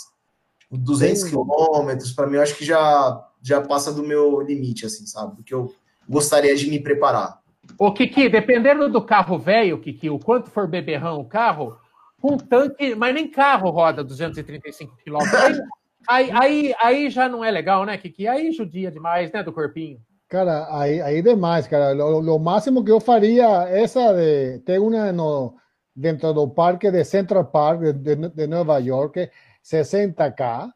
200 0.77 1.23
quilômetros, 1.25 2.11
para 2.11 2.27
mim, 2.27 2.35
eu 2.35 2.41
acho 2.41 2.55
que 2.55 2.65
já, 2.65 3.23
já 3.41 3.61
passa 3.61 3.91
do 3.93 4.03
meu 4.03 4.41
limite, 4.41 4.85
assim, 4.85 5.05
sabe? 5.05 5.35
Porque 5.35 5.53
eu 5.53 5.73
gostaria 6.07 6.55
de 6.55 6.69
me 6.69 6.79
preparar. 6.79 7.39
Ô, 7.77 7.91
Kiki, 7.91 8.29
dependendo 8.29 8.89
do 8.89 9.01
carro 9.01 9.37
velho, 9.37 9.79
Kiki, 9.79 10.09
o 10.09 10.19
quanto 10.19 10.49
for 10.49 10.67
beberrão 10.67 11.19
o 11.19 11.25
carro, 11.25 11.77
um 12.23 12.37
tanque, 12.37 12.95
mas 12.95 13.13
nem 13.13 13.29
carro 13.29 13.69
roda 13.69 14.03
235 14.03 14.97
quilômetros. 15.03 15.59
Aí, 16.07 16.29
aí, 16.31 16.75
aí 16.79 17.09
já 17.09 17.27
não 17.27 17.43
é 17.43 17.49
legal, 17.49 17.83
né, 17.83 17.97
Kiki? 17.97 18.27
Aí 18.27 18.51
judia 18.51 18.91
demais, 18.91 19.31
né, 19.31 19.41
do 19.41 19.51
corpinho. 19.51 19.97
Cara, 20.27 20.67
ahí, 20.69 21.01
ahí 21.01 21.21
demás, 21.21 21.67
cara. 21.67 21.93
Lo, 21.93 22.19
lo, 22.19 22.37
máximo 22.37 22.83
que 22.83 22.91
yo 22.91 22.99
faría 22.99 23.67
esa 23.71 24.13
de, 24.13 24.59
tengo 24.59 24.85
una 24.85 25.11
no, 25.11 25.55
dentro 25.95 26.33
del 26.33 26.51
parque 26.51 26.91
de 26.91 27.05
Central 27.05 27.49
Park 27.49 27.79
de, 27.79 27.93
de, 27.93 28.29
de 28.29 28.47
Nueva 28.47 28.79
York, 28.79 29.31
60K, 29.65 30.71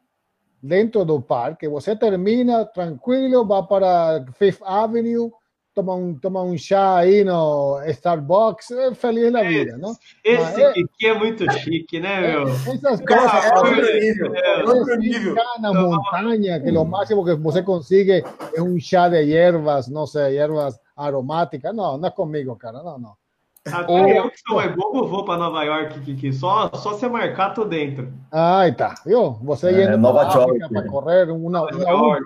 dentro 0.60 1.04
del 1.04 1.22
parque. 1.22 1.68
Você 1.68 1.96
termina 1.96 2.64
tranquilo, 2.66 3.46
va 3.46 3.62
para 3.62 4.24
Fifth 4.34 4.62
Avenue, 4.64 5.30
toma 5.74 5.94
um, 5.94 6.14
toma 6.14 6.42
um 6.42 6.58
chá 6.58 6.96
aí 6.96 7.22
no 7.24 7.80
Starbucks, 7.86 8.70
é 8.72 8.94
feliz 8.94 9.32
da 9.32 9.42
vida, 9.42 9.78
não? 9.78 9.94
Esse 10.24 10.42
Mas, 10.42 10.58
aqui 10.58 11.06
é 11.06 11.14
muito 11.14 11.50
chique, 11.52 12.00
né, 12.00 12.20
meu? 12.20 12.48
Essas 12.48 13.00
coisas, 13.00 13.44
é 13.44 13.54
outro 13.54 14.00
nível. 14.00 14.34
é, 14.34 14.64
outro 14.64 14.96
nível. 14.96 15.34
Na 15.60 15.72
montanha, 15.72 16.60
que 16.60 16.70
lo 16.70 16.84
máximo 16.84 17.24
que 17.24 17.34
você 17.36 17.62
consigue 17.62 18.24
é 18.54 18.62
um 18.62 18.78
chá 18.78 19.08
de 19.08 19.32
ervas, 19.32 19.88
não 19.88 20.06
sei, 20.06 20.36
ervas 20.36 20.78
aromáticas. 20.96 21.74
Não, 21.74 21.96
não 21.96 22.08
é 22.08 22.10
comigo, 22.10 22.56
cara, 22.56 22.82
não, 22.82 22.98
não. 22.98 23.19
Até 23.66 23.92
Ô, 23.92 23.98
eu 24.08 24.30
que 24.30 24.38
sou 24.46 24.56
mais 24.56 24.74
bobo 24.74 25.06
vou 25.06 25.24
para 25.24 25.38
Nova 25.38 25.62
York, 25.64 26.00
Kiki. 26.00 26.32
Só, 26.32 26.70
só 26.74 26.92
você 26.94 27.08
marcar, 27.08 27.52
tô 27.52 27.64
dentro. 27.64 28.10
Aí 28.32 28.72
tá, 28.72 28.94
viu? 29.04 29.32
Você 29.42 29.68
É, 29.68 29.84
indo 29.84 29.98
Nova 29.98 30.22
York. 30.22 30.68
para 30.70 30.88
correr 30.88 31.30
uma, 31.30 31.50
Nova 31.50 31.76
uma 31.76 31.90
York. 31.90 32.24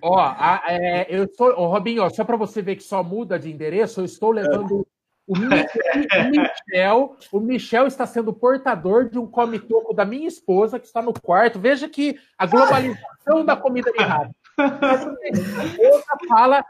Ó, 0.00 0.16
a- 0.16 0.62
é, 0.68 1.06
eu 1.08 1.24
estou, 1.24 1.48
ô, 1.58 1.66
Robinho, 1.66 2.04
ó, 2.04 2.08
só 2.08 2.24
para 2.24 2.36
você 2.36 2.62
ver 2.62 2.76
que 2.76 2.84
só 2.84 3.02
muda 3.02 3.36
de 3.36 3.50
endereço, 3.50 4.00
eu 4.00 4.04
estou 4.04 4.30
levando 4.30 4.86
o, 5.26 5.36
Mi- 5.36 5.46
o 5.46 6.30
Michel. 6.30 7.16
O 7.32 7.40
Michel 7.40 7.86
está 7.88 8.06
sendo 8.06 8.32
portador 8.32 9.08
de 9.10 9.18
um 9.18 9.26
come-toco 9.26 9.92
da 9.92 10.04
minha 10.04 10.28
esposa, 10.28 10.78
que 10.78 10.86
está 10.86 11.02
no 11.02 11.12
quarto. 11.12 11.58
Veja 11.58 11.88
que 11.88 12.16
a 12.38 12.46
globalização 12.46 13.44
da 13.44 13.56
comida 13.56 13.90
de 13.90 14.04
rádio. 14.04 14.34
A 14.58 15.64
esposa 15.64 16.04
fala, 16.28 16.64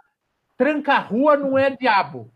tranca 0.57 0.95
a 0.95 0.99
rua 1.01 1.37
não 1.37 1.57
é 1.59 1.69
diabo. 1.71 2.31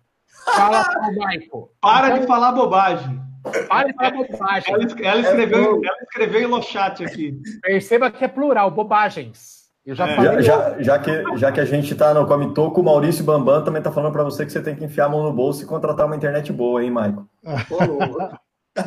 Fala 0.44 0.84
Michael. 1.10 1.68
Para 1.80 2.08
Então, 2.08 2.20
de 2.20 2.26
falar 2.26 2.52
bobagem. 2.52 3.20
Para 3.68 3.88
de 3.88 3.94
falar 3.94 4.10
bobagem. 4.12 4.74
Ela, 4.74 4.82
ela 5.12 5.20
escreveu, 5.20 5.80
ela 5.84 5.96
escreveu 6.02 6.48
no 6.48 6.62
chat 6.62 7.04
aqui. 7.04 7.38
Perceba 7.60 8.10
que 8.10 8.24
é 8.24 8.28
plural, 8.28 8.70
bobagens. 8.70 9.62
Eu 9.84 9.94
já 9.96 10.08
É. 10.08 10.14
falei. 10.16 10.42
Já, 10.42 10.70
já, 10.70 10.82
já 10.82 10.98
que, 10.98 11.36
já 11.38 11.52
que 11.52 11.60
a 11.60 11.64
gente 11.64 11.94
tá 11.94 12.14
no 12.14 12.26
Come 12.26 12.54
Toco, 12.54 12.80
o 12.80 12.84
Maurício 12.84 13.24
Bambam 13.24 13.64
também 13.64 13.82
tá 13.82 13.90
falando 13.90 14.12
para 14.12 14.22
você 14.22 14.46
que 14.46 14.52
você 14.52 14.62
tem 14.62 14.76
que 14.76 14.84
enfiar 14.84 15.06
a 15.06 15.08
mão 15.08 15.24
no 15.24 15.32
bolso 15.32 15.62
e 15.62 15.66
contratar 15.66 16.06
uma 16.06 16.14
internet 16.16 16.52
boa, 16.52 16.82
hein, 16.82 16.90
Maico? 16.90 17.28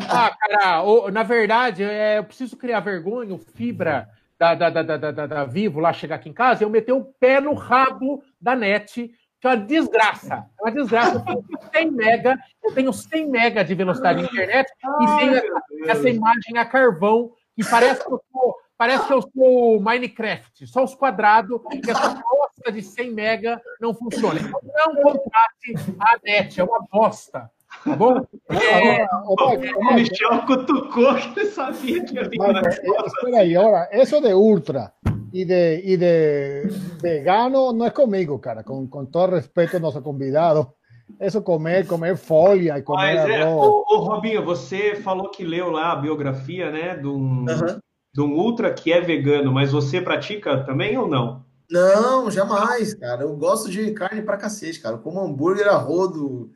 Ah, 0.10 0.36
cara, 0.39 0.82
o- 0.82 1.12
na 1.12 1.22
verdade, 1.22 1.84
é, 1.84 2.18
eu 2.18 2.24
preciso 2.24 2.58
criar 2.58 2.80
vergonha, 2.80 3.36
o 3.36 3.38
Fibra 3.38 4.10
da, 4.39 4.56
da, 4.56 4.68
da, 4.72 4.82
da, 4.82 4.98
da, 4.98 5.12
da- 5.12 5.28
da 5.28 5.46
Vivo 5.46 5.80
lá 5.80 5.93
chegar 5.93 6.16
aqui 6.16 6.28
em 6.28 6.34
casa, 6.34 6.64
eu 6.64 6.70
meter 6.72 6.91
o 6.91 7.06
pé 7.20 7.39
no 7.39 7.54
rabo 7.54 8.24
da 8.41 8.56
net, 8.56 9.12
que 9.46 9.48
é 9.48 9.50
uma 9.50 9.58
desgraça. 9.58 10.46
É 10.60 10.64
uma 10.64 10.72
desgraça. 10.72 11.24
Eu 11.28 11.43
tenho 11.43 11.72
100 11.74 11.91
mega, 11.91 12.39
eu 12.64 12.74
tenho 12.74 12.93
100 12.93 13.30
mega 13.30 13.64
de 13.64 13.76
velocidade 13.76 14.20
de 14.20 14.26
internet 14.26 14.72
e 15.02 15.18
tenho 15.18 15.36
essa, 15.36 15.64
essa 15.88 16.10
imagem 16.10 16.58
a 16.58 16.66
carvão 16.66 17.32
que 17.56 17.64
parece 17.64 18.04
que 18.04 18.12
eu 18.12 18.22
sou, 18.32 18.56
parece 18.78 19.08
que 19.08 19.14
eu 19.14 19.22
sou 19.22 19.80
Minecraft, 19.80 20.68
só 20.68 20.84
os 20.84 20.96
quadrados, 20.96 21.62
e 21.72 21.89
essa 21.89 22.10
bosta 22.10 22.72
de 22.72 22.82
100 22.82 23.12
mega 23.12 23.62
não 23.80 23.93
funciona. 23.93 24.39
Então 24.39 24.93
não 24.93 25.02
contrate 25.04 25.96
a 26.00 26.18
net, 26.24 26.60
é 26.60 26.64
uma 26.64 26.86
bosta. 26.91 27.50
Tá 27.84 27.96
bom? 27.96 28.26
É, 28.50 29.06
ô, 29.26 29.36
O 29.36 29.93
Mike, 29.93 30.10
Michel 30.12 30.46
cutucou 30.46 31.14
que 31.34 31.46
sabia 31.48 32.04
que 32.06 32.16
ia 32.16 32.24
vir 32.24 32.39
eh, 32.41 33.06
espera 33.06 33.39
aí, 33.39 33.56
ahora, 33.56 33.89
eso 33.91 34.22
de 34.22 34.34
ultra 34.34 34.93
y 35.36 35.43
de, 35.43 35.81
y 35.83 35.97
de 35.97 36.71
vegano 37.01 37.73
no 37.73 37.86
es 37.86 37.91
conmigo, 37.91 38.39
cara, 38.39 38.63
con, 38.63 38.88
con 38.88 39.11
todo 39.11 39.27
respeto 39.27 39.75
a 39.75 39.79
nuestro 39.81 40.01
convidado. 40.01 40.77
Eso 41.19 41.43
comer, 41.43 41.86
comer 41.86 42.17
folia 42.17 42.77
y 42.77 42.83
comer 42.83 43.17
Mas 43.17 43.29
é, 43.29 43.45
ô, 43.45 43.83
ô, 43.86 43.97
Robinho, 43.97 44.45
você 44.45 44.95
falou 44.95 45.29
que 45.29 45.43
leu 45.43 45.69
lá 45.69 45.91
a 45.91 45.95
biografia, 45.97 46.71
né, 46.71 46.95
de 46.95 47.07
um, 47.07 47.45
de 47.45 48.21
um 48.21 48.33
ultra 48.33 48.73
que 48.73 48.93
é 48.93 49.01
vegano, 49.01 49.51
mas 49.51 49.73
você 49.73 49.99
pratica 49.99 50.63
também 50.63 50.97
ou 50.97 51.07
não? 51.07 51.43
Não, 51.69 52.31
jamais, 52.31 52.93
cara. 52.93 53.23
Eu 53.23 53.36
gosto 53.36 53.69
de 53.69 53.91
carne 53.91 54.21
pra 54.21 54.38
cacete, 54.38 54.79
cara. 54.79 54.95
Eu 54.95 54.99
como 54.99 55.19
hambúrguer 55.19 55.67
a 55.67 55.75
rodo. 55.75 56.49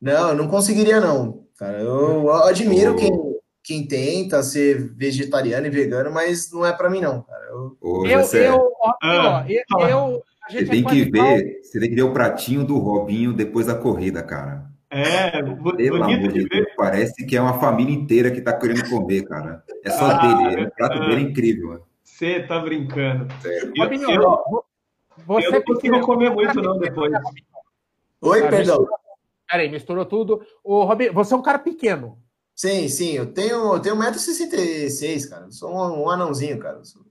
Não, 0.00 0.30
eu 0.30 0.34
não 0.34 0.48
conseguiria, 0.48 0.98
não. 0.98 1.44
Cara, 1.58 1.78
eu 1.78 2.32
admiro 2.32 2.96
quem, 2.96 3.12
quem 3.64 3.86
tenta 3.86 4.42
ser 4.42 4.92
vegetariano 4.94 5.66
e 5.66 5.70
vegano, 5.70 6.12
mas 6.12 6.52
não 6.52 6.66
é 6.66 6.72
pra 6.72 6.90
mim, 6.90 7.00
não, 7.00 7.22
cara. 7.22 7.46
Eu- 7.48 7.76
Ô, 7.80 8.06
Eu, 8.06 8.20
Jessé, 8.20 8.48
eu, 8.50 8.70
ó, 8.78 8.92
Ah, 9.02 9.46
ó, 9.72 9.88
eu, 9.88 10.22
você 10.46 10.58
gente 10.58 10.70
tem 10.70 10.84
é 10.84 10.88
que 10.90 11.10
ver, 11.10 11.60
você 11.62 11.80
tem 11.80 11.88
que 11.88 11.94
ver 11.94 12.02
o 12.02 12.12
pratinho 12.12 12.62
do 12.64 12.76
Robinho 12.76 13.32
depois 13.32 13.66
da 13.66 13.74
corrida, 13.74 14.22
cara. 14.22 14.66
É, 14.90 15.30
Pelo 15.42 16.04
amor 16.04 16.32
de. 16.32 16.46
Deus, 16.46 16.66
parece 16.76 17.24
que 17.26 17.34
é 17.36 17.40
uma 17.40 17.58
família 17.58 17.92
inteira 17.92 18.30
que 18.30 18.40
tá 18.42 18.52
querendo 18.52 18.88
comer, 18.88 19.24
cara. 19.24 19.64
É 19.82 19.90
só 19.90 20.04
Ah, 20.10 20.44
dele, 20.44 20.66
o 20.66 20.70
prato 20.70 20.98
ah. 20.98 21.08
dele 21.08 21.22
é 21.22 21.24
incrível. 21.30 21.82
Você 22.04 22.40
tá 22.40 22.60
brincando. 22.60 23.26
Eu, 23.44 23.72
Robinho, 23.82 24.10
eu- 24.10 24.20
vo- 24.50 24.64
você 25.26 25.46
eu 25.48 25.52
não 25.52 25.62
consigo 25.62 26.00
comer 26.02 26.30
muito 26.30 26.60
não 26.62 26.78
depois. 26.78 27.12
Oi, 28.20 28.38
Ah, 28.38 28.48
perdão. 28.50 28.58
misturou- 28.80 28.88
Peraí, 29.50 29.70
misturou 29.70 30.04
tudo. 30.06 30.42
Ô, 30.62 30.84
Robinho, 30.84 31.12
você 31.12 31.34
é 31.34 31.36
um 31.36 31.42
cara 31.42 31.58
pequeno. 31.58 32.18
Sim, 32.54 32.88
sim, 32.88 33.12
eu 33.12 33.26
tenho, 33.32 33.74
eu 33.74 33.80
tenho 33.80 33.96
1,66m, 33.96 35.28
cara. 35.28 35.44
Eu 35.46 35.52
sou 35.52 35.70
um, 35.74 36.02
um 36.04 36.10
anãozinho, 36.10 36.58
cara. 36.58 36.78
Eu 36.78 36.84
sou- 36.84 37.02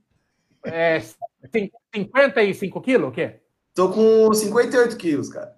É, 0.65 1.01
tem 1.51 1.69
55 1.93 2.81
quilos, 2.81 3.09
o 3.09 3.11
quê? 3.11 3.39
Tô 3.75 3.89
com 3.91 4.33
58 4.33 4.95
quilos, 4.97 5.29
cara. 5.29 5.53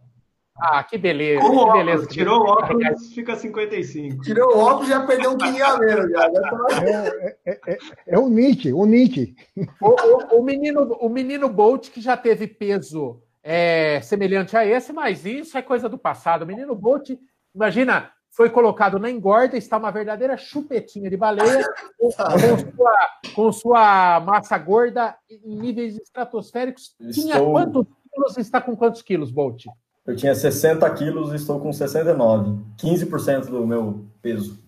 Ah, 0.58 0.82
que 0.86 0.98
beleza. 0.98 1.42
Com 1.42 1.48
o 1.50 1.66
que 1.66 1.72
beleza. 1.80 1.98
óculos, 2.04 2.14
tirou 2.16 2.40
o 2.40 2.46
óculos, 2.50 3.14
fica 3.14 3.36
55. 3.36 4.22
Tirou 4.24 4.56
o 4.56 4.60
óculos 4.60 4.88
já 4.88 5.06
perdeu 5.06 5.32
um 5.32 5.38
quilinho 5.38 5.66
a 5.66 5.78
menos, 5.78 6.10
já. 6.10 6.32
Já 6.32 6.50
tô- 6.50 6.68
É, 6.70 7.38
é, 7.46 7.60
é, 7.74 7.78
é 8.08 8.18
um 8.20 8.30
Nietzsche, 8.30 8.74
um 8.74 8.86
Nietzsche. 8.86 9.36
O, 9.82 9.90
o- 9.90 10.40
o 10.40 10.44
menino, 10.44 10.94
o 11.02 11.10
menino 11.10 11.50
Bolt, 11.50 11.90
que 11.90 12.00
já 12.00 12.16
teve 12.16 12.48
peso 12.48 13.22
é, 13.44 14.00
semelhante 14.02 14.56
a 14.56 14.66
esse, 14.66 14.92
mas 14.94 15.26
isso 15.26 15.58
é 15.58 15.62
coisa 15.62 15.88
do 15.90 15.98
passado. 15.98 16.44
O 16.44 16.48
menino 16.48 16.74
Bolt, 16.74 17.10
imagina, 17.54 18.12
foi 18.36 18.50
colocado 18.50 19.00
na 19.00 19.10
engorda, 19.10 19.56
está 19.58 19.78
uma 19.78 19.92
verdadeira 19.92 20.36
chupetinha 20.38 21.10
de 21.10 21.16
baleia, 21.18 21.64
com, 21.98 22.10
com 22.12 22.72
sua, 22.76 22.94
com 23.36 23.52
sua 23.52 24.20
massa 24.20 24.58
gorda 24.58 25.16
em 25.30 25.56
níveis 25.56 25.98
estratosféricos. 25.98 26.96
Tinha 27.14 27.36
Estou- 27.36 27.52
quantos 27.52 27.86
quilos? 28.12 28.38
Está 28.38 28.60
com 28.62 28.76
quantos 28.76 29.02
quilos, 29.02 29.32
Bolt? 29.32 29.66
Eu 30.06 30.16
tinha 30.16 30.36
60 30.36 30.88
quilos 30.94 31.32
e 31.32 31.36
estou 31.38 31.60
com 31.60 31.72
69. 31.74 32.60
15% 32.78 33.46
do 33.50 33.66
meu 33.66 34.06
peso. 34.22 34.64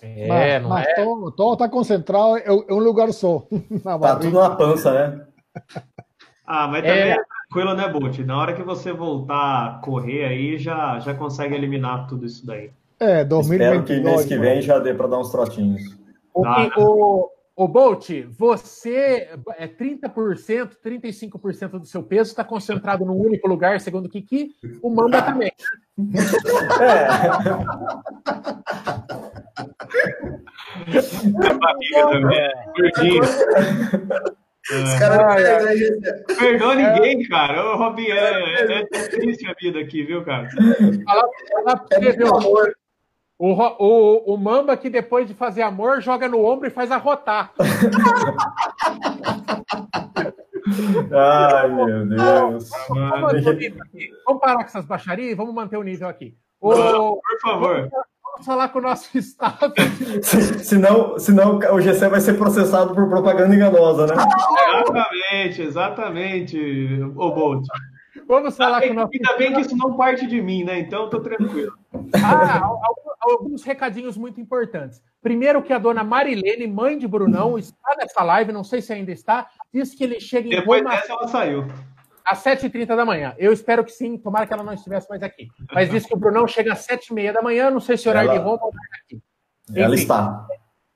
É, 0.00 0.26
mas 0.28 0.62
não 0.62 0.68
mas 0.70 0.86
é? 0.86 0.94
todo, 1.04 1.30
todo 1.32 1.52
está 1.54 1.68
concentrado 1.68 2.38
em, 2.38 2.42
em 2.48 2.72
um 2.74 2.78
lugar 2.78 3.12
só. 3.12 3.46
Tá 3.82 3.98
barriga. 3.98 4.20
tudo 4.30 4.40
na 4.40 4.50
pança, 4.56 4.92
né? 4.92 5.26
Ah, 6.46 6.68
mas 6.68 6.82
também 6.82 6.98
É. 7.02 7.10
é 7.12 7.16
tranquilo, 7.48 7.74
né, 7.74 7.88
Bolt? 7.88 8.18
Na 8.20 8.38
hora 8.38 8.54
que 8.54 8.62
você 8.62 8.92
voltar 8.92 9.66
a 9.66 9.78
correr 9.80 10.24
aí, 10.24 10.58
já, 10.58 10.98
já 11.00 11.12
consegue 11.14 11.54
eliminar 11.54 12.06
tudo 12.06 12.24
isso 12.24 12.46
daí. 12.46 12.70
É, 12.98 13.22
Espero 13.22 13.82
que 13.84 14.00
2022. 14.00 14.02
mês 14.04 14.24
que 14.26 14.38
vem 14.38 14.62
já 14.62 14.78
dê 14.78 14.94
para 14.94 15.06
dar 15.06 15.18
uns 15.18 15.30
trotinhos. 15.30 15.82
O, 16.32 16.42
que- 16.42 16.80
o, 16.80 17.30
o 17.56 17.68
Bolt, 17.68 18.08
você 18.38 19.28
é 19.58 19.66
30%, 19.66 20.76
35% 20.84 21.68
do 21.78 21.86
seu 21.86 22.02
peso 22.02 22.30
está 22.30 22.44
concentrado 22.44 23.04
num 23.04 23.16
único 23.16 23.46
lugar, 23.48 23.80
segundo 23.80 24.06
o 24.06 24.08
Kiki, 24.10 24.50
o 24.82 24.90
Mamba 24.94 25.22
também. 25.22 25.52
É 31.44 31.54
barriga 31.54 32.10
também, 32.10 32.50
gordinho. 32.76 33.22
Os 33.22 34.94
caras 34.98 35.78
gente? 35.78 36.00
Perdoa 36.38 36.74
ninguém, 36.74 37.28
cara. 37.28 37.64
Ô, 37.72 37.76
Robinho, 37.76 38.12
é, 38.12 38.42
é, 38.62 38.80
é 38.80 39.08
triste 39.08 39.46
a 39.46 39.54
vida 39.60 39.78
aqui, 39.78 40.02
viu, 40.04 40.24
cara? 40.24 40.48
Falar, 40.50 41.28
falar 41.52 41.76
pra 41.76 41.98
É 41.98 42.00
você, 42.00 42.12
viu? 42.16 42.26
muito 42.26 42.36
amor. 42.46 42.74
O, 43.38 43.52
o, 43.52 44.34
o 44.34 44.38
Mamba 44.38 44.76
que 44.78 44.88
depois 44.88 45.26
de 45.28 45.34
fazer 45.34 45.60
amor, 45.62 46.00
joga 46.00 46.26
no 46.26 46.42
ombro 46.44 46.66
e 46.68 46.70
faz 46.70 46.90
arrotar. 46.90 47.52
Ai, 51.12 51.68
meu 51.68 52.06
Deus. 52.06 52.70
Vamos, 52.88 53.32
o. 53.32 53.74
Vamos 54.26 54.40
parar 54.40 54.54
com 54.56 54.62
essas 54.62 54.84
baixarias 54.84 55.30
e 55.32 55.34
vamos 55.34 55.54
manter 55.54 55.76
o 55.76 55.82
nível 55.82 56.08
aqui. 56.08 56.34
O- 56.60 56.70
Por 57.20 57.40
favor. 57.42 57.88
vamos 58.24 58.46
falar 58.46 58.68
com 58.68 58.78
o 58.78 58.82
nosso 58.82 59.16
staff. 59.18 59.58
Se- 60.22 60.64
Senão, 60.64 61.18
senão 61.18 61.58
o 61.58 61.80
GC 61.80 62.08
vai 62.08 62.20
ser 62.20 62.34
processado 62.34 62.94
por 62.94 63.08
propaganda 63.08 63.54
enganosa, 63.54 64.06
né? 64.06 64.14
Exatamente, 64.80 65.62
exatamente, 65.62 67.00
ô 67.16 67.30
Bolt. 67.32 67.64
Vamos 68.26 68.56
falar 68.56 68.80
com 68.82 68.90
o 68.90 68.94
nosso 68.94 69.10
Ainda 69.14 69.36
bem 69.38 69.52
que 69.52 69.60
isso 69.60 69.76
não 69.76 69.96
parte 69.96 70.26
de 70.26 70.40
mim, 70.42 70.64
né? 70.64 70.80
Então 70.80 71.04
eu 71.04 71.10
tô 71.10 71.20
tranquilo. 71.20 71.72
Ah, 72.14 72.58
al- 72.64 72.80
al- 72.84 73.16
alguns 73.32 73.62
recadinhos 73.62 74.16
muito 74.16 74.40
importantes. 74.40 75.02
Primeiro 75.22 75.62
que 75.62 75.72
a 75.72 75.78
dona 75.78 76.02
Marilene, 76.04 76.66
mãe 76.66 76.98
de 76.98 77.06
Brunão, 77.06 77.56
está 77.58 77.94
nessa 77.98 78.22
live, 78.22 78.52
não 78.52 78.64
sei 78.64 78.80
se 78.82 78.92
ainda 78.92 79.12
está, 79.12 79.48
disse 79.72 79.96
que 79.96 80.04
ele 80.04 80.20
chega 80.20 80.46
em 80.48 80.50
Depois 80.50 80.82
Roma 80.82 80.94
dessa 80.94 81.12
ela 81.12 81.28
saiu. 81.28 81.66
às 82.24 82.38
7h30 82.42 82.96
da 82.96 83.04
manhã. 83.04 83.34
Eu 83.38 83.52
espero 83.52 83.84
que 83.84 83.92
sim, 83.92 84.16
tomara 84.18 84.46
que 84.46 84.52
ela 84.52 84.64
não 84.64 84.72
estivesse 84.72 85.08
mais 85.08 85.22
aqui. 85.22 85.48
Mas 85.72 85.88
disse 85.90 86.08
que 86.08 86.14
o 86.14 86.18
Brunão 86.18 86.46
chega 86.48 86.72
às 86.72 86.86
7h30 86.86 87.32
da 87.32 87.42
manhã, 87.42 87.70
não 87.70 87.80
sei 87.80 87.96
se 87.96 88.08
horário 88.08 88.30
Ela- 88.30 88.38
de 88.38 88.44
Roma 88.44 88.64
ou 88.64 88.72
aqui. 89.04 89.22
Ela 89.74 89.94
Enfim. 89.94 90.02
está. 90.02 90.46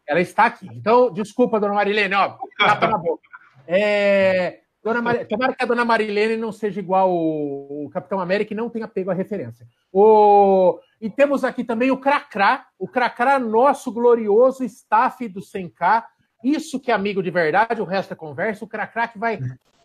Ela 0.07 0.21
está 0.21 0.45
aqui. 0.47 0.69
Então, 0.73 1.13
desculpa, 1.13 1.61
dona 1.61 1.75
Marilene, 1.75 2.15
ó, 2.17 2.37
tapa 2.59 2.89
na 2.89 2.99
boca. 2.99 3.23
É, 3.67 4.61
Dona 4.83 5.03
Mar... 5.03 5.27
Tomara 5.27 5.55
que 5.55 5.63
a 5.63 5.67
dona 5.67 5.85
Marilene 5.85 6.37
não 6.37 6.53
seja 6.53 6.81
igual 6.81 7.11
o, 7.13 7.87
o 7.87 7.91
Capitão 7.91 8.21
América 8.21 8.55
e 8.55 8.57
não 8.57 8.71
tenha 8.71 8.89
pego 8.89 9.11
a 9.11 9.15
referência. 9.15 9.67
O... 9.93 10.79
E 11.01 11.11
temos 11.11 11.45
aqui 11.45 11.65
também 11.65 11.91
o 11.91 11.99
Cracrá, 11.99 12.67
o 12.79 12.89
Cracrá, 12.89 13.39
nosso 13.39 13.93
glorioso 13.93 14.65
staff 14.65 15.27
do 15.29 15.41
100K. 15.41 16.05
Isso 16.43 16.81
que 16.81 16.91
é 16.91 16.95
amigo 16.95 17.23
de 17.23 17.31
verdade, 17.31 17.81
o 17.81 17.85
resto 17.85 18.13
é 18.13 18.17
conversa. 18.17 18.65
O 18.65 18.69
Cracrá 18.69 19.07
que 19.07 19.19
vai 19.19 19.39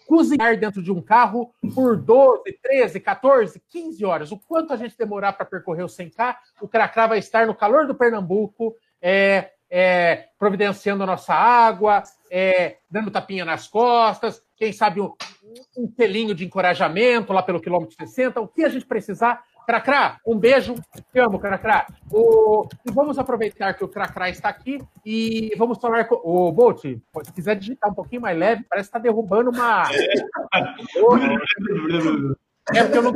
cozinhar 0.07 0.57
dentro 0.57 0.81
de 0.81 0.91
um 0.91 1.01
carro 1.01 1.53
por 1.73 1.97
12, 1.97 2.43
13, 2.61 2.99
14, 2.99 3.61
15 3.67 4.05
horas. 4.05 4.31
O 4.31 4.39
quanto 4.39 4.71
a 4.71 4.77
gente 4.77 4.97
demorar 4.97 5.33
para 5.33 5.45
percorrer 5.45 5.83
o 5.83 5.87
100K, 5.87 6.35
o 6.61 6.67
Cracrá 6.67 7.07
vai 7.07 7.19
estar 7.19 7.47
no 7.47 7.55
calor 7.55 7.87
do 7.87 7.95
Pernambuco, 7.95 8.75
é, 9.01 9.51
é, 9.77 10.27
providenciando 10.39 11.03
a 11.03 11.05
nossa 11.05 11.33
água, 11.33 12.01
é, 12.31 12.77
dando 12.89 13.11
tapinha 13.11 13.43
nas 13.43 13.67
costas, 13.67 14.41
quem 14.55 14.71
sabe 14.71 15.01
um, 15.01 15.13
um 15.77 15.85
pelinho 15.85 16.33
de 16.33 16.45
encorajamento 16.45 17.33
lá 17.33 17.43
pelo 17.43 17.59
quilômetro 17.59 17.93
60, 17.93 18.39
o 18.39 18.47
que 18.47 18.63
a 18.63 18.69
gente 18.69 18.85
precisar. 18.85 19.43
Cracrá, 19.67 20.17
um 20.25 20.37
beijo, 20.37 20.75
te 21.11 21.19
amo, 21.19 21.39
Cracrá. 21.39 21.87
O, 22.09 22.69
e 22.87 22.91
vamos 22.91 23.19
aproveitar 23.19 23.73
que 23.73 23.83
o 23.83 23.89
Cracrá 23.89 24.29
está 24.29 24.47
aqui 24.47 24.79
e 25.05 25.53
vamos 25.57 25.77
falar 25.77 26.05
com 26.05 26.21
o 26.23 26.49
Bolt. 26.53 26.81
Se 26.83 27.33
quiser 27.33 27.57
digitar 27.57 27.91
um 27.91 27.95
pouquinho 27.95 28.21
mais 28.21 28.37
leve, 28.37 28.63
parece 28.69 28.89
que 28.89 28.97
está 28.97 28.99
derrubando 28.99 29.49
uma. 29.49 29.83
é 32.73 32.83
porque 32.83 32.97
eu 32.97 33.01
não 33.01 33.11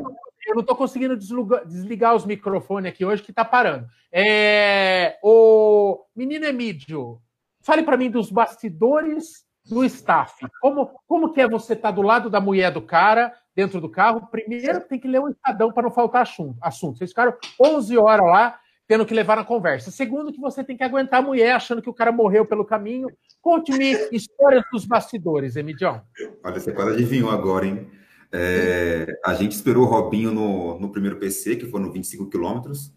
eu 0.49 0.55
não 0.55 0.61
estou 0.61 0.75
conseguindo 0.75 1.15
deslugar, 1.15 1.65
desligar 1.65 2.15
os 2.15 2.25
microfones 2.25 2.91
aqui 2.91 3.05
hoje, 3.05 3.23
que 3.23 3.31
está 3.31 3.45
parando. 3.45 3.87
É, 4.11 5.17
o 5.23 6.03
menino 6.15 6.45
Emílio, 6.45 7.21
fale 7.61 7.83
para 7.83 7.97
mim 7.97 8.09
dos 8.09 8.31
bastidores 8.31 9.45
do 9.65 9.83
staff. 9.85 10.45
Como, 10.61 10.89
como 11.07 11.31
que 11.31 11.41
é 11.41 11.47
você 11.47 11.73
estar 11.73 11.89
tá 11.89 11.95
do 11.95 12.01
lado 12.01 12.29
da 12.29 12.41
mulher 12.41 12.71
do 12.71 12.81
cara, 12.81 13.33
dentro 13.55 13.79
do 13.79 13.89
carro? 13.89 14.27
Primeiro, 14.31 14.81
tem 14.81 14.99
que 14.99 15.07
ler 15.07 15.21
um 15.21 15.29
estadão 15.29 15.71
para 15.71 15.83
não 15.83 15.91
faltar 15.91 16.23
assunto. 16.61 16.97
Vocês 16.97 17.11
ficaram 17.11 17.33
11 17.59 17.97
horas 17.97 18.25
lá 18.25 18.59
tendo 18.87 19.05
que 19.05 19.13
levar 19.13 19.35
na 19.35 19.43
conversa. 19.43 19.91
Segundo, 19.91 20.31
que 20.31 20.41
você 20.41 20.63
tem 20.63 20.75
que 20.75 20.83
aguentar 20.83 21.19
a 21.19 21.23
mulher 21.23 21.51
achando 21.51 21.79
que 21.79 21.89
o 21.91 21.93
cara 21.93 22.11
morreu 22.11 22.43
pelo 22.43 22.65
caminho. 22.65 23.07
Conte-me 23.39 23.95
histórias 24.11 24.63
dos 24.71 24.83
bastidores, 24.83 25.55
Emidião. 25.55 26.01
Olha, 26.43 26.59
você 26.59 26.73
quase 26.73 26.93
adivinhou 26.93 27.29
agora, 27.29 27.67
hein? 27.67 27.87
É, 28.31 29.19
a 29.25 29.33
gente 29.33 29.53
esperou 29.53 29.83
o 29.83 29.89
Robinho 29.89 30.31
no, 30.31 30.79
no 30.79 30.89
primeiro 30.89 31.17
PC, 31.17 31.55
que 31.55 31.65
foi 31.65 31.81
no 31.81 31.91
25 31.91 32.29
quilômetros, 32.29 32.93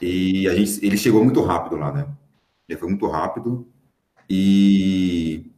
e 0.00 0.48
a 0.48 0.54
gente, 0.54 0.84
ele 0.84 0.96
chegou 0.96 1.22
muito 1.24 1.42
rápido 1.42 1.76
lá, 1.76 1.92
né? 1.92 2.08
Ele 2.68 2.78
foi 2.78 2.88
muito 2.88 3.06
rápido, 3.06 3.66
e, 4.28 5.50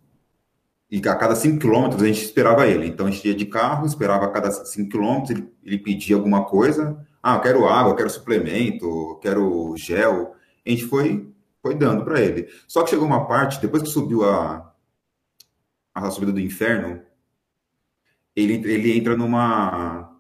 e 0.91 0.99
a 1.09 1.17
cada 1.17 1.35
5 1.35 1.59
quilômetros 1.59 2.03
a 2.03 2.07
gente 2.07 2.23
esperava 2.23 2.67
ele. 2.67 2.87
Então 2.87 3.07
a 3.07 3.11
gente 3.11 3.27
ia 3.27 3.35
de 3.35 3.47
carro, 3.47 3.87
esperava 3.87 4.27
a 4.27 4.31
cada 4.31 4.51
5 4.51 4.89
quilômetros, 4.89 5.31
ele, 5.31 5.53
ele 5.65 5.79
pedia 5.79 6.17
alguma 6.17 6.45
coisa. 6.45 7.05
Ah, 7.23 7.37
eu 7.37 7.41
quero 7.41 7.69
água, 7.69 7.93
eu 7.93 7.97
quero 7.97 8.11
suplemento, 8.11 8.85
eu 8.85 9.19
quero 9.21 9.75
gel. 9.77 10.35
A 10.65 10.71
gente 10.71 10.85
foi, 10.87 11.29
foi 11.63 11.75
dando 11.75 12.05
para 12.05 12.21
ele. 12.21 12.49
Só 12.69 12.83
que 12.83 12.91
chegou 12.91 13.07
uma 13.07 13.27
parte, 13.27 13.61
depois 13.61 13.83
que 13.83 13.89
subiu 13.89 14.25
a, 14.25 14.73
a 15.95 16.11
subida 16.11 16.33
do 16.33 16.41
inferno, 16.41 17.03
ele, 18.35 18.55
ele 18.71 18.97
entra 18.97 19.17
numa, 19.17 20.17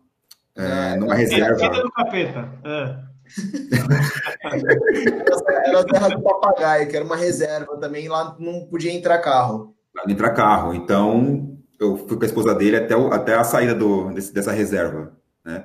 é, 0.57 0.97
numa 0.97 1.15
reserva. 1.15 1.65
Ele 1.65 1.83
do 1.83 1.91
capeta. 1.91 2.53
É. 2.65 3.11
era 5.67 5.81
a 5.81 5.85
terra 5.85 6.09
do 6.09 6.23
papagaio, 6.23 6.89
que 6.89 6.97
era 6.97 7.05
uma 7.05 7.17
reserva 7.17 7.77
também, 7.77 8.09
lá 8.09 8.37
não 8.39 8.67
podia 8.67 8.93
entrar 8.93 9.19
carro. 9.19 9.75
Lá 9.95 10.03
não 10.05 10.13
entra 10.13 10.33
carro. 10.33 10.75
Então, 10.75 11.57
eu 11.79 11.97
fui 11.97 12.17
com 12.17 12.25
a 12.25 12.27
esposa 12.27 12.53
dele 12.55 12.77
até, 12.77 12.97
o, 12.97 13.13
até 13.13 13.35
a 13.35 13.45
saída 13.45 13.75
do, 13.75 14.11
desse, 14.13 14.35
dessa 14.35 14.53
reserva. 14.53 15.17
Né? 15.45 15.65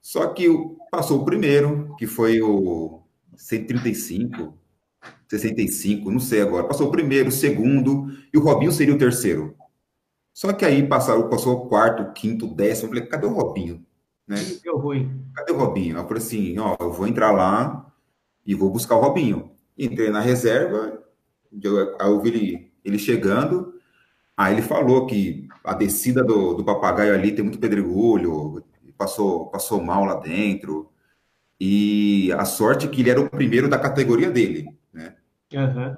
Só 0.00 0.26
que 0.28 0.48
passou 0.90 1.20
o 1.20 1.24
primeiro, 1.24 1.94
que 1.98 2.06
foi 2.06 2.40
o 2.42 3.02
135, 3.36 4.56
65, 5.28 6.10
não 6.10 6.20
sei 6.20 6.42
agora. 6.42 6.66
Passou 6.66 6.88
o 6.88 6.90
primeiro, 6.90 7.28
o 7.28 7.32
segundo, 7.32 8.06
e 8.32 8.38
o 8.38 8.42
Robinho 8.42 8.72
seria 8.72 8.94
o 8.94 8.98
terceiro. 8.98 9.54
Só 10.38 10.52
que 10.52 10.64
aí 10.64 10.86
passaram, 10.86 11.28
passou 11.28 11.56
o 11.56 11.68
quarto, 11.68 12.12
quinto, 12.12 12.46
décimo. 12.46 12.86
Eu 12.86 12.90
falei, 12.90 13.06
cadê 13.08 13.26
o 13.26 13.32
Robinho? 13.32 13.84
Né? 14.24 14.36
Deu 14.62 14.78
ruim. 14.78 15.26
Cadê 15.34 15.50
o 15.50 15.58
Robinho? 15.58 15.96
Eu 15.96 16.06
falei 16.06 16.22
assim, 16.22 16.56
ó, 16.60 16.76
eu 16.78 16.92
vou 16.92 17.08
entrar 17.08 17.32
lá 17.32 17.92
e 18.46 18.54
vou 18.54 18.70
buscar 18.70 18.94
o 18.94 19.00
Robinho. 19.00 19.50
Entrei 19.76 20.10
na 20.10 20.20
reserva, 20.20 21.02
aí 21.52 22.08
eu 22.08 22.20
vi 22.20 22.28
ele, 22.28 22.72
ele 22.84 23.00
chegando, 23.00 23.74
aí 24.36 24.54
ele 24.54 24.62
falou 24.62 25.08
que 25.08 25.48
a 25.64 25.74
descida 25.74 26.22
do, 26.22 26.54
do 26.54 26.64
papagaio 26.64 27.14
ali 27.14 27.32
tem 27.32 27.42
muito 27.42 27.58
pedregulho, 27.58 28.64
passou, 28.96 29.46
passou 29.50 29.82
mal 29.82 30.04
lá 30.04 30.20
dentro, 30.20 30.88
e 31.58 32.30
a 32.38 32.44
sorte 32.44 32.86
é 32.86 32.88
que 32.88 33.00
ele 33.00 33.10
era 33.10 33.20
o 33.20 33.28
primeiro 33.28 33.68
da 33.68 33.76
categoria 33.76 34.30
dele, 34.30 34.68
né? 34.92 35.16
Uhum. 35.52 35.96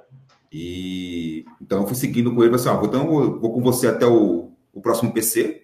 E 0.51 1.45
então 1.61 1.81
eu 1.81 1.87
fui 1.87 1.95
seguindo 1.95 2.33
com 2.33 2.43
ele, 2.43 2.55
assim, 2.55 2.69
ah, 2.69 2.79
então 2.83 3.23
eu 3.23 3.39
vou 3.39 3.53
com 3.53 3.61
você 3.61 3.87
até 3.87 4.05
o, 4.05 4.51
o 4.73 4.81
próximo 4.81 5.13
PC, 5.13 5.63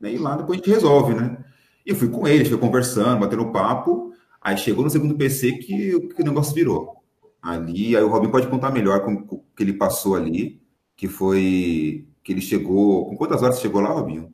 né, 0.00 0.12
e 0.14 0.18
lá 0.18 0.36
depois 0.36 0.58
a 0.58 0.62
gente 0.62 0.72
resolve, 0.74 1.14
né? 1.14 1.44
E 1.84 1.90
eu 1.90 1.96
fui 1.96 2.08
com 2.08 2.26
ele, 2.26 2.44
fui 2.44 2.58
conversando, 2.58 3.20
batendo 3.20 3.52
papo, 3.52 4.12
aí 4.40 4.56
chegou 4.56 4.84
no 4.84 4.90
segundo 4.90 5.16
PC 5.16 5.52
que, 5.52 6.00
que 6.14 6.22
o 6.22 6.24
negócio 6.24 6.54
virou. 6.54 6.96
Ali, 7.42 7.96
aí 7.96 8.02
o 8.02 8.08
Robin 8.08 8.30
pode 8.30 8.46
contar 8.48 8.70
melhor 8.70 9.04
com 9.04 9.12
o 9.30 9.44
que 9.56 9.62
ele 9.62 9.72
passou 9.74 10.14
ali, 10.14 10.60
que 10.96 11.06
foi 11.08 12.06
que 12.22 12.32
ele 12.32 12.40
chegou. 12.40 13.06
Com 13.06 13.16
quantas 13.16 13.42
horas 13.42 13.56
você 13.56 13.62
chegou 13.62 13.80
lá, 13.80 13.90
Robinho? 13.90 14.32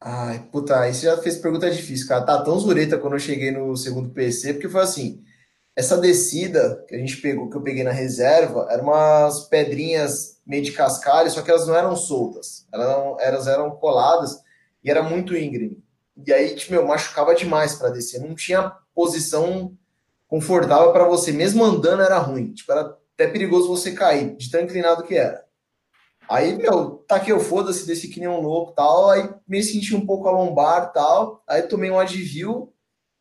Ai, 0.00 0.48
puta, 0.52 0.90
você 0.90 1.06
já 1.06 1.16
fez 1.18 1.36
pergunta 1.36 1.70
difícil, 1.70 2.06
cara. 2.06 2.24
Tá 2.24 2.42
tão 2.42 2.58
zureta 2.58 2.98
quando 2.98 3.14
eu 3.14 3.18
cheguei 3.18 3.50
no 3.50 3.76
segundo 3.76 4.10
PC, 4.10 4.54
porque 4.54 4.68
foi 4.68 4.82
assim 4.82 5.22
essa 5.76 5.98
descida 5.98 6.82
que 6.88 6.94
a 6.94 6.98
gente 6.98 7.18
pegou, 7.18 7.50
que 7.50 7.56
eu 7.56 7.62
peguei 7.62 7.84
na 7.84 7.92
reserva, 7.92 8.66
eram 8.70 8.84
umas 8.84 9.40
pedrinhas 9.44 10.40
meio 10.46 10.62
de 10.62 10.72
cascalho, 10.72 11.30
só 11.30 11.42
que 11.42 11.50
elas 11.50 11.66
não 11.66 11.76
eram 11.76 11.94
soltas, 11.94 12.66
elas 12.72 12.88
eram, 12.88 13.16
elas 13.20 13.46
eram 13.46 13.70
coladas 13.72 14.40
e 14.82 14.90
era 14.90 15.02
muito 15.02 15.36
íngreme. 15.36 15.84
E 16.26 16.32
aí, 16.32 16.54
tipo, 16.54 16.72
meu, 16.72 16.86
machucava 16.86 17.34
demais 17.34 17.74
para 17.74 17.90
descer, 17.90 18.20
não 18.20 18.34
tinha 18.34 18.72
posição 18.94 19.76
confortável 20.26 20.92
para 20.92 21.04
você, 21.04 21.30
mesmo 21.30 21.62
andando 21.62 22.02
era 22.02 22.18
ruim, 22.18 22.54
tipo, 22.54 22.72
era 22.72 22.96
até 23.14 23.28
perigoso 23.28 23.68
você 23.68 23.92
cair, 23.92 24.34
de 24.34 24.50
tão 24.50 24.62
inclinado 24.62 25.02
que 25.02 25.14
era. 25.14 25.44
Aí, 26.28 26.56
meu, 26.56 27.04
tá 27.06 27.20
que 27.20 27.30
eu 27.30 27.38
foda-se, 27.38 27.86
desci 27.86 28.08
que 28.08 28.18
nem 28.18 28.28
um 28.28 28.40
louco 28.40 28.72
tal, 28.72 29.10
aí 29.10 29.28
me 29.46 29.62
senti 29.62 29.94
um 29.94 30.04
pouco 30.04 30.26
a 30.26 30.32
lombar 30.32 30.90
tal, 30.92 31.42
aí 31.46 31.62
tomei 31.62 31.90
um 31.90 31.98
advil, 31.98 32.72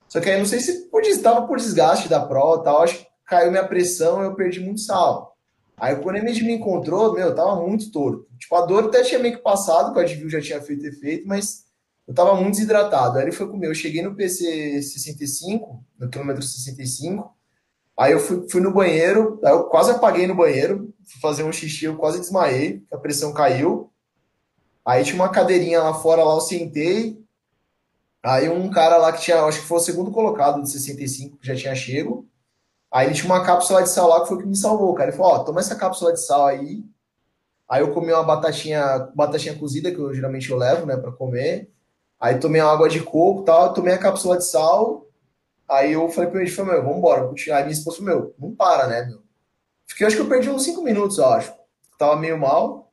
só 0.08 0.20
que 0.20 0.30
aí 0.30 0.38
não 0.38 0.46
sei 0.46 0.60
se 0.60 0.90
estava 1.04 1.48
por 1.48 1.58
desgaste 1.58 2.08
da 2.08 2.26
prova 2.26 2.64
tal, 2.64 2.84
acho 2.84 3.00
que 3.00 3.08
caiu 3.26 3.52
minha 3.52 3.68
pressão 3.68 4.22
eu 4.22 4.36
perdi 4.36 4.60
muito 4.60 4.82
sal. 4.82 5.36
Aí 5.78 5.96
quando 5.98 6.18
ele 6.18 6.42
me 6.44 6.54
encontrou, 6.54 7.14
meu, 7.14 7.28
eu 7.28 7.36
tava 7.36 7.56
muito 7.62 7.92
torto. 7.92 8.28
Tipo, 8.38 8.56
a 8.56 8.66
dor 8.66 8.86
até 8.86 9.04
tinha 9.04 9.20
meio 9.20 9.36
que 9.36 9.44
passado, 9.44 9.92
que 9.92 10.00
o 10.00 10.02
Advil 10.02 10.30
já 10.30 10.42
tinha 10.42 10.62
feito 10.62 10.86
efeito, 10.86 11.28
mas 11.28 11.66
eu 12.08 12.14
tava 12.14 12.36
muito 12.36 12.56
desidratado. 12.56 13.18
Aí 13.18 13.26
ele 13.26 13.32
foi 13.32 13.50
comer. 13.50 13.68
Eu 13.68 13.76
cheguei 13.76 14.02
no 14.02 14.16
PC 14.16 14.82
65, 14.82 15.84
no 16.00 16.10
quilômetro 16.10 16.44
65. 16.44 17.36
Aí 17.98 18.12
eu 18.12 18.20
fui, 18.20 18.48
fui 18.50 18.62
no 18.62 18.74
banheiro, 18.74 19.40
aí 19.44 19.52
eu 19.52 19.66
quase 19.66 19.92
apaguei 19.92 20.28
no 20.28 20.36
banheiro, 20.36 20.94
fui 21.06 21.22
fazer 21.22 21.44
um 21.44 21.52
xixi, 21.52 21.86
eu 21.86 21.96
quase 21.96 22.20
desmaiei, 22.20 22.84
a 22.92 22.98
pressão 22.98 23.34
caiu. 23.34 23.90
Aí 24.86 25.04
tinha 25.04 25.16
uma 25.16 25.30
cadeirinha 25.30 25.82
lá 25.82 25.94
fora, 25.94 26.24
lá 26.24 26.36
eu 26.36 26.42
sentei, 26.42 27.18
Aí 28.26 28.50
um 28.50 28.72
cara 28.72 28.98
lá 28.98 29.12
que 29.12 29.22
tinha, 29.22 29.44
acho 29.44 29.62
que 29.62 29.68
foi 29.68 29.78
o 29.78 29.82
segundo 29.82 30.10
colocado 30.10 30.60
de 30.60 30.72
65, 30.72 31.38
que 31.38 31.46
já 31.46 31.56
tinha 31.56 31.76
chego. 31.76 32.28
Aí 32.92 33.06
ele 33.06 33.14
tinha 33.14 33.28
uma 33.28 33.46
cápsula 33.46 33.84
de 33.84 33.90
sal 33.90 34.10
lá 34.10 34.22
que 34.22 34.28
foi 34.28 34.38
o 34.38 34.40
que 34.40 34.48
me 34.48 34.56
salvou, 34.56 34.96
cara. 34.96 35.10
Ele 35.10 35.18
falou, 35.18 35.34
ó, 35.34 35.40
toma 35.44 35.60
essa 35.60 35.76
cápsula 35.76 36.12
de 36.12 36.26
sal 36.26 36.48
aí. 36.48 36.84
Aí 37.70 37.82
eu 37.82 37.94
comi 37.94 38.12
uma 38.12 38.24
batatinha, 38.24 39.12
batatinha 39.14 39.56
cozida, 39.56 39.92
que 39.92 40.00
eu 40.00 40.12
geralmente 40.12 40.50
eu 40.50 40.58
levo, 40.58 40.88
né, 40.88 40.98
pra 40.98 41.12
comer. 41.12 41.70
Aí 42.20 42.40
tomei 42.40 42.62
uma 42.62 42.72
água 42.72 42.90
de 42.90 43.00
coco 43.00 43.44
e 43.44 43.46
tal, 43.46 43.74
tomei 43.74 43.94
a 43.94 43.98
cápsula 44.00 44.40
de 44.40 44.46
sal. 44.46 45.08
Aí 45.70 45.94
eu 45.94 46.10
falei 46.10 46.32
pro 46.32 46.40
meu, 46.40 46.66
meu, 46.66 46.84
vambora. 46.84 47.30
Aí 47.54 47.64
minha 47.64 47.74
esposa 47.74 47.98
falou, 47.98 48.12
meu, 48.12 48.36
não 48.40 48.56
para, 48.56 48.88
né, 48.88 49.06
meu. 49.06 49.22
Fiquei, 49.86 50.08
acho 50.08 50.16
que 50.16 50.22
eu 50.24 50.30
perdi 50.30 50.50
uns 50.50 50.64
5 50.64 50.82
minutos, 50.82 51.20
eu 51.20 51.28
acho. 51.28 51.54
Tava 51.96 52.16
meio 52.16 52.40
mal. 52.40 52.92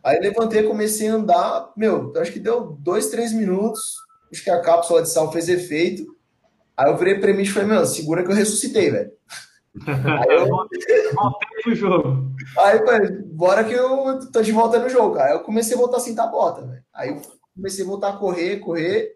Aí 0.00 0.20
levantei, 0.20 0.62
comecei 0.62 1.08
a 1.08 1.14
andar. 1.14 1.72
Meu, 1.76 2.12
acho 2.18 2.30
que 2.30 2.38
deu 2.38 2.76
2, 2.78 3.08
3 3.08 3.32
minutos 3.32 4.08
acho 4.32 4.44
que 4.44 4.50
a 4.50 4.60
cápsula 4.60 5.02
de 5.02 5.10
sal 5.10 5.32
fez 5.32 5.48
efeito. 5.48 6.06
Aí 6.76 6.90
eu 6.90 6.96
virei 6.96 7.18
pra 7.18 7.32
mim 7.34 7.42
e 7.42 7.46
falei, 7.46 7.68
meu, 7.68 7.84
segura 7.84 8.22
que 8.22 8.30
eu 8.30 8.34
ressuscitei, 8.34 8.90
velho. 8.90 9.12
Aí 9.86 10.36
eu 10.36 10.48
voltei 10.48 10.78
pro 11.62 11.74
jogo. 11.74 12.32
Aí, 12.58 12.78
falei, 12.78 13.10
bora 13.26 13.64
que 13.64 13.72
eu 13.72 14.30
tô 14.30 14.42
de 14.42 14.52
volta 14.52 14.78
no 14.78 14.88
jogo, 14.88 15.14
cara. 15.14 15.30
Aí 15.30 15.34
eu 15.34 15.40
comecei 15.40 15.74
a 15.76 15.78
voltar 15.78 15.98
a 15.98 16.00
sentar 16.00 16.26
a 16.26 16.30
bota, 16.30 16.62
velho. 16.62 16.82
Aí 16.94 17.10
eu 17.10 17.22
comecei 17.54 17.84
a 17.84 17.88
voltar 17.88 18.08
a 18.08 18.16
correr, 18.16 18.60
correr. 18.60 19.12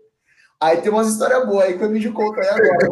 Aí 0.61 0.79
tem 0.79 0.91
umas 0.91 1.09
histórias 1.09 1.47
boas 1.47 1.65
aí 1.65 1.77
que 1.77 1.85
eu 1.85 1.91
me 1.91 2.13
conta 2.13 2.41
aí 2.41 2.49
agora. 2.49 2.89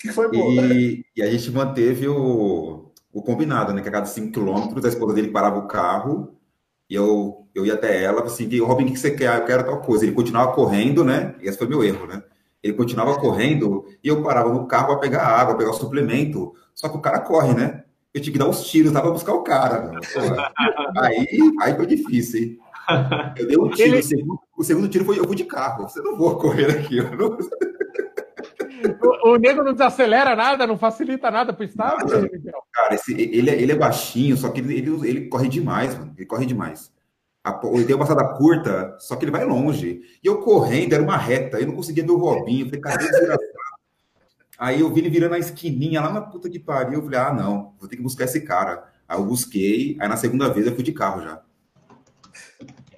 que 0.00 0.08
foi 0.12 0.30
boa. 0.30 0.52
E, 0.52 1.04
e, 1.16 1.22
a 1.22 1.30
gente 1.30 1.50
manteve 1.50 2.06
o, 2.06 2.92
o 3.12 3.22
combinado, 3.22 3.72
né? 3.72 3.82
Que 3.82 3.88
a 3.88 3.92
cada 3.92 4.06
5 4.06 4.32
quilômetros 4.32 4.84
a 4.84 4.88
esposa 4.88 5.14
dele 5.14 5.32
parava 5.32 5.58
o 5.58 5.66
carro 5.66 6.35
E 6.88 6.94
eu, 6.94 7.46
eu 7.54 7.66
ia 7.66 7.74
até 7.74 8.02
ela, 8.02 8.22
assim, 8.22 8.48
Robin, 8.60 8.84
o 8.84 8.92
que 8.92 8.96
você 8.96 9.10
quer? 9.10 9.36
Eu 9.36 9.44
quero 9.44 9.64
tal 9.64 9.80
coisa. 9.80 10.04
Ele 10.04 10.14
continuava 10.14 10.52
correndo, 10.52 11.04
né? 11.04 11.34
E 11.40 11.48
esse 11.48 11.58
foi 11.58 11.66
meu 11.66 11.82
erro, 11.82 12.06
né? 12.06 12.22
Ele 12.62 12.72
continuava 12.72 13.18
correndo 13.18 13.84
e 14.02 14.08
eu 14.08 14.22
parava 14.22 14.52
no 14.52 14.66
carro 14.66 14.88
para 14.88 14.98
pegar 14.98 15.26
água, 15.26 15.56
pegar 15.56 15.70
o 15.70 15.74
suplemento. 15.74 16.52
Só 16.74 16.88
que 16.88 16.96
o 16.96 17.00
cara 17.00 17.20
corre, 17.20 17.54
né? 17.54 17.84
Eu 18.12 18.20
tinha 18.20 18.32
que 18.32 18.38
dar 18.38 18.48
uns 18.48 18.64
tiros 18.64 18.92
lá 18.92 19.00
para 19.00 19.10
buscar 19.10 19.34
o 19.34 19.42
cara. 19.42 19.90
Aí, 20.96 21.38
aí 21.60 21.76
foi 21.76 21.86
difícil, 21.86 22.40
hein? 22.40 22.58
Eu 23.36 23.46
dei 23.46 23.58
um 23.58 23.68
tiro. 23.70 23.88
Ele... 23.88 23.98
O, 23.98 24.02
segundo, 24.02 24.40
o, 24.56 24.64
segundo, 24.64 24.88
tiro 24.88 25.04
foi 25.04 25.18
eu 25.18 25.26
fui 25.26 25.36
de 25.36 25.44
carro. 25.44 25.88
Você 25.88 26.00
não 26.00 26.16
vou 26.16 26.36
correr 26.38 26.70
aqui. 26.70 26.96
Não... 26.96 27.36
O, 29.02 29.30
o 29.30 29.36
nego 29.36 29.62
não 29.62 29.72
desacelera 29.72 30.36
nada, 30.36 30.66
não 30.66 30.76
facilita 30.76 31.30
nada 31.30 31.52
pro 31.52 31.64
estado? 31.64 32.06
Cara, 32.86 32.94
esse, 32.94 33.12
ele, 33.12 33.50
é, 33.50 33.60
ele 33.60 33.72
é 33.72 33.74
baixinho, 33.74 34.36
só 34.36 34.48
que 34.48 34.60
ele, 34.60 34.78
ele, 34.78 35.08
ele 35.08 35.28
corre 35.28 35.48
demais, 35.48 35.98
mano. 35.98 36.14
Ele 36.16 36.26
corre 36.26 36.46
demais. 36.46 36.92
Ele 37.72 37.84
tem 37.84 37.94
uma 37.94 38.06
passada 38.06 38.36
curta, 38.36 38.96
só 38.98 39.16
que 39.16 39.24
ele 39.24 39.32
vai 39.32 39.44
longe. 39.44 40.02
E 40.22 40.26
eu 40.26 40.40
correndo, 40.40 40.92
era 40.92 41.02
uma 41.02 41.16
reta, 41.16 41.58
eu 41.58 41.66
não 41.66 41.74
conseguia 41.74 42.04
ver 42.04 42.10
o 42.12 42.16
Robinho. 42.16 42.64
Eu 42.64 42.66
falei, 42.66 42.80
cadê 42.80 43.08
desgraçado? 43.08 43.40
Aí 44.58 44.80
eu 44.80 44.92
vi 44.92 45.00
ele 45.00 45.10
virando 45.10 45.34
a 45.34 45.38
esquininha 45.38 46.00
lá 46.00 46.12
na 46.12 46.20
puta 46.20 46.48
que 46.48 46.58
pariu. 46.58 46.94
Eu 46.94 47.02
falei, 47.02 47.18
ah, 47.18 47.32
não, 47.32 47.74
vou 47.78 47.88
ter 47.88 47.96
que 47.96 48.02
buscar 48.02 48.24
esse 48.24 48.40
cara. 48.40 48.84
Aí 49.08 49.18
eu 49.18 49.24
busquei, 49.24 49.96
aí 50.00 50.08
na 50.08 50.16
segunda 50.16 50.48
vez 50.48 50.66
eu 50.66 50.74
fui 50.74 50.82
de 50.82 50.92
carro 50.92 51.22
já. 51.22 51.42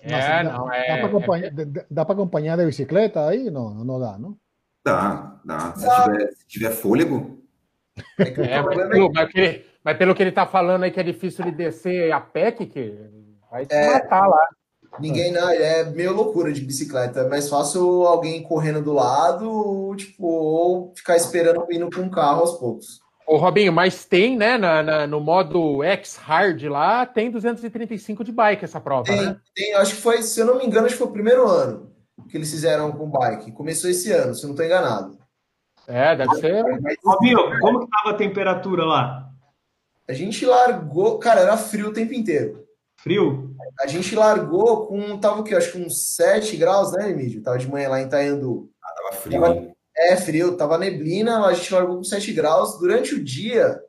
É, 0.03 0.43
Nossa, 0.43 0.59
não, 0.59 0.73
é. 0.73 0.87
Dá 0.87 0.97
para 0.97 1.07
acompanhar, 1.07 1.53
é... 1.53 2.13
acompanhar 2.13 2.57
de 2.57 2.67
bicicleta 2.67 3.27
aí? 3.27 3.51
Não, 3.51 3.75
não 3.75 3.99
dá, 3.99 4.19
não? 4.19 4.37
Dá, 4.85 5.41
dá. 5.45 5.75
Se, 5.75 6.05
tiver, 6.05 6.33
se 6.33 6.47
tiver 6.47 6.71
fôlego. 6.71 7.38
É, 8.19 8.55
é 8.55 8.63
mas, 8.63 8.89
pelo, 8.89 9.13
mas, 9.13 9.31
mas, 9.85 9.97
pelo 9.97 10.15
que 10.15 10.23
ele 10.23 10.33
tá 10.33 10.47
falando 10.47 10.85
aí 10.85 10.91
que 10.91 11.01
é 11.01 11.03
difícil 11.03 11.45
de 11.45 11.51
descer 11.51 12.13
a 12.13 12.21
pé, 12.21 12.53
que 12.53 12.95
vai 13.51 13.67
te 13.67 13.75
é, 13.75 13.93
matar 13.93 14.27
lá. 14.27 14.47
Ninguém 15.01 15.33
não, 15.33 15.49
é 15.49 15.85
meio 15.85 16.13
loucura 16.13 16.53
de 16.53 16.61
bicicleta. 16.61 17.21
É 17.21 17.29
mais 17.29 17.49
fácil 17.49 18.05
alguém 18.07 18.43
correndo 18.43 18.83
do 18.83 18.93
lado, 18.93 19.95
tipo, 19.97 20.27
ou 20.27 20.93
ficar 20.97 21.17
esperando 21.17 21.67
indo 21.71 21.91
com 21.91 22.03
um 22.03 22.11
carro 22.11 22.41
aos 22.41 22.59
poucos. 22.59 23.01
Ô, 23.27 23.37
Robinho, 23.37 23.73
mas 23.73 24.07
tem, 24.07 24.37
né, 24.37 24.57
na, 24.57 24.83
na, 24.83 25.07
no 25.07 25.21
modo 25.21 25.85
X-Hard 25.85 26.63
lá, 26.65 27.05
tem 27.05 27.31
235 27.31 28.25
de 28.25 28.33
bike 28.33 28.65
essa 28.65 28.81
prova, 28.81 29.05
tem, 29.05 29.21
né? 29.21 29.37
Tem, 29.55 29.75
acho 29.75 29.97
que 29.97 30.01
foi, 30.01 30.23
se 30.23 30.41
eu 30.41 30.47
não 30.47 30.57
me 30.57 30.65
engano, 30.65 30.87
acho 30.87 30.95
que 30.95 30.99
foi 30.99 31.09
o 31.09 31.13
primeiro 31.13 31.47
ano 31.47 31.93
que 32.29 32.37
eles 32.37 32.51
fizeram 32.51 32.91
com 32.91 33.11
bike. 33.11 33.53
Começou 33.53 33.91
esse 33.91 34.11
ano, 34.13 34.35
se 34.35 34.45
eu 34.45 34.49
não 34.49 34.55
estou 34.55 34.65
enganado. 34.65 35.18
É, 35.89 36.15
deve 36.15 36.35
ser. 36.35 36.63
Robinho, 37.03 37.61
como 37.61 37.81
que 37.81 37.91
tava 37.91 38.11
a 38.11 38.19
temperatura 38.19 38.85
lá? 38.85 39.31
A 40.07 40.13
gente 40.13 40.45
largou, 40.45 41.19
cara, 41.19 41.41
era 41.41 41.57
frio 41.57 41.89
o 41.89 41.93
tempo 41.93 42.13
inteiro. 42.13 42.67
Frio? 42.99 43.55
A 43.81 43.87
gente 43.87 44.15
largou 44.15 44.87
com, 44.87 45.19
tava 45.19 45.41
o 45.41 45.45
quê? 45.45 45.55
Acho 45.55 45.73
que 45.73 45.83
uns 45.83 46.15
7 46.15 46.57
graus, 46.59 46.93
né, 46.93 47.11
Emílio? 47.11 47.43
Tava 47.43 47.57
de 47.57 47.69
manhã 47.69 47.89
lá 47.89 48.01
em 48.01 48.05
Itaiandu. 48.05 48.71
Ah, 48.85 48.95
tava 48.95 49.13
frio. 49.23 49.41
Tava, 49.41 49.67
é, 49.97 50.17
frio, 50.17 50.57
tava 50.57 50.79
neblina, 50.79 51.47
a 51.47 51.55
gente 51.55 51.73
largou 51.73 51.97
com 51.97 52.05
7 52.05 52.33
graus. 52.35 52.79
Durante 52.79 53.15
o 53.15 53.25
dia, 53.25 53.81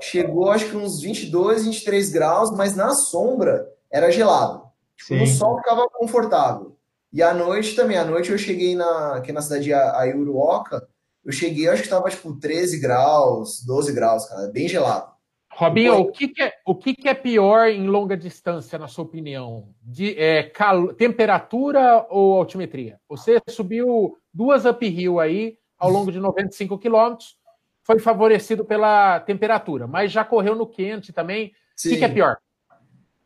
chegou 0.00 0.50
acho 0.50 0.70
que 0.70 0.76
uns 0.76 1.00
22, 1.00 1.64
23 1.64 2.10
graus, 2.10 2.50
mas 2.52 2.76
na 2.76 2.90
sombra 2.90 3.68
era 3.90 4.10
gelado. 4.10 4.62
Tipo, 4.96 5.16
no 5.16 5.26
sol 5.26 5.58
ficava 5.58 5.88
confortável. 5.88 6.76
E 7.12 7.22
à 7.22 7.34
noite 7.34 7.74
também, 7.74 7.96
à 7.96 8.04
noite 8.04 8.30
eu 8.30 8.38
cheguei 8.38 8.74
na, 8.74 9.16
aqui 9.16 9.32
na 9.32 9.42
cidade 9.42 9.64
de 9.64 9.72
Ayuruoca, 9.72 10.86
eu 11.24 11.32
cheguei, 11.32 11.68
acho 11.68 11.82
que 11.82 11.88
tava 11.88 12.10
tipo 12.10 12.34
13 12.34 12.80
graus, 12.80 13.64
12 13.64 13.92
graus, 13.92 14.26
cara, 14.26 14.48
bem 14.48 14.68
gelado. 14.68 15.14
Robinho, 15.50 15.94
o, 15.94 16.10
que, 16.10 16.28
que, 16.28 16.42
é, 16.42 16.52
o 16.66 16.74
que, 16.74 16.94
que, 16.94 17.08
é 17.08 17.14
pior 17.14 17.68
em 17.68 17.86
longa 17.86 18.16
distância, 18.16 18.76
na 18.76 18.88
sua 18.88 19.04
opinião? 19.04 19.68
De, 19.80 20.18
é, 20.18 20.42
cal... 20.42 20.92
Temperatura 20.94 22.04
ou 22.10 22.36
altimetria? 22.36 22.98
Você 23.08 23.40
subiu 23.48 24.18
duas 24.32 24.64
uphill 24.64 25.20
aí 25.20 25.56
ao 25.78 25.90
longo 25.90 26.10
de 26.10 26.18
95 26.18 26.76
quilômetros, 26.78 27.36
foi 27.84 28.00
favorecido 28.00 28.64
pela 28.64 29.20
temperatura, 29.20 29.86
mas 29.86 30.10
já 30.10 30.24
correu 30.24 30.56
no 30.56 30.66
quente 30.66 31.12
também. 31.12 31.52
Sim. 31.76 31.88
O 31.88 31.92
que, 31.92 31.98
que 31.98 32.04
é 32.04 32.08
pior? 32.08 32.38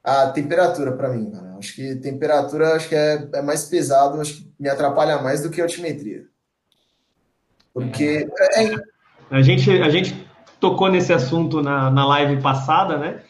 A 0.03 0.31
temperatura 0.31 0.93
para 0.93 1.09
mim, 1.09 1.31
cara. 1.31 1.57
Acho 1.57 1.75
que 1.75 1.95
temperatura 1.97 2.75
acho 2.75 2.89
que 2.89 2.95
é, 2.95 3.29
é 3.35 3.43
mais 3.43 3.65
pesado, 3.65 4.21
acho 4.21 4.37
que 4.37 4.53
me 4.59 4.69
atrapalha 4.69 5.23
mais 5.23 5.43
do 5.43 5.51
que 5.51 5.61
altimetria. 5.61 6.25
Porque. 7.79 8.27
É... 8.55 8.65
é 8.65 8.77
a, 9.31 9.43
gente, 9.43 9.71
a 9.71 9.91
gente 9.91 10.27
tocou 10.59 10.91
nesse 10.91 11.13
assunto 11.13 11.63
na, 11.63 11.91
na 11.91 12.07
live 12.07 12.41
passada, 12.43 12.97
né? 12.97 13.21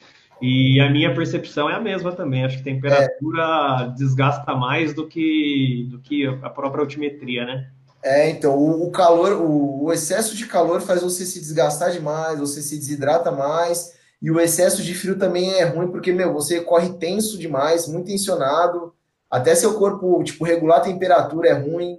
E 0.41 0.81
a 0.81 0.89
minha 0.89 1.13
percepção 1.15 1.69
é 1.69 1.75
a 1.75 1.81
mesma 1.81 2.13
também. 2.13 2.45
Acho 2.45 2.59
que 2.59 2.65
temperatura 2.65 3.43
é. 3.81 3.89
desgasta 3.97 4.55
mais 4.55 4.95
do 4.95 5.07
que, 5.07 5.89
do 5.91 5.99
que 5.99 6.27
a 6.27 6.49
própria 6.49 6.83
altimetria, 6.83 7.45
né? 7.45 7.69
É, 8.03 8.31
então, 8.31 8.57
o, 8.57 8.87
o 8.87 8.91
calor, 8.93 9.33
o, 9.33 9.85
o, 9.85 9.93
excesso 9.93 10.37
de 10.37 10.47
calor 10.47 10.81
faz 10.81 11.03
você 11.03 11.27
se 11.27 11.41
desgastar 11.41 11.91
demais, 11.91 12.39
você 12.39 12.63
se 12.63 12.77
desidrata 12.77 13.33
mais, 13.33 13.93
e 14.23 14.31
o 14.31 14.39
excesso 14.39 14.85
de 14.85 14.95
frio 14.95 15.19
também 15.19 15.53
é 15.55 15.65
ruim, 15.65 15.89
porque, 15.89 16.13
meu, 16.13 16.33
você 16.33 16.61
corre 16.61 16.91
tenso 16.91 17.37
demais, 17.37 17.89
muito 17.89 18.07
tensionado, 18.07 18.95
até 19.29 19.55
seu 19.55 19.75
corpo, 19.75 20.23
tipo, 20.23 20.45
regular 20.45 20.79
a 20.79 20.83
temperatura 20.83 21.49
é 21.49 21.53
ruim. 21.53 21.99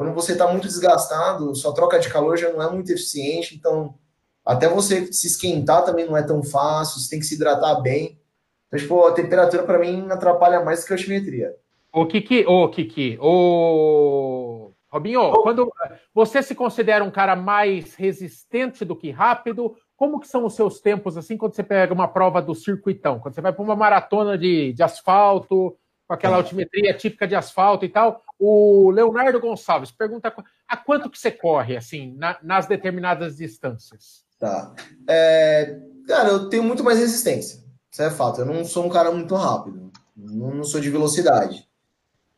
Quando 0.00 0.14
você 0.14 0.34
tá 0.34 0.50
muito 0.50 0.66
desgastado, 0.66 1.54
sua 1.54 1.74
troca 1.74 1.98
de 1.98 2.08
calor 2.08 2.34
já 2.34 2.50
não 2.50 2.62
é 2.62 2.72
muito 2.72 2.90
eficiente, 2.90 3.54
então 3.54 3.96
até 4.42 4.66
você 4.66 5.12
se 5.12 5.26
esquentar 5.26 5.84
também 5.84 6.06
não 6.06 6.16
é 6.16 6.22
tão 6.22 6.42
fácil, 6.42 6.98
você 6.98 7.10
tem 7.10 7.18
que 7.18 7.26
se 7.26 7.34
hidratar 7.34 7.82
bem. 7.82 8.18
Então, 8.66 8.80
tipo, 8.80 9.04
a 9.04 9.12
temperatura 9.12 9.62
para 9.62 9.78
mim 9.78 10.06
atrapalha 10.10 10.64
mais 10.64 10.80
do 10.80 10.86
que 10.86 10.94
a 10.94 10.96
altimetria. 10.96 11.54
Ô, 11.92 12.06
Kiki, 12.06 12.46
ô, 12.46 12.66
Kiki, 12.70 13.18
ô, 13.20 14.72
Robinho, 14.90 15.32
quando 15.42 15.70
você 16.14 16.42
se 16.42 16.54
considera 16.54 17.04
um 17.04 17.10
cara 17.10 17.36
mais 17.36 17.94
resistente 17.94 18.86
do 18.86 18.96
que 18.96 19.10
rápido, 19.10 19.76
como 19.98 20.18
que 20.18 20.28
são 20.28 20.46
os 20.46 20.54
seus 20.54 20.80
tempos, 20.80 21.18
assim, 21.18 21.36
quando 21.36 21.54
você 21.54 21.62
pega 21.62 21.92
uma 21.92 22.08
prova 22.08 22.40
do 22.40 22.54
circuitão? 22.54 23.20
Quando 23.20 23.34
você 23.34 23.42
vai 23.42 23.52
para 23.52 23.62
uma 23.62 23.76
maratona 23.76 24.38
de, 24.38 24.72
de 24.72 24.82
asfalto, 24.82 25.76
com 26.08 26.14
aquela 26.14 26.36
é. 26.36 26.38
altimetria 26.38 26.94
típica 26.94 27.28
de 27.28 27.34
asfalto 27.34 27.84
e 27.84 27.88
tal, 27.90 28.24
o 28.40 28.90
Leonardo 28.90 29.38
Gonçalves 29.38 29.90
pergunta 29.90 30.34
a 30.66 30.76
quanto 30.76 31.10
que 31.10 31.18
você 31.18 31.30
corre, 31.30 31.76
assim, 31.76 32.14
na, 32.16 32.38
nas 32.42 32.66
determinadas 32.66 33.36
distâncias? 33.36 34.24
Tá. 34.38 34.74
É, 35.06 35.78
cara, 36.08 36.30
eu 36.30 36.48
tenho 36.48 36.62
muito 36.62 36.82
mais 36.82 36.98
resistência. 36.98 37.62
Isso 37.92 38.02
é 38.02 38.10
fato. 38.10 38.40
Eu 38.40 38.46
não 38.46 38.64
sou 38.64 38.86
um 38.86 38.88
cara 38.88 39.12
muito 39.12 39.34
rápido. 39.34 39.92
Não, 40.16 40.54
não 40.54 40.64
sou 40.64 40.80
de 40.80 40.88
velocidade. 40.88 41.68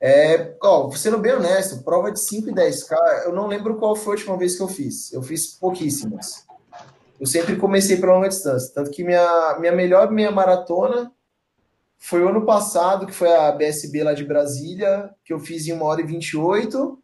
É, 0.01 0.57
ó, 0.61 0.91
sendo 0.91 1.19
bem 1.19 1.35
honesto, 1.35 1.85
prova 1.85 2.11
de 2.11 2.19
5 2.19 2.51
e 2.51 2.53
10K, 2.53 2.97
eu 3.25 3.33
não 3.33 3.47
lembro 3.47 3.77
qual 3.77 3.95
foi 3.95 4.15
a 4.15 4.17
última 4.17 4.37
vez 4.37 4.57
que 4.57 4.63
eu 4.63 4.67
fiz. 4.67 5.13
Eu 5.13 5.23
fiz 5.23 5.47
pouquíssimas. 5.47 6.45
Eu 7.21 7.27
sempre 7.27 7.55
comecei 7.55 7.97
para 7.97 8.13
longa 8.13 8.29
distância. 8.29 8.75
Tanto 8.75 8.91
que 8.91 9.05
minha, 9.05 9.57
minha 9.61 9.71
melhor 9.71 10.11
meia 10.11 10.33
maratona 10.33 11.13
foi 12.03 12.21
o 12.21 12.29
ano 12.29 12.45
passado, 12.45 13.07
que 13.07 13.13
foi 13.13 13.33
a 13.33 13.53
BSB 13.53 14.03
lá 14.03 14.13
de 14.13 14.25
Brasília, 14.25 15.09
que 15.25 15.33
eu 15.33 15.39
fiz 15.39 15.69
em 15.69 15.73
1 15.73 15.83
hora 15.83 16.01
e 16.01 16.05
28. 16.05 17.01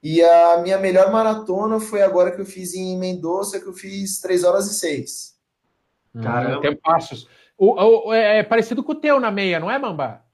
E 0.00 0.22
a 0.22 0.58
minha 0.62 0.78
melhor 0.78 1.10
maratona 1.10 1.80
foi 1.80 2.00
agora 2.00 2.30
que 2.30 2.40
eu 2.40 2.46
fiz 2.46 2.72
em 2.72 2.96
Mendoza, 2.96 3.60
que 3.60 3.66
eu 3.66 3.72
fiz 3.72 4.20
3 4.20 4.44
horas 4.44 4.70
e 4.70 4.74
6. 4.74 5.36
Caramba. 6.22 6.60
Tem 6.60 6.76
passos. 6.76 7.28
O, 7.58 8.08
o, 8.08 8.14
é, 8.14 8.38
é 8.38 8.42
parecido 8.44 8.84
com 8.84 8.92
o 8.92 9.00
teu 9.00 9.18
na 9.18 9.32
meia, 9.32 9.58
não 9.58 9.68
é, 9.68 9.76
Mamba? 9.76 10.24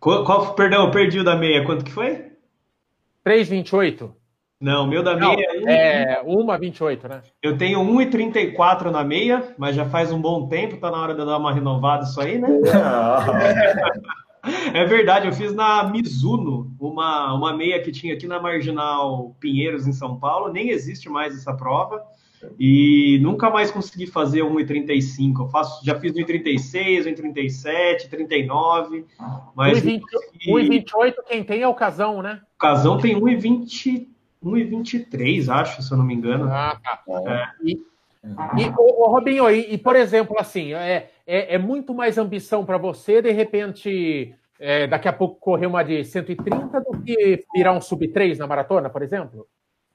Qual, 0.00 0.24
qual, 0.24 0.54
perdão, 0.56 0.86
eu 0.86 0.90
perdi 0.90 1.20
o 1.20 1.24
da 1.24 1.36
meia. 1.36 1.64
Quanto 1.64 1.84
que 1.84 1.92
foi? 1.92 2.32
3,28. 3.24 4.12
Não, 4.60 4.84
o 4.84 4.86
meu 4.86 5.02
da 5.02 5.14
meia 5.14 5.60
não, 5.60 5.68
é, 5.68 6.24
1,28, 6.24 7.08
né? 7.08 7.22
Eu 7.42 7.58
tenho 7.58 7.80
1,34 7.80 8.90
na 8.90 9.04
meia, 9.04 9.54
mas 9.58 9.76
já 9.76 9.84
faz 9.84 10.10
um 10.10 10.20
bom 10.20 10.48
tempo, 10.48 10.78
tá 10.78 10.90
na 10.90 11.00
hora 11.00 11.14
de 11.14 11.20
eu 11.20 11.26
dar 11.26 11.36
uma 11.36 11.52
renovada 11.52 12.04
isso 12.04 12.20
aí, 12.20 12.38
né? 12.38 12.48
É 14.72 14.84
verdade, 14.84 15.26
eu 15.26 15.32
fiz 15.32 15.52
na 15.52 15.84
Mizuno, 15.90 16.72
uma, 16.78 17.34
uma 17.34 17.56
meia 17.56 17.82
que 17.82 17.90
tinha 17.90 18.14
aqui 18.14 18.26
na 18.26 18.40
Marginal 18.40 19.34
Pinheiros, 19.40 19.86
em 19.86 19.92
São 19.92 20.18
Paulo. 20.18 20.52
Nem 20.52 20.70
existe 20.70 21.08
mais 21.08 21.34
essa 21.34 21.52
prova. 21.52 22.00
E 22.58 23.18
nunca 23.22 23.50
mais 23.50 23.70
consegui 23.70 24.06
fazer 24.06 24.42
1,35. 24.42 25.40
Eu 25.40 25.48
faço, 25.48 25.84
já 25.84 25.98
fiz 25.98 26.12
1,36, 26.12 27.06
1,37, 27.06 28.08
39. 28.08 29.04
Mas 29.54 29.82
1,28 29.82 31.14
quem 31.26 31.42
tem 31.42 31.62
é 31.62 31.68
o 31.68 31.74
Casão, 31.74 32.22
né? 32.22 32.40
O 32.54 32.58
Casão 32.58 32.98
tem 32.98 33.20
1,20, 33.20 34.06
1,23, 34.46 35.48
acho, 35.48 35.82
se 35.82 35.92
eu 35.92 35.98
não 35.98 36.04
me 36.04 36.14
engano. 36.14 36.48
Ah, 36.50 36.78
tá. 36.82 37.02
É. 37.26 37.48
E, 37.64 37.72
e 37.72 38.72
o, 38.76 39.10
Robinho, 39.10 39.50
e, 39.50 39.74
e, 39.74 39.78
por 39.78 39.96
exemplo, 39.96 40.36
assim, 40.38 40.72
é, 40.74 41.10
é, 41.26 41.54
é 41.54 41.58
muito 41.58 41.94
mais 41.94 42.18
ambição 42.18 42.64
para 42.64 42.78
você, 42.78 43.20
de 43.20 43.32
repente, 43.32 44.34
é, 44.58 44.86
daqui 44.86 45.08
a 45.08 45.12
pouco 45.12 45.40
correr 45.40 45.66
uma 45.66 45.82
de 45.82 46.04
130 46.04 46.80
do 46.80 47.02
que 47.02 47.44
virar 47.54 47.72
um 47.72 47.80
sub 47.80 48.06
3 48.08 48.38
na 48.38 48.46
maratona, 48.46 48.88
por 48.88 49.02
exemplo? 49.02 49.46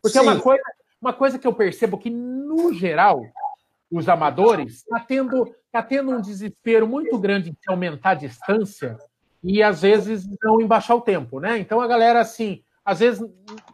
Porque 0.01 0.17
é 0.17 0.21
uma 0.21 0.39
coisa, 0.39 0.63
uma 1.01 1.13
coisa 1.13 1.39
que 1.39 1.47
eu 1.47 1.53
percebo 1.53 1.97
que, 1.97 2.09
no 2.09 2.73
geral, 2.73 3.21
os 3.91 4.07
amadores 4.07 4.83
tá 4.83 4.99
tendo, 4.99 5.43
está 5.65 5.83
tendo 5.83 6.11
um 6.11 6.21
desespero 6.21 6.87
muito 6.87 7.17
grande 7.19 7.51
de 7.51 7.57
aumentar 7.69 8.11
a 8.11 8.15
distância 8.15 8.97
e 9.43 9.61
às 9.61 9.81
vezes 9.81 10.27
não 10.41 10.61
embaixar 10.61 10.95
o 10.95 11.01
tempo, 11.01 11.39
né? 11.39 11.57
Então 11.57 11.81
a 11.81 11.87
galera, 11.87 12.21
assim, 12.21 12.63
às 12.91 12.99
vezes 12.99 13.21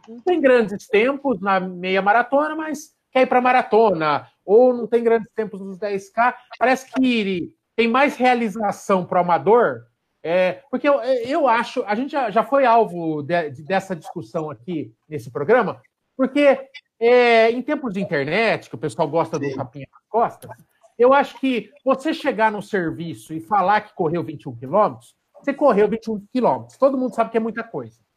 não 0.08 0.20
tem 0.24 0.40
grandes 0.40 0.86
tempos 0.86 1.40
na 1.40 1.58
meia 1.58 2.00
maratona, 2.00 2.54
mas 2.54 2.94
quer 3.10 3.22
ir 3.22 3.26
para 3.26 3.40
maratona, 3.40 4.28
ou 4.44 4.72
não 4.72 4.86
tem 4.86 5.02
grandes 5.02 5.28
tempos 5.34 5.60
nos 5.60 5.76
10K. 5.76 6.34
Parece 6.58 6.90
que 6.92 7.52
tem 7.74 7.88
mais 7.88 8.16
realização 8.16 9.04
para 9.04 9.18
o 9.18 9.22
amador, 9.22 9.82
é, 10.22 10.62
porque 10.70 10.88
eu, 10.88 11.00
eu 11.02 11.48
acho, 11.48 11.82
a 11.84 11.94
gente 11.94 12.12
já, 12.12 12.30
já 12.30 12.44
foi 12.44 12.64
alvo 12.64 13.22
de, 13.22 13.50
de, 13.50 13.62
dessa 13.64 13.94
discussão 13.94 14.50
aqui 14.50 14.92
nesse 15.08 15.30
programa, 15.30 15.80
porque 16.16 16.68
é, 17.00 17.50
em 17.50 17.62
tempos 17.62 17.94
de 17.94 18.00
internet, 18.00 18.68
que 18.68 18.74
o 18.74 18.78
pessoal 18.78 19.08
gosta 19.08 19.38
do 19.38 19.52
capinha 19.54 19.86
nas 19.92 20.06
costas, 20.08 20.50
eu 20.96 21.12
acho 21.12 21.38
que 21.40 21.70
você 21.84 22.14
chegar 22.14 22.52
no 22.52 22.62
serviço 22.62 23.32
e 23.34 23.40
falar 23.40 23.80
que 23.80 23.94
correu 23.94 24.22
21 24.22 24.56
quilômetros, 24.56 25.14
você 25.40 25.54
correu 25.54 25.88
21 25.88 26.24
quilômetros. 26.32 26.76
Todo 26.76 26.98
mundo 26.98 27.14
sabe 27.14 27.30
que 27.30 27.36
é 27.36 27.40
muita 27.40 27.62
coisa. 27.62 28.07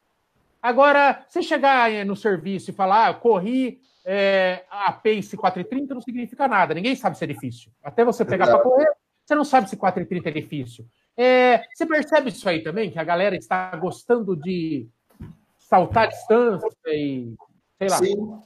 Agora, 0.62 1.26
você 1.28 1.42
chegar 1.42 1.90
no 2.06 2.16
serviço 2.16 2.70
e 2.70 2.74
falar, 2.74 3.08
ah, 3.08 3.14
corri 3.14 3.82
é, 4.06 4.64
a 4.70 4.92
pace 4.92 5.38
4,30 5.38 5.90
não 5.90 6.02
significa 6.02 6.48
nada. 6.48 6.74
Ninguém 6.74 6.96
sabe 6.96 7.18
se 7.18 7.24
é 7.24 7.28
difícil. 7.28 7.72
Até 7.84 8.04
você 8.04 8.26
pegar 8.26 8.48
para 8.48 8.60
correr, 8.60 8.88
você 9.26 9.36
não 9.36 9.44
sabe 9.44 9.70
se 9.70 9.78
4,30 9.78 10.28
é 10.28 10.32
difícil. 10.32 10.86
É, 11.18 11.64
você 11.74 11.86
percebe 11.86 12.30
isso 12.30 12.48
aí 12.48 12.64
também? 12.64 12.90
Que 12.90 13.00
a 13.00 13.04
galera 13.04 13.36
está 13.36 13.76
gostando 13.76 14.36
de 14.36 14.88
saltar 15.58 16.08
distância 16.08 16.70
e 16.88 17.34
sei 17.78 17.90
lá. 17.90 17.98
Sim. 17.98 18.40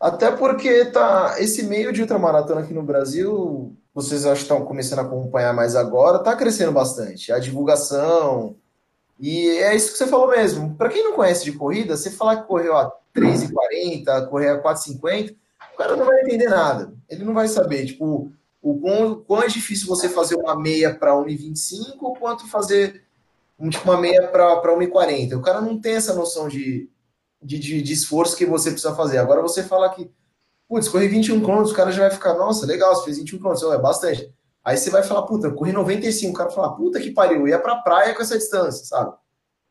Até 0.00 0.30
porque 0.32 0.86
tá 0.86 1.36
esse 1.38 1.62
meio 1.64 1.92
de 1.92 2.02
ultramaratona 2.02 2.60
aqui 2.60 2.74
no 2.74 2.82
Brasil, 2.82 3.74
vocês 3.94 4.26
acho 4.26 4.40
que 4.40 4.42
estão 4.42 4.64
começando 4.64 4.98
a 4.98 5.02
acompanhar 5.02 5.54
mais 5.54 5.76
agora, 5.76 6.18
tá 6.18 6.36
crescendo 6.36 6.72
bastante. 6.72 7.32
A 7.32 7.38
divulgação. 7.38 8.56
E 9.18 9.48
é 9.48 9.74
isso 9.74 9.92
que 9.92 9.98
você 9.98 10.06
falou 10.06 10.28
mesmo. 10.28 10.74
Para 10.74 10.88
quem 10.88 11.04
não 11.04 11.14
conhece 11.14 11.44
de 11.44 11.52
corrida, 11.52 11.96
você 11.96 12.10
falar 12.10 12.38
que 12.38 12.48
correu 12.48 12.76
a 12.76 12.92
3,40, 13.14 14.28
correr 14.28 14.48
a 14.50 14.62
4,50, 14.62 15.34
o 15.72 15.76
cara 15.76 15.96
não 15.96 16.04
vai 16.04 16.20
entender 16.20 16.48
nada. 16.48 16.92
Ele 17.08 17.24
não 17.24 17.34
vai 17.34 17.48
saber, 17.48 17.86
tipo, 17.86 18.30
o 18.60 18.80
quão, 18.80 19.22
quão 19.26 19.42
é 19.42 19.46
difícil 19.46 19.86
você 19.86 20.08
fazer 20.08 20.36
uma 20.36 20.58
meia 20.58 20.94
para 20.94 21.12
1,25 21.12 22.18
quanto 22.18 22.48
fazer 22.48 23.04
tipo, 23.70 23.84
uma 23.84 24.00
meia 24.00 24.26
para 24.28 24.60
1,40. 24.62 25.36
O 25.36 25.42
cara 25.42 25.60
não 25.60 25.78
tem 25.78 25.94
essa 25.94 26.14
noção 26.14 26.48
de, 26.48 26.88
de, 27.42 27.58
de, 27.58 27.82
de, 27.82 27.92
esforço 27.92 28.36
que 28.36 28.46
você 28.46 28.70
precisa 28.70 28.94
fazer. 28.94 29.18
Agora 29.18 29.42
você 29.42 29.62
fala 29.62 29.94
que, 29.94 30.10
putz, 30.68 30.88
corri 30.88 31.08
21 31.08 31.40
km, 31.40 31.70
o 31.70 31.74
cara 31.74 31.92
já 31.92 32.02
vai 32.02 32.10
ficar, 32.10 32.34
nossa, 32.34 32.66
legal, 32.66 32.94
você 32.94 33.04
fez 33.04 33.18
21 33.18 33.38
km, 33.38 33.72
é 33.72 33.78
bastante. 33.78 34.32
Aí 34.64 34.78
você 34.78 34.88
vai 34.88 35.02
falar, 35.02 35.22
puta, 35.22 35.50
corri 35.50 35.72
95, 35.72 36.32
o 36.32 36.36
cara 36.36 36.50
fala, 36.50 36.74
puta 36.74 36.98
que 36.98 37.10
pariu, 37.10 37.46
ia 37.46 37.58
pra 37.58 37.76
praia 37.76 38.14
com 38.14 38.22
essa 38.22 38.38
distância, 38.38 38.86
sabe? 38.86 39.14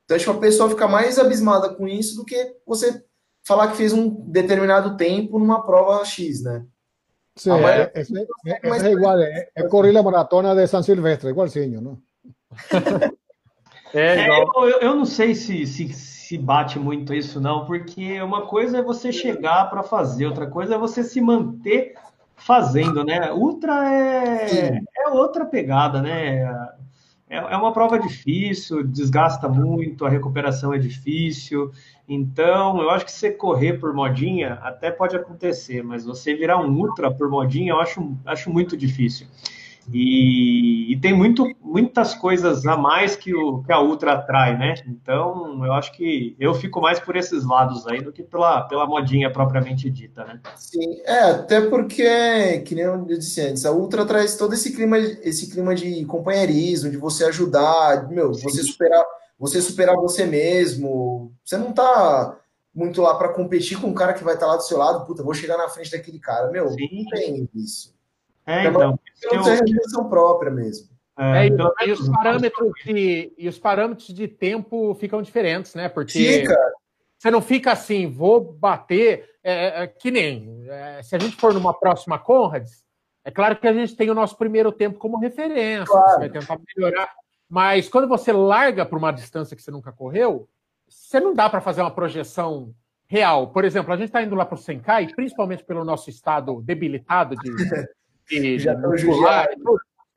Então, 0.05 0.17
tipo, 0.17 0.31
a 0.31 0.37
pessoa 0.37 0.69
fica 0.69 0.87
mais 0.87 1.17
abismada 1.17 1.73
com 1.73 1.87
isso 1.87 2.15
do 2.15 2.25
que 2.25 2.55
você 2.65 3.03
falar 3.43 3.69
que 3.69 3.77
fez 3.77 3.91
um 3.91 4.09
determinado 4.09 4.95
tempo 4.95 5.39
numa 5.39 5.63
prova 5.63 6.05
X, 6.05 6.43
né? 6.43 6.65
Sí, 7.35 7.49
é, 7.49 7.55
é, 7.55 8.01
é, 8.45 8.87
é, 8.87 8.91
igual, 8.91 9.19
é, 9.19 9.49
é 9.55 9.63
correr 9.63 9.97
a 9.97 10.03
maratona 10.03 10.53
de 10.53 10.67
São 10.67 10.83
Silvestre, 10.83 11.31
igualzinho, 11.31 11.81
não? 11.81 11.97
é, 13.91 14.29
eu, 14.29 14.69
eu, 14.79 14.95
não 14.95 15.05
sei 15.05 15.33
se, 15.33 15.65
se, 15.65 15.91
se 15.91 16.37
bate 16.37 16.77
muito 16.77 17.11
isso, 17.11 17.41
não, 17.41 17.65
porque 17.65 18.21
uma 18.21 18.45
coisa 18.45 18.77
é 18.77 18.83
você 18.83 19.11
chegar 19.11 19.67
para 19.71 19.81
fazer, 19.81 20.27
outra 20.27 20.45
coisa 20.45 20.75
é 20.75 20.77
você 20.77 21.03
se 21.03 21.19
manter 21.19 21.95
fazendo, 22.45 23.03
né? 23.03 23.31
Ultra 23.31 23.91
é, 23.91 24.81
é 24.97 25.09
outra 25.09 25.45
pegada, 25.45 26.01
né? 26.01 26.43
É, 27.29 27.37
é 27.37 27.57
uma 27.57 27.73
prova 27.73 27.97
difícil, 27.97 28.83
desgasta 28.83 29.49
muito, 29.49 30.05
a 30.05 30.09
recuperação 30.09 30.73
é 30.73 30.77
difícil. 30.77 31.71
Então, 32.07 32.81
eu 32.81 32.89
acho 32.89 33.05
que 33.05 33.11
você 33.11 33.31
correr 33.31 33.79
por 33.79 33.93
modinha 33.93 34.59
até 34.61 34.91
pode 34.91 35.15
acontecer, 35.15 35.81
mas 35.83 36.05
você 36.05 36.35
virar 36.35 36.57
um 36.59 36.77
ultra 36.77 37.09
por 37.09 37.29
modinha, 37.29 37.71
eu 37.71 37.79
acho, 37.79 38.15
acho 38.25 38.51
muito 38.51 38.77
difícil. 38.77 39.25
E, 39.91 40.93
e, 40.93 40.99
tem 40.99 41.13
muito, 41.13 41.45
muitas 41.61 42.13
coisas 42.13 42.65
a 42.65 42.77
mais 42.77 43.15
que, 43.15 43.35
o, 43.35 43.61
que 43.63 43.71
a 43.71 43.81
Ultra 43.81 44.13
atrai, 44.13 44.57
né? 44.57 44.75
Então, 44.87 45.65
eu 45.65 45.73
acho 45.73 45.91
que 45.93 46.35
eu 46.39 46.53
fico 46.53 46.79
mais 46.79 46.99
por 46.99 47.15
esses 47.15 47.43
lados 47.45 47.85
aí 47.87 48.01
do 48.01 48.11
que 48.11 48.23
pela, 48.23 48.61
pela 48.61 48.85
modinha 48.85 49.31
propriamente 49.31 49.89
dita, 49.89 50.23
né? 50.23 50.39
Sim, 50.55 51.01
é, 51.05 51.31
até 51.31 51.61
porque, 51.61 52.59
que 52.59 52.75
nem 52.75 52.85
eu 52.85 53.03
disse 53.05 53.41
antes, 53.41 53.65
a 53.65 53.71
Ultra 53.71 54.05
traz 54.05 54.37
todo 54.37 54.53
esse 54.53 54.73
clima, 54.73 54.97
esse 54.97 55.49
clima 55.49 55.75
de 55.75 56.05
companheirismo, 56.05 56.89
de 56.89 56.97
você 56.97 57.25
ajudar, 57.25 58.07
meu, 58.09 58.33
Sim. 58.33 58.43
você 58.43 58.63
superar, 58.63 59.05
você 59.37 59.61
superar 59.61 59.95
você 59.95 60.25
mesmo. 60.25 61.33
Você 61.43 61.57
não 61.57 61.73
tá 61.73 62.37
muito 62.73 63.01
lá 63.01 63.15
para 63.15 63.33
competir 63.33 63.79
com 63.79 63.87
um 63.87 63.93
cara 63.93 64.13
que 64.13 64.23
vai 64.23 64.33
estar 64.33 64.45
tá 64.45 64.51
lá 64.53 64.57
do 64.57 64.63
seu 64.63 64.77
lado, 64.77 65.05
puta, 65.05 65.23
vou 65.23 65.33
chegar 65.33 65.57
na 65.57 65.69
frente 65.69 65.91
daquele 65.91 66.19
cara. 66.19 66.49
Meu, 66.49 66.69
Sim. 66.69 66.87
não 66.91 67.05
tem 67.09 67.49
isso. 67.53 67.93
É, 68.45 68.67
então. 68.67 68.99
Não 69.31 69.43
tem 69.43 69.53
realização 69.53 70.09
própria 70.09 70.51
mesmo. 70.51 70.93
É, 71.17 71.43
é, 71.43 71.45
então, 71.47 71.71
e, 71.85 71.91
os 71.91 72.09
parâmetros 72.09 72.71
de, 72.83 73.33
e 73.37 73.47
os 73.47 73.59
parâmetros 73.59 74.07
de 74.07 74.27
tempo 74.27 74.95
ficam 74.95 75.21
diferentes, 75.21 75.75
né? 75.75 75.87
Porque 75.87 76.41
Fica. 76.41 76.57
você 77.17 77.29
não 77.29 77.41
fica 77.41 77.71
assim, 77.71 78.09
vou 78.11 78.41
bater, 78.41 79.29
é, 79.43 79.53
é, 79.53 79.83
é 79.83 79.87
que 79.87 80.09
nem 80.09 80.65
é, 80.67 81.03
se 81.03 81.15
a 81.15 81.19
gente 81.19 81.35
for 81.35 81.53
numa 81.53 81.73
próxima 81.73 82.17
Conrads, 82.17 82.83
é 83.23 83.29
claro 83.29 83.55
que 83.55 83.67
a 83.67 83.73
gente 83.73 83.95
tem 83.95 84.09
o 84.09 84.15
nosso 84.15 84.35
primeiro 84.35 84.71
tempo 84.71 84.97
como 84.97 85.19
referência, 85.19 85.85
claro. 85.85 86.09
você 86.09 86.19
vai 86.19 86.29
tentar 86.29 86.57
melhorar, 86.75 87.09
mas 87.47 87.87
quando 87.87 88.07
você 88.07 88.33
larga 88.33 88.83
para 88.83 88.97
uma 88.97 89.11
distância 89.11 89.55
que 89.55 89.61
você 89.61 89.69
nunca 89.69 89.91
correu, 89.91 90.49
você 90.89 91.19
não 91.19 91.33
dá 91.33 91.47
para 91.47 91.61
fazer 91.61 91.81
uma 91.81 91.91
projeção 91.91 92.73
real. 93.05 93.47
Por 93.47 93.63
exemplo, 93.63 93.93
a 93.93 93.97
gente 93.97 94.07
está 94.07 94.23
indo 94.23 94.35
lá 94.35 94.45
para 94.45 94.55
o 94.55 94.57
Senkai, 94.57 95.07
principalmente 95.13 95.63
pelo 95.63 95.85
nosso 95.85 96.09
estado 96.09 96.59
debilitado 96.63 97.35
de 97.35 97.49
de, 98.27 98.59
já 98.59 98.75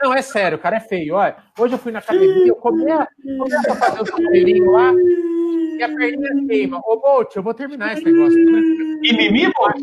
Não, 0.02 0.14
é 0.14 0.22
sério, 0.22 0.59
cara, 0.59 0.76
é 0.76 0.80
feio. 0.80 1.14
Olha, 1.14 1.36
hoje 1.59 1.74
eu 1.74 1.78
fui 1.78 1.92
na 1.92 1.98
academia, 1.98 2.46
eu 2.46 2.57
começo, 2.57 3.07
começo 3.38 3.70
a 3.70 3.76
fazer 3.76 4.02
os 4.02 4.11
cabelinhos 4.11 4.72
lá 4.72 4.92
e 5.78 5.82
a 5.82 5.88
perninha 5.88 6.46
queima. 6.46 6.80
Ô, 6.84 7.00
Bolt, 7.00 7.34
eu 7.36 7.42
vou 7.42 7.54
terminar 7.54 7.92
esse 7.92 8.04
negócio. 8.04 8.38
Mimimi, 9.00 9.52
Bolt? 9.52 9.82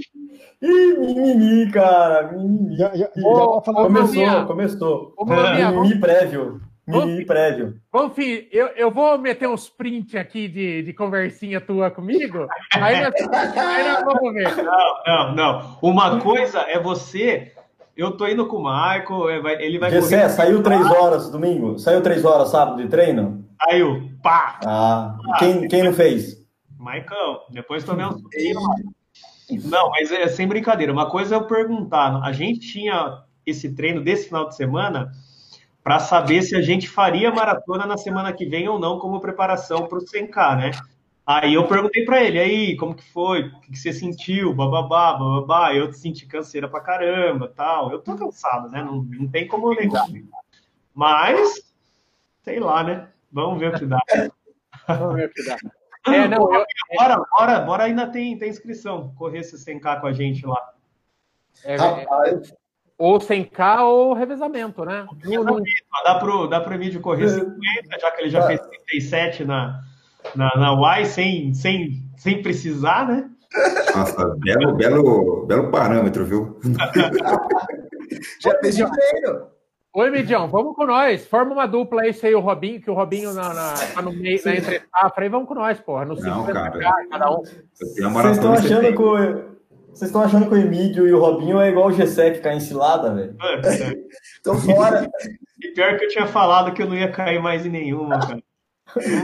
Mimimi, 0.62 1.72
cara. 1.72 2.32
Mimimi. 2.32 2.76
Já, 2.78 2.96
já, 2.96 3.10
ô, 3.24 3.62
já 3.66 3.74
começou, 3.74 4.46
começou. 4.46 5.14
Ô, 5.18 5.26
mimimi 5.26 6.00
prévio. 6.00 6.62
Mimimi 6.86 7.26
prévio. 7.26 7.76
Confim, 7.90 8.48
eu, 8.52 8.68
eu 8.68 8.92
vou 8.92 9.18
meter 9.18 9.48
uns 9.48 9.70
print 9.70 10.18
aqui 10.18 10.48
de, 10.48 10.84
de 10.84 10.94
conversinha 10.94 11.62
tua 11.62 11.90
comigo, 11.90 12.46
aí 12.74 13.02
nós, 13.02 13.14
aí 13.56 13.88
nós 13.90 14.04
vamos 14.04 14.34
ver. 14.34 14.56
Não, 14.58 15.04
não, 15.06 15.36
não. 15.36 15.80
Uma 15.82 16.20
coisa 16.20 16.60
é 16.62 16.78
você 16.78 17.54
eu 17.96 18.18
tô 18.18 18.28
indo 18.28 18.48
com 18.48 18.58
o 18.58 18.64
Marco, 18.64 19.30
é, 19.30 19.64
ele 19.64 19.78
vai. 19.78 19.92
Gessé, 19.92 20.28
saiu 20.30 20.64
três 20.64 20.86
horas 20.86 21.30
domingo? 21.30 21.78
Saiu 21.78 22.02
três 22.02 22.26
horas 22.26 22.50
sábado 22.50 22.82
de 22.82 22.88
treino? 22.88 23.46
Saiu, 23.64 24.10
pá! 24.22 24.60
Ah, 24.66 25.18
quem, 25.40 25.68
quem 25.68 25.84
não 25.84 25.94
fez? 25.94 26.44
Maicão, 26.78 27.42
depois 27.50 27.84
tomei 27.84 28.06
um 28.06 28.18
Não, 29.66 29.90
mas 29.92 30.12
é 30.12 30.28
sem 30.28 30.48
brincadeira. 30.48 30.92
Uma 30.92 31.10
coisa 31.10 31.36
é 31.36 31.38
eu 31.38 31.46
perguntar: 31.46 32.22
a 32.24 32.32
gente 32.32 32.60
tinha 32.60 33.24
esse 33.46 33.74
treino 33.74 34.04
desse 34.04 34.28
final 34.28 34.48
de 34.48 34.56
semana 34.56 35.12
para 35.84 36.00
saber 36.00 36.42
se 36.42 36.56
a 36.56 36.62
gente 36.62 36.90
faria 36.90 37.32
maratona 37.32 37.86
na 37.86 37.98
semana 37.98 38.34
que 38.34 38.46
vem 38.46 38.68
ou 38.68 38.80
não, 38.80 38.98
como 38.98 39.20
preparação 39.20 39.88
para 39.88 39.98
o 39.98 40.02
100K, 40.02 40.58
né? 40.58 40.72
Aí 41.26 41.54
eu 41.54 41.66
perguntei 41.68 42.04
para 42.04 42.22
ele, 42.22 42.38
aí, 42.38 42.76
como 42.76 42.94
que 42.94 43.04
foi? 43.12 43.48
O 43.48 43.62
que 43.62 43.78
você 43.78 43.94
sentiu? 43.94 44.54
Bababá, 44.54 45.14
bababá. 45.14 45.74
Eu 45.74 45.92
senti 45.94 46.26
canseira 46.26 46.68
pra 46.68 46.82
caramba, 46.82 47.48
tal. 47.48 47.92
Eu 47.92 48.00
tô 48.00 48.16
cansado, 48.16 48.70
né? 48.70 48.84
Não, 48.84 49.04
não 49.04 49.28
tem 49.30 49.48
como 49.48 49.74
negar. 49.74 50.06
Mas, 50.94 51.74
sei 52.44 52.60
lá, 52.60 52.84
né? 52.84 53.08
Vamos 53.32 53.58
ver 53.58 53.74
o 53.74 53.80
que 53.80 53.86
dá. 53.86 54.00
Vamos 54.88 55.16
ver 55.16 55.30
o 55.30 55.34
que 55.34 55.46
dá. 55.46 55.58
É, 56.08 56.28
não, 56.28 56.54
eu... 56.54 56.66
bora, 56.98 57.24
bora, 57.32 57.60
bora, 57.62 57.84
ainda 57.86 58.06
tem, 58.08 58.38
tem 58.38 58.50
inscrição. 58.50 59.14
Correr 59.16 59.40
esse 59.40 59.56
100k 59.56 60.02
com 60.02 60.08
a 60.08 60.12
gente 60.12 60.46
lá. 60.46 60.74
É, 61.64 61.76
é, 61.76 62.42
ou 62.98 63.18
100k 63.18 63.82
ou 63.84 64.14
revezamento, 64.14 64.84
né? 64.84 65.08
Não... 65.24 65.64
Dá 66.04 66.20
pro, 66.20 66.48
dá 66.48 66.60
pro 66.60 66.74
Emílio 66.74 67.00
correr 67.00 67.30
50, 67.30 68.00
já 68.00 68.12
que 68.12 68.22
ele 68.22 68.30
já 68.30 68.46
fez 68.46 68.60
37 68.60 69.46
na 69.46 69.82
na, 70.36 70.52
na 70.56 71.00
Y 71.00 71.06
sem, 71.06 71.54
sem, 71.54 72.04
sem 72.18 72.42
precisar, 72.42 73.08
né? 73.08 73.30
Nossa, 73.96 74.36
belo, 74.40 74.76
belo, 74.76 75.46
belo 75.46 75.70
parâmetro, 75.70 76.26
viu? 76.26 76.60
Já 78.42 78.58
fez 78.60 78.76
de 78.76 78.84
treino. 78.84 79.54
Oi, 79.96 80.10
Midião, 80.10 80.48
vamos 80.48 80.76
com 80.76 80.88
nós. 80.88 81.28
Forma 81.28 81.54
uma 81.54 81.68
dupla 81.68 82.02
aí, 82.02 82.16
aí 82.24 82.34
o 82.34 82.40
Robinho, 82.40 82.82
que 82.82 82.90
o 82.90 82.96
Robinho 82.96 83.32
na, 83.32 83.54
na, 83.54 83.74
tá 83.74 84.02
no 84.02 84.12
meio, 84.12 84.42
na 84.44 84.56
entre 84.56 84.82
safra 84.90 85.24
aí, 85.24 85.30
vamos 85.30 85.48
com 85.48 85.54
nós, 85.54 85.80
porra. 85.80 86.04
No 86.04 86.16
Não, 86.16 86.46
cara. 86.46 86.72
cada 87.12 87.30
um. 87.30 87.44
Vocês 87.44 88.38
estão 88.38 88.54
achando 88.54 88.92
que 88.92 89.02
o, 89.02 89.18
Vocês 89.90 90.10
estão 90.10 90.24
achando 90.24 90.48
que 90.48 90.56
o 90.56 90.58
Emílio 90.58 91.08
e 91.08 91.14
o 91.14 91.20
Robinho 91.20 91.62
é 91.62 91.70
igual 91.70 91.90
o 91.90 91.92
Gessé 91.92 92.32
que 92.32 92.40
cai 92.40 92.56
em 92.56 92.60
cilada, 92.60 93.14
velho? 93.14 93.36
Tô 94.44 94.56
fora. 94.56 95.08
E 95.62 95.72
pior 95.74 95.96
que 96.00 96.06
eu 96.06 96.10
tinha 96.10 96.26
falado 96.26 96.74
que 96.74 96.82
eu 96.82 96.88
não 96.88 96.96
ia 96.96 97.12
cair 97.12 97.40
mais 97.40 97.64
em 97.64 97.70
nenhuma, 97.70 98.20
cara. 98.20 98.42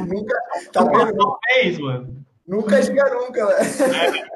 Nunca, 0.07 0.35
tá 0.71 0.83
vendo? 0.83 1.81
Mano. 1.81 2.25
Nunca 2.47 2.81
diga 2.81 3.09
nunca, 3.13 3.45
velho. 3.45 4.29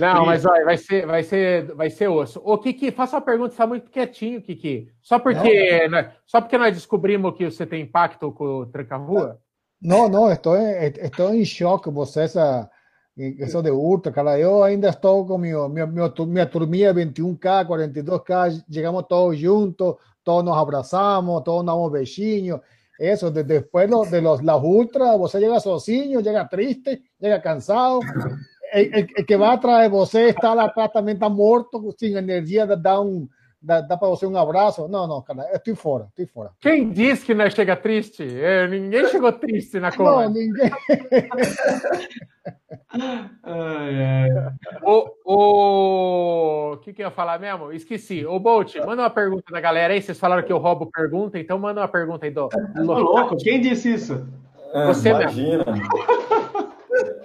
Não, 0.00 0.24
mas 0.24 0.46
olha, 0.46 0.64
vai 0.64 0.78
ser, 0.78 1.06
vai 1.06 1.22
ser, 1.22 1.74
vai 1.74 1.90
ser 1.90 2.08
osso. 2.08 2.40
Ô, 2.42 2.56
Kiki, 2.56 2.90
faça 2.90 3.16
uma 3.16 3.22
pergunta, 3.22 3.50
você 3.50 3.54
está 3.54 3.66
muito 3.66 3.90
quietinho, 3.90 4.40
Kiki. 4.40 4.88
Só 5.02 5.18
porque, 5.18 5.86
né, 5.88 6.14
só 6.26 6.40
porque 6.40 6.56
nós 6.56 6.74
descobrimos 6.74 7.36
que 7.36 7.44
você 7.44 7.66
tem 7.66 7.82
impacto 7.82 8.32
com 8.32 8.44
o 8.44 8.66
tranca-rua? 8.66 9.38
Não, 9.80 10.08
não, 10.08 10.32
estou, 10.32 10.56
estou 10.56 11.34
em 11.34 11.44
choque 11.44 11.90
você 11.90 12.22
essa 12.22 12.70
eso 13.16 13.62
de 13.62 13.70
ultra, 13.70 14.12
cara. 14.12 14.38
Yo 14.38 14.64
ainda 14.64 14.88
estou 14.88 15.26
con 15.26 15.40
mi, 15.40 15.52
mi, 15.52 15.86
mi, 15.86 16.26
mi 16.26 16.46
turmilla 16.46 16.94
21K, 16.94 17.66
42K, 17.66 18.64
llegamos 18.68 19.06
todos 19.06 19.38
juntos, 19.38 19.96
todos 20.22 20.44
nos 20.44 20.56
abrazamos, 20.56 21.42
todos 21.44 21.66
damos 21.66 21.92
beijinhos. 21.92 22.60
Eso, 23.02 23.32
de, 23.32 23.42
después 23.42 23.90
de 24.12 24.22
los, 24.22 24.44
las 24.44 24.62
ultras, 24.62 25.18
você 25.18 25.40
llega 25.40 25.58
sozinho, 25.58 26.20
llega 26.20 26.48
triste, 26.48 27.02
llega 27.18 27.42
cansado. 27.42 27.98
El, 28.72 29.08
que 29.26 29.36
va 29.36 29.54
atrás 29.54 29.82
de 29.82 29.88
você 29.88 30.28
está 30.28 30.54
lá 30.54 30.66
atrás 30.66 30.92
também 30.92 31.14
está 31.14 31.28
morto, 31.28 31.92
sem 31.98 32.14
energia, 32.14 32.64
dá 32.64 33.00
um, 33.00 33.28
dá, 33.62 33.80
dá 33.80 33.96
para 33.96 34.08
você 34.08 34.26
um 34.26 34.36
abraço. 34.36 34.88
Não, 34.88 35.06
não, 35.06 35.22
cara, 35.22 35.48
eu 35.50 35.56
estou 35.56 35.76
fora, 35.76 36.08
estou 36.10 36.26
fora. 36.26 36.50
Quem 36.60 36.90
disse 36.90 37.24
que 37.24 37.34
nós 37.34 37.54
chega 37.54 37.76
triste? 37.76 38.22
É, 38.22 38.66
ninguém 38.66 39.06
chegou 39.08 39.32
triste 39.32 39.78
na 39.78 39.92
Colômbia. 39.92 40.28
Não, 40.28 40.34
ninguém. 40.34 40.70
Ai, 43.42 44.04
ai. 44.04 44.28
O, 44.82 45.08
o... 45.24 46.72
o 46.72 46.76
que, 46.78 46.92
que 46.92 47.02
eu 47.02 47.06
ia 47.06 47.10
falar 47.10 47.38
mesmo? 47.38 47.72
Esqueci. 47.72 48.26
Ô, 48.26 48.38
Bolt, 48.38 48.76
manda 48.84 49.02
uma 49.02 49.10
pergunta 49.10 49.44
da 49.50 49.60
galera 49.60 49.94
aí. 49.94 50.02
Vocês 50.02 50.18
falaram 50.18 50.42
que 50.42 50.52
eu 50.52 50.58
roubo 50.58 50.90
pergunta, 50.90 51.38
então 51.38 51.58
manda 51.58 51.80
uma 51.80 51.88
pergunta 51.88 52.26
aí 52.26 52.30
do. 52.30 52.48
Tá 52.48 52.58
louco? 52.76 53.36
Quem 53.36 53.60
disse 53.60 53.94
isso? 53.94 54.28
Você 54.86 55.10
Imagina. 55.10 55.64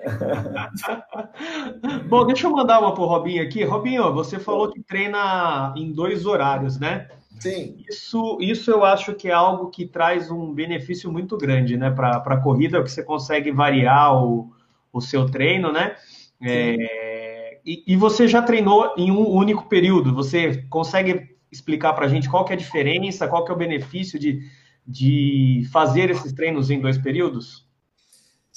Bom, 2.08 2.26
deixa 2.26 2.48
eu 2.48 2.52
mandar 2.52 2.80
uma 2.80 2.94
pro 2.94 3.06
Robinho 3.06 3.44
aqui. 3.44 3.64
Robinho, 3.64 4.14
você 4.14 4.40
falou 4.40 4.72
que 4.72 4.82
treina 4.82 5.74
em 5.76 5.92
dois 5.92 6.26
horários, 6.26 6.80
né? 6.80 7.10
Sim. 7.40 7.84
Isso, 7.88 8.38
isso 8.42 8.72
eu 8.72 8.84
acho 8.84 9.14
que 9.14 9.30
é 9.30 9.34
algo 9.34 9.70
que 9.70 9.86
traz 9.86 10.32
um 10.32 10.54
benefício 10.54 11.12
muito 11.12 11.38
grande, 11.38 11.78
né, 11.78 11.92
para 11.92 12.18
a 12.18 12.42
corrida, 12.42 12.82
que 12.82 12.90
você 12.90 13.04
consegue 13.04 13.52
variar 13.52 14.24
o, 14.24 14.52
o 14.92 15.00
seu 15.00 15.28
treino, 15.28 15.72
né? 15.72 15.96
É, 16.42 17.60
e, 17.66 17.84
e, 17.88 17.96
você 17.96 18.28
já 18.28 18.42
treinou 18.42 18.94
em 18.98 19.12
um 19.12 19.28
único 19.28 19.68
período? 19.68 20.14
Você 20.14 20.64
consegue 20.70 21.36
explicar 21.52 21.94
para 21.94 22.06
a 22.06 22.10
gente 22.10 22.30
qual 22.30 22.46
que 22.46 22.54
é 22.54 22.56
a 22.56 22.60
diferença, 22.60 23.28
qual 23.28 23.44
que 23.44 23.52
é 23.52 23.56
o 23.56 23.58
benefício 23.58 24.20
de, 24.20 24.42
de 24.86 25.68
fazer 25.72 26.10
esses 26.10 26.32
treinos 26.32 26.70
em 26.70 26.80
dois 26.80 26.98
períodos? 26.98 27.67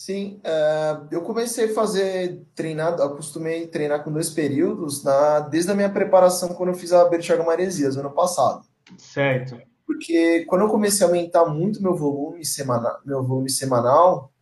Sim, 0.00 0.40
uh, 0.46 1.06
eu 1.10 1.20
comecei 1.20 1.66
a 1.66 1.74
fazer 1.74 2.40
treinar, 2.54 2.94
acostumei 2.94 3.64
a 3.64 3.68
treinar 3.68 4.02
com 4.02 4.10
dois 4.10 4.30
períodos 4.30 5.04
na, 5.04 5.40
desde 5.40 5.70
a 5.70 5.74
minha 5.74 5.90
preparação 5.90 6.54
quando 6.54 6.70
eu 6.70 6.74
fiz 6.74 6.90
a 6.90 7.04
Bertioga 7.04 7.44
Maresias 7.44 7.98
ano 7.98 8.10
passado. 8.10 8.64
Certo. 8.96 9.60
Porque 9.86 10.46
quando 10.46 10.62
eu 10.62 10.70
comecei 10.70 11.04
a 11.04 11.10
aumentar 11.10 11.44
muito 11.44 11.82
meu 11.82 11.94
volume 11.94 12.42
semanal, 12.46 12.98
meu 13.04 13.22
volume 13.22 13.50
semanal, 13.50 14.32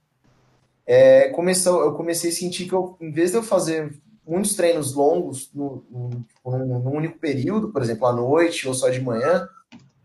é, 0.87 1.31
começou, 1.31 1.83
eu 1.83 1.95
comecei 1.95 2.31
a 2.31 2.35
sentir 2.35 2.69
que 2.69 2.73
eu, 2.73 2.97
em 3.01 3.11
vez 3.11 3.33
de 3.33 3.39
eu 3.39 3.43
fazer 3.43 4.01
muitos 4.25 4.55
treinos 4.55 4.95
longos 4.95 5.51
no, 5.53 5.85
no, 5.91 6.79
num 6.79 6.97
único 6.97 7.19
período, 7.19 7.73
por 7.73 7.83
exemplo, 7.83 8.07
à 8.07 8.13
noite 8.13 8.69
ou 8.69 8.75
só 8.75 8.91
de 8.91 9.01
manhã, 9.01 9.49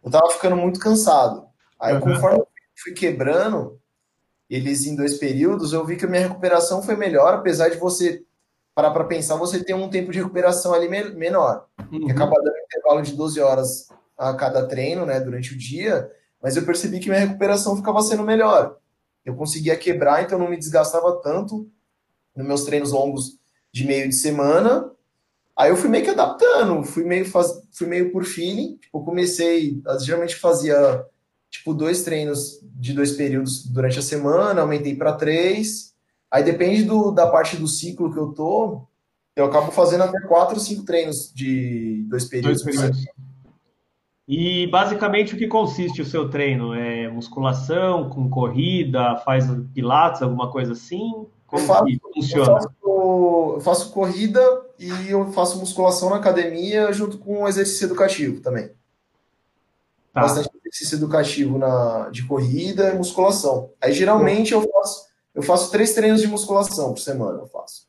eu 0.04 0.10
tava 0.10 0.32
ficando 0.32 0.56
muito 0.56 0.80
cansado. 0.80 1.46
Aí, 1.80 1.94
uhum. 1.94 2.02
conforme 2.02 2.40
eu 2.40 2.48
fui 2.76 2.94
quebrando 2.94 3.80
eles 4.50 4.86
em 4.86 4.96
dois 4.96 5.18
períodos, 5.18 5.74
eu 5.74 5.86
vi 5.86 5.96
que 5.96 6.06
a 6.06 6.08
minha 6.08 6.28
recuperação 6.28 6.82
foi 6.82 6.96
melhor, 6.96 7.34
apesar 7.34 7.70
de 7.70 7.78
você 7.78 8.24
parar 8.76 8.92
para 8.92 9.04
pensar, 9.04 9.36
você 9.36 9.64
tem 9.64 9.76
um 9.76 9.90
tempo 9.90 10.12
de 10.12 10.20
recuperação 10.20 10.74
ali 10.74 10.90
menor, 10.90 11.68
uhum. 11.92 12.10
acaba 12.10 12.36
dando 12.36 12.56
um 12.56 12.66
intervalo 12.66 13.02
de 13.02 13.16
12 13.16 13.40
horas 13.40 13.88
a 14.18 14.34
cada 14.34 14.68
treino, 14.68 15.06
né, 15.06 15.20
durante 15.20 15.54
o 15.54 15.58
dia, 15.58 16.10
mas 16.42 16.58
eu 16.58 16.66
percebi 16.66 17.00
que 17.00 17.08
minha 17.10 17.22
recuperação 17.22 17.76
ficava 17.76 18.02
sendo 18.02 18.24
melhor. 18.24 18.78
Eu 19.24 19.36
conseguia 19.36 19.78
quebrar, 19.78 20.24
então 20.24 20.38
não 20.38 20.50
me 20.50 20.58
desgastava 20.58 21.22
tanto 21.22 21.70
nos 22.36 22.46
meus 22.46 22.66
treinos 22.66 22.92
longos 22.92 23.40
de 23.72 23.86
meio 23.86 24.10
de 24.10 24.16
semana. 24.16 24.92
Aí 25.56 25.70
eu 25.70 25.78
fui 25.78 25.90
meio 25.90 26.04
que 26.04 26.10
adaptando, 26.10 26.84
fui 26.84 27.04
meio, 27.06 27.26
faz... 27.26 27.62
fui 27.72 27.88
meio 27.88 28.12
por 28.12 28.26
feeling. 28.26 28.78
Tipo, 28.78 29.06
comecei, 29.06 29.82
geralmente 30.02 30.36
fazia 30.36 31.06
tipo 31.54 31.74
dois 31.74 32.04
treinos 32.04 32.60
de 32.64 32.94
dois 32.94 33.12
períodos 33.12 33.64
durante 33.66 34.00
a 34.00 34.02
semana, 34.02 34.62
aumentei 34.62 34.96
para 34.96 35.14
três. 35.14 35.94
Aí 36.32 36.44
depende 36.44 36.84
do, 36.84 37.12
da 37.12 37.28
parte 37.28 37.56
do 37.56 37.68
ciclo 37.68 38.12
que 38.12 38.18
eu 38.18 38.34
tô, 38.34 38.88
eu 39.36 39.46
acabo 39.46 39.72
fazendo 39.72 40.04
até 40.04 40.20
quatro 40.22 40.56
ou 40.56 40.60
cinco 40.60 40.84
treinos 40.84 41.32
de 41.34 42.06
dois 42.10 42.26
períodos. 42.26 42.64
Dois 42.64 42.76
períodos. 42.76 43.06
E 44.28 44.68
basicamente 44.68 45.36
o 45.36 45.38
que 45.38 45.48
consiste 45.48 46.02
o 46.02 46.06
seu 46.06 46.30
treino? 46.30 46.74
É 46.74 47.08
musculação, 47.10 48.10
com 48.10 48.30
corrida, 48.30 49.18
faz 49.18 49.46
pilates, 49.74 50.22
alguma 50.22 50.50
coisa 50.50 50.74
assim? 50.74 51.28
Como 51.46 51.62
eu 51.62 51.68
faço, 51.68 51.86
funciona? 52.16 52.52
Eu 52.52 52.56
faço, 52.56 52.70
eu 52.84 53.62
faço, 53.62 53.92
corrida 53.92 54.42
e 54.80 55.12
eu 55.12 55.32
faço 55.34 55.60
musculação 55.60 56.10
na 56.10 56.16
academia 56.16 56.92
junto 56.92 57.20
com 57.20 57.48
exercício 57.48 57.86
educativo 57.86 58.42
também. 58.42 58.72
Tá. 60.14 60.22
Bastante 60.22 60.50
exercício 60.60 60.98
educativo 60.98 61.58
na, 61.58 62.10
de 62.10 62.26
corrida 62.28 62.92
e 62.92 62.98
musculação. 62.98 63.72
Aí 63.82 63.92
geralmente 63.92 64.54
eu 64.54 64.62
faço, 64.62 65.08
eu 65.34 65.42
faço 65.42 65.72
três 65.72 65.94
treinos 65.94 66.22
de 66.22 66.28
musculação 66.28 66.94
por 66.94 67.00
semana, 67.00 67.40
eu 67.40 67.48
faço. 67.48 67.88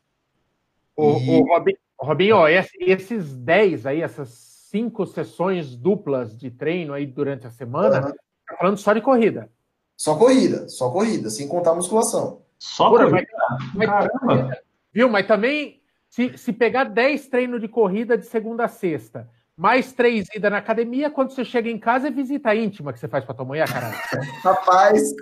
O, 0.97 1.19
e... 1.19 1.41
o 1.41 1.47
Robinho, 1.47 1.79
Robinho, 1.99 2.49
esses 2.49 3.37
10 3.37 3.87
aí, 3.87 4.01
essas 4.01 4.31
cinco 4.71 5.07
sessões 5.07 5.77
duplas 5.77 6.37
de 6.37 6.51
treino 6.51 6.95
aí 6.95 7.07
durante 7.07 7.47
a 7.47 7.51
semana, 7.51 8.07
uhum. 8.07 8.13
tá 8.49 8.57
falando 8.59 8.79
só 8.79 8.93
de 8.95 9.03
corrida. 9.03 9.51
Só 9.97 10.17
corrida, 10.17 10.69
só 10.69 10.91
corrida, 10.91 11.31
sem 11.31 11.47
contar 11.47 11.75
musculação. 11.75 12.43
Só 12.59 12.89
Pura, 12.89 13.09
corrida? 13.09 13.29
Mas, 13.75 13.89
Caramba! 13.89 14.59
Viu? 14.93 15.09
Mas 15.09 15.27
também, 15.27 15.83
se, 16.09 16.37
se 16.39 16.53
pegar 16.53 16.85
10 16.85 17.29
treinos 17.29 17.61
de 17.61 17.69
corrida 17.69 18.17
de 18.17 18.27
segunda 18.27 18.65
a 18.65 18.69
sexta, 18.69 19.29
mais 19.57 19.93
três 19.93 20.27
idas 20.35 20.51
na 20.51 20.59
academia, 20.59 21.11
quando 21.11 21.31
você 21.31 21.45
chega 21.45 21.71
em 21.71 21.79
casa 21.79 22.09
é 22.09 22.11
visita 22.11 22.55
íntima 22.55 22.93
que 22.93 22.99
você 22.99 23.09
faz 23.09 23.25
para 23.25 23.35
tua 23.35 23.45
mulher, 23.45 23.69
caralho. 23.73 23.97
Rapaz, 24.43 25.13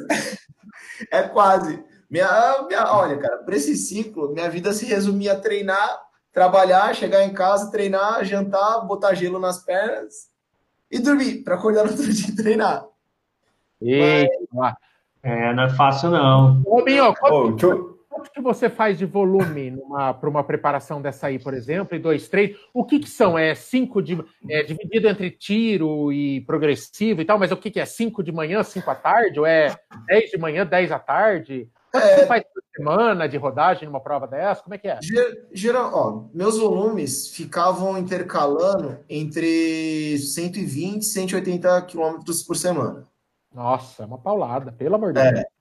é 1.11 1.23
quase. 1.23 1.83
Minha, 2.11 2.67
minha, 2.67 2.93
olha, 2.93 3.19
cara, 3.19 3.39
para 3.39 3.57
esse 3.57 3.75
ciclo, 3.77 4.33
minha 4.33 4.49
vida 4.49 4.73
se 4.73 4.85
resumia 4.87 5.33
a 5.33 5.41
treinar 5.41 6.13
trabalhar, 6.33 6.95
chegar 6.95 7.23
em 7.25 7.33
casa, 7.33 7.71
treinar, 7.71 8.25
jantar, 8.25 8.81
botar 8.87 9.15
gelo 9.15 9.39
nas 9.39 9.63
pernas 9.63 10.31
e 10.91 10.99
dormir 10.99 11.45
para 11.45 11.55
acordar 11.55 11.85
no 11.85 11.91
outro 11.91 12.11
dia 12.11 12.29
e 12.29 12.37
treinar. 12.37 12.87
Eita, 13.81 14.33
Mas... 14.53 14.75
é, 15.23 15.53
não 15.53 15.65
é 15.65 15.71
fácil 15.71 16.11
não. 16.11 16.63
Robinho, 16.63 17.15
quanto, 17.15 17.67
oh, 17.67 17.92
quanto 18.23 18.31
que 18.31 18.41
você 18.41 18.71
faz 18.71 18.97
de 18.97 19.05
volume 19.05 19.77
para 20.21 20.31
uma 20.31 20.45
preparação 20.45 21.03
dessa 21.03 21.27
aí, 21.27 21.41
por 21.41 21.55
exemplo, 21.55 21.97
e 21.97 21.99
dois, 21.99 22.29
três? 22.29 22.57
O 22.73 22.85
que, 22.85 23.01
que 23.01 23.09
são? 23.09 23.37
É 23.37 23.53
cinco 23.55 24.01
de, 24.01 24.17
é 24.49 24.63
dividido 24.63 25.09
entre 25.09 25.31
tiro 25.31 26.13
e 26.13 26.41
progressivo 26.43 27.21
e 27.21 27.25
tal, 27.25 27.39
mas 27.39 27.51
o 27.51 27.57
que, 27.57 27.71
que 27.71 27.81
é? 27.81 27.85
Cinco 27.85 28.23
de 28.23 28.31
manhã, 28.31 28.63
cinco 28.63 28.91
à 28.91 28.95
tarde? 28.95 29.41
Ou 29.41 29.47
é 29.47 29.75
dez 30.07 30.31
de 30.31 30.39
manhã, 30.39 30.65
dez 30.65 30.93
à 30.93 31.01
tarde? 31.01 31.69
Quanto 31.91 32.05
é... 32.05 32.17
você 32.17 32.27
faz 32.27 32.45
por 32.45 32.63
semana 32.77 33.29
de 33.29 33.37
rodagem 33.37 33.89
numa 33.89 34.01
prova 34.01 34.29
dessa? 34.29 34.63
Como 34.63 34.75
é 34.75 34.79
que 34.79 34.87
é? 34.87 35.01
Geral, 35.53 35.91
ó, 35.93 36.25
meus 36.33 36.59
volumes 36.59 37.35
ficavam 37.35 37.99
intercalando 37.99 38.99
entre 39.09 40.17
120 40.17 41.03
e 41.03 41.05
180 41.05 41.83
quilômetros 41.83 42.43
por 42.45 42.57
semana. 42.57 43.09
Nossa, 43.53 44.05
é 44.05 44.07
uma 44.07 44.19
paulada, 44.19 44.71
pelo 44.71 44.95
amor 44.95 45.13
de 45.13 45.21
é. 45.21 45.33
Deus. 45.33 45.52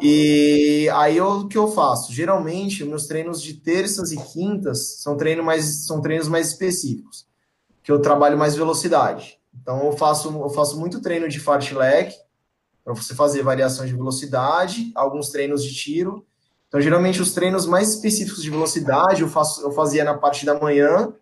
E 0.00 0.88
aí 0.94 1.20
o 1.20 1.46
que 1.46 1.56
eu 1.56 1.68
faço? 1.68 2.12
Geralmente, 2.12 2.84
meus 2.84 3.06
treinos 3.06 3.40
de 3.40 3.54
terças 3.54 4.12
e 4.12 4.16
quintas 4.16 5.00
são, 5.00 5.16
treino 5.16 5.42
mais, 5.42 5.86
são 5.86 6.00
treinos 6.00 6.28
mais 6.28 6.48
específicos, 6.48 7.26
que 7.82 7.92
eu 7.92 8.00
trabalho 8.00 8.36
mais 8.38 8.56
velocidade. 8.56 9.38
Então 9.54 9.84
eu 9.84 9.92
faço, 9.92 10.28
eu 10.28 10.50
faço 10.50 10.78
muito 10.78 11.00
treino 11.00 11.28
de 11.28 11.38
fartlek, 11.38 12.14
para 12.84 12.94
você 12.94 13.14
fazer 13.14 13.42
variações 13.42 13.90
de 13.90 13.96
velocidade, 13.96 14.90
alguns 14.94 15.28
treinos 15.28 15.62
de 15.64 15.72
tiro. 15.72 16.26
Então, 16.66 16.80
geralmente, 16.80 17.20
os 17.20 17.32
treinos 17.32 17.66
mais 17.66 17.90
específicos 17.90 18.42
de 18.42 18.50
velocidade 18.50 19.22
eu, 19.22 19.28
faço, 19.28 19.60
eu 19.62 19.70
fazia 19.72 20.04
na 20.04 20.14
parte 20.14 20.44
da 20.44 20.58
manhã, 20.58 21.12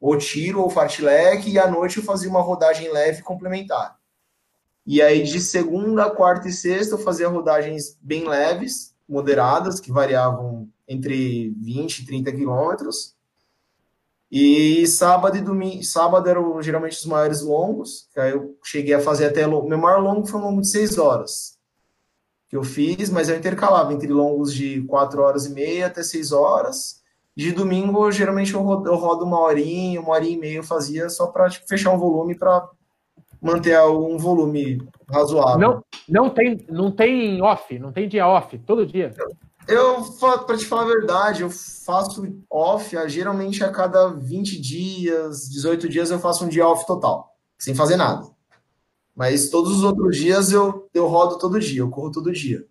ou 0.00 0.16
tiro, 0.16 0.60
ou 0.60 0.70
fartlek, 0.70 1.50
e 1.50 1.58
à 1.58 1.70
noite 1.70 1.98
eu 1.98 2.04
fazia 2.04 2.30
uma 2.30 2.40
rodagem 2.40 2.90
leve 2.90 3.22
complementar. 3.22 3.98
E 4.86 5.00
aí, 5.00 5.22
de 5.22 5.40
segunda, 5.40 6.10
quarta 6.10 6.48
e 6.48 6.52
sexta, 6.52 6.94
eu 6.94 6.98
fazia 6.98 7.28
rodagens 7.28 7.96
bem 8.00 8.28
leves, 8.28 8.94
moderadas, 9.08 9.78
que 9.78 9.92
variavam 9.92 10.68
entre 10.88 11.50
20 11.60 12.00
e 12.00 12.06
30 12.06 12.32
quilômetros. 12.32 13.14
E 14.30 14.86
sábado 14.86 15.36
e 15.36 15.40
domingo, 15.40 15.84
sábado 15.84 16.28
eram 16.28 16.60
geralmente 16.62 16.96
os 16.96 17.04
maiores 17.04 17.42
longos, 17.42 18.08
que 18.12 18.18
aí 18.18 18.32
eu 18.32 18.56
cheguei 18.64 18.94
a 18.94 19.00
fazer 19.00 19.26
até, 19.26 19.46
meu 19.46 19.78
maior 19.78 20.00
longo 20.00 20.26
foi 20.26 20.40
um 20.40 20.44
longo 20.44 20.62
de 20.62 20.68
6 20.68 20.96
horas, 20.96 21.58
que 22.48 22.56
eu 22.56 22.64
fiz, 22.64 23.10
mas 23.10 23.28
eu 23.28 23.36
intercalava 23.36 23.92
entre 23.92 24.08
longos 24.08 24.54
de 24.54 24.82
4 24.84 25.20
horas 25.20 25.44
e 25.44 25.50
meia 25.50 25.86
até 25.86 26.02
6 26.02 26.32
horas, 26.32 27.02
de 27.36 27.52
domingo, 27.52 28.10
geralmente 28.10 28.54
eu 28.54 28.62
rodo, 28.62 28.88
eu 28.88 28.96
rodo 28.96 29.24
uma 29.24 29.38
horinha, 29.38 30.00
uma 30.00 30.12
horinha 30.12 30.36
e 30.36 30.40
meia 30.40 30.56
eu 30.56 30.62
fazia 30.62 31.10
só 31.10 31.26
para 31.26 31.50
tipo, 31.50 31.68
fechar 31.68 31.92
um 31.92 31.98
volume 31.98 32.34
para 32.34 32.68
manter 33.42 33.78
um 33.82 34.16
volume 34.16 34.78
razoável. 35.10 35.58
Não, 35.58 35.84
não 36.08 36.30
tem, 36.30 36.64
não 36.70 36.92
tem 36.92 37.42
off, 37.42 37.76
não 37.78 37.92
tem 37.92 38.08
dia 38.08 38.26
off, 38.26 38.56
todo 38.60 38.86
dia. 38.86 39.12
Eu, 39.66 40.02
para 40.46 40.56
te 40.56 40.64
falar 40.64 40.82
a 40.82 40.86
verdade, 40.86 41.42
eu 41.42 41.50
faço 41.50 42.24
off, 42.48 42.96
geralmente 43.08 43.62
a 43.62 43.70
cada 43.70 44.08
20 44.08 44.60
dias, 44.60 45.48
18 45.48 45.88
dias 45.88 46.10
eu 46.10 46.18
faço 46.18 46.44
um 46.44 46.48
dia 46.48 46.66
off 46.66 46.86
total, 46.86 47.34
sem 47.58 47.74
fazer 47.74 47.96
nada. 47.96 48.26
Mas 49.14 49.50
todos 49.50 49.72
os 49.72 49.84
outros 49.84 50.16
dias 50.16 50.52
eu, 50.52 50.88
eu 50.94 51.06
rodo 51.06 51.38
todo 51.38 51.60
dia, 51.60 51.80
eu 51.80 51.90
corro 51.90 52.10
todo 52.10 52.32
dia. 52.32 52.64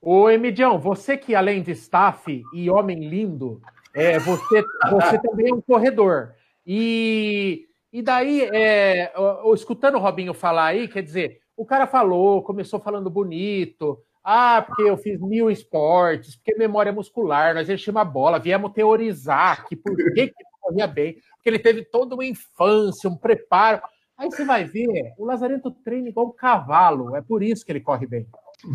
Ô, 0.00 0.28
Emidião, 0.28 0.78
você 0.78 1.16
que 1.16 1.34
além 1.34 1.62
de 1.62 1.72
staff 1.72 2.42
e 2.52 2.70
homem 2.70 3.08
lindo, 3.08 3.60
é, 3.94 4.18
você, 4.18 4.62
você 4.90 5.18
também 5.18 5.50
é 5.50 5.54
um 5.54 5.60
corredor. 5.60 6.34
E, 6.64 7.67
e 7.92 8.02
daí, 8.02 8.42
é, 8.52 9.12
escutando 9.54 9.96
o 9.96 10.00
Robinho 10.00 10.34
falar 10.34 10.66
aí, 10.66 10.88
quer 10.88 11.02
dizer, 11.02 11.40
o 11.56 11.64
cara 11.64 11.86
falou, 11.86 12.42
começou 12.42 12.78
falando 12.78 13.08
bonito, 13.08 13.98
ah, 14.22 14.62
porque 14.62 14.82
eu 14.82 14.96
fiz 14.98 15.18
mil 15.20 15.50
esportes, 15.50 16.36
porque 16.36 16.54
memória 16.54 16.92
muscular, 16.92 17.54
nós 17.54 17.68
enchemos 17.68 18.00
a 18.00 18.04
bola, 18.04 18.38
viemos 18.38 18.72
teorizar 18.72 19.66
que 19.66 19.74
por 19.74 19.96
que, 19.96 20.20
ele 20.20 20.32
corria 20.60 20.86
bem, 20.86 21.14
porque 21.36 21.48
ele 21.48 21.58
teve 21.58 21.82
toda 21.82 22.14
uma 22.14 22.24
infância, 22.24 23.08
um 23.08 23.16
preparo. 23.16 23.80
Aí 24.18 24.30
você 24.30 24.44
vai 24.44 24.64
ver, 24.64 25.14
o 25.16 25.24
Lazarento 25.24 25.70
treina 25.70 26.10
igual 26.10 26.26
um 26.26 26.32
cavalo, 26.32 27.16
é 27.16 27.22
por 27.22 27.42
isso 27.42 27.64
que 27.64 27.72
ele 27.72 27.80
corre 27.80 28.06
bem. 28.06 28.26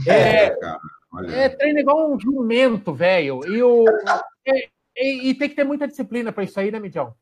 É, 0.07 0.45
é, 0.45 1.43
é 1.43 1.49
treina 1.49 1.81
igual 1.81 2.11
um 2.11 2.19
jumento, 2.19 2.93
velho. 2.93 3.41
E, 3.45 3.61
o, 3.61 3.85
e, 4.47 4.69
e, 4.97 5.29
e, 5.29 5.33
tem 5.35 5.49
que 5.49 5.55
ter 5.55 5.65
muita 5.65 5.87
disciplina 5.87 6.31
para 6.31 6.43
isso 6.43 6.59
aí, 6.59 6.71
né, 6.71 6.79
Midião? 6.79 7.13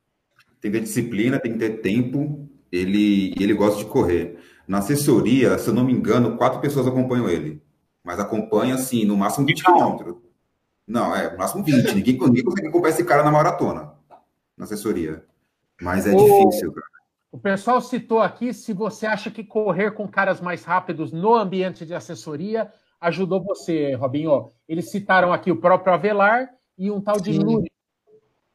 Tem 0.61 0.71
que 0.71 0.77
ter 0.77 0.83
disciplina, 0.83 1.39
tem 1.39 1.53
que 1.53 1.59
ter 1.59 1.81
tempo, 1.81 2.47
ele, 2.71 3.33
ele 3.39 3.53
gosta 3.53 3.79
de 3.79 3.85
correr. 3.85 4.37
Na 4.67 4.77
assessoria, 4.77 5.57
se 5.57 5.67
eu 5.67 5.73
não 5.73 5.83
me 5.83 5.91
engano, 5.91 6.37
quatro 6.37 6.61
pessoas 6.61 6.87
acompanham 6.87 7.27
ele 7.27 7.61
mas 8.03 8.19
acompanha, 8.19 8.75
assim, 8.75 9.05
no 9.05 9.15
máximo 9.15 9.45
20 9.45 9.63
quilômetros. 9.63 10.15
Não, 10.87 11.15
é, 11.15 11.31
no 11.31 11.37
máximo 11.37 11.63
20. 11.63 11.95
Ninguém, 11.95 12.17
ninguém 12.19 12.43
consegue 12.43 12.67
acompanhar 12.67 12.93
esse 12.93 13.03
cara 13.03 13.23
na 13.23 13.31
maratona, 13.31 13.93
na 14.57 14.65
assessoria. 14.65 15.23
Mas 15.81 16.05
é 16.07 16.11
o, 16.11 16.17
difícil, 16.17 16.71
cara. 16.73 16.87
O 17.31 17.37
pessoal 17.37 17.79
citou 17.79 18.19
aqui 18.19 18.53
se 18.53 18.73
você 18.73 19.05
acha 19.05 19.31
que 19.31 19.43
correr 19.43 19.91
com 19.91 20.07
caras 20.07 20.41
mais 20.41 20.63
rápidos 20.63 21.11
no 21.11 21.33
ambiente 21.33 21.85
de 21.85 21.93
assessoria 21.93 22.71
ajudou 22.99 23.43
você, 23.43 23.93
Robinho. 23.95 24.51
Eles 24.67 24.91
citaram 24.91 25.31
aqui 25.31 25.51
o 25.51 25.55
próprio 25.55 25.93
Avelar 25.93 26.49
e 26.77 26.91
um 26.91 26.99
tal 26.99 27.19
de 27.19 27.31
Luri. 27.31 27.71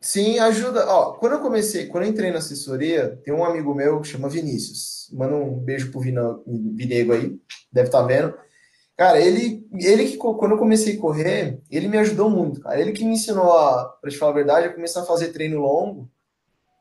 Sim, 0.01 0.39
ajuda. 0.39 0.87
Ó, 0.89 1.15
quando 1.15 1.33
eu 1.33 1.41
comecei, 1.41 1.87
quando 1.87 2.05
eu 2.05 2.11
entrei 2.11 2.31
na 2.31 2.39
assessoria, 2.39 3.21
tem 3.25 3.35
um 3.35 3.45
amigo 3.45 3.75
meu 3.75 4.01
que 4.01 4.09
chama 4.09 4.29
Vinícius. 4.29 5.11
Manda 5.13 5.35
um 5.35 5.59
beijo 5.59 5.91
pro 5.91 6.01
Vinego 6.01 7.13
aí, 7.13 7.39
deve 7.73 7.89
estar 7.89 8.03
tá 8.03 8.07
vendo. 8.07 8.35
Cara, 8.97 9.21
ele, 9.21 9.67
ele 9.75 10.07
que 10.07 10.17
quando 10.17 10.53
eu 10.53 10.59
comecei 10.59 10.97
a 10.97 11.01
correr, 11.01 11.61
ele 11.71 11.87
me 11.87 11.99
ajudou 11.99 12.31
muito, 12.31 12.61
cara. 12.61 12.81
Ele 12.81 12.93
que 12.93 13.05
me 13.05 13.13
ensinou 13.15 13.53
a, 13.53 13.85
pra 14.01 14.11
te 14.11 14.17
falar 14.17 14.33
a 14.33 14.35
verdade, 14.35 14.67
a 14.67 14.73
começar 14.73 15.03
a 15.03 15.07
fazer 15.07 15.33
treino 15.33 15.61
longo. 15.61 16.09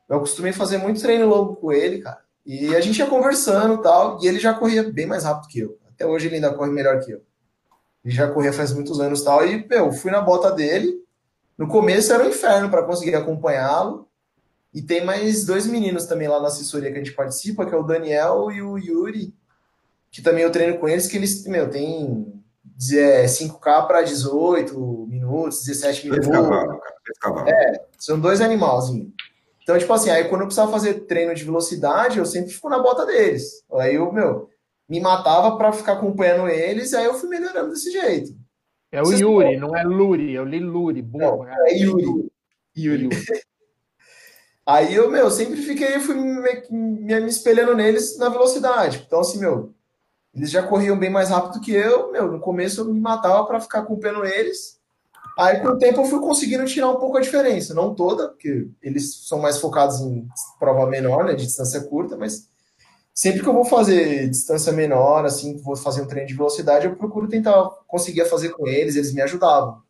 Eu 0.08 0.20
costumei 0.20 0.52
fazer 0.52 0.78
muito 0.78 1.00
treino 1.00 1.26
longo 1.26 1.56
com 1.56 1.72
ele, 1.72 2.00
cara. 2.00 2.20
E 2.44 2.74
a 2.74 2.80
gente 2.80 2.98
ia 2.98 3.06
conversando 3.06 3.74
e 3.74 3.82
tal, 3.82 4.18
e 4.22 4.28
ele 4.28 4.38
já 4.38 4.54
corria 4.54 4.84
bem 4.84 5.04
mais 5.04 5.24
rápido 5.24 5.48
que 5.48 5.58
eu. 5.58 5.78
Até 5.88 6.06
hoje 6.06 6.26
ele 6.26 6.36
ainda 6.36 6.54
corre 6.54 6.70
melhor 6.70 7.04
que 7.04 7.10
eu. 7.10 7.20
Ele 8.04 8.14
já 8.14 8.30
corria 8.30 8.52
faz 8.52 8.72
muitos 8.72 9.00
anos 9.00 9.20
e 9.20 9.24
tal, 9.24 9.46
e, 9.46 9.66
meu, 9.68 9.92
fui 9.92 10.10
na 10.10 10.20
bota 10.20 10.50
dele. 10.52 11.04
No 11.58 11.68
começo 11.68 12.12
era 12.12 12.24
um 12.24 12.28
inferno 12.28 12.70
para 12.70 12.82
conseguir 12.82 13.14
acompanhá-lo. 13.14 14.08
E 14.74 14.82
tem 14.82 15.04
mais 15.04 15.44
dois 15.44 15.66
meninos 15.66 16.04
também 16.04 16.28
lá 16.28 16.40
na 16.40 16.48
assessoria 16.48 16.90
que 16.90 16.96
a 16.96 17.02
gente 17.02 17.14
participa, 17.14 17.64
que 17.64 17.74
é 17.74 17.78
o 17.78 17.82
Daniel 17.82 18.50
e 18.50 18.60
o 18.60 18.76
Yuri 18.76 19.34
que 20.16 20.22
também 20.22 20.44
eu 20.44 20.50
treino 20.50 20.78
com 20.78 20.88
eles, 20.88 21.06
que 21.06 21.18
eles, 21.18 21.46
meu, 21.46 21.68
tem 21.68 22.42
é, 22.94 23.26
5K 23.26 23.86
para 23.86 24.00
18 24.00 25.06
minutos, 25.10 25.62
17 25.64 26.08
minutos. 26.08 26.28
Cavalo, 26.28 26.80
cara, 27.20 27.44
é, 27.50 27.84
são 27.98 28.18
dois 28.18 28.40
animalzinhos. 28.40 29.10
Então, 29.62 29.76
tipo 29.78 29.92
assim, 29.92 30.08
aí 30.08 30.24
quando 30.24 30.40
eu 30.40 30.46
precisava 30.46 30.72
fazer 30.72 31.00
treino 31.00 31.34
de 31.34 31.44
velocidade, 31.44 32.18
eu 32.18 32.24
sempre 32.24 32.50
fico 32.50 32.70
na 32.70 32.78
bota 32.78 33.04
deles. 33.04 33.62
Aí 33.74 33.96
eu, 33.96 34.10
meu, 34.10 34.48
me 34.88 35.00
matava 35.00 35.54
para 35.58 35.70
ficar 35.70 35.92
acompanhando 35.92 36.48
eles, 36.48 36.92
e 36.92 36.96
aí 36.96 37.04
eu 37.04 37.12
fui 37.12 37.28
melhorando 37.28 37.68
desse 37.68 37.92
jeito. 37.92 38.34
É 38.96 39.02
o 39.02 39.04
Vocês 39.04 39.20
Yuri, 39.20 39.58
não 39.58 39.76
é 39.76 39.82
Luri, 39.84 40.32
eu 40.32 40.42
li 40.42 40.58
Luri, 40.58 41.02
burro. 41.02 41.44
Não, 41.44 41.66
é 41.66 41.76
Yuri. 41.76 42.32
Yuri. 42.74 43.08
aí 44.64 44.94
eu, 44.94 45.10
meu, 45.10 45.30
sempre 45.30 45.60
fiquei, 45.60 46.00
fui 46.00 46.14
me, 46.14 46.40
me, 46.70 47.20
me 47.20 47.28
espelhando 47.28 47.74
neles 47.74 48.16
na 48.16 48.30
velocidade. 48.30 49.04
Então, 49.06 49.20
assim, 49.20 49.38
meu, 49.38 49.74
eles 50.34 50.50
já 50.50 50.62
corriam 50.62 50.98
bem 50.98 51.10
mais 51.10 51.28
rápido 51.28 51.60
que 51.60 51.72
eu. 51.72 52.10
Meu, 52.10 52.32
no 52.32 52.40
começo 52.40 52.80
eu 52.80 52.84
me 52.86 52.98
matava 52.98 53.44
para 53.44 53.60
ficar 53.60 53.80
acompanhando 53.80 54.24
eles. 54.24 54.80
Aí, 55.38 55.60
com 55.60 55.68
o 55.68 55.78
tempo, 55.78 56.00
eu 56.00 56.06
fui 56.06 56.20
conseguindo 56.20 56.64
tirar 56.64 56.88
um 56.88 56.96
pouco 56.96 57.18
a 57.18 57.20
diferença. 57.20 57.74
Não 57.74 57.94
toda, 57.94 58.28
porque 58.28 58.66
eles 58.80 59.28
são 59.28 59.38
mais 59.38 59.58
focados 59.58 60.00
em 60.00 60.26
prova 60.58 60.86
menor, 60.86 61.26
né, 61.26 61.34
de 61.34 61.44
distância 61.44 61.82
curta, 61.82 62.16
mas 62.16 62.48
sempre 63.16 63.42
que 63.42 63.48
eu 63.48 63.54
vou 63.54 63.64
fazer 63.64 64.28
distância 64.28 64.70
menor, 64.74 65.24
assim, 65.24 65.56
vou 65.56 65.74
fazer 65.74 66.02
um 66.02 66.06
treino 66.06 66.28
de 66.28 66.34
velocidade, 66.34 66.84
eu 66.84 66.94
procuro 66.96 67.26
tentar 67.26 67.66
conseguir 67.88 68.26
fazer 68.26 68.50
com 68.50 68.68
eles, 68.68 68.94
eles 68.94 69.14
me 69.14 69.22
ajudavam. 69.22 69.80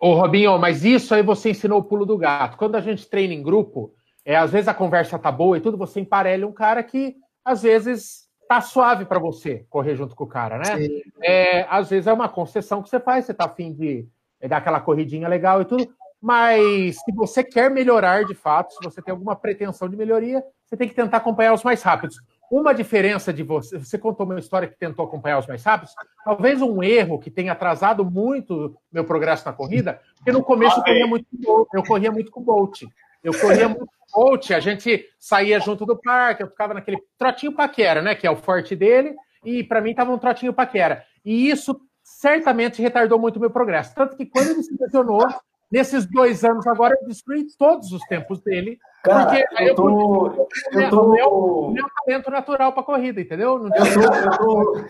Ô, 0.00 0.14
Robinho, 0.14 0.56
mas 0.56 0.84
isso 0.84 1.12
aí 1.12 1.22
você 1.22 1.50
ensinou 1.50 1.80
o 1.80 1.84
pulo 1.84 2.06
do 2.06 2.16
gato. 2.16 2.56
Quando 2.56 2.76
a 2.76 2.80
gente 2.80 3.08
treina 3.08 3.34
em 3.34 3.42
grupo, 3.42 3.92
é, 4.24 4.36
às 4.36 4.52
vezes 4.52 4.68
a 4.68 4.74
conversa 4.74 5.18
tá 5.18 5.32
boa 5.32 5.58
e 5.58 5.60
tudo, 5.60 5.76
você 5.76 5.98
emparelha 5.98 6.46
um 6.46 6.52
cara 6.52 6.80
que, 6.82 7.16
às 7.44 7.62
vezes, 7.62 8.28
tá 8.48 8.60
suave 8.60 9.04
para 9.04 9.18
você 9.18 9.66
correr 9.68 9.96
junto 9.96 10.14
com 10.14 10.22
o 10.22 10.28
cara, 10.28 10.58
né? 10.58 10.86
É, 11.20 11.66
às 11.68 11.90
vezes 11.90 12.06
é 12.06 12.12
uma 12.12 12.28
concessão 12.28 12.82
que 12.82 12.88
você 12.88 13.00
faz, 13.00 13.24
você 13.24 13.34
tá 13.34 13.46
afim 13.46 13.72
de 13.72 14.06
dar 14.48 14.58
aquela 14.58 14.80
corridinha 14.80 15.26
legal 15.26 15.60
e 15.60 15.64
tudo, 15.64 15.88
mas 16.22 16.96
se 17.04 17.12
você 17.12 17.42
quer 17.42 17.68
melhorar 17.68 18.24
de 18.24 18.34
fato, 18.34 18.74
se 18.74 18.84
você 18.84 19.02
tem 19.02 19.10
alguma 19.10 19.34
pretensão 19.34 19.88
de 19.88 19.96
melhoria, 19.96 20.44
você 20.64 20.76
tem 20.76 20.88
que 20.88 20.94
tentar 20.94 21.16
acompanhar 21.16 21.52
os 21.52 21.64
mais 21.64 21.82
rápidos. 21.82 22.20
Uma 22.50 22.72
diferença 22.72 23.32
de 23.32 23.42
você, 23.42 23.78
você 23.78 23.98
contou 23.98 24.24
uma 24.24 24.38
história 24.38 24.68
que 24.68 24.78
tentou 24.78 25.04
acompanhar 25.04 25.38
os 25.38 25.46
mais 25.46 25.64
rápidos, 25.64 25.94
talvez 26.24 26.62
um 26.62 26.82
erro 26.82 27.18
que 27.18 27.30
tenha 27.30 27.52
atrasado 27.52 28.04
muito 28.04 28.76
meu 28.92 29.04
progresso 29.04 29.44
na 29.44 29.52
corrida, 29.52 30.00
porque 30.16 30.32
no 30.32 30.42
começo 30.42 30.78
eu 30.78 30.84
corria 30.84 31.06
muito 31.06 31.26
com 31.30 31.38
Bolt, 31.42 31.68
eu 31.74 31.82
corria 31.82 32.12
muito 32.12 32.30
com 32.30 32.42
Bolt. 32.42 32.82
Eu 33.26 33.32
corria 33.40 33.68
muito 33.68 33.88
coach, 34.12 34.54
a 34.54 34.60
gente 34.60 35.04
saía 35.18 35.58
junto 35.58 35.84
do 35.84 35.96
parque, 35.96 36.44
eu 36.44 36.48
ficava 36.48 36.72
naquele 36.72 36.98
trotinho 37.18 37.52
paquera, 37.52 38.00
né? 38.00 38.14
Que 38.14 38.26
é 38.26 38.30
o 38.30 38.36
forte 38.36 38.76
dele, 38.76 39.16
e 39.44 39.64
para 39.64 39.80
mim 39.80 39.94
tava 39.94 40.12
um 40.12 40.18
trotinho 40.18 40.52
paquera. 40.52 41.04
E 41.24 41.50
isso 41.50 41.80
certamente 42.04 42.80
retardou 42.80 43.18
muito 43.18 43.36
o 43.36 43.40
meu 43.40 43.50
progresso. 43.50 43.94
Tanto 43.94 44.16
que 44.16 44.24
quando 44.24 44.50
ele 44.50 44.62
se 44.62 44.76
lesionou, 44.80 45.26
nesses 45.70 46.06
dois 46.06 46.44
anos 46.44 46.66
agora, 46.68 46.96
eu 47.00 47.08
destruí 47.08 47.46
todos 47.58 47.90
os 47.90 48.02
tempos 48.02 48.40
dele. 48.40 48.78
Cara, 49.06 49.26
porque 49.26 49.62
eu, 49.62 49.74
tô, 49.74 50.26
eu, 50.72 50.80
eu 50.80 50.90
tô... 50.90 51.00
O 51.02 51.12
meu, 51.12 51.70
meu 51.72 51.86
talento 52.04 52.30
natural 52.30 52.72
para 52.72 52.82
corrida, 52.82 53.20
entendeu? 53.20 53.58
Não 53.58 53.70
eu, 53.74 53.94
tô, 53.94 54.14
eu, 54.14 54.30
tô, 54.30 54.80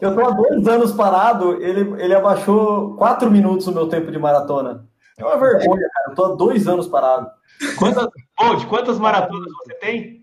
eu 0.00 0.14
tô 0.14 0.26
há 0.26 0.30
dois 0.30 0.66
anos 0.66 0.92
parado, 0.92 1.62
ele, 1.62 2.02
ele 2.02 2.14
abaixou 2.14 2.96
quatro 2.96 3.30
minutos 3.30 3.66
o 3.66 3.74
meu 3.74 3.88
tempo 3.88 4.10
de 4.10 4.18
maratona. 4.18 4.88
É 5.18 5.24
uma 5.24 5.36
vergonha, 5.36 5.88
cara. 5.92 6.10
Eu 6.10 6.14
tô 6.14 6.24
há 6.24 6.34
dois 6.34 6.66
anos 6.66 6.88
parado. 6.88 7.30
Quantas, 7.78 8.08
Bolt, 8.38 8.66
quantas 8.66 8.98
maratonas 8.98 9.52
você 9.62 9.74
tem? 9.74 10.22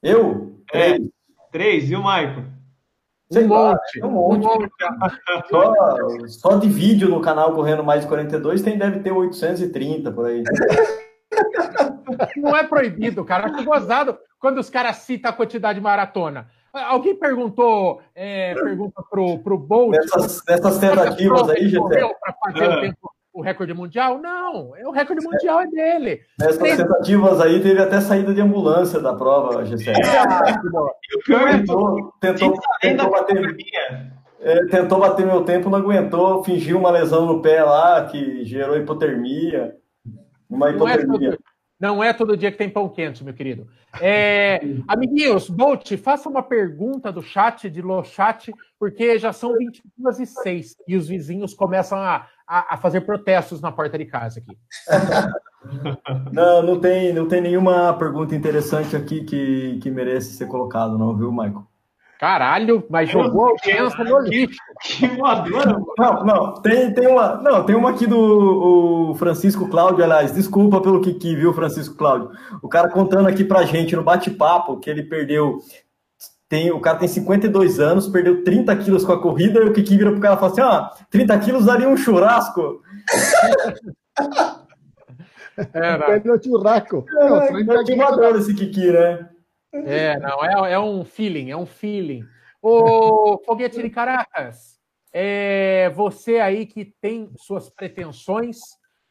Eu? 0.00 0.60
É, 0.72 0.92
três. 0.92 1.10
Três. 1.50 1.90
E 1.90 1.96
o 1.96 2.02
Maicon? 2.02 2.44
Um 3.34 3.48
monte. 3.48 4.04
Um 4.04 4.10
monte. 4.10 4.46
Só, 5.50 5.74
só 6.28 6.56
de 6.56 6.68
vídeo 6.68 7.08
no 7.08 7.20
canal 7.20 7.52
correndo 7.52 7.82
mais 7.82 8.02
de 8.02 8.08
42 8.08 8.62
tem, 8.62 8.78
deve 8.78 9.00
ter 9.00 9.10
830 9.10 10.12
por 10.12 10.26
aí. 10.26 10.44
Não 12.36 12.56
é 12.56 12.64
proibido, 12.64 13.24
cara. 13.24 13.46
Acho 13.46 13.64
gozado 13.64 14.18
quando 14.38 14.58
os 14.58 14.70
caras 14.70 14.96
citam 14.96 15.30
a 15.30 15.34
quantidade 15.34 15.78
de 15.78 15.82
maratona. 15.82 16.48
Alguém 16.72 17.14
perguntou, 17.16 18.02
é, 18.14 18.54
pergunta 18.54 19.02
pro, 19.10 19.38
pro 19.38 19.58
Bolt. 19.58 19.96
Nessas, 19.96 20.42
nessas 20.46 20.78
tentativas 20.78 21.48
aí, 21.48 21.68
gente. 21.68 21.88
Para 21.88 22.34
fazer 22.44 22.68
o 22.68 22.80
tempo 22.80 23.16
o 23.36 23.42
recorde 23.42 23.74
mundial? 23.74 24.18
Não, 24.18 24.74
é 24.74 24.88
o 24.88 24.90
recorde 24.90 25.22
mundial 25.22 25.60
é 25.60 25.66
dele. 25.66 26.20
Nessas 26.40 26.56
Três... 26.56 26.78
tentativas 26.78 27.38
aí 27.38 27.60
teve 27.60 27.80
até 27.82 28.00
saída 28.00 28.32
de 28.32 28.40
ambulância 28.40 28.98
da 28.98 29.14
prova, 29.14 29.62
Gessé. 29.66 29.92
É, 29.92 31.16
o 31.16 31.22
pior 31.22 31.50
tentou, 31.50 32.12
tentou, 32.18 32.58
tentou 32.80 33.10
bater. 33.10 33.56
É, 34.40 34.64
tentou 34.66 34.98
bater 34.98 35.26
meu 35.26 35.44
tempo, 35.44 35.68
não 35.68 35.78
aguentou, 35.78 36.42
fingiu 36.44 36.78
uma 36.78 36.90
lesão 36.90 37.26
no 37.26 37.42
pé 37.42 37.62
lá 37.62 38.06
que 38.06 38.42
gerou 38.44 38.76
hipotermia. 38.76 39.74
Uma 40.48 40.72
Não 40.72 40.88
é, 40.88 40.94
hipotermia. 40.94 41.38
Não 41.78 42.02
é 42.02 42.12
todo 42.12 42.36
dia 42.36 42.50
que 42.50 42.58
tem 42.58 42.70
pão 42.70 42.88
quente, 42.88 43.22
meu 43.22 43.34
querido. 43.34 43.68
É, 44.00 44.60
amiguinhos, 44.88 45.48
Bolt, 45.48 45.96
faça 45.96 46.28
uma 46.28 46.42
pergunta 46.42 47.12
do 47.12 47.22
chat, 47.22 47.68
de 47.68 47.82
Lo 47.82 48.02
Chat, 48.04 48.52
porque 48.78 49.18
já 49.18 49.32
são 49.32 49.54
22 49.56 50.20
e 50.20 50.26
6 50.26 50.76
e 50.88 50.96
os 50.96 51.08
vizinhos 51.08 51.54
começam 51.54 51.98
a, 51.98 52.26
a, 52.46 52.74
a 52.74 52.76
fazer 52.78 53.02
protestos 53.02 53.60
na 53.60 53.70
porta 53.70 53.98
de 53.98 54.06
casa 54.06 54.40
aqui. 54.40 54.56
Não, 56.32 56.62
não 56.62 56.78
tem, 56.78 57.12
não 57.12 57.26
tem 57.26 57.40
nenhuma 57.40 57.92
pergunta 57.94 58.36
interessante 58.36 58.94
aqui 58.94 59.24
que, 59.24 59.80
que 59.82 59.90
merece 59.90 60.34
ser 60.34 60.46
colocado, 60.46 60.96
não, 60.96 61.16
viu, 61.16 61.32
Michael? 61.32 61.66
Caralho, 62.18 62.82
mas 62.88 63.10
jogou 63.10 63.46
a 63.46 63.50
audiência 63.50 64.04
no 64.04 64.18
lixo. 64.20 64.58
Que 64.82 65.06
voadora, 65.06 65.78
Não, 65.98 66.24
não, 66.24 66.54
tem, 66.54 66.92
tem 66.92 67.06
uma, 67.06 67.36
não, 67.36 67.64
tem 67.64 67.76
uma 67.76 67.90
aqui 67.90 68.06
do 68.06 69.10
o 69.10 69.14
Francisco 69.16 69.68
Cláudio, 69.68 70.02
aliás, 70.02 70.32
desculpa 70.32 70.80
pelo 70.80 71.00
Kiki, 71.00 71.36
viu, 71.36 71.52
Francisco 71.52 71.94
Cláudio? 71.94 72.30
O 72.62 72.68
cara 72.68 72.88
contando 72.88 73.28
aqui 73.28 73.44
pra 73.44 73.64
gente 73.64 73.94
no 73.94 74.02
bate-papo 74.02 74.78
que 74.78 74.88
ele 74.88 75.02
perdeu, 75.02 75.58
tem, 76.48 76.70
o 76.70 76.80
cara 76.80 76.98
tem 76.98 77.08
52 77.08 77.80
anos, 77.80 78.08
perdeu 78.08 78.42
30 78.42 78.74
quilos 78.76 79.04
com 79.04 79.12
a 79.12 79.20
corrida, 79.20 79.60
e 79.60 79.68
o 79.68 79.72
Kiki 79.72 79.98
vira 79.98 80.10
pro 80.10 80.20
cara 80.20 80.36
e 80.36 80.38
fala 80.38 80.52
assim, 80.52 80.62
ah, 80.62 80.90
30 81.10 81.38
quilos 81.40 81.66
daria 81.66 81.88
um 81.88 81.96
churrasco. 81.96 82.80
É, 85.72 85.98
não, 85.98 86.20
Pelo 86.20 86.42
churrasco. 86.42 87.04
É, 87.08 87.28
Não, 87.28 87.46
30 87.46 87.72
é 87.72 87.78
animador 87.78 88.36
esse 88.36 88.54
Kiki, 88.54 88.92
né? 88.92 89.28
É, 89.84 90.18
não, 90.18 90.64
é, 90.66 90.72
é 90.72 90.78
um 90.78 91.04
feeling, 91.04 91.50
é 91.50 91.56
um 91.56 91.66
feeling. 91.66 92.24
Ô, 92.62 93.40
Foguete 93.44 93.82
de 93.82 93.90
Caracas, 93.90 94.78
é, 95.12 95.90
você 95.90 96.40
aí 96.40 96.66
que 96.66 96.84
tem 97.00 97.30
suas 97.36 97.68
pretensões, 97.68 98.58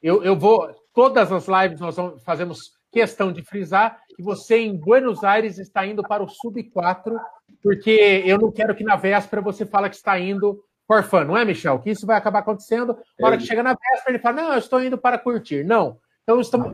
eu, 0.01 0.23
eu 0.23 0.35
vou, 0.35 0.73
todas 0.93 1.31
as 1.31 1.47
lives 1.47 1.79
nós 1.79 1.95
vamos, 1.95 2.23
fazemos 2.23 2.73
questão 2.91 3.31
de 3.31 3.43
frisar 3.43 3.99
que 4.15 4.23
você 4.23 4.57
em 4.57 4.77
Buenos 4.77 5.23
Aires 5.23 5.57
está 5.57 5.85
indo 5.85 6.01
para 6.01 6.23
o 6.23 6.27
Sub-4, 6.27 7.17
porque 7.61 8.23
eu 8.25 8.37
não 8.37 8.51
quero 8.51 8.73
que 8.73 8.83
na 8.83 8.95
véspera 8.95 9.41
você 9.41 9.65
fale 9.65 9.89
que 9.89 9.95
está 9.95 10.17
indo 10.19 10.63
for 10.87 11.03
fun, 11.03 11.23
não 11.25 11.37
é, 11.37 11.43
Michel? 11.43 11.79
Que 11.79 11.89
isso 11.89 12.05
vai 12.05 12.17
acabar 12.17 12.39
acontecendo. 12.39 12.97
Na 13.19 13.27
hora 13.27 13.37
que 13.37 13.45
chega 13.45 13.63
na 13.63 13.73
véspera, 13.73 14.11
ele 14.11 14.19
fala, 14.19 14.41
não, 14.41 14.53
eu 14.53 14.59
estou 14.59 14.81
indo 14.83 14.97
para 14.97 15.17
curtir. 15.17 15.63
Não. 15.65 15.97
Então, 16.23 16.39
estamos, 16.39 16.73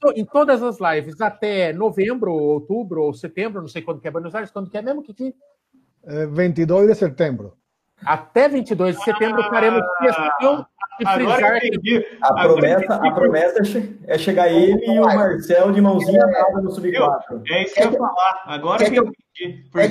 to- 0.00 0.12
em 0.16 0.24
todas 0.24 0.62
as 0.62 0.78
lives, 0.80 1.20
até 1.20 1.72
novembro, 1.72 2.32
ou 2.32 2.40
outubro, 2.40 3.02
ou 3.02 3.14
setembro, 3.14 3.60
não 3.60 3.68
sei 3.68 3.82
quando 3.82 4.00
que 4.00 4.08
é 4.08 4.10
Buenos 4.10 4.34
Aires, 4.34 4.50
quando 4.50 4.68
que 4.70 4.76
é 4.78 4.82
mesmo, 4.82 5.02
Kiki? 5.02 5.34
Eh, 6.04 6.26
22 6.26 6.88
de 6.88 6.94
setembro. 6.94 7.52
Até 8.04 8.48
22 8.48 8.96
de 8.96 9.04
setembro 9.04 9.42
faremos 9.50 9.82
questão 10.00 10.66
de 10.98 11.06
frisar 11.12 11.60
que. 11.60 12.06
A 12.22 12.32
promessa, 12.34 12.94
a 12.94 13.10
promessa 13.12 13.78
é 13.78 14.14
é 14.14 14.18
chegar 14.18 14.48
ele 14.50 14.84
e 14.86 14.98
o 14.98 15.02
Marcel 15.04 15.70
de 15.72 15.80
mãozinha 15.80 16.26
dada 16.26 16.62
no 16.62 16.70
Sub-4. 16.70 17.42
É 17.50 17.62
isso 17.62 17.74
que 17.74 17.82
eu 17.82 17.92
ia 17.92 17.98
falar. 17.98 18.42
Agora 18.46 18.78
Quer 18.78 18.90
que 18.90 18.98
eu 18.98 19.04
entendi. 19.38 19.70
quer 19.70 19.90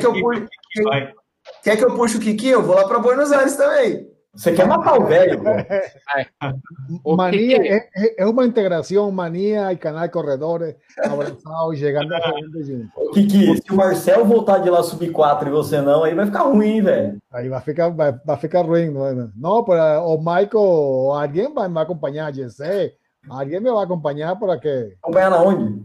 que 1.77 1.83
eu 1.83 1.95
puxe 1.95 2.17
o 2.17 2.19
Kiki? 2.19 2.47
Eu 2.47 2.63
vou 2.63 2.75
lá 2.75 2.87
para 2.87 2.99
Buenos 2.99 3.31
Aires 3.31 3.55
também. 3.55 4.07
Você 4.39 4.53
quer 4.53 4.65
matar 4.67 4.97
o 4.97 5.05
velho, 5.05 5.37
pô? 5.43 5.49
O 7.03 7.15
Manía 7.15 7.57
que 7.61 7.63
que- 7.63 7.75
es, 7.75 7.83
es- 7.93 8.13
es 8.17 8.25
una 8.25 8.45
integración, 8.45 9.13
Manía 9.13 9.71
y 9.73 9.77
Canal 9.77 10.09
Corredores 10.09 10.77
abrazados, 11.03 11.77
llegando 11.77 12.15
a 12.15 12.19
gente 12.21 12.59
junto. 12.63 13.11
Kiki, 13.13 13.57
se 13.57 13.73
o 13.73 13.75
Marcel 13.75 14.23
voltar 14.23 14.59
de 14.63 14.69
lá 14.69 14.81
Sub-4 14.81 15.47
e 15.47 15.49
você 15.49 15.81
não, 15.81 16.03
aí 16.03 16.13
vai 16.15 16.25
ficar 16.25 16.43
ruim, 16.43 16.81
velho. 16.81 17.17
Ahí 17.31 17.49
va 17.49 17.57
a 17.57 17.61
ficar, 17.61 17.89
va, 17.89 18.11
va 18.11 18.33
a 18.33 18.37
ficar 18.37 18.65
ruin. 18.65 18.91
No, 18.91 19.29
no, 19.35 19.65
pero 19.65 20.05
o 20.05 20.17
Michael 20.17 20.49
o 20.55 21.15
alguien 21.17 21.53
va, 21.55 21.67
me 21.67 21.75
va 21.75 21.81
a 21.81 21.83
acompañar, 21.83 22.31
yo 22.33 22.49
sé. 22.49 22.95
Alguien 23.29 23.61
me 23.61 23.69
va 23.71 23.81
a 23.81 23.83
acompañar 23.85 24.39
para 24.39 24.59
que. 24.59 24.95
Acompanhar 25.01 25.31
na 25.31 25.41
onde? 25.41 25.83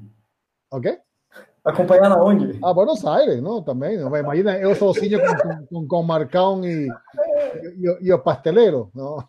¿Ok? 0.71 0.87
Acompanhar 1.65 2.11
na 2.11 2.17
onde? 2.23 2.59
A 2.63 2.73
Buenos 2.73 3.05
Aires, 3.05 3.41
¿no? 3.43 3.63
También. 3.65 4.01
¿no? 4.03 4.17
Imagina, 4.17 4.59
yo 4.61 4.75
sozinho 4.75 5.19
con, 5.19 5.67
con, 5.67 5.89
con 5.89 6.07
Marcão 6.07 6.63
y, 6.65 6.87
y, 7.63 8.07
y 8.09 8.13
o 8.13 8.23
pastelero, 8.23 8.91
¿no? 8.95 9.29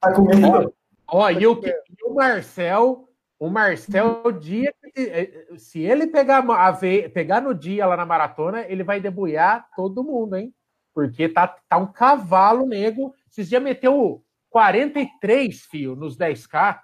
Tá 0.00 0.12
com 0.14 0.22
medo? 0.22 0.74
Ó, 1.08 1.28
e 1.30 1.46
o, 1.46 1.60
e 1.64 2.04
o 2.06 2.14
Marcel, 2.14 3.08
o 3.38 3.48
Marcel, 3.50 4.22
o 4.24 4.32
dia 4.32 4.72
que, 4.94 5.00
eh, 5.00 5.46
se 5.56 5.80
ele 5.82 6.06
pegar, 6.06 6.38
a 6.48 6.70
ve- 6.70 7.08
pegar 7.08 7.40
no 7.40 7.54
dia 7.54 7.86
lá 7.86 7.96
na 7.96 8.06
maratona, 8.06 8.62
ele 8.68 8.82
vai 8.82 9.00
debulhar 9.00 9.66
todo 9.76 10.04
mundo, 10.04 10.36
hein? 10.36 10.54
Porque 10.94 11.28
tá, 11.28 11.48
tá 11.68 11.76
um 11.78 11.86
cavalo 11.90 12.66
nego. 12.66 13.14
Esses 13.30 13.48
dias 13.48 13.62
meteu 13.62 14.22
43, 14.50 15.60
fio, 15.70 15.96
nos 15.96 16.16
10K. 16.16 16.78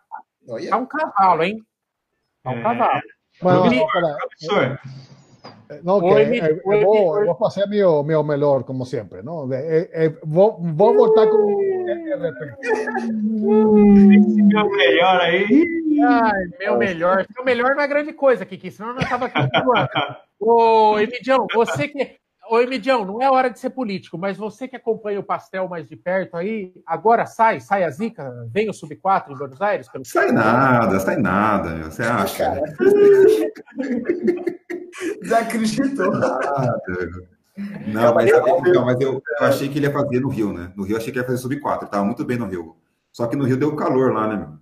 Olha. 0.49 0.70
Tá 0.70 0.76
um 0.78 0.86
cavalo, 0.86 1.43
hein? 1.43 1.62
Tá 2.43 2.51
um 2.51 2.59
É. 2.59 2.62
cavalo. 2.62 3.03
Oi, 3.41 3.76
espera, 3.76 4.16
Professor, 4.16 4.80
no, 5.83 6.01
que 6.01 6.07
Oi, 6.07 6.23
eh, 6.23 6.27
mi- 6.27 6.41
oi, 6.41 6.85
vos, 6.85 7.21
mi- 7.21 7.27
vos 7.27 7.39
pasé 7.39 7.66
meu, 7.66 8.03
meu 8.03 8.25
melhor, 8.25 8.64
como 8.64 8.85
siempre, 8.87 9.23
¿no? 9.23 9.53
Eh, 9.53 9.91
eh, 9.93 10.19
vos, 10.25 10.57
con 13.37 14.12
esse 14.12 14.43
meu 14.43 14.69
melhor 14.71 15.21
aí. 15.21 15.64
Ai, 16.03 16.45
meu 16.59 16.77
melhor. 16.79 17.27
Meu 17.35 17.45
melhor 17.45 17.75
não 17.75 17.83
é 17.83 17.89
grande 17.89 18.12
coisa, 18.12 18.45
Kiki, 18.47 18.71
senão 18.71 18.95
nós 18.95 19.09
tava 19.09 19.27
aqui 19.27 19.41
voando. 19.64 19.89
Ô, 20.41 20.99
Emidião, 20.99 21.47
você 21.53 21.89
que. 21.89 22.16
Ô, 22.51 22.61
Emidião, 22.61 23.05
não 23.05 23.21
é 23.21 23.31
hora 23.31 23.51
de 23.51 23.59
ser 23.59 23.69
político, 23.71 24.16
mas 24.16 24.39
você 24.39 24.66
que 24.66 24.75
acompanha 24.77 25.21
o 25.21 25.23
pastel 25.23 25.69
mais 25.69 25.87
de 25.87 25.95
perto 25.97 26.35
aí, 26.35 26.73
agora 26.87 27.27
sai, 27.27 27.61
sai 27.61 27.85
a 27.85 27.91
zica, 27.91 28.33
vem 28.51 28.71
o 28.71 28.73
Sub-4 28.73 29.33
em 29.33 29.37
Buenos 29.37 29.61
Aires? 29.61 29.87
Pelo... 29.91 30.03
Sai 30.07 30.33
nada, 30.33 30.99
sai 30.99 31.16
nada. 31.19 31.77
Você 31.91 32.03
acha? 32.05 32.55
Desacreditou. 35.47 36.11
Nada. 36.12 36.82
Não, 37.86 38.14
mas, 38.14 38.30
então, 38.30 38.84
mas 38.84 39.01
eu, 39.01 39.22
eu 39.41 39.47
achei 39.47 39.68
que 39.68 39.78
ele 39.78 39.86
ia 39.86 39.93
fazer 39.93 40.20
no 40.20 40.28
Rio, 40.28 40.53
né? 40.53 40.72
No 40.76 40.84
Rio 40.84 40.95
eu 40.95 40.99
achei 40.99 41.12
que 41.12 41.18
ia 41.18 41.24
fazer 41.24 41.39
sub 41.39 41.59
4, 41.59 41.89
tava 41.89 42.05
muito 42.05 42.24
bem 42.24 42.39
no 42.39 42.47
Rio. 42.47 42.76
Só 43.11 43.26
que 43.26 43.34
no 43.34 43.45
Rio 43.45 43.57
deu 43.57 43.74
calor 43.74 44.12
lá, 44.12 44.28
né, 44.28 44.36
meu? 44.36 44.59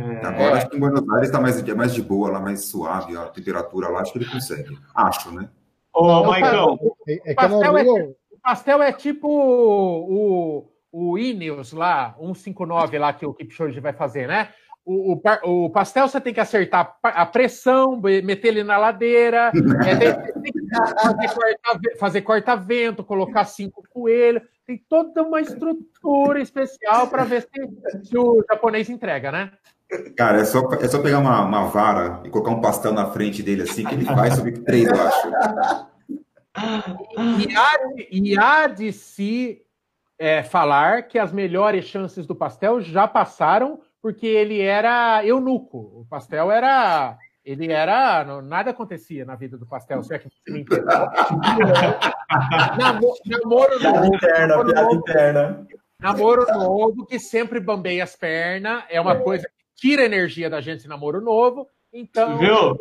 É, 0.00 0.24
Agora 0.24 0.56
acho 0.56 0.68
que 0.68 0.76
em 0.76 0.80
Buenos 0.80 1.08
Aires 1.10 1.30
tá 1.30 1.40
mais, 1.40 1.68
é 1.68 1.74
mais 1.74 1.92
de 1.92 2.00
boa, 2.00 2.30
lá 2.30 2.40
mais 2.40 2.64
suave, 2.66 3.16
a 3.16 3.26
temperatura 3.26 3.88
lá, 3.88 4.00
acho 4.00 4.12
que 4.12 4.18
ele 4.18 4.30
consegue. 4.30 4.78
Acho, 4.94 5.32
né? 5.32 5.48
Ô, 5.92 6.24
Maicon, 6.24 6.78
Es 7.06 7.20
es 7.26 7.36
que 7.36 7.48
no 7.48 7.60
Pastel 7.60 7.78
é, 7.78 7.82
o 7.82 8.40
pastel 8.42 8.82
é 8.82 8.92
tipo 8.92 9.28
o, 9.28 10.70
o 10.90 11.18
Ineos 11.18 11.72
lá, 11.72 12.14
159 12.18 12.98
lá 12.98 13.12
que 13.12 13.26
o 13.26 13.34
Kipchoge 13.34 13.80
vai 13.80 13.92
fazer, 13.92 14.26
né? 14.26 14.48
O, 14.84 15.12
o, 15.14 15.64
o 15.64 15.70
pastel 15.70 16.08
você 16.08 16.20
tem 16.20 16.34
que 16.34 16.40
acertar 16.40 16.96
a 17.02 17.24
pressão, 17.24 18.00
meter 18.00 18.48
ele 18.48 18.64
na 18.64 18.76
ladeira, 18.76 19.52
é, 19.86 19.94
tem- 19.94 20.32
tem 20.42 20.52
que 20.52 21.96
fazer 21.98 22.22
corta- 22.22 22.22
corta-vento, 22.22 23.04
colocar 23.04 23.44
cinco 23.44 23.84
coelhos. 23.88 24.42
Tem 24.66 24.76
toda 24.88 25.22
uma 25.22 25.40
estrutura 25.40 26.40
especial 26.40 27.06
para 27.08 27.24
ver 27.24 27.42
se, 27.42 28.08
se 28.08 28.16
o 28.18 28.44
japonês 28.50 28.88
entrega, 28.90 29.30
né? 29.30 29.52
Cara, 30.16 30.40
é 30.40 30.44
só, 30.44 30.66
é 30.80 30.88
só 30.88 31.00
pegar 31.00 31.18
uma, 31.18 31.44
uma 31.44 31.64
vara 31.66 32.22
e 32.24 32.30
colocar 32.30 32.50
um 32.50 32.60
pastel 32.60 32.92
na 32.92 33.06
frente 33.10 33.42
dele 33.42 33.62
assim, 33.62 33.84
que 33.84 33.94
ele 33.94 34.04
vai 34.04 34.30
subir 34.30 34.64
três, 34.64 34.88
eu 34.88 35.00
acho. 35.00 35.28
E 37.38 37.56
há 37.56 37.76
de, 37.94 38.08
e 38.10 38.38
há 38.38 38.66
de 38.66 38.92
se 38.92 39.62
é, 40.18 40.42
falar 40.42 41.02
que 41.02 41.18
as 41.18 41.32
melhores 41.32 41.84
chances 41.84 42.26
do 42.26 42.34
pastel 42.34 42.80
já 42.80 43.06
passaram, 43.06 43.80
porque 44.02 44.26
ele 44.26 44.60
era 44.60 45.24
eunuco. 45.24 45.78
O 45.78 46.06
pastel 46.10 46.50
era. 46.50 47.16
Ele 47.44 47.72
era. 47.72 48.24
não- 48.24 48.42
Nada 48.42 48.70
acontecia 48.70 49.24
na 49.24 49.34
vida 49.36 49.56
do 49.56 49.66
pastel, 49.66 50.02
se 50.02 50.14
é 50.14 50.18
que 50.18 50.28
você 50.28 50.52
me 50.52 50.60
entendeu. 50.60 50.84
Namo- 52.78 53.14
Namoro 53.26 53.78
Piada 53.78 54.00
novo, 54.00 54.14
interna, 54.14 54.46
namoro 54.48 54.66
piada 54.72 54.82
novo, 54.82 54.96
interna. 54.96 55.66
namoro 56.00 56.46
novo, 56.54 57.06
que 57.06 57.18
sempre 57.18 57.60
bambeia 57.60 58.04
as 58.04 58.16
pernas, 58.16 58.84
é 58.88 59.00
uma 59.00 59.16
coisa 59.16 59.46
que 59.48 59.88
tira 59.88 60.02
energia 60.04 60.48
da 60.48 60.60
gente 60.60 60.86
namoro 60.88 61.20
novo. 61.20 61.66
Então, 61.92 62.38
viu? 62.38 62.76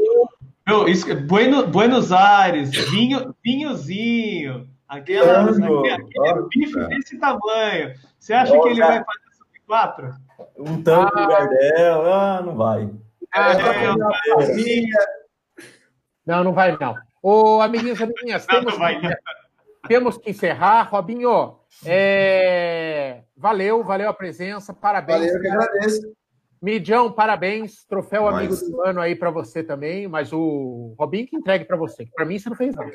Viu? 0.67 0.87
Isso, 0.87 1.13
Bueno- 1.27 1.67
Buenos 1.67 2.11
Aires, 2.13 2.69
vinho, 2.91 3.35
vinhozinho, 3.43 4.69
aquela, 4.87 5.41
aquele, 5.49 5.91
aquele 5.91 6.47
bife 6.49 6.79
É. 6.79 6.87
desse 6.87 7.17
tamanho. 7.19 7.93
Você 8.17 8.33
acha 8.33 8.51
que 8.57 8.67
ele 8.69 8.79
vai 8.79 9.03
fazer 9.03 9.31
sub 9.37 9.59
4? 9.67 10.11
Um 10.57 10.81
tanto 10.83 11.15
no 11.15 11.21
lugar 11.23 11.49
dela, 11.49 12.37
ah, 12.37 12.41
não 12.41 12.55
vai. 12.55 12.89
ah, 13.33 13.51
É, 13.53 14.91
Não, 16.25 16.43
não 16.43 16.53
vai, 16.53 16.77
não. 16.79 16.95
Ô, 17.21 17.61
amiguinhos 17.61 18.01
amiguinhas, 18.01 18.45
Não, 18.47 18.59
temos, 18.59 18.73
não 18.73 18.79
vai, 18.79 19.01
não. 19.01 19.11
temos 19.87 20.17
que 20.17 20.29
encerrar. 20.31 20.83
Robinho, 20.89 21.57
é, 21.85 23.21
valeu, 23.35 23.83
valeu 23.83 24.09
a 24.09 24.13
presença, 24.13 24.73
parabéns. 24.73 25.19
Valeu, 25.19 25.35
eu 25.35 25.41
que 25.41 25.47
agradeço. 25.47 26.13
Midião, 26.61 27.11
parabéns. 27.11 27.83
Troféu 27.85 28.23
Nós. 28.23 28.35
amigo 28.35 28.55
do 28.55 28.81
ano 28.83 29.01
aí 29.01 29.15
para 29.15 29.31
você 29.31 29.63
também, 29.63 30.07
mas 30.07 30.31
o 30.31 30.93
Robinho 30.99 31.25
que 31.27 31.35
entregue 31.35 31.65
para 31.65 31.75
você. 31.77 32.05
Para 32.15 32.25
mim, 32.25 32.37
você 32.37 32.49
não 32.49 32.55
fez 32.55 32.75
nada. 32.75 32.91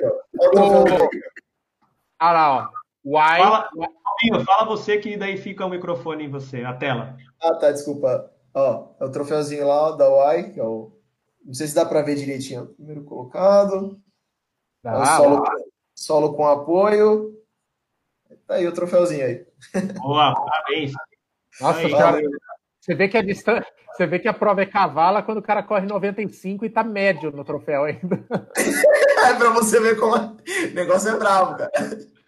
Olha 2.21 2.33
lá, 2.33 2.57
ó. 2.59 2.69
Uai, 3.05 3.39
Fala. 3.41 3.69
Robinho, 4.23 4.45
fala 4.45 4.65
você 4.65 4.99
que 4.99 5.17
daí 5.17 5.37
fica 5.37 5.65
o 5.65 5.71
microfone 5.71 6.25
em 6.25 6.31
você, 6.31 6.63
a 6.65 6.75
tela. 6.75 7.17
Ah, 7.41 7.55
tá, 7.55 7.71
desculpa. 7.71 8.31
Ó, 8.55 8.95
é 8.99 9.05
o 9.05 9.11
troféuzinho 9.11 9.67
lá 9.67 9.93
da 9.93 10.09
UAI, 10.09 10.53
que 10.53 10.61
é 10.61 10.65
o. 10.65 10.93
Não 11.45 11.55
sei 11.55 11.67
se 11.67 11.75
dá 11.75 11.85
para 11.85 12.03
ver 12.03 12.17
direitinho. 12.17 12.65
O 12.65 12.75
primeiro 12.75 13.05
colocado. 13.05 14.01
É 14.85 14.91
o 14.91 14.97
Ah, 14.97 15.17
solo, 15.17 15.45
solo 15.95 16.35
com 16.35 16.47
apoio. 16.47 17.35
Tá 18.47 18.55
aí 18.55 18.67
o 18.67 18.73
troféuzinho 18.73 19.25
aí. 19.25 19.47
Boa, 20.01 20.35
parabéns. 20.35 20.93
Nossa, 21.61 21.81
Aí, 21.81 21.91
cara, 21.93 22.21
você 22.81 22.95
vê 22.95 23.09
que 23.09 23.17
a 23.17 23.23
distância. 23.23 23.67
Você 23.93 24.07
vê 24.07 24.19
que 24.19 24.29
a 24.29 24.35
prova 24.35 24.61
é 24.61 24.67
cavala 24.67 25.23
quando 25.23 25.39
o 25.39 25.43
cara 25.43 25.63
corre 25.63 25.87
95 25.87 26.67
e 26.67 26.71
tá 26.71 26.85
médio 26.85 27.31
no 27.33 27.45
troféu 27.45 27.85
ainda. 27.85 28.25
É 29.27 29.35
pra 29.35 29.51
você 29.51 29.81
ver 29.81 29.99
como 29.99 30.15
o 30.15 30.37
negócio 30.73 31.11
é 31.11 31.19
bravo, 31.19 31.57
cara. 31.57 31.71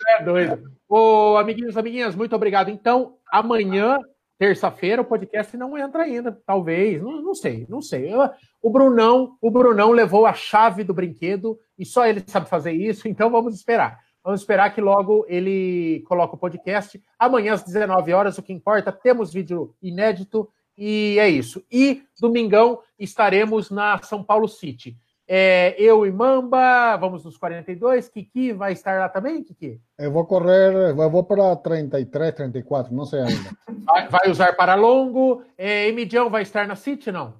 É 0.08 0.24
doido. 0.24 0.77
Ô, 0.88 1.36
amiguinhos, 1.36 1.76
amiguinhas, 1.76 2.14
muito 2.14 2.34
obrigado. 2.34 2.70
Então, 2.70 3.16
amanhã, 3.30 3.98
terça-feira, 4.38 5.02
o 5.02 5.04
podcast 5.04 5.56
não 5.56 5.76
entra 5.76 6.04
ainda. 6.04 6.40
Talvez, 6.46 7.02
não, 7.02 7.20
não 7.20 7.34
sei, 7.34 7.66
não 7.68 7.82
sei. 7.82 8.12
Eu- 8.12 8.30
o 8.62 8.70
Brunão, 8.70 9.36
o 9.40 9.50
Brunão 9.50 9.90
levou 9.90 10.24
a 10.26 10.32
chave 10.32 10.82
do 10.82 10.94
brinquedo 10.94 11.58
e 11.78 11.84
só 11.84 12.06
ele 12.06 12.22
sabe 12.26 12.48
fazer 12.48 12.72
isso, 12.72 13.06
então 13.06 13.30
vamos 13.30 13.54
esperar. 13.54 13.98
Vamos 14.24 14.40
esperar 14.40 14.74
que 14.74 14.80
logo 14.80 15.24
ele 15.28 16.02
coloque 16.08 16.34
o 16.34 16.38
podcast. 16.38 17.02
Amanhã, 17.18 17.54
às 17.54 17.62
19 17.62 18.12
horas, 18.12 18.36
o 18.38 18.42
que 18.42 18.52
importa, 18.52 18.90
temos 18.90 19.32
vídeo 19.32 19.74
inédito 19.82 20.48
e 20.76 21.18
é 21.18 21.28
isso. 21.28 21.64
E 21.70 22.02
domingão 22.20 22.80
estaremos 22.98 23.70
na 23.70 24.00
São 24.02 24.22
Paulo 24.22 24.48
City. 24.48 24.96
É, 25.30 25.74
eu 25.78 26.06
e 26.06 26.10
Mamba, 26.10 26.96
vamos 26.96 27.22
nos 27.22 27.36
42. 27.36 28.08
Kiki 28.08 28.52
vai 28.54 28.72
estar 28.72 28.98
lá 28.98 29.10
também, 29.10 29.44
Kiki? 29.44 29.78
Eu 29.98 30.10
vou 30.10 30.24
correr, 30.24 30.72
eu 30.98 31.10
vou 31.10 31.22
para 31.22 31.54
33, 31.56 32.34
34, 32.34 32.94
não 32.94 33.04
sei 33.04 33.20
ainda. 33.20 33.50
Vai, 33.84 34.08
vai 34.08 34.30
usar 34.30 34.56
para 34.56 34.74
longo. 34.74 35.42
É, 35.58 35.86
Emidião 35.86 36.30
vai 36.30 36.40
estar 36.42 36.66
na 36.66 36.74
City, 36.76 37.12
não? 37.12 37.34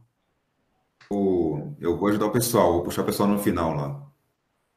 O- 1.10 1.73
Eu 1.81 1.97
vou 1.97 2.09
ajudar 2.10 2.27
o 2.27 2.31
pessoal, 2.31 2.73
vou 2.74 2.82
puxar 2.82 3.01
o 3.02 3.06
pessoal 3.06 3.28
no 3.28 3.39
final 3.39 3.74
lá. 3.74 4.02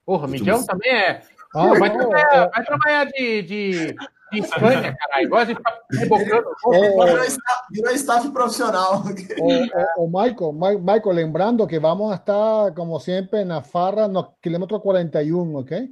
Porra, 0.05 0.27
Midião 0.27 0.65
também 0.65 0.91
é. 0.91 1.21
Ah, 1.53 1.73
vai, 1.77 1.89
não, 1.89 2.09
trabalhar, 2.09 2.49
vai 2.49 2.63
trabalhar 2.65 3.05
de, 3.07 3.41
de, 3.41 3.95
de 4.31 4.43
Scania, 4.43 4.95
caralho. 4.95 5.29
Gosta 5.29 5.45
de 5.47 5.55
ficar 5.55 5.79
rebocando. 5.91 6.47
o, 6.65 6.71
Virou 6.71 7.23
staff, 7.25 7.61
virou 7.71 7.93
staff 7.93 8.29
profissional. 8.31 9.03
o, 9.39 10.01
o- 10.01 10.05
o 10.05 10.07
Michael, 10.07 10.53
Mi- 10.53 10.77
Michael, 10.77 11.15
lembrando 11.15 11.67
que 11.67 11.79
vamos 11.79 12.11
a 12.11 12.15
estar, 12.15 12.73
como 12.73 12.99
siempre, 12.99 13.41
en 13.41 13.49
la 13.49 13.61
farra, 13.61 14.07
no, 14.07 14.35
kilómetro 14.41 14.79
41, 14.81 15.59
¿ok? 15.59 15.89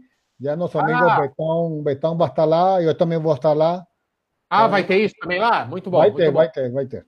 Nuestro 0.57 0.79
amigo 0.79 0.99
Ah. 1.09 1.19
Betón, 1.21 1.83
Betón 1.83 2.17
va 2.17 2.25
a 2.25 2.29
estar 2.29 2.45
lá, 2.47 2.81
eu 2.81 2.97
também 2.97 3.19
vou 3.19 3.33
estar 3.33 3.53
lá. 3.53 3.85
Ah, 4.49 4.67
vai 4.67 4.83
ter 4.83 4.97
isso 5.03 5.15
também 5.21 5.39
lá? 5.39 5.65
Muito 5.65 5.89
bom. 5.91 5.97
vai 5.99 6.07
muito 6.09 6.17
ter, 6.17 6.31
bom. 6.31 6.37
vai 6.37 6.49
ter, 6.49 6.71
vai 6.71 6.85
ter. 6.85 7.05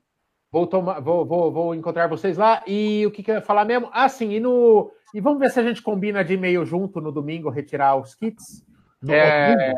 Vou, 0.51 0.67
tomar, 0.67 0.99
vou, 0.99 1.25
vou, 1.25 1.49
vou 1.51 1.73
encontrar 1.73 2.07
vocês 2.07 2.37
lá. 2.37 2.61
E 2.67 3.05
o 3.07 3.11
que, 3.11 3.23
que 3.23 3.31
eu 3.31 3.35
ia 3.35 3.41
falar 3.41 3.63
mesmo? 3.63 3.89
Ah, 3.93 4.09
sim, 4.09 4.31
e 4.31 4.39
no. 4.39 4.91
E 5.13 5.21
vamos 5.21 5.39
ver 5.39 5.49
se 5.49 5.59
a 5.59 5.63
gente 5.63 5.81
combina 5.81 6.23
de 6.25 6.33
e-mail 6.33 6.65
junto 6.65 6.99
no 6.99 7.09
domingo, 7.11 7.49
retirar 7.49 7.95
os 7.95 8.13
kits. 8.13 8.63
No 9.01 9.13
É, 9.13 9.73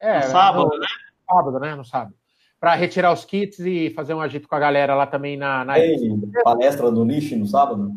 é, 0.00 0.16
No 0.18 0.22
sábado, 0.24 0.68
no 0.72 0.78
né? 0.78 0.86
sábado, 1.30 1.60
né? 1.60 1.74
No 1.74 1.84
sábado. 1.84 2.14
Para 2.58 2.74
retirar 2.74 3.12
os 3.12 3.24
kits 3.24 3.58
e 3.60 3.90
fazer 3.90 4.14
um 4.14 4.20
agito 4.20 4.48
com 4.48 4.54
a 4.54 4.58
galera 4.58 4.94
lá 4.94 5.06
também 5.06 5.36
na. 5.36 5.64
na... 5.64 5.74
Palestra 6.42 6.90
no 6.90 7.04
Niche 7.04 7.36
no 7.36 7.46
sábado? 7.46 7.92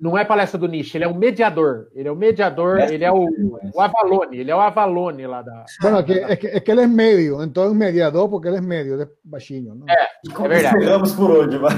Não 0.00 0.18
é 0.18 0.24
palestra 0.24 0.58
do 0.58 0.66
Niche, 0.66 0.96
ele 0.98 1.04
é 1.04 1.08
um 1.08 1.14
mediador. 1.14 1.86
Ele 1.94 2.08
é 2.08 2.10
o 2.12 2.16
mediador, 2.16 2.76
Mestre 2.76 2.94
ele 2.96 3.04
é 3.04 3.12
o, 3.12 3.24
do- 3.26 3.60
o 3.72 3.80
Avalone, 3.80 4.38
ele 4.38 4.50
é 4.50 4.54
o 4.54 4.60
Avalone 4.60 5.24
lá 5.26 5.40
da. 5.40 5.64
Bueno, 5.80 6.04
que, 6.04 6.12
es, 6.14 6.38
que, 6.40 6.46
es 6.48 6.62
que 6.62 6.72
él 6.72 6.80
es 6.80 6.88
medio, 6.88 7.40
entonces 7.42 7.76
mediador 7.76 8.28
porque 8.28 8.48
él 8.48 8.56
es 8.56 8.62
medio, 8.62 8.94
él 8.94 9.02
es 9.02 9.08
baixinho, 9.22 9.74
¿no? 9.76 9.86
É 9.86 10.48
verdade. 10.48 10.80
Chegamos 10.80 11.12
por 11.12 11.30
onde, 11.30 11.58
vai? 11.58 11.72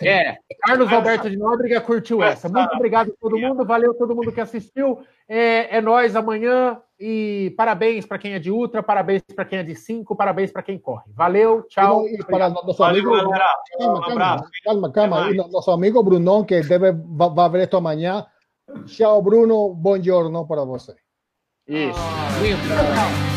É, 0.00 0.36
Carlos 0.64 0.90
Alberto 0.92 1.28
de 1.28 1.36
Nóbrega 1.36 1.80
curtiu 1.80 2.22
essa. 2.22 2.48
Muito 2.48 2.72
obrigado 2.76 3.10
a 3.10 3.14
todo 3.20 3.36
mundo, 3.36 3.64
valeu 3.66 3.92
todo 3.94 4.14
mundo 4.14 4.30
que 4.32 4.40
assistiu. 4.40 5.00
É, 5.28 5.76
é 5.78 5.80
nós 5.80 6.14
amanhã 6.14 6.80
e 6.98 7.52
parabéns 7.56 8.06
para 8.06 8.18
quem 8.18 8.32
é 8.34 8.38
de 8.38 8.50
ultra, 8.50 8.82
parabéns 8.82 9.22
para 9.34 9.44
quem 9.44 9.58
é 9.58 9.62
de 9.62 9.74
5, 9.74 10.14
parabéns 10.16 10.52
para 10.52 10.62
quem 10.62 10.78
corre. 10.78 11.04
Valeu, 11.14 11.62
tchau. 11.68 12.06
Y 12.06 12.16
para 12.24 12.48
Valeu, 12.48 12.84
amigos, 12.84 13.22
galera. 13.22 13.44
calma, 13.78 13.92
Um 13.92 14.00
calma, 14.00 14.12
abraço. 14.12 14.50
calma, 14.64 14.92
calma. 14.92 15.30
Y 15.30 15.36
nuestro 15.36 15.72
amigo 15.72 16.02
Brunón, 16.02 16.46
que 16.46 16.62
debe, 16.62 16.92
va, 16.92 17.28
va 17.28 17.44
a 17.46 17.48
ver 17.48 17.62
esto 17.62 17.80
mañana. 17.80 18.26
Chao, 18.86 19.20
Bruno. 19.22 19.74
Buongiorno 19.74 20.46
para 20.46 20.64
você. 20.64 20.94
Isso. 21.66 21.98
Lindo. 22.42 23.35